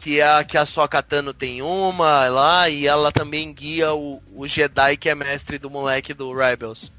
Que 0.00 0.20
a, 0.20 0.42
que 0.42 0.58
a 0.58 0.66
Sokatano 0.66 1.32
tem 1.32 1.62
uma 1.62 2.28
lá, 2.28 2.68
e 2.68 2.86
ela 2.86 3.12
também 3.12 3.52
guia 3.52 3.94
o, 3.94 4.20
o 4.34 4.46
Jedi 4.46 4.96
que 4.96 5.08
é 5.08 5.14
mestre 5.14 5.58
do 5.58 5.70
moleque 5.70 6.12
do 6.12 6.32
Rebels. 6.32 6.90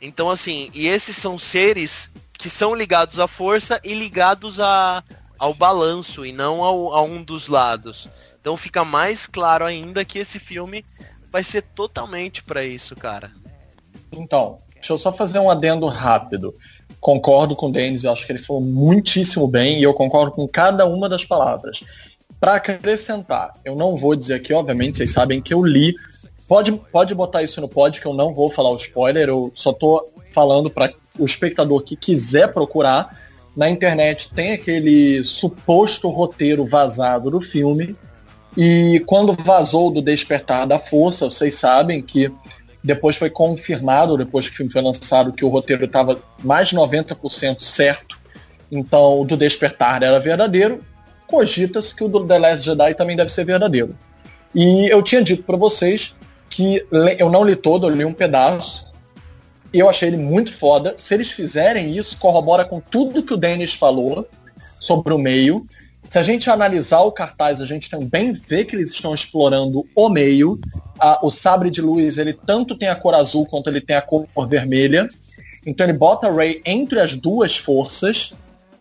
Então, 0.00 0.30
assim, 0.30 0.70
e 0.72 0.86
esses 0.86 1.16
são 1.16 1.38
seres 1.38 2.10
que 2.32 2.48
são 2.48 2.74
ligados 2.74 3.18
à 3.20 3.26
força 3.26 3.80
e 3.84 3.92
ligados 3.94 4.60
a, 4.60 5.02
ao 5.38 5.52
balanço, 5.52 6.24
e 6.24 6.32
não 6.32 6.62
ao, 6.62 6.94
a 6.94 7.02
um 7.02 7.22
dos 7.22 7.48
lados. 7.48 8.08
Então 8.40 8.56
fica 8.56 8.84
mais 8.84 9.26
claro 9.26 9.64
ainda 9.64 10.04
que 10.04 10.20
esse 10.20 10.38
filme 10.38 10.84
vai 11.36 11.44
ser 11.44 11.60
totalmente 11.60 12.42
pra 12.42 12.64
isso, 12.64 12.96
cara. 12.96 13.30
Então, 14.10 14.56
deixa 14.72 14.94
eu 14.94 14.96
só 14.96 15.12
fazer 15.12 15.38
um 15.38 15.50
adendo 15.50 15.84
rápido. 15.84 16.54
Concordo 16.98 17.54
com 17.54 17.66
o 17.66 17.70
Denis, 17.70 18.04
eu 18.04 18.10
acho 18.10 18.24
que 18.24 18.32
ele 18.32 18.42
falou 18.42 18.62
muitíssimo 18.62 19.46
bem 19.46 19.78
e 19.78 19.82
eu 19.82 19.92
concordo 19.92 20.32
com 20.32 20.48
cada 20.48 20.86
uma 20.86 21.10
das 21.10 21.26
palavras. 21.26 21.84
Para 22.40 22.54
acrescentar, 22.54 23.52
eu 23.66 23.76
não 23.76 23.98
vou 23.98 24.16
dizer 24.16 24.32
aqui, 24.32 24.54
obviamente, 24.54 24.96
vocês 24.96 25.10
sabem 25.10 25.42
que 25.42 25.52
eu 25.52 25.62
li. 25.62 25.94
Pode, 26.48 26.72
pode 26.72 27.14
botar 27.14 27.42
isso 27.42 27.60
no 27.60 27.68
pod, 27.68 28.00
que 28.00 28.06
eu 28.06 28.14
não 28.14 28.32
vou 28.32 28.50
falar 28.50 28.70
o 28.70 28.76
spoiler, 28.76 29.28
eu 29.28 29.52
só 29.54 29.74
tô 29.74 30.08
falando 30.32 30.70
para 30.70 30.90
o 31.18 31.26
espectador 31.26 31.82
que 31.82 31.96
quiser 31.96 32.50
procurar. 32.50 33.14
Na 33.54 33.68
internet 33.68 34.30
tem 34.34 34.52
aquele 34.52 35.22
suposto 35.22 36.08
roteiro 36.08 36.64
vazado 36.64 37.30
do 37.30 37.42
filme. 37.42 37.94
E 38.56 39.02
quando 39.06 39.34
vazou 39.34 39.90
do 39.90 40.00
Despertar 40.00 40.66
da 40.66 40.78
Força, 40.78 41.26
vocês 41.26 41.54
sabem 41.54 42.00
que 42.00 42.32
depois 42.82 43.16
foi 43.16 43.28
confirmado, 43.28 44.16
depois 44.16 44.48
que 44.48 44.54
o 44.54 44.56
filme 44.56 44.72
foi 44.72 44.80
lançado, 44.80 45.32
que 45.32 45.44
o 45.44 45.48
roteiro 45.48 45.84
estava 45.84 46.22
mais 46.42 46.68
de 46.68 46.76
90% 46.76 47.60
certo. 47.60 48.18
Então, 48.70 49.20
o 49.20 49.24
do 49.24 49.36
Despertar 49.36 50.02
era 50.02 50.18
verdadeiro. 50.20 50.82
Cogita-se 51.26 51.94
que 51.94 52.04
o 52.04 52.08
do 52.08 52.24
The 52.24 52.38
Last 52.38 52.64
Jedi 52.64 52.94
também 52.94 53.16
deve 53.16 53.32
ser 53.32 53.44
verdadeiro. 53.44 53.96
E 54.54 54.86
eu 54.90 55.02
tinha 55.02 55.22
dito 55.22 55.42
para 55.42 55.56
vocês 55.56 56.14
que 56.48 56.82
eu 57.18 57.28
não 57.28 57.44
li 57.44 57.56
todo, 57.56 57.86
eu 57.86 57.94
li 57.94 58.04
um 58.04 58.12
pedaço. 58.12 58.86
E 59.72 59.78
eu 59.78 59.90
achei 59.90 60.08
ele 60.08 60.16
muito 60.16 60.56
foda. 60.56 60.94
Se 60.96 61.12
eles 61.12 61.30
fizerem 61.30 61.94
isso, 61.94 62.16
corrobora 62.16 62.64
com 62.64 62.80
tudo 62.80 63.22
que 63.22 63.34
o 63.34 63.36
Dennis 63.36 63.74
falou 63.74 64.26
sobre 64.80 65.12
o 65.12 65.18
meio. 65.18 65.66
Se 66.08 66.18
a 66.18 66.22
gente 66.22 66.48
analisar 66.48 67.00
o 67.00 67.10
cartaz, 67.12 67.60
a 67.60 67.66
gente 67.66 67.90
também 67.90 68.32
vê 68.32 68.64
que 68.64 68.76
eles 68.76 68.90
estão 68.90 69.14
explorando 69.14 69.84
o 69.94 70.08
meio. 70.08 70.58
A- 70.98 71.18
o 71.22 71.30
sabre 71.30 71.70
de 71.70 71.80
luz, 71.82 72.16
ele 72.16 72.32
tanto 72.32 72.76
tem 72.76 72.88
a 72.88 72.94
cor 72.94 73.14
azul 73.14 73.44
quanto 73.46 73.68
ele 73.68 73.80
tem 73.80 73.96
a 73.96 74.02
cor 74.02 74.26
vermelha. 74.48 75.08
Então 75.66 75.84
ele 75.84 75.92
bota 75.98 76.28
a 76.28 76.32
Rey 76.32 76.60
entre 76.64 77.00
as 77.00 77.16
duas 77.16 77.56
forças. 77.56 78.32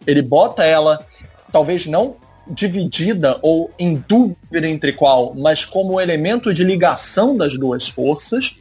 Ele 0.05 0.21
bota 0.21 0.63
ela, 0.63 1.03
talvez 1.51 1.85
não 1.87 2.15
dividida 2.47 3.39
ou 3.41 3.71
em 3.79 3.95
dúvida 4.07 4.67
entre 4.67 4.93
qual, 4.93 5.33
mas 5.33 5.65
como 5.65 5.99
elemento 5.99 6.53
de 6.53 6.63
ligação 6.63 7.35
das 7.35 7.57
duas 7.57 7.87
forças. 7.89 8.55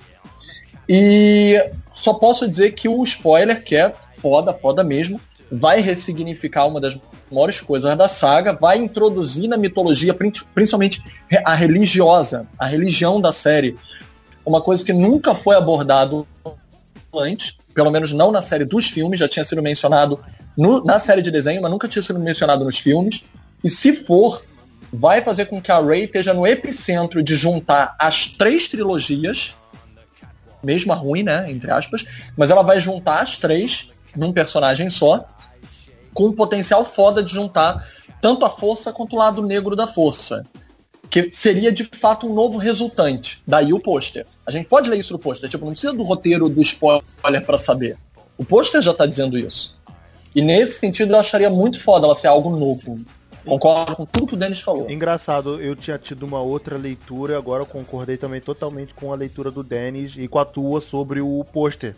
E 0.88 1.62
só 1.92 2.14
posso 2.14 2.48
dizer 2.48 2.72
que 2.72 2.88
o 2.88 3.02
spoiler, 3.04 3.62
que 3.62 3.76
é 3.76 3.92
foda, 4.22 4.54
foda 4.54 4.82
mesmo, 4.82 5.20
vai 5.52 5.82
ressignificar 5.82 6.64
uma 6.66 6.80
das 6.80 6.96
maiores 7.35 7.61
coisas 7.61 7.97
da 7.99 8.09
saga, 8.09 8.53
vai 8.53 8.78
introduzir 8.78 9.49
na 9.49 9.57
mitologia, 9.57 10.14
prin- 10.14 10.32
principalmente 10.55 11.03
a 11.45 11.55
religiosa, 11.55 12.47
a 12.59 12.66
religião 12.66 13.20
da 13.20 13.32
série, 13.32 13.76
uma 14.47 14.61
coisa 14.61 14.85
que 14.85 14.93
nunca 14.93 15.35
foi 15.35 15.57
abordado 15.57 16.26
antes, 17.14 17.57
pelo 17.74 17.91
menos 17.91 18.12
não 18.12 18.30
na 18.30 18.41
série 18.43 18.64
dos 18.64 18.87
filmes, 18.89 19.18
já 19.20 19.28
tinha 19.28 19.45
sido 19.45 19.62
mencionado 19.62 20.18
no- 20.57 20.85
na 20.85 20.99
série 20.99 21.22
de 21.22 21.30
desenho, 21.30 21.61
mas 21.61 21.70
nunca 21.70 21.89
tinha 21.89 22.03
sido 22.03 22.18
mencionado 22.18 22.64
nos 22.64 22.78
filmes. 22.78 23.22
E 23.62 23.68
se 23.68 23.95
for, 23.95 24.43
vai 24.93 25.20
fazer 25.22 25.47
com 25.47 25.61
que 25.61 25.72
a 25.72 25.80
Rey 25.80 26.05
esteja 26.05 26.32
no 26.32 26.47
epicentro 26.47 27.22
de 27.22 27.35
juntar 27.35 27.95
as 27.99 28.26
três 28.26 28.68
trilogias, 28.68 29.55
mesmo 30.62 30.93
a 30.93 30.97
ruim, 30.97 31.22
né, 31.22 31.51
entre 31.51 31.70
aspas, 31.70 32.05
mas 32.37 32.51
ela 32.51 32.62
vai 32.62 32.80
juntar 32.80 33.20
as 33.20 33.37
três 33.37 33.91
num 34.16 34.32
personagem 34.32 34.89
só, 34.89 35.26
com 36.14 36.28
um 36.28 36.32
potencial 36.32 36.84
foda 36.84 37.22
de 37.22 37.34
juntar 37.34 37.92
tanto 38.22 38.46
a 38.46 38.50
força 38.50 38.92
quanto 38.92 39.16
o 39.16 39.18
lado 39.18 39.42
negro 39.42 39.76
da 39.76 39.86
força. 39.86 40.46
Que 41.10 41.30
seria 41.34 41.70
de 41.70 41.84
fato 41.84 42.26
um 42.26 42.32
novo 42.32 42.56
resultante. 42.56 43.42
Daí 43.46 43.72
o 43.72 43.80
pôster. 43.80 44.26
A 44.46 44.50
gente 44.50 44.66
pode 44.66 44.88
ler 44.88 44.98
isso 44.98 45.12
no 45.12 45.18
pôster, 45.18 45.50
tipo, 45.50 45.64
não 45.64 45.72
precisa 45.72 45.92
do 45.92 46.02
roteiro 46.02 46.48
do 46.48 46.62
spoiler 46.62 47.44
pra 47.44 47.58
saber. 47.58 47.98
O 48.38 48.44
pôster 48.44 48.80
já 48.80 48.94
tá 48.94 49.04
dizendo 49.04 49.36
isso. 49.36 49.74
E 50.34 50.40
nesse 50.40 50.80
sentido 50.80 51.12
eu 51.12 51.20
acharia 51.20 51.50
muito 51.50 51.80
foda 51.82 52.06
ela 52.06 52.16
ser 52.16 52.28
algo 52.28 52.56
novo. 52.56 52.98
Concordo 53.44 53.94
com 53.94 54.06
tudo 54.06 54.28
que 54.28 54.34
o 54.34 54.38
Denis 54.38 54.60
falou. 54.60 54.90
Engraçado, 54.90 55.60
eu 55.60 55.76
tinha 55.76 55.98
tido 55.98 56.24
uma 56.24 56.40
outra 56.40 56.78
leitura, 56.78 57.36
agora 57.36 57.62
eu 57.62 57.66
concordei 57.66 58.16
também 58.16 58.40
totalmente 58.40 58.94
com 58.94 59.12
a 59.12 59.16
leitura 59.16 59.50
do 59.50 59.62
Denis 59.62 60.14
e 60.16 60.26
com 60.26 60.38
a 60.38 60.44
tua 60.44 60.80
sobre 60.80 61.20
o 61.20 61.44
pôster. 61.52 61.94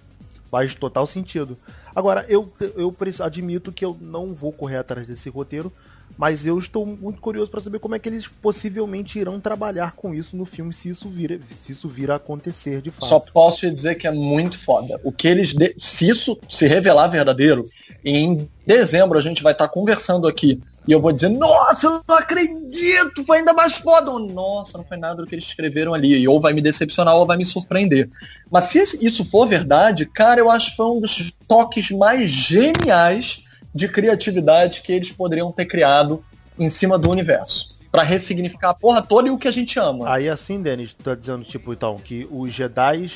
Faz 0.51 0.75
total 0.75 1.07
sentido. 1.07 1.57
Agora, 1.97 2.27
eu, 2.29 2.53
eu 2.77 2.95
admito 3.25 3.73
que 3.73 3.83
eu 3.83 3.97
não 4.01 4.35
vou 4.35 4.53
correr 4.53 4.77
atrás 4.77 5.07
desse 5.07 5.31
roteiro, 5.31 5.73
mas 6.19 6.45
eu 6.47 6.59
estou 6.59 6.85
muito 6.85 7.21
curioso 7.23 7.51
para 7.51 7.61
saber 7.61 7.79
como 7.79 7.95
é 7.95 7.99
que 7.99 8.07
eles 8.07 8.27
possivelmente 8.29 9.19
irão 9.19 9.41
trabalhar 9.41 9.93
com 9.93 10.15
isso 10.15 10.37
no 10.37 10.45
filme, 10.45 10.75
se 10.75 10.91
isso 10.91 11.09
vir, 11.09 11.41
se 11.49 11.73
isso 11.73 11.89
vir 11.89 12.11
a 12.11 12.17
acontecer 12.17 12.83
de 12.83 12.91
fato. 12.91 13.09
Só 13.09 13.19
posso 13.19 13.71
dizer 13.71 13.95
que 13.95 14.07
é 14.07 14.11
muito 14.11 14.59
foda. 14.59 15.01
O 15.03 15.11
que 15.11 15.27
eles. 15.27 15.55
de- 15.55 15.75
Se 15.81 16.07
isso 16.07 16.39
se 16.51 16.67
revelar 16.67 17.09
verdadeiro, 17.09 17.67
em 18.05 18.47
dezembro 18.67 19.19
a 19.19 19.23
gente 19.23 19.43
vai 19.43 19.53
estar 19.53 19.69
conversando 19.69 20.29
aqui. 20.29 20.61
E 20.87 20.93
eu 20.93 21.01
vou 21.01 21.13
dizer, 21.13 21.29
nossa, 21.31 21.87
eu 21.87 22.03
não 22.07 22.17
acredito, 22.17 23.25
foi 23.25 23.39
ainda 23.39 23.53
mais 23.53 23.75
foda. 23.75 24.11
Ou, 24.11 24.21
nossa, 24.21 24.79
não 24.79 24.85
foi 24.85 24.97
nada 24.97 25.17
do 25.17 25.27
que 25.27 25.35
eles 25.35 25.47
escreveram 25.47 25.93
ali. 25.93 26.17
E 26.17 26.29
ou 26.29 26.41
vai 26.41 26.53
me 26.53 26.61
decepcionar 26.61 27.17
ou 27.17 27.27
vai 27.27 27.37
me 27.37 27.45
surpreender. 27.45 28.09
Mas 28.51 28.67
se 28.67 28.79
isso 29.05 29.25
for 29.25 29.47
verdade, 29.47 30.07
cara, 30.07 30.41
eu 30.41 30.51
acho 30.51 30.71
que 30.71 30.77
foi 30.77 30.87
um 30.87 31.01
dos 31.01 31.33
toques 31.49 31.91
mais 31.91 32.31
geniais 32.31 33.45
de 33.75 33.89
criatividade 33.89 34.81
que 34.83 34.93
eles 34.93 35.11
poderiam 35.11 35.51
ter 35.51 35.67
criado 35.67 36.23
em 36.59 36.69
cima 36.69 36.97
do 36.97 37.11
universo. 37.11 37.75
Pra 37.91 38.03
ressignificar 38.03 38.71
a 38.71 38.75
porra 38.75 39.03
toda 39.03 39.29
e 39.29 39.31
o 39.31 39.39
que 39.39 39.49
a 39.49 39.53
gente 39.53 39.79
ama. 39.79 40.09
Aí 40.09 40.29
assim, 40.29 40.63
Denis, 40.63 40.95
tu 40.95 41.03
tá 41.03 41.15
dizendo, 41.15 41.45
tipo, 41.45 41.73
então, 41.73 41.99
que 41.99 42.29
os 42.31 42.53
Jedi 42.53 43.11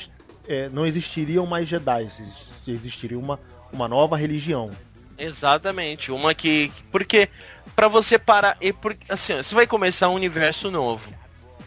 não 0.73 0.85
existiriam 0.85 1.47
mais 1.47 1.69
Jedi, 1.69 2.09
existiria 2.67 3.19
uma, 3.19 3.39
uma 3.73 3.87
nova 3.87 4.17
religião. 4.17 4.71
Exatamente, 5.21 6.11
uma 6.11 6.35
que. 6.35 6.73
Porque, 6.91 7.29
pra 7.81 7.89
você 7.89 8.19
parar. 8.19 8.59
E 8.61 8.75
por, 8.75 8.95
assim, 9.09 9.33
ó, 9.33 9.43
você 9.43 9.55
vai 9.55 9.67
começar 9.67 10.11
um 10.11 10.15
universo 10.15 10.71
novo. 10.71 11.09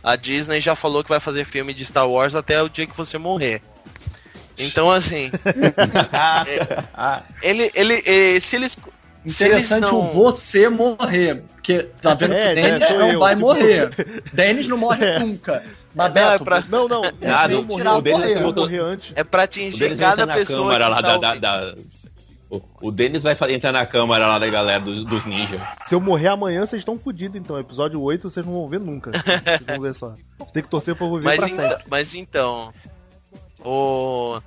A 0.03 0.16
Disney 0.16 0.61
já 0.61 0.76
falou 0.76 1.03
que 1.03 1.09
vai 1.09 1.20
fazer 1.20 1.43
filme 1.43 1.74
de 1.74 1.84
Star 1.84 2.07
Wars 2.07 2.36
até 2.36 2.61
o 2.61 2.70
dia 2.70 2.86
que 2.86 2.95
você 2.95 3.18
morrer. 3.18 3.64
Então, 4.59 4.91
assim. 4.91 5.32
é, 6.14 7.22
ele, 7.41 7.72
ele, 7.74 8.03
é, 8.05 8.39
se 8.39 8.55
eles. 8.55 8.78
Interessante 9.26 9.82
não... 9.82 10.14
você 10.14 10.70
morrer. 10.70 11.41
Porque 11.55 11.80
tá 12.01 12.14
vendo 12.14 12.34
É, 12.34 12.53
que 12.53 12.61
né, 12.61 12.70
Denis 12.72 12.88
sou 12.89 12.99
não 12.99 13.11
eu, 13.14 13.20
vai 13.20 13.36
tipo- 13.36 13.47
morrer. 13.47 13.89
Denis 14.34 14.68
não 14.68 14.78
morre 14.78 15.05
É. 15.05 15.20
nunca. 15.20 15.64
Mas 15.95 16.14
Não, 16.14 16.22
é 16.22 16.32
Beto, 16.32 16.43
pra- 16.45 16.64
Não, 16.70 16.88
não, 16.88 17.03
Ah, 17.05 17.47
eu 17.49 17.61
não, 17.64 18.01
eu 18.26 18.49
o 18.49 18.53
morri 18.53 18.80
antes. 18.80 19.14
É 19.16 19.24
pra 19.24 19.43
atingir 19.43 19.95
cada 19.97 20.28
pessoa 20.28 20.72
câmara 20.74 20.86
que 20.86 20.91
lá 20.91 21.01
tá 21.01 21.18
da, 21.18 21.36
da, 21.36 21.72
da- 21.72 21.76
O, 22.56 22.62
o 22.88 22.91
Denis 22.91 23.24
vai 23.24 23.36
entrar 23.49 23.72
na 23.72 23.84
câmara 23.86 24.28
lá 24.28 24.38
da 24.38 24.47
galera 24.47 24.80
dos, 24.80 25.04
dos 25.06 25.26
ninjas. 25.26 25.60
Se 25.88 25.95
eu 25.95 25.99
morrer 25.99 26.28
amanhã, 26.28 26.66
vocês 26.66 26.82
estão 26.82 26.99
fodidos, 26.99 27.36
então. 27.39 27.58
Episódio 27.60 27.99
8 27.99 28.30
vocês 28.30 28.45
não 28.45 28.54
vão 28.54 28.68
ver 28.70 28.80
nunca. 28.80 29.12
Vocês 29.12 29.62
vão 29.66 29.80
ver 29.82 29.95
só. 29.95 30.14
Tem 30.54 30.62
que 30.62 30.70
torcer 30.70 30.95
pra 30.95 31.08
eu 31.08 31.14
viver 31.16 31.26
Mas, 31.26 31.38
pra 31.38 31.47
ent- 31.49 31.56
sempre. 31.56 31.84
mas 31.89 32.14
então. 32.16 32.72
O. 33.66 34.39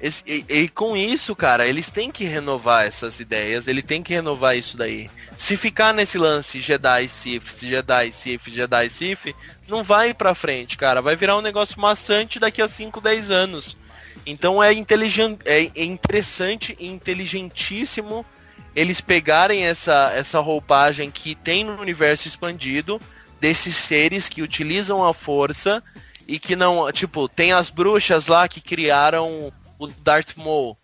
esse- 0.00 0.24
e, 0.26 0.44
e 0.62 0.68
com 0.68 0.96
isso, 0.96 1.36
cara, 1.36 1.66
eles 1.66 1.90
têm 1.90 2.10
que 2.10 2.24
renovar 2.24 2.84
essas 2.84 3.20
ideias, 3.20 3.68
ele 3.68 3.82
tem 3.82 4.02
que 4.02 4.12
renovar 4.14 4.56
isso 4.56 4.76
daí. 4.76 5.08
Se 5.36 5.56
ficar 5.56 5.92
nesse 5.94 6.18
lance 6.18 6.60
Jedi 6.60 7.06
Sith, 7.08 7.60
Jedi 7.64 8.12
Sith, 8.12 8.48
Jedi 8.48 8.88
Sith, 8.90 9.34
não 9.68 9.84
vai 9.84 10.12
pra 10.14 10.34
frente, 10.34 10.76
cara. 10.76 11.00
Vai 11.02 11.14
virar 11.16 11.36
um 11.36 11.42
negócio 11.42 11.80
maçante 11.80 12.40
daqui 12.40 12.60
a 12.62 12.68
5, 12.68 13.00
10 13.00 13.30
anos. 13.30 13.76
Então 14.24 14.62
é 14.62 14.72
inteligente, 14.72 15.40
é 15.44 15.62
interessante 15.82 16.76
e 16.78 16.86
inteligentíssimo 16.86 18.24
eles 18.74 19.00
pegarem 19.00 19.64
essa, 19.64 20.12
essa 20.14 20.40
roupagem 20.40 21.10
que 21.10 21.34
tem 21.34 21.64
no 21.64 21.78
universo 21.80 22.26
expandido 22.26 23.00
desses 23.40 23.76
seres 23.76 24.28
que 24.28 24.40
utilizam 24.40 25.04
a 25.04 25.12
força 25.12 25.82
e 26.26 26.38
que 26.38 26.56
não, 26.56 26.90
tipo, 26.92 27.28
tem 27.28 27.52
as 27.52 27.68
bruxas 27.68 28.28
lá 28.28 28.48
que 28.48 28.60
criaram 28.60 29.52
o 29.78 29.86
Darth 29.88 30.36
Maul, 30.36 30.76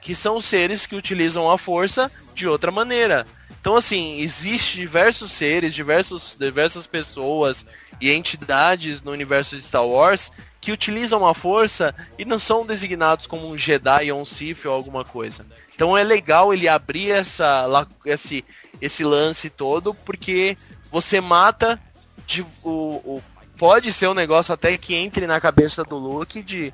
que 0.00 0.14
são 0.14 0.40
seres 0.40 0.86
que 0.86 0.94
utilizam 0.94 1.50
a 1.50 1.56
força 1.56 2.10
de 2.34 2.46
outra 2.46 2.70
maneira. 2.70 3.26
Então, 3.60 3.76
assim, 3.76 4.20
existe 4.20 4.76
diversos 4.76 5.32
seres, 5.32 5.72
diversos, 5.72 6.36
diversas 6.38 6.86
pessoas 6.86 7.64
e 8.00 8.12
entidades 8.12 9.00
no 9.00 9.12
universo 9.12 9.56
de 9.56 9.62
Star 9.62 9.86
Wars 9.86 10.30
que 10.62 10.70
utilizam 10.70 11.26
a 11.26 11.34
força 11.34 11.92
e 12.16 12.24
não 12.24 12.38
são 12.38 12.64
designados 12.64 13.26
como 13.26 13.50
um 13.50 13.58
Jedi 13.58 14.12
ou 14.12 14.20
um 14.20 14.24
Sith 14.24 14.64
ou 14.64 14.72
alguma 14.72 15.04
coisa. 15.04 15.44
Então 15.74 15.98
é 15.98 16.04
legal 16.04 16.54
ele 16.54 16.68
abrir 16.68 17.10
essa, 17.10 17.66
esse, 18.06 18.44
esse 18.80 19.02
lance 19.02 19.50
todo, 19.50 19.92
porque 19.92 20.56
você 20.88 21.20
mata 21.20 21.80
de, 22.28 22.42
o, 22.62 22.70
o- 23.04 23.22
pode 23.58 23.92
ser 23.92 24.06
um 24.08 24.14
negócio 24.14 24.54
até 24.54 24.78
que 24.78 24.94
entre 24.94 25.26
na 25.26 25.40
cabeça 25.40 25.82
do 25.82 25.96
Luke 25.98 26.40
de 26.40 26.72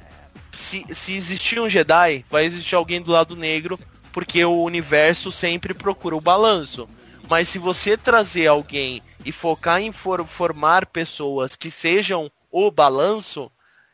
se, 0.53 0.85
se 0.91 1.15
existir 1.17 1.59
um 1.59 1.69
Jedi, 1.71 2.27
vai 2.31 2.45
existir 2.45 2.75
alguém 2.75 3.01
do 3.01 3.13
lado 3.13 3.35
negro, 3.35 3.79
porque 4.13 4.45
o 4.45 4.63
universo 4.65 5.33
sempre 5.33 5.73
procura 5.73 6.15
o 6.15 6.21
balanço. 6.21 6.87
Mas 7.27 7.49
se 7.49 7.59
você 7.59 7.97
trazer 7.97 8.49
alguém 8.49 9.03
e 9.25 9.33
focar 9.33 9.81
em 9.81 9.93
for- 9.93 10.27
formar 10.27 10.85
pessoas 10.85 11.57
que 11.57 11.71
sejam 11.71 12.31
o 12.51 12.71
balanço, 12.71 13.51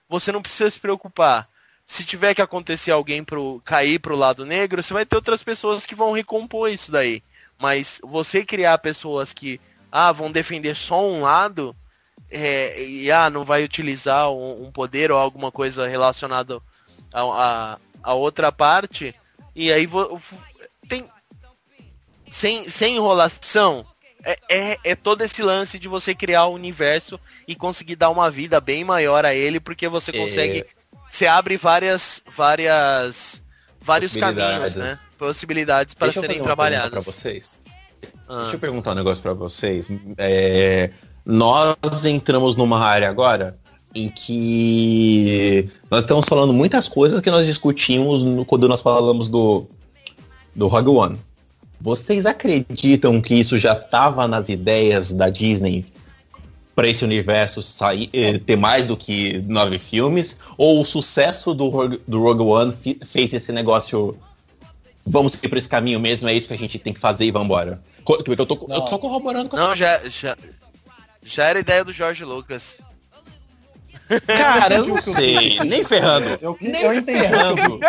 você 0.08 0.32
não 0.32 0.42
precisa 0.42 0.70
se 0.70 0.80
preocupar. 0.80 1.48
Se 1.86 2.04
tiver 2.04 2.34
que 2.34 2.42
acontecer 2.42 2.90
alguém 2.90 3.22
pro, 3.22 3.60
cair 3.64 3.98
pro 3.98 4.16
lado 4.16 4.46
negro, 4.46 4.82
você 4.82 4.94
vai 4.94 5.04
ter 5.04 5.16
outras 5.16 5.42
pessoas 5.42 5.84
que 5.84 5.94
vão 5.94 6.12
recompor 6.12 6.70
isso 6.70 6.90
daí. 6.90 7.22
Mas 7.58 8.00
você 8.02 8.44
criar 8.44 8.78
pessoas 8.78 9.32
que 9.32 9.60
ah, 9.92 10.10
vão 10.10 10.32
defender 10.32 10.74
só 10.74 11.06
um 11.06 11.20
lado, 11.20 11.76
é, 12.30 12.82
e 12.82 13.10
ah, 13.12 13.30
não 13.30 13.44
vai 13.44 13.62
utilizar 13.62 14.30
um, 14.30 14.64
um 14.64 14.72
poder 14.72 15.12
ou 15.12 15.18
alguma 15.18 15.52
coisa 15.52 15.86
relacionada 15.86 16.60
a, 17.12 17.20
a, 17.22 17.78
a 18.02 18.14
outra 18.14 18.50
parte, 18.50 19.14
e 19.54 19.70
aí 19.70 19.88
tem 20.88 21.08
sem, 22.30 22.68
sem 22.68 22.96
enrolação. 22.96 23.86
É, 24.24 24.38
é, 24.48 24.78
é 24.84 24.94
todo 24.94 25.20
esse 25.22 25.42
lance 25.42 25.78
de 25.78 25.86
você 25.88 26.14
criar 26.14 26.46
o 26.46 26.54
universo 26.54 27.18
e 27.46 27.54
conseguir 27.54 27.96
dar 27.96 28.10
uma 28.10 28.30
vida 28.30 28.60
bem 28.60 28.82
maior 28.84 29.24
a 29.24 29.34
ele, 29.34 29.60
porque 29.60 29.86
você 29.88 30.10
É. 30.10 30.18
consegue. 30.18 30.64
Você 31.10 31.26
abre 31.26 31.56
várias. 31.56 32.22
várias. 32.34 33.42
vários 33.80 34.16
caminhos, 34.16 34.76
né? 34.76 34.98
Possibilidades 35.18 35.92
para 35.94 36.06
Deixa 36.08 36.20
eu 36.20 36.22
serem 36.22 36.42
trabalhadas. 36.42 36.90
Pra 36.90 37.00
vocês. 37.00 37.62
Ah. 38.28 38.42
Deixa 38.42 38.56
eu 38.56 38.60
perguntar 38.60 38.92
um 38.92 38.94
negócio 38.94 39.22
pra 39.22 39.34
vocês. 39.34 39.86
É, 40.16 40.90
nós 41.24 41.76
entramos 42.04 42.56
numa 42.56 42.80
área 42.82 43.08
agora 43.10 43.58
em 43.94 44.08
que 44.08 45.68
nós 45.90 46.00
estamos 46.00 46.24
falando 46.26 46.52
muitas 46.52 46.88
coisas 46.88 47.20
que 47.20 47.30
nós 47.30 47.46
discutimos 47.46 48.22
no- 48.24 48.44
quando 48.44 48.66
nós 48.68 48.80
falamos 48.80 49.28
do, 49.28 49.66
do 50.54 50.66
Rogue 50.66 50.88
One. 50.90 51.18
Vocês 51.84 52.24
acreditam 52.24 53.20
que 53.20 53.34
isso 53.34 53.58
já 53.58 53.74
estava 53.74 54.26
nas 54.26 54.48
ideias 54.48 55.12
da 55.12 55.28
Disney 55.28 55.84
para 56.74 56.88
esse 56.88 57.04
universo 57.04 57.62
sair, 57.62 58.08
eh, 58.10 58.38
ter 58.38 58.56
mais 58.56 58.86
do 58.86 58.96
que 58.96 59.44
nove 59.46 59.78
filmes? 59.78 60.34
Ou 60.56 60.80
o 60.80 60.86
sucesso 60.86 61.52
do 61.52 61.68
Rogue, 61.68 62.00
do 62.08 62.22
Rogue 62.22 62.42
One 62.42 62.74
fez 63.12 63.34
esse 63.34 63.52
negócio 63.52 64.16
vamos 65.06 65.34
ir 65.34 65.46
por 65.46 65.58
esse 65.58 65.68
caminho 65.68 66.00
mesmo, 66.00 66.26
é 66.26 66.32
isso 66.32 66.48
que 66.48 66.54
a 66.54 66.58
gente 66.58 66.78
tem 66.78 66.94
que 66.94 67.00
fazer 67.00 67.26
e 67.26 67.30
vambora. 67.30 67.78
Eu 68.08 68.46
tô, 68.46 68.66
eu 68.70 68.80
tô 68.80 68.98
corroborando 68.98 69.50
com 69.50 69.56
Não, 69.58 69.76
já, 69.76 70.00
já. 70.08 70.38
Já 71.22 71.44
era 71.44 71.58
ideia 71.58 71.84
do 71.84 71.92
Jorge 71.92 72.24
Lucas. 72.24 72.78
Cara, 74.26 74.76
eu 74.76 74.86
não 74.86 75.02
sei, 75.02 75.60
nem 75.60 75.84
ferrando. 75.84 76.38
Eu, 76.40 76.56
Nem 76.62 76.82
eu 76.82 77.04
ferrando. 77.04 77.80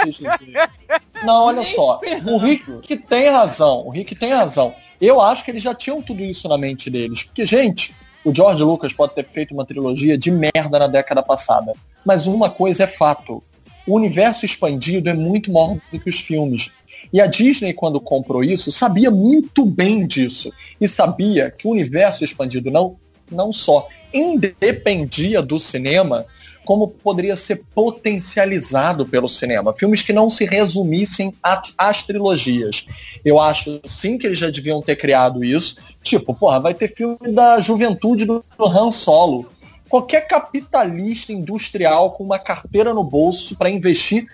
Não, 1.24 1.46
olha 1.46 1.64
só. 1.64 2.00
O 2.26 2.38
Rick 2.38 2.98
tem 2.98 3.30
razão. 3.30 3.86
O 3.86 3.90
Rick 3.90 4.16
tem 4.16 4.34
razão. 4.34 4.74
Eu 5.00 5.22
acho 5.22 5.44
que 5.44 5.52
eles 5.52 5.62
já 5.62 5.74
tinham 5.74 6.02
tudo 6.02 6.24
isso 6.24 6.48
na 6.48 6.58
mente 6.58 6.90
deles. 6.90 7.24
Porque, 7.24 7.46
gente, 7.46 7.94
o 8.24 8.34
George 8.34 8.64
Lucas 8.64 8.94
pode 8.94 9.14
ter 9.14 9.26
feito 9.26 9.54
uma 9.54 9.66
trilogia 9.66 10.18
de 10.18 10.32
merda 10.32 10.80
na 10.80 10.88
década 10.88 11.22
passada. 11.22 11.74
Mas 12.06 12.28
uma 12.28 12.50
coisa 12.50 12.84
é 12.84 12.88
fato. 12.88 13.44
O 13.88 13.96
universo 13.96 14.46
expandido 14.46 15.10
é 15.10 15.14
muito 15.14 15.52
maior 15.52 15.78
do 15.92 16.00
que 16.00 16.10
os 16.10 16.20
filmes. 16.20 16.72
E 17.14 17.22
a 17.22 17.28
Disney, 17.28 17.74
quando 17.74 18.00
comprou 18.00 18.44
isso, 18.44 18.72
sabia 18.72 19.12
muito 19.12 19.66
bem 19.66 20.08
disso. 20.08 20.52
E 20.82 20.88
sabia 20.88 21.52
que 21.52 21.68
o 21.68 21.72
universo 21.72 22.24
expandido 22.24 22.72
não, 22.72 22.96
não 23.32 23.54
só 23.54 23.88
independia 24.14 25.42
do 25.42 25.60
cinema, 25.60 26.26
como 26.66 26.88
poderia 26.88 27.36
ser 27.36 27.64
potencializado 27.74 29.06
pelo 29.06 29.30
cinema. 29.30 29.74
Filmes 29.74 30.02
que 30.02 30.12
não 30.12 30.30
se 30.30 30.44
resumissem 30.46 31.34
às 31.78 32.04
trilogias. 32.04 32.86
Eu 33.24 33.40
acho 33.40 33.80
sim 33.86 34.18
que 34.18 34.26
eles 34.26 34.40
já 34.40 34.50
deviam 34.50 34.82
ter 34.82 34.96
criado 34.96 35.44
isso. 35.44 35.78
Tipo, 36.04 36.34
porra, 36.34 36.60
vai 36.60 36.74
ter 36.74 36.94
filme 36.94 37.32
da 37.32 37.60
juventude 37.60 38.26
do 38.26 38.44
Han 38.60 38.92
Solo. 38.92 39.48
Qualquer 39.88 40.28
capitalista 40.28 41.32
industrial 41.32 42.12
com 42.12 42.24
uma 42.24 42.40
carteira 42.40 42.94
no 42.94 43.04
bolso 43.04 43.56
para 43.56 43.70
investir 43.70 44.28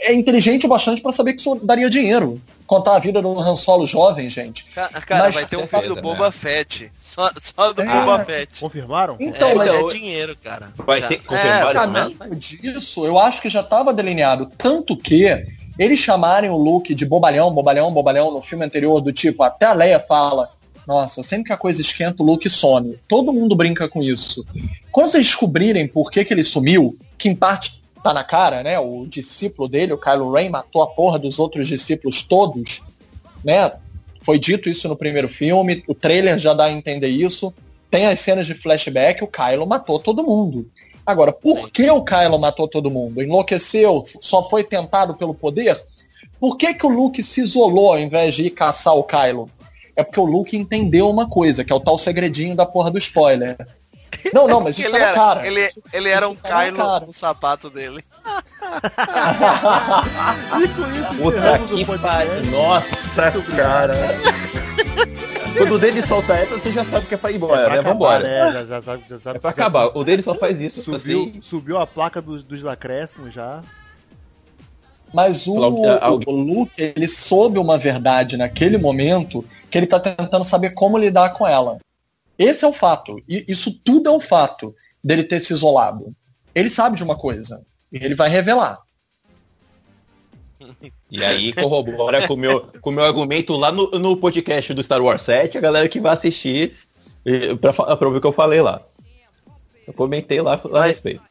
é 0.00 0.12
inteligente 0.14 0.66
o 0.66 0.68
bastante 0.68 1.00
para 1.00 1.12
saber 1.12 1.34
que 1.34 1.40
isso 1.40 1.54
daria 1.62 1.90
dinheiro. 1.90 2.40
Contar 2.72 2.96
a 2.96 2.98
vida 2.98 3.20
do 3.20 3.38
Han 3.38 3.54
Solo 3.56 3.86
jovem, 3.86 4.30
gente. 4.30 4.64
Ca- 4.74 4.88
Cara, 4.88 5.24
Mas 5.24 5.34
vai 5.34 5.44
ter 5.46 5.56
um 5.56 5.60
certeza, 5.60 5.82
filme 5.82 5.88
do 5.88 5.94
né? 5.96 6.00
Boba 6.02 6.32
Fett. 6.32 6.90
Só, 6.94 7.30
só 7.38 7.72
do 7.72 7.82
É. 7.82 7.86
Boba 7.86 8.24
Fett. 8.24 8.60
Confirmaram? 8.60 9.16
Então, 9.20 9.50
é, 9.50 9.54
mas 9.54 9.68
é 9.68 9.76
eu- 9.80 9.88
dinheiro, 9.88 10.36
cara. 10.42 10.70
Vai 10.76 11.00
Já. 11.00 11.08
ter- 11.08 11.14
é, 11.16 11.18
confirmaram 11.18 11.70
O 11.70 11.74
também? 11.74 12.14
caminho 12.16 12.40
disso, 12.40 13.04
eu 13.04 13.18
acho 13.18 13.42
que 13.42 13.50
já 13.50 13.60
estava 13.60 13.92
delineado. 13.92 14.50
Tanto 14.56 14.96
que 14.96 15.26
eles 15.78 16.00
chamarem 16.00 16.48
o 16.48 16.56
Luke 16.56 16.94
de 16.94 17.04
bobalhão, 17.04 17.50
bobalhão, 17.52 17.90
bobalhão 17.92 18.30
no 18.32 18.40
filme 18.40 18.64
anterior, 18.64 19.00
do 19.02 19.12
tipo, 19.12 19.42
até 19.42 19.66
a 19.66 19.74
Leia 19.74 20.00
fala, 20.00 20.48
nossa, 20.86 21.22
sempre 21.22 21.44
que 21.48 21.52
a 21.52 21.56
coisa 21.58 21.80
esquenta, 21.82 22.22
o 22.22 22.26
Luke 22.26 22.48
some. 22.48 22.98
Todo 23.06 23.32
mundo 23.34 23.54
brinca 23.54 23.86
com 23.88 24.02
isso. 24.02 24.46
Quando 24.90 25.08
vocês 25.10 25.26
descobrirem 25.26 25.86
por 25.86 26.10
que, 26.10 26.24
que 26.24 26.32
ele 26.32 26.42
sumiu, 26.44 26.96
que 27.18 27.28
em 27.28 27.36
parte 27.36 27.81
tá 28.02 28.12
na 28.12 28.24
cara, 28.24 28.62
né? 28.62 28.78
O 28.78 29.06
discípulo 29.06 29.68
dele, 29.68 29.92
o 29.92 29.98
Kylo 29.98 30.32
Ren, 30.32 30.50
matou 30.50 30.82
a 30.82 30.88
porra 30.88 31.18
dos 31.18 31.38
outros 31.38 31.68
discípulos 31.68 32.22
todos, 32.22 32.82
né? 33.44 33.72
Foi 34.20 34.38
dito 34.38 34.68
isso 34.68 34.88
no 34.88 34.96
primeiro 34.96 35.28
filme, 35.28 35.82
o 35.86 35.94
trailer 35.94 36.38
já 36.38 36.54
dá 36.54 36.64
a 36.64 36.72
entender 36.72 37.08
isso. 37.08 37.52
Tem 37.90 38.06
as 38.06 38.20
cenas 38.20 38.46
de 38.46 38.54
flashback, 38.54 39.22
o 39.22 39.28
Kylo 39.28 39.66
matou 39.66 39.98
todo 39.98 40.24
mundo. 40.24 40.70
Agora, 41.04 41.32
por 41.32 41.70
que 41.70 41.90
o 41.90 42.02
Kylo 42.02 42.38
matou 42.38 42.68
todo 42.68 42.90
mundo? 42.90 43.20
Enlouqueceu? 43.20 44.04
Só 44.20 44.48
foi 44.48 44.62
tentado 44.62 45.14
pelo 45.14 45.34
poder? 45.34 45.82
Por 46.38 46.56
que, 46.56 46.72
que 46.74 46.86
o 46.86 46.88
Luke 46.88 47.22
se 47.22 47.40
isolou 47.40 47.92
ao 47.92 47.98
invés 47.98 48.34
de 48.34 48.44
ir 48.44 48.50
caçar 48.50 48.94
o 48.94 49.04
Kylo? 49.04 49.50
É 49.94 50.02
porque 50.02 50.20
o 50.20 50.24
Luke 50.24 50.56
entendeu 50.56 51.10
uma 51.10 51.28
coisa, 51.28 51.64
que 51.64 51.72
é 51.72 51.76
o 51.76 51.80
tal 51.80 51.98
segredinho 51.98 52.54
da 52.54 52.64
porra 52.64 52.90
do 52.90 52.98
spoiler. 52.98 53.56
Não, 54.32 54.46
não, 54.46 54.60
mas 54.60 54.78
isso 54.78 54.86
Ele 54.86 54.92
tá 54.92 54.98
na 54.98 55.04
era, 55.06 55.14
cara. 55.14 55.46
ele, 55.46 55.70
ele 55.92 56.08
era 56.08 56.28
um 56.28 56.34
tá 56.34 56.48
cara. 56.48 57.00
no 57.06 57.12
sapato 57.12 57.68
dele. 57.70 58.02
E 60.62 60.68
com 60.68 60.90
isso, 60.94 61.14
Puta 61.22 61.60
o 61.62 61.76
que 61.76 61.98
pariu. 61.98 62.44
Nossa, 62.50 63.32
cara. 63.56 63.94
Quando 65.56 65.74
o 65.74 65.78
dele 65.78 66.02
solta 66.02 66.34
essa, 66.34 66.56
você 66.56 66.72
já 66.72 66.84
sabe 66.84 67.06
que 67.06 67.14
é 67.14 67.16
pra 67.18 67.30
ir 67.30 67.36
embora, 67.36 67.64
Pra 67.64 67.74
né? 67.74 67.80
acabar, 67.80 67.92
Vambora. 67.92 68.22
né? 68.22 68.52
Já, 68.52 68.64
já 68.64 68.82
sabe, 68.82 69.04
já 69.08 69.18
sabe 69.18 69.36
É 69.36 69.40
pra 69.40 69.50
já- 69.50 69.54
acabar. 69.54 69.86
O 69.96 70.02
dele 70.04 70.22
só 70.22 70.34
faz 70.34 70.60
isso. 70.60 70.80
Subiu, 70.80 71.22
assim. 71.22 71.42
subiu 71.42 71.78
a 71.78 71.86
placa 71.86 72.22
dos, 72.22 72.42
dos 72.42 72.64
acréscimos 72.64 73.34
já. 73.34 73.60
Mas 75.12 75.46
o, 75.46 75.62
algu- 75.62 76.30
o 76.30 76.32
Luke, 76.32 76.72
ele 76.80 77.06
soube 77.06 77.58
uma 77.58 77.76
verdade 77.76 78.38
naquele 78.38 78.78
momento 78.78 79.44
que 79.70 79.76
ele 79.76 79.86
tá 79.86 80.00
tentando 80.00 80.42
saber 80.44 80.70
como 80.70 80.96
lidar 80.96 81.30
com 81.34 81.46
ela. 81.46 81.76
Esse 82.42 82.64
é 82.64 82.68
o 82.68 82.72
fato. 82.72 83.22
E 83.28 83.44
isso 83.48 83.72
tudo 83.84 84.08
é 84.08 84.12
um 84.12 84.20
fato 84.20 84.74
dele 85.02 85.24
ter 85.24 85.40
se 85.40 85.52
isolado. 85.52 86.14
Ele 86.54 86.68
sabe 86.68 86.96
de 86.96 87.04
uma 87.04 87.16
coisa. 87.16 87.62
E 87.92 87.96
ele 87.96 88.14
vai 88.14 88.28
revelar. 88.28 88.80
E 91.10 91.22
aí 91.22 91.52
corrobora 91.52 92.26
com 92.26 92.34
o 92.34 92.36
meu, 92.36 92.60
com 92.80 92.90
o 92.90 92.92
meu 92.92 93.04
argumento 93.04 93.54
lá 93.54 93.70
no, 93.70 93.90
no 93.92 94.16
podcast 94.16 94.72
do 94.72 94.82
Star 94.82 95.02
Wars 95.02 95.22
7, 95.22 95.58
a 95.58 95.60
galera 95.60 95.88
que 95.88 96.00
vai 96.00 96.14
assistir 96.14 96.76
pra, 97.60 97.72
pra 97.72 98.08
ver 98.08 98.16
o 98.16 98.20
que 98.20 98.26
eu 98.26 98.32
falei 98.32 98.60
lá. 98.60 98.80
Eu 99.86 99.92
comentei 99.92 100.40
lá, 100.40 100.60
lá 100.64 100.84
a 100.84 100.86
respeito. 100.86 101.22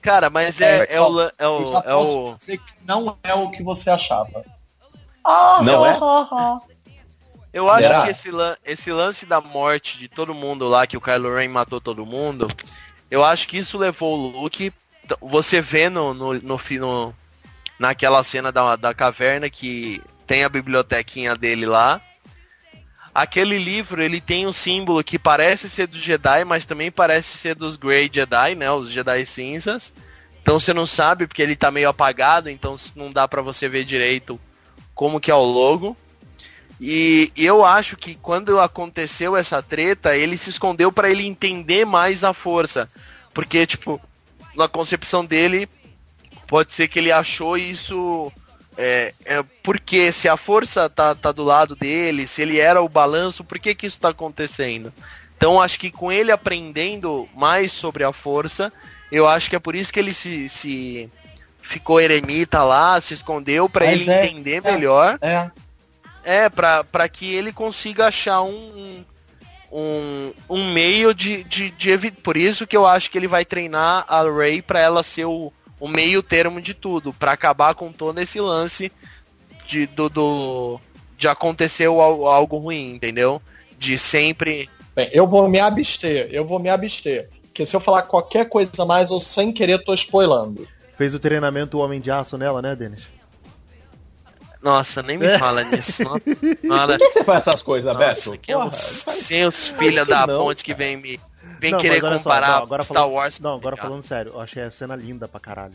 Cara, 0.00 0.30
mas 0.30 0.60
é, 0.60 0.84
é, 0.84 0.94
é 0.94 1.00
o. 1.00 1.20
É 1.20 1.48
o, 1.48 1.78
é 1.84 1.94
o... 1.94 2.34
dizer 2.34 2.56
que 2.56 2.72
não 2.86 3.18
é 3.22 3.34
o 3.34 3.50
que 3.50 3.62
você 3.62 3.90
achava. 3.90 4.44
Não 5.62 5.84
é? 5.84 5.98
Eu 7.52 7.68
acho 7.70 7.86
Será? 7.88 8.04
que 8.04 8.10
esse, 8.10 8.30
lan- 8.30 8.56
esse 8.64 8.92
lance 8.92 9.26
da 9.26 9.40
morte 9.40 9.98
de 9.98 10.08
todo 10.08 10.34
mundo 10.34 10.68
lá, 10.68 10.86
que 10.86 10.96
o 10.96 11.00
Kylo 11.00 11.34
Ren 11.34 11.48
matou 11.48 11.80
todo 11.80 12.06
mundo, 12.06 12.48
eu 13.10 13.24
acho 13.24 13.48
que 13.48 13.58
isso 13.58 13.76
levou 13.76 14.16
o 14.18 14.42
Luke. 14.42 14.72
Você 15.20 15.60
vê 15.60 15.88
no, 15.88 16.14
no, 16.14 16.34
no, 16.34 16.60
no- 16.78 17.14
naquela 17.78 18.22
cena 18.22 18.52
da, 18.52 18.76
da 18.76 18.94
caverna 18.94 19.50
que 19.50 20.00
tem 20.26 20.44
a 20.44 20.48
bibliotequinha 20.48 21.34
dele 21.34 21.66
lá. 21.66 22.00
Aquele 23.12 23.58
livro, 23.58 24.00
ele 24.00 24.20
tem 24.20 24.46
um 24.46 24.52
símbolo 24.52 25.02
que 25.02 25.18
parece 25.18 25.68
ser 25.68 25.88
do 25.88 25.98
Jedi, 25.98 26.44
mas 26.44 26.64
também 26.64 26.92
parece 26.92 27.36
ser 27.36 27.56
dos 27.56 27.76
Grey 27.76 28.08
Jedi, 28.12 28.54
né? 28.54 28.70
Os 28.70 28.88
Jedi 28.88 29.26
cinzas. 29.26 29.92
Então 30.40 30.60
você 30.60 30.72
não 30.72 30.86
sabe, 30.86 31.26
porque 31.26 31.42
ele 31.42 31.56
tá 31.56 31.72
meio 31.72 31.88
apagado, 31.88 32.48
então 32.48 32.76
não 32.94 33.10
dá 33.10 33.26
pra 33.26 33.42
você 33.42 33.68
ver 33.68 33.84
direito 33.84 34.38
como 34.94 35.18
que 35.18 35.30
é 35.30 35.34
o 35.34 35.42
logo. 35.42 35.96
E 36.80 37.30
eu 37.36 37.64
acho 37.64 37.96
que 37.96 38.14
quando 38.14 38.58
aconteceu 38.58 39.36
essa 39.36 39.62
treta, 39.62 40.16
ele 40.16 40.36
se 40.38 40.48
escondeu 40.48 40.90
pra 40.90 41.10
ele 41.10 41.26
entender 41.26 41.84
mais 41.84 42.24
a 42.24 42.32
força. 42.32 42.88
Porque, 43.34 43.66
tipo, 43.66 44.00
na 44.56 44.66
concepção 44.66 45.24
dele, 45.24 45.68
pode 46.46 46.72
ser 46.72 46.88
que 46.88 46.98
ele 46.98 47.12
achou 47.12 47.58
isso. 47.58 48.32
É, 48.78 49.12
é, 49.26 49.42
porque 49.62 50.10
se 50.10 50.26
a 50.26 50.38
força 50.38 50.88
tá, 50.88 51.14
tá 51.14 51.32
do 51.32 51.44
lado 51.44 51.76
dele, 51.76 52.26
se 52.26 52.40
ele 52.40 52.58
era 52.58 52.80
o 52.80 52.88
balanço, 52.88 53.44
por 53.44 53.58
que, 53.58 53.74
que 53.74 53.86
isso 53.86 54.00
tá 54.00 54.08
acontecendo? 54.08 54.90
Então 55.36 55.60
acho 55.60 55.78
que 55.78 55.90
com 55.90 56.10
ele 56.10 56.30
aprendendo 56.32 57.28
mais 57.34 57.72
sobre 57.72 58.04
a 58.04 58.12
força, 58.12 58.72
eu 59.12 59.28
acho 59.28 59.50
que 59.50 59.56
é 59.56 59.58
por 59.58 59.74
isso 59.74 59.92
que 59.92 59.98
ele 59.98 60.14
se, 60.14 60.48
se 60.48 61.10
ficou 61.60 62.00
eremita 62.00 62.62
lá, 62.62 62.98
se 63.00 63.12
escondeu 63.12 63.68
pra 63.68 63.84
Mas 63.86 64.00
ele 64.00 64.10
é- 64.10 64.26
entender 64.26 64.62
é. 64.64 64.72
melhor. 64.72 65.18
É. 65.20 65.50
É, 66.24 66.48
pra, 66.48 66.84
pra 66.84 67.08
que 67.08 67.32
ele 67.34 67.52
consiga 67.52 68.06
achar 68.08 68.42
um, 68.42 69.04
um, 69.72 70.32
um 70.48 70.72
meio 70.72 71.14
de, 71.14 71.42
de, 71.44 71.70
de 71.70 71.90
evi- 71.90 72.10
Por 72.10 72.36
isso 72.36 72.66
que 72.66 72.76
eu 72.76 72.86
acho 72.86 73.10
que 73.10 73.16
ele 73.18 73.26
vai 73.28 73.44
treinar 73.44 74.04
a 74.08 74.22
Ray 74.22 74.60
pra 74.62 74.80
ela 74.80 75.02
ser 75.02 75.24
o, 75.24 75.52
o 75.78 75.88
meio 75.88 76.22
termo 76.22 76.60
de 76.60 76.74
tudo, 76.74 77.12
pra 77.12 77.32
acabar 77.32 77.74
com 77.74 77.90
todo 77.92 78.18
esse 78.20 78.38
lance 78.40 78.92
de, 79.66 79.86
do, 79.86 80.08
do, 80.08 80.80
de 81.16 81.28
acontecer 81.28 81.88
o 81.88 82.00
al- 82.00 82.26
algo 82.26 82.58
ruim, 82.58 82.94
entendeu? 82.94 83.40
De 83.78 83.96
sempre. 83.96 84.68
Bem, 84.94 85.08
eu 85.12 85.26
vou 85.26 85.48
me 85.48 85.58
abster, 85.58 86.28
eu 86.30 86.44
vou 86.44 86.58
me 86.58 86.68
abster. 86.68 87.30
Porque 87.44 87.64
se 87.64 87.74
eu 87.74 87.80
falar 87.80 88.02
qualquer 88.02 88.48
coisa 88.48 88.84
mais, 88.84 89.10
eu 89.10 89.20
sem 89.20 89.52
querer 89.52 89.82
tô 89.84 89.94
spoilando. 89.94 90.68
Fez 90.98 91.14
o 91.14 91.18
treinamento 91.18 91.78
o 91.78 91.80
Homem 91.80 92.00
de 92.00 92.10
Aço 92.10 92.36
nela, 92.36 92.60
né, 92.60 92.76
Denis? 92.76 93.08
Nossa, 94.62 95.02
nem 95.02 95.16
me 95.16 95.38
fala 95.38 95.64
nisso. 95.64 96.02
Nossa, 96.04 96.20
Por 96.98 96.98
que 96.98 97.10
você 97.10 97.24
faz 97.24 97.46
essas 97.46 97.62
coisas, 97.62 97.96
Beto? 97.96 98.38
que 98.38 98.52
é 98.52 98.54
Porra, 98.54 98.68
os 98.68 99.02
faz- 99.02 99.18
seus 99.18 99.68
filha 99.68 100.04
da 100.04 100.26
não, 100.26 100.44
ponte 100.44 100.62
que 100.62 100.72
cara. 100.74 100.84
vem 100.84 100.96
me 100.96 101.20
vem 101.58 101.72
Não, 101.72 101.78
querer 101.78 102.02
olha 102.04 102.16
só, 102.16 102.18
comparar 102.18 102.48
não, 102.56 102.62
agora 102.62 102.84
Star 102.84 102.96
falando- 102.98 103.12
Wars. 103.14 103.40
Não, 103.40 103.54
agora 103.54 103.76
falando 103.76 104.02
sério, 104.02 104.32
eu 104.34 104.40
achei 104.40 104.62
a 104.62 104.70
cena 104.70 104.94
linda 104.96 105.26
pra 105.28 105.40
caralho. 105.40 105.74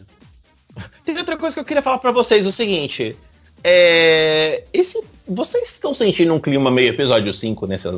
Tem 1.05 1.17
outra 1.17 1.37
coisa 1.37 1.53
que 1.53 1.59
eu 1.59 1.65
queria 1.65 1.81
falar 1.81 1.97
pra 1.99 2.11
vocês, 2.11 2.45
o 2.45 2.51
seguinte. 2.51 3.15
É. 3.63 4.63
Esse. 4.73 5.01
Vocês 5.27 5.69
estão 5.71 5.95
sentindo 5.95 6.33
um 6.33 6.39
clima 6.39 6.69
meio 6.69 6.89
episódio 6.89 7.33
5 7.33 7.65
nessa, 7.65 7.91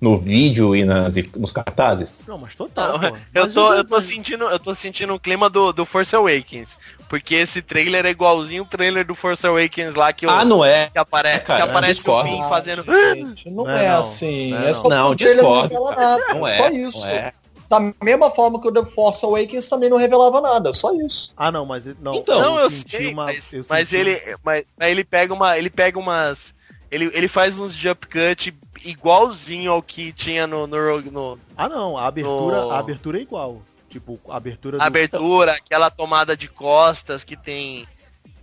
no 0.00 0.18
vídeo 0.18 0.76
e 0.76 0.84
nas, 0.84 1.14
nos 1.34 1.50
cartazes? 1.52 2.20
Não, 2.26 2.36
mas 2.38 2.54
total. 2.54 2.98
Não, 2.98 3.08
eu 3.34 3.44
Mas 3.44 3.54
tô, 3.54 3.72
eu 3.72 3.84
tô 3.84 4.00
sentindo, 4.00 4.44
eu 4.44 4.58
tô 4.58 4.74
sentindo 4.74 5.14
o 5.14 5.20
clima 5.20 5.48
do, 5.48 5.72
do 5.72 5.84
Force 5.86 6.14
Awakens, 6.14 6.78
porque 7.08 7.34
esse 7.34 7.62
trailer 7.62 8.04
é 8.04 8.10
igualzinho 8.10 8.62
o 8.64 8.66
trailer 8.66 9.06
do 9.06 9.14
Force 9.14 9.46
Awakens 9.46 9.94
lá 9.94 10.12
que, 10.12 10.26
o- 10.26 10.30
Ah, 10.30 10.44
não 10.44 10.64
é? 10.64 10.90
que, 10.90 10.98
apare, 10.98 11.40
cara, 11.40 11.64
que 11.64 11.70
aparece 11.70 12.08
o. 12.08 12.22
Finn 12.22 12.42
fazendo. 12.48 12.84
Gente, 13.14 13.48
não, 13.50 13.64
Não 13.64 13.70
é, 13.70 13.84
é 13.84 13.88
não, 13.88 14.00
assim. 14.00 14.50
não 14.50 14.58
é 14.62 14.70
é 14.70 14.74
só 14.74 14.88
não. 14.88 15.08
porque 15.08 15.24
o 15.24 15.26
trailer 15.34 15.44
discordo, 15.44 15.94
cara. 15.94 15.96
nada. 16.18 16.34
Não 16.34 16.46
é. 16.46 16.56
Só 16.58 16.68
isso. 16.70 16.98
Não 16.98 17.06
é. 17.06 17.32
Da 17.68 17.80
mesma 18.00 18.30
forma 18.30 18.60
que 18.60 18.68
o 18.68 18.72
The 18.72 18.84
Force 18.92 19.24
Awakens 19.24 19.68
também 19.68 19.90
não 19.90 19.96
revelava 19.96 20.40
nada, 20.40 20.72
só 20.72 20.92
isso. 20.94 21.32
Ah, 21.36 21.50
não, 21.50 21.66
mas 21.66 21.84
não. 22.00 22.14
Então, 22.14 22.40
não, 22.40 22.60
eu 22.60 22.70
senti 22.70 22.96
sei, 22.96 23.12
uma- 23.12 23.24
mas, 23.24 23.52
eu 23.52 23.64
mas 23.68 23.92
ele, 23.92 24.22
mas, 24.44 24.64
mas 24.78 24.88
ele 24.90 25.02
pega 25.02 25.34
uma, 25.34 25.58
ele 25.58 25.68
pega 25.68 25.98
umas, 25.98 26.54
ele, 26.96 27.10
ele 27.14 27.28
faz 27.28 27.58
uns 27.58 27.72
jump 27.74 28.06
cut 28.06 28.54
igualzinho 28.84 29.70
ao 29.72 29.82
que 29.82 30.12
tinha 30.12 30.46
no, 30.46 30.66
no, 30.66 31.00
no 31.02 31.38
Ah, 31.56 31.68
não, 31.68 31.96
a 31.96 32.06
abertura, 32.06 32.62
No- 32.64 32.70
a 32.70 32.78
abertura 32.78 33.18
é 33.18 33.22
igual. 33.22 33.62
Tipo, 33.88 34.18
a 34.28 34.36
abertura 34.36 34.78
do... 34.78 34.82
abertura, 34.82 35.52
aquela 35.52 35.90
tomada 35.90 36.36
de 36.36 36.48
costas 36.48 37.22
que 37.24 37.36
tem 37.36 37.86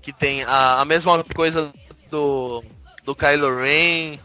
que 0.02 0.12
tem 0.12 0.44
a, 0.44 0.82
a 0.82 0.86
mesma 0.86 1.24
coisa 1.36 1.72
do 2.10 2.64
do 3.04 3.16
Kylo 3.16 3.56
Ren. 3.60 4.18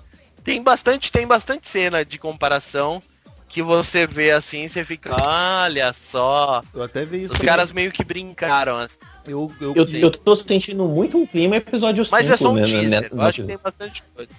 Tem 0.44 0.62
bastante, 0.62 1.10
tem 1.12 1.26
bastante 1.26 1.68
cena 1.68 2.04
de 2.04 2.18
comparação 2.18 3.02
que 3.48 3.62
você 3.62 4.06
vê 4.06 4.30
assim, 4.30 4.68
você 4.68 4.84
fica, 4.84 5.16
olha 5.16 5.92
só, 5.92 6.62
Eu 6.74 6.82
até 6.82 7.04
vi 7.04 7.24
isso. 7.24 7.34
os 7.34 7.40
caras 7.40 7.72
meio 7.72 7.90
que 7.90 8.04
brincaram. 8.04 8.76
assim. 8.76 8.98
Eu, 9.26 9.50
eu, 9.60 9.74
Eu, 9.74 9.86
eu 9.86 10.10
tô 10.10 10.36
sentindo 10.36 10.86
muito 10.86 11.16
um 11.18 11.26
clima 11.26 11.56
episódio 11.56 12.04
5. 12.04 12.16
Mas 12.16 12.30
é 12.30 12.36
só 12.36 12.50
um 12.50 12.54
né, 12.54 12.62
teaser. 12.62 13.02
né, 13.02 13.08
Eu 13.10 13.20
acho 13.22 13.42
que 13.42 13.48
tem 13.48 13.58
bastante 13.58 14.02
coisa. 14.14 14.30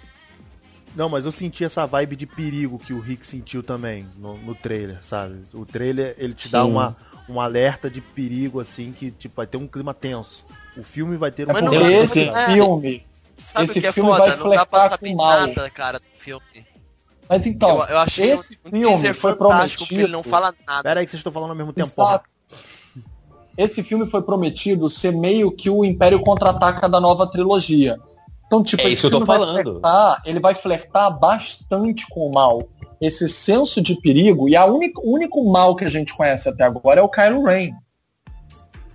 Não, 0.96 1.08
mas 1.08 1.26
eu 1.26 1.32
senti 1.32 1.64
essa 1.64 1.86
vibe 1.86 2.16
de 2.16 2.26
perigo 2.26 2.80
que 2.80 2.94
o 2.94 3.00
Rick 3.00 3.26
sentiu 3.26 3.62
também 3.62 4.08
no, 4.18 4.38
no 4.38 4.56
trailer, 4.56 4.98
sabe? 5.04 5.42
O 5.54 5.66
trailer, 5.66 6.16
ele 6.18 6.34
te 6.34 6.50
dá 6.50 6.64
Sim. 6.64 6.72
uma, 6.72 6.98
um 7.28 7.40
alerta 7.40 7.90
de 7.90 8.02
perigo, 8.02 8.60
assim, 8.60 8.92
que 8.92 9.12
tipo, 9.12 9.36
vai 9.36 9.46
ter 9.48 9.58
um 9.58 9.68
clima 9.68 9.94
tenso. 9.94 10.44
O 10.76 10.84
filme 10.84 11.16
vai 11.16 11.32
ter 11.32 11.48
um 11.48 11.54
clima 11.54 11.70
tenso, 11.70 12.20
esse 12.20 12.30
é, 12.30 12.46
filme. 12.48 13.06
Sabe 13.38 13.66
Esse 13.66 13.80
o 13.80 13.82
que 13.82 13.88
é 13.88 13.94
foda? 13.94 14.36
Não 14.36 14.50
dá 14.50 14.66
pra 14.66 14.90
saber 14.90 15.16
nada, 15.16 15.70
cara, 15.70 16.00
do 16.00 16.06
filme. 16.18 16.44
Mas 17.30 17.46
então, 17.46 17.82
eu, 17.82 17.86
eu 17.90 17.98
achei 18.00 18.32
esse 18.32 18.58
um 18.66 18.70
filme 18.98 19.14
foi 19.14 19.36
porque 19.36 19.44
ele 19.96 20.02
não 20.08 20.22
prometido- 20.22 20.24
fala 20.30 20.54
nada. 20.68 20.84
Pera 20.84 21.00
aí 21.00 21.06
que 21.06 21.12
vocês 21.12 21.20
estão 21.20 21.32
falando 21.32 21.52
ao 21.52 21.56
mesmo 21.56 21.72
tempo, 21.72 21.88
Está- 21.88 22.22
esse 23.58 23.84
filme 23.84 24.10
foi 24.10 24.22
prometido 24.24 24.90
ser 24.90 25.12
meio 25.12 25.52
que 25.52 25.70
o 25.70 25.86
Império 25.86 26.20
Contra-Ataca 26.22 26.88
da 26.90 27.00
nova 27.00 27.28
trilogia. 27.28 28.00
Então, 28.48 28.64
tipo, 28.64 28.82
É 28.82 28.86
esse 28.86 28.94
isso 28.94 29.02
que 29.02 29.08
eu 29.16 29.20
tô 29.20 29.26
filme 29.26 29.28
vai 29.28 29.38
falando. 29.48 29.64
flertar- 29.80 30.22
ele 30.26 30.40
vai 30.40 30.56
flertar 30.56 31.20
bastante 31.20 32.08
com 32.10 32.28
o 32.28 32.34
mal. 32.34 32.64
Esse 33.00 33.30
senso 33.30 33.80
de 33.82 33.96
perigo, 34.02 34.50
e 34.50 34.56
a 34.56 34.66
única, 34.66 35.00
o 35.00 35.14
único 35.14 35.50
mal 35.52 35.76
que 35.76 35.86
a 35.86 35.90
gente 35.90 36.14
conhece 36.16 36.50
até 36.50 36.64
agora 36.64 37.00
é 37.00 37.04
o 37.04 37.08
Kylo 37.10 37.44
Ren. 37.46 37.74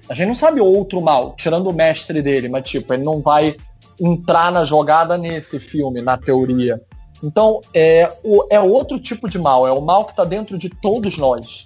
A 0.08 0.14
gente 0.14 0.26
não 0.28 0.34
sabe 0.34 0.60
outro 0.60 1.00
mal, 1.00 1.34
tirando 1.36 1.68
o 1.68 1.72
mestre 1.72 2.20
dele, 2.20 2.48
mas 2.48 2.68
tipo, 2.68 2.92
ele 2.92 3.04
não 3.04 3.22
vai 3.22 3.56
entrar 3.98 4.50
na 4.50 4.64
jogada 4.64 5.16
nesse 5.16 5.58
filme, 5.60 6.02
na 6.02 6.16
teoria. 6.18 6.82
Então, 7.24 7.62
é, 7.72 8.12
o, 8.22 8.46
é 8.50 8.60
outro 8.60 9.00
tipo 9.00 9.30
de 9.30 9.38
mal, 9.38 9.66
é 9.66 9.72
o 9.72 9.80
mal 9.80 10.04
que 10.04 10.14
tá 10.14 10.26
dentro 10.26 10.58
de 10.58 10.68
todos 10.68 11.16
nós. 11.16 11.64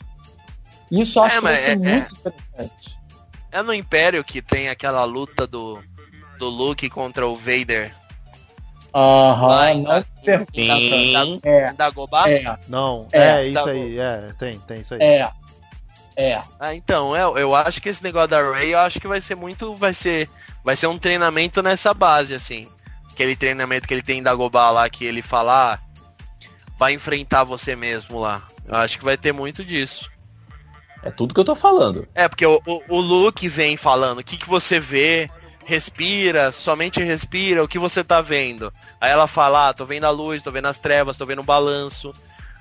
Isso 0.89 1.19
eu 1.19 1.25
acho 1.25 1.47
É, 1.49 1.57
que 1.57 1.63
ser 1.63 1.71
é- 1.73 1.77
muito 1.77 2.15
interessante. 2.15 2.99
É 3.51 3.63
no 3.63 3.75
Império 3.75 4.23
que 4.23 4.41
tem 4.41 4.69
aquela 4.69 5.03
luta 5.05 5.47
do, 5.49 5.83
do 6.39 6.49
Luke 6.49 6.89
contra 6.89 7.27
o 7.27 7.35
Vader. 7.35 7.93
Aham, 8.95 9.71
em, 9.71 9.83
não 9.83 9.99
em, 9.99 10.05
pergunta. 10.25 10.55
em, 10.55 11.25
Sim. 11.25 11.41
É, 11.43 11.73
Dagobah? 11.73 12.29
é, 12.31 12.57
Não, 12.69 13.07
É, 13.13 13.19
é, 13.43 13.45
isso 13.47 13.65
tá 13.65 13.71
aí, 13.71 13.99
é, 13.99 14.33
tem, 14.39 14.59
tem 14.61 14.81
isso 14.83 14.95
aí. 14.95 15.01
é. 15.03 15.31
É. 16.17 16.43
Ah, 16.59 16.75
então, 16.75 17.15
é, 17.15 17.23
eu 17.41 17.55
acho 17.55 17.81
que 17.81 17.89
esse 17.89 18.03
negócio 18.03 18.27
da 18.29 18.43
Ray, 18.43 18.73
eu 18.73 18.79
acho 18.81 18.99
que 19.01 19.07
vai 19.07 19.21
ser 19.21 19.37
muito, 19.37 19.77
vai 19.77 19.93
ser, 19.95 20.29
vai 20.65 20.75
ser 20.75 20.89
um 20.89 20.99
treinamento 20.99 21.63
nessa 21.63 21.95
base, 21.95 22.35
assim. 22.35 22.67
Aquele 23.19 23.35
treinamento 23.35 23.89
que 23.89 23.93
ele 23.93 24.01
tem 24.03 24.21
em 24.21 24.23
Dagobah 24.23 24.71
lá, 24.71 24.89
que 24.89 25.05
ele 25.05 25.23
fala, 25.23 25.73
ah, 25.75 25.79
vai 26.79 26.93
enfrentar 26.93 27.43
você 27.43 27.75
mesmo 27.75 28.21
lá. 28.21 28.47
Eu 28.65 28.77
acho 28.77 28.97
que 28.97 29.05
vai 29.05 29.17
ter 29.17 29.33
muito 29.33 29.65
disso. 29.65 30.09
É 31.03 31.11
tudo 31.11 31.35
que 31.35 31.41
eu 31.41 31.45
tô 31.45 31.57
falando. 31.57 32.07
É, 32.15 32.29
porque 32.29 32.47
o, 32.47 32.63
o, 32.65 32.81
o 32.95 33.01
Luke 33.01 33.49
vem 33.49 33.77
falando, 33.77 34.21
o 34.21 34.23
que, 34.25 34.37
que 34.37 34.49
você 34.49 34.79
vê, 34.79 35.29
respira, 35.65 36.53
somente 36.53 37.03
respira, 37.03 37.65
o 37.65 37.67
que 37.67 37.77
você 37.77 38.05
tá 38.05 38.21
vendo. 38.21 38.73
Aí 39.01 39.11
ela 39.11 39.27
fala, 39.27 39.71
ah, 39.71 39.75
tô 39.75 39.85
vendo 39.85 40.05
a 40.05 40.11
luz, 40.11 40.41
tô 40.41 40.53
vendo 40.53 40.67
as 40.67 40.79
trevas, 40.79 41.17
tô 41.19 41.27
vendo 41.27 41.41
o 41.41 41.45
balanço. 41.45 42.15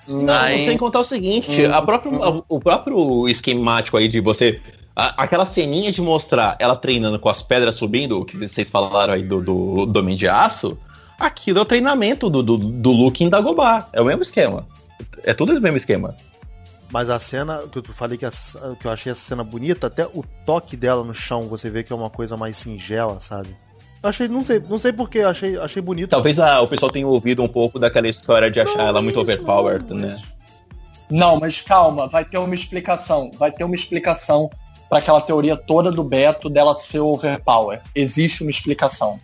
Não, 0.07 0.33
Aí- 0.33 0.65
sem 0.65 0.75
contar 0.75 1.01
o 1.01 1.05
seguinte, 1.05 1.51
Hum. 1.51 1.71
a 1.71 1.79
próprio, 1.83 2.23
a- 2.23 2.43
o 2.49 2.59
próprio 2.59 3.29
esquemático 3.29 3.95
aí 3.95 4.07
de 4.07 4.19
você. 4.21 4.59
A- 4.97 5.23
aquela 5.23 5.45
ceninha 5.45 5.91
de 5.91 6.01
mostrar 6.01 6.55
ela 6.59 6.75
treinando 6.75 7.19
com 7.19 7.29
as 7.29 7.41
pedras 7.43 7.75
subindo, 7.75 8.19
o 8.19 8.25
que 8.25 8.35
vocês 8.37 8.67
falaram 8.69 9.13
aí 9.13 9.21
do, 9.23 9.41
do, 9.41 9.85
do 9.85 9.99
Homem 9.99 10.17
de 10.17 10.27
Aço, 10.27 10.77
aquilo 11.19 11.59
é 11.59 11.61
o 11.61 11.65
treinamento 11.65 12.29
do, 12.29 12.41
do, 12.41 12.57
do 12.57 12.91
Luke 12.91 13.23
em 13.23 13.29
Dagobah. 13.29 13.87
É 13.93 14.01
o 14.01 14.05
mesmo 14.05 14.23
esquema. 14.23 14.65
É 15.23 15.33
tudo 15.33 15.55
o 15.55 15.61
mesmo 15.61 15.77
esquema. 15.77 16.15
Mas 16.89 17.09
a 17.09 17.19
cena, 17.19 17.63
que 17.71 17.77
eu 17.79 17.83
falei 17.93 18.17
que, 18.17 18.25
essa- 18.25 18.75
que 18.79 18.87
eu 18.87 18.91
achei 18.91 19.11
essa 19.11 19.21
cena 19.21 19.43
bonita, 19.43 19.87
até 19.87 20.05
o 20.05 20.23
toque 20.45 20.75
dela 20.77 21.03
no 21.03 21.13
chão, 21.13 21.43
você 21.43 21.69
vê 21.69 21.83
que 21.83 21.91
é 21.93 21.95
uma 21.95 22.09
coisa 22.09 22.35
mais 22.37 22.57
singela, 22.57 23.19
sabe? 23.19 23.55
Achei, 24.01 24.27
não 24.27 24.43
sei, 24.43 24.59
não 24.59 24.77
sei 24.77 24.93
porquê, 24.93 25.19
achei, 25.19 25.57
achei 25.57 25.81
bonito. 25.81 26.09
Talvez 26.11 26.39
a, 26.39 26.61
o 26.61 26.67
pessoal 26.67 26.89
tenha 26.91 27.05
ouvido 27.07 27.43
um 27.43 27.47
pouco 27.47 27.77
daquela 27.77 28.07
história 28.07 28.49
de 28.49 28.59
achar 28.59 28.83
ela 28.87 29.01
muito 29.01 29.19
overpowered, 29.19 29.93
né? 29.93 30.17
Não, 31.09 31.39
mas 31.39 31.61
calma, 31.61 32.07
vai 32.07 32.23
ter 32.23 32.37
uma 32.37 32.53
explicação. 32.55 33.31
Vai 33.37 33.51
ter 33.51 33.63
uma 33.63 33.75
explicação 33.75 34.49
para 34.89 34.99
aquela 34.99 35.21
teoria 35.21 35.55
toda 35.57 35.91
do 35.91 36.03
Beto 36.03 36.49
dela 36.49 36.77
ser 36.79 36.99
overpower. 36.99 37.81
Existe 37.93 38.41
uma 38.43 38.51
explicação. 38.51 39.19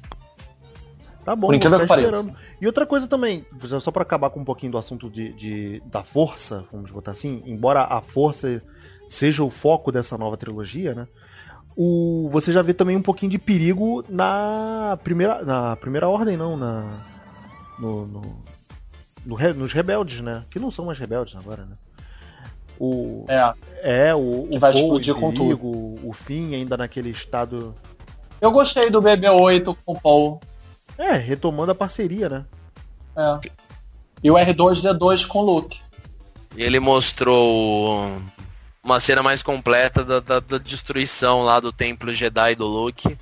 Tá 1.23 1.35
bom, 1.35 1.47
Por 1.47 1.55
incrível 1.55 1.79
que 1.79 1.87
pareça. 1.87 2.07
esperando. 2.09 2.35
E 2.59 2.67
outra 2.67 2.85
coisa 2.85 3.07
também, 3.07 3.45
só 3.79 3.91
pra 3.91 4.01
acabar 4.03 4.29
com 4.29 4.41
um 4.41 4.43
pouquinho 4.45 4.73
do 4.73 4.77
assunto 4.77 5.09
de, 5.09 5.31
de- 5.33 5.81
da 5.85 6.03
força, 6.03 6.65
vamos 6.71 6.91
botar 6.91 7.11
assim, 7.11 7.41
embora 7.45 7.83
a 7.83 8.01
força 8.01 8.61
seja 9.07 9.41
o 9.41 9.49
foco 9.49 9.89
dessa 9.91 10.17
nova 10.17 10.35
trilogia, 10.35 10.93
né? 10.93 11.07
O, 11.77 12.29
você 12.31 12.51
já 12.51 12.61
vê 12.61 12.73
também 12.73 12.97
um 12.97 13.01
pouquinho 13.01 13.31
de 13.31 13.39
perigo 13.39 14.03
na 14.09 14.97
primeira, 15.01 15.43
na 15.45 15.75
primeira 15.77 16.09
ordem, 16.09 16.35
não, 16.35 16.57
na 16.57 17.05
no, 17.79 18.05
no- 18.05 18.43
no 19.25 19.53
nos 19.55 19.71
rebeldes, 19.71 20.19
né? 20.19 20.43
Que 20.49 20.59
não 20.59 20.69
são 20.69 20.85
mais 20.85 20.99
rebeldes 20.99 21.35
agora, 21.37 21.63
né? 21.65 21.75
O, 22.79 23.25
É. 23.27 23.53
é, 24.09 24.15
o, 24.15 24.47
Que 24.49 24.57
o 24.57 24.59
vai 24.59 24.71
Paul 24.73 24.83
explodir 24.83 25.15
com 25.15 25.31
perigo, 25.31 25.95
o 26.03 26.11
fim 26.13 26.55
ainda 26.55 26.75
naquele 26.77 27.09
estado. 27.09 27.73
Eu 28.41 28.51
gostei 28.51 28.89
do 28.89 29.01
BB-8 29.01 29.75
com 29.85 29.93
o 29.93 29.99
Paul. 30.01 30.41
É, 30.97 31.11
retomando 31.13 31.71
a 31.71 31.75
parceria, 31.75 32.27
né? 32.29 32.45
É. 33.15 33.39
E 34.23 34.29
o 34.31 34.35
R2D2 34.35 35.25
com 35.27 35.39
o 35.39 35.41
Luke. 35.43 35.79
E 36.55 36.61
ele 36.63 36.79
mostrou 36.79 38.11
uma 38.83 38.99
cena 38.99 39.23
mais 39.23 39.41
completa 39.41 40.03
da, 40.03 40.19
da- 40.19 40.39
da 40.39 40.57
destruição 40.57 41.41
lá 41.43 41.59
do 41.59 41.71
templo 41.71 42.13
Jedi 42.13 42.55
do 42.55 42.67
Luke. 42.67 43.17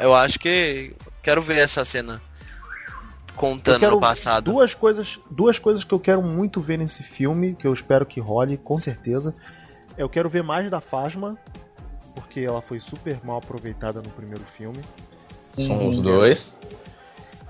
Eu 0.00 0.14
acho 0.14 0.38
que 0.38 0.94
quero 1.22 1.42
ver 1.42 1.58
essa 1.58 1.84
cena 1.84 2.20
contando 3.38 3.90
no 3.90 4.00
passado. 4.00 4.50
Duas 4.52 4.74
coisas, 4.74 5.18
duas 5.30 5.58
coisas 5.58 5.84
que 5.84 5.92
eu 5.94 6.00
quero 6.00 6.22
muito 6.22 6.60
ver 6.60 6.78
nesse 6.78 7.02
filme, 7.02 7.54
que 7.54 7.66
eu 7.66 7.72
espero 7.72 8.04
que 8.04 8.20
role, 8.20 8.56
com 8.58 8.78
certeza. 8.78 9.34
Eu 9.96 10.08
quero 10.08 10.28
ver 10.28 10.42
mais 10.42 10.70
da 10.70 10.80
Fasma, 10.80 11.38
porque 12.14 12.40
ela 12.40 12.60
foi 12.60 12.80
super 12.80 13.18
mal 13.24 13.38
aproveitada 13.38 14.02
no 14.02 14.10
primeiro 14.10 14.44
filme. 14.44 14.78
São 15.54 15.88
os 15.88 16.02
dois. 16.02 16.56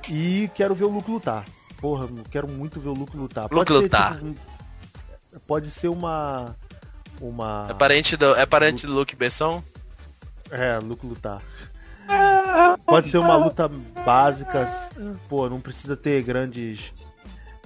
E 0.08 0.48
quero 0.54 0.74
ver 0.74 0.84
o 0.84 0.88
Luke 0.88 1.10
lutar. 1.10 1.44
Porra, 1.80 2.04
eu 2.04 2.24
quero 2.30 2.48
muito 2.48 2.80
ver 2.80 2.88
o 2.88 2.94
Luke 2.94 3.16
lutar. 3.16 3.48
Luke 3.50 3.72
ser, 3.72 3.78
lutar. 3.78 4.14
tipo, 4.14 4.26
um- 4.26 4.34
pode 5.46 5.70
ser 5.70 5.88
uma. 5.88 6.56
Uma. 7.20 7.66
É 7.70 7.74
parente 7.74 8.16
do, 8.16 8.34
é 8.36 8.46
parente 8.46 8.86
do 8.86 8.94
Luke 8.94 9.14
Besson? 9.16 9.62
É, 10.50 10.78
Luke 10.78 11.06
lutar. 11.06 11.42
Pode 12.86 13.10
ser 13.10 13.18
uma 13.18 13.36
luta 13.36 13.68
básica, 14.04 14.66
pô, 15.28 15.48
não 15.48 15.60
precisa 15.60 15.96
ter 15.96 16.22
grandes 16.22 16.92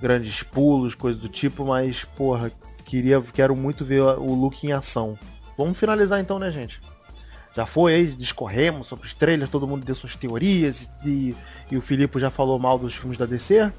grandes 0.00 0.42
pulos, 0.42 0.96
coisas 0.96 1.20
do 1.22 1.28
tipo, 1.28 1.64
mas 1.64 2.04
porra, 2.04 2.50
queria 2.84 3.22
quero 3.32 3.54
muito 3.54 3.84
ver 3.84 4.00
o 4.02 4.34
Luke 4.34 4.66
em 4.66 4.72
ação. 4.72 5.16
Vamos 5.56 5.78
finalizar 5.78 6.18
então, 6.20 6.38
né, 6.40 6.50
gente? 6.50 6.80
Já 7.54 7.66
foi 7.66 7.94
aí, 7.94 8.06
discorremos 8.06 8.86
sobre 8.86 9.06
os 9.06 9.14
trailers, 9.14 9.50
todo 9.50 9.68
mundo 9.68 9.84
deu 9.84 9.94
suas 9.94 10.16
teorias 10.16 10.88
e, 11.04 11.36
e 11.70 11.76
o 11.76 11.82
Filipe 11.82 12.18
já 12.18 12.30
falou 12.30 12.58
mal 12.58 12.78
dos 12.78 12.94
filmes 12.94 13.18
da 13.18 13.26
DC. 13.26 13.70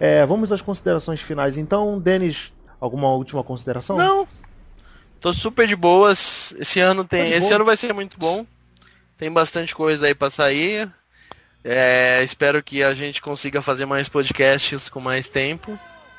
É, 0.00 0.26
vamos 0.26 0.50
às 0.50 0.62
considerações 0.62 1.20
finais 1.20 1.56
então. 1.58 2.00
Denis, 2.00 2.52
alguma 2.80 3.08
última 3.10 3.44
consideração? 3.44 3.96
Não. 3.96 4.26
Tô 5.20 5.32
super 5.32 5.68
de 5.68 5.76
boas. 5.76 6.54
Esse 6.58 6.80
ano 6.80 7.04
tem, 7.04 7.30
Tá 7.30 7.36
esse 7.36 7.48
boa. 7.48 7.56
ano 7.56 7.64
vai 7.66 7.76
ser 7.76 7.92
muito 7.92 8.18
bom. 8.18 8.44
Tem 9.22 9.30
bastante 9.30 9.72
coisa 9.72 10.08
aí 10.08 10.16
pra 10.16 10.28
sair. 10.30 10.90
É, 11.62 12.24
espero 12.24 12.60
que 12.60 12.82
a 12.82 12.92
gente 12.92 13.22
consiga 13.22 13.62
fazer 13.62 13.86
mais 13.86 14.08
podcasts 14.08 14.88
com 14.88 14.98
mais 14.98 15.28
tempo. 15.28 15.78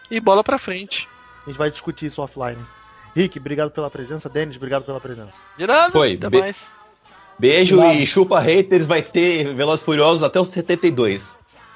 E 0.10 0.22
bola 0.22 0.42
pra 0.42 0.58
frente. 0.58 1.10
A 1.46 1.50
gente 1.50 1.58
vai 1.58 1.70
discutir 1.70 2.06
isso 2.06 2.22
offline. 2.22 2.66
Rick, 3.14 3.38
obrigado 3.40 3.72
pela 3.72 3.90
presença. 3.90 4.30
Denis, 4.30 4.56
obrigado 4.56 4.84
pela 4.86 5.02
presença. 5.02 5.38
De 5.58 5.68
nada. 5.68 5.92
Foi, 5.92 6.14
Até 6.14 6.30
be- 6.30 6.40
mais. 6.40 6.72
Beijo 7.38 7.84
e 7.84 8.08
chupa 8.08 8.40
haters, 8.40 8.86
vai 8.86 9.02
ter 9.02 9.54
Velozes 9.54 9.84
Furiosos 9.84 10.24
até 10.24 10.40
os 10.40 10.48
72. 10.48 11.22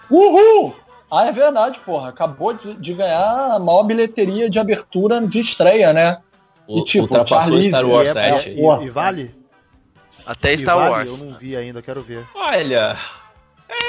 Uhul! 0.10 0.78
Ah, 1.12 1.26
é 1.26 1.34
verdade, 1.34 1.78
porra. 1.86 2.08
Acabou 2.08 2.54
de, 2.54 2.74
de 2.76 2.94
ganhar 2.94 3.52
a 3.56 3.60
maior 3.60 3.84
bilheteria 3.84 4.50
de 4.50 4.60
abertura 4.60 5.20
de 5.28 5.42
estreia, 5.42 5.92
né? 5.92 6.20
O, 6.66 6.80
E, 6.80 6.86
tipo, 6.86 7.02
ultrapassou 7.04 7.38
Charlize, 7.52 7.68
Star 7.68 7.86
Wars 7.86 8.08
e, 8.08 8.12
é- 8.12 8.14
7. 8.14 8.50
e- 8.52 8.86
e 8.86 8.90
vale? 8.90 9.36
Até 10.28 10.54
E 10.54 10.58
Star 10.58 10.76
vale? 10.76 10.90
Wars. 10.92 11.22
Eu 11.22 11.28
não 11.28 11.38
vi 11.40 11.56
ainda, 11.56 11.82
quero 11.82 12.02
ver. 12.04 12.26
Olha, 12.36 12.98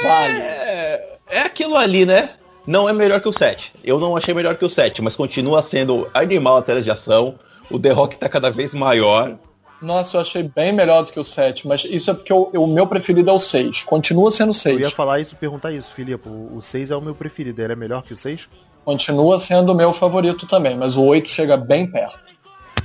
Vale. 0.02 0.38
é, 0.38 1.18
é 1.28 1.40
aquilo 1.40 1.76
ali, 1.76 2.06
né? 2.06 2.30
Não 2.66 2.88
é 2.88 2.92
melhor 2.92 3.20
que 3.20 3.28
o 3.28 3.32
7. 3.32 3.72
Eu 3.82 3.98
não 3.98 4.16
achei 4.16 4.32
melhor 4.32 4.54
que 4.56 4.64
o 4.64 4.70
7, 4.70 5.02
mas 5.02 5.16
continua 5.16 5.62
sendo 5.62 6.08
animal 6.14 6.58
a 6.58 6.62
série 6.64 6.82
de 6.82 6.90
ação. 6.90 7.34
O 7.70 7.78
The 7.78 7.90
Rock 7.90 8.16
tá 8.18 8.28
cada 8.28 8.50
vez 8.50 8.72
maior. 8.72 9.36
Nossa, 9.80 10.16
eu 10.16 10.20
achei 10.20 10.42
bem 10.42 10.72
melhor 10.72 11.04
do 11.04 11.12
que 11.12 11.20
o 11.20 11.24
7, 11.24 11.66
mas 11.66 11.84
isso 11.84 12.10
é 12.10 12.14
porque 12.14 12.32
o, 12.32 12.50
o 12.54 12.66
meu 12.66 12.86
preferido 12.86 13.30
é 13.30 13.32
o 13.32 13.38
6. 13.38 13.84
Continua 13.84 14.30
sendo 14.30 14.50
o 14.52 14.68
Eu 14.68 14.72
ia 14.80 14.86
6. 14.86 14.92
falar 14.92 15.20
isso, 15.20 15.36
perguntar 15.36 15.72
isso, 15.72 15.92
Filipe. 15.92 16.28
O 16.28 16.60
6 16.60 16.90
é 16.90 16.96
o 16.96 17.00
meu 17.00 17.14
preferido, 17.14 17.62
ele 17.62 17.72
é 17.72 17.76
melhor 17.76 18.02
que 18.02 18.12
o 18.12 18.16
6? 18.16 18.48
Continua 18.84 19.40
sendo 19.40 19.72
o 19.72 19.74
meu 19.74 19.92
favorito 19.92 20.46
também, 20.46 20.76
mas 20.76 20.96
o 20.96 21.02
8 21.04 21.28
chega 21.28 21.56
bem 21.56 21.86
perto. 21.86 22.18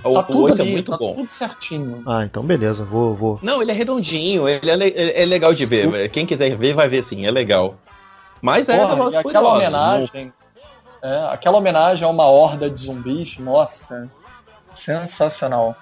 O, 0.04 0.14
Tá 0.14 0.20
o 0.20 0.24
tudo 0.24 0.42
8 0.44 0.58
é 0.58 0.62
ali, 0.62 0.72
muito 0.72 0.92
tá 0.92 0.98
bom. 0.98 1.14
tudo 1.16 1.30
certinho. 1.30 2.04
Ah, 2.06 2.24
então 2.26 2.44
beleza, 2.44 2.84
vou, 2.84 3.16
vou. 3.16 3.40
Não, 3.42 3.62
ele 3.62 3.72
é 3.72 3.74
redondinho, 3.74 4.48
ele 4.50 4.70
é, 4.70 4.76
le- 4.76 4.94
é 4.96 5.26
legal 5.26 5.54
de 5.54 5.66
ver. 5.66 6.10
Quem 6.10 6.26
quiser 6.26 6.56
ver, 6.58 6.74
vai 6.74 6.88
ver 6.90 7.04
sim, 7.06 7.26
é 7.26 7.32
legal. 7.32 7.76
Mas 8.42 8.68
é 8.68 8.78
Porra, 8.78 8.96
Velozes 8.96 9.14
e 9.14 9.16
e 9.16 9.20
aquela 9.20 9.50
Furiosos, 9.54 9.58
homenagem. 9.68 10.34
É, 11.02 11.28
aquela 11.32 11.58
homenagem 11.58 12.06
a 12.06 12.10
uma 12.10 12.26
horda 12.26 12.70
de 12.70 12.82
zumbis, 12.82 13.38
nossa. 13.38 14.10
Sensacional. 14.76 15.76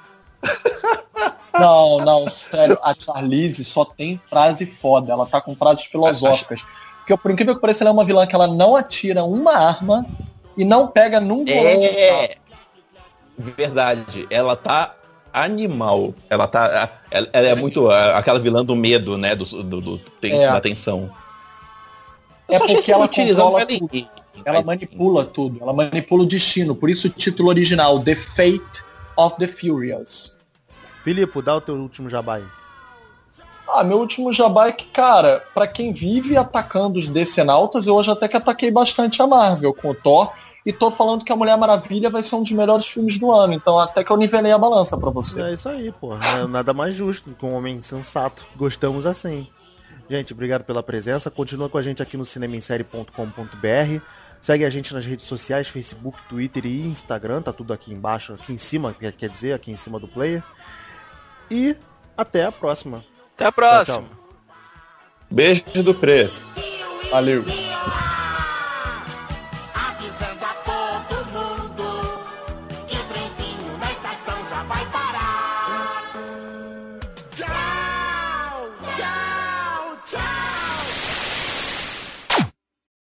não, 1.58 2.00
não, 2.00 2.30
sério, 2.30 2.78
a 2.84 2.94
Charlize 2.98 3.64
só 3.64 3.86
tem 3.86 4.20
frase 4.30 4.66
foda, 4.66 5.12
ela 5.12 5.26
tá 5.26 5.40
com 5.42 5.56
frases 5.56 5.86
filosóficas. 5.86 6.64
Porque 7.00 7.16
por 7.18 7.32
incrível 7.32 7.56
que 7.56 7.62
pareça, 7.62 7.84
ela 7.84 7.90
é 7.90 7.94
uma 7.94 8.06
vilã 8.06 8.26
que 8.28 8.36
ela 8.36 8.48
não 8.48 8.76
atira 8.76 9.24
uma 9.24 9.54
arma 9.56 10.06
e 10.56 10.64
não 10.64 10.88
pega 10.88 11.20
num. 11.20 11.44
É 11.48 12.38
verdade, 13.42 14.28
ela 14.30 14.56
tá 14.56 14.96
animal. 15.34 16.14
Ela 16.30 16.48
tá. 16.48 16.90
Ela, 17.10 17.30
ela 17.34 17.48
é 17.48 17.56
muito 17.56 17.90
aquela 17.90 18.40
vilã 18.40 18.64
do 18.64 18.76
medo, 18.76 19.18
né? 19.18 19.36
Do, 19.36 19.46
do, 19.64 19.82
do- 19.82 19.98
tem- 20.20 20.42
É. 20.44 20.52
da 20.52 20.62
tensão. 20.62 21.10
É 22.48 22.56
Eu 22.56 22.60
porque 22.60 22.82
que 22.82 22.92
ela 22.92 23.08
controla 23.08 23.66
tudo. 23.66 23.72
ninguém, 23.82 24.10
Ela 24.44 24.62
manipula 24.62 25.24
tudo, 25.24 25.60
ela 25.62 25.72
manipula 25.74 26.24
o 26.24 26.28
destino. 26.28 26.76
Por 26.76 26.90
isso 26.90 27.08
o 27.08 27.10
título 27.10 27.50
original, 27.50 28.00
The 28.00 28.16
Fate 28.16 28.84
of 29.18 29.38
the 29.38 29.48
Furious. 29.48 30.36
Filipe, 31.04 31.42
dá 31.42 31.56
o 31.56 31.62
teu 31.62 31.76
último 31.76 32.10
jabá 32.10 32.36
aí. 32.36 32.44
Ah, 33.74 33.84
meu 33.86 34.00
último 34.00 34.34
jabá 34.34 34.68
é 34.68 34.72
que, 34.74 34.86
cara, 34.86 35.44
pra 35.54 35.66
quem 35.66 35.94
vive 35.94 36.36
atacando 36.36 37.00
os 37.00 37.08
decenautas, 37.08 37.88
eu 37.88 37.96
hoje 37.96 38.12
até 38.12 38.28
que 38.28 38.36
ataquei 38.36 38.70
bastante 38.70 39.22
a 39.22 39.28
Marvel 39.28 39.74
com 39.74 39.92
o 39.92 39.96
Thor. 39.96 40.32
E 40.66 40.72
tô 40.72 40.92
falando 40.92 41.26
que 41.26 41.32
a 41.32 41.36
Mulher 41.36 41.58
Maravilha 41.58 42.10
vai 42.10 42.22
ser 42.22 42.36
um 42.36 42.44
dos 42.44 42.52
melhores 42.52 42.86
filmes 42.86 43.18
do 43.18 43.32
ano. 43.32 43.54
Então 43.54 43.80
até 43.80 44.04
que 44.04 44.12
eu 44.12 44.18
nivelei 44.18 44.52
a 44.52 44.58
balança 44.58 44.98
pra 44.98 45.10
você. 45.10 45.42
É 45.42 45.54
isso 45.54 45.68
aí, 45.68 45.92
pô. 45.92 46.16
É 46.16 46.46
nada 46.48 46.74
mais 46.74 46.94
justo 46.94 47.32
com 47.40 47.52
um 47.52 47.56
homem 47.56 47.82
sensato. 47.82 48.46
Gostamos 48.56 49.06
assim. 49.06 49.48
Gente, 50.10 50.34
obrigado 50.34 50.64
pela 50.64 50.84
presença. 50.84 51.32
Continua 51.32 51.70
com 51.70 51.78
a 51.78 51.82
gente 51.82 52.02
aqui 52.02 52.16
no 52.18 52.26
cinemissérie.com.br. 52.26 54.02
Segue 54.42 54.66
a 54.66 54.70
gente 54.70 54.94
nas 54.94 55.06
redes 55.06 55.26
sociais, 55.26 55.68
Facebook, 55.68 56.18
Twitter 56.28 56.66
e 56.66 56.82
Instagram. 56.88 57.42
Tá 57.42 57.54
tudo 57.54 57.74
aqui 57.74 57.94
embaixo, 57.94 58.34
aqui 58.34 58.54
em 58.54 58.58
cima, 58.58 58.94
quer 59.00 59.12
quer 59.12 59.30
dizer, 59.30 59.54
aqui 59.54 59.72
em 59.72 59.78
cima 59.78 60.00
do 60.00 60.08
player. 60.08 60.44
E 61.50 61.76
até 62.18 62.46
a 62.46 62.52
próxima. 62.52 63.06
Até 63.36 63.46
a 63.46 63.52
próxima. 63.52 64.00
Tchau, 64.00 64.08
tchau. 64.08 64.22
Beijo 65.30 65.84
do 65.84 65.94
preto. 65.94 66.34
Valeu. 67.10 67.44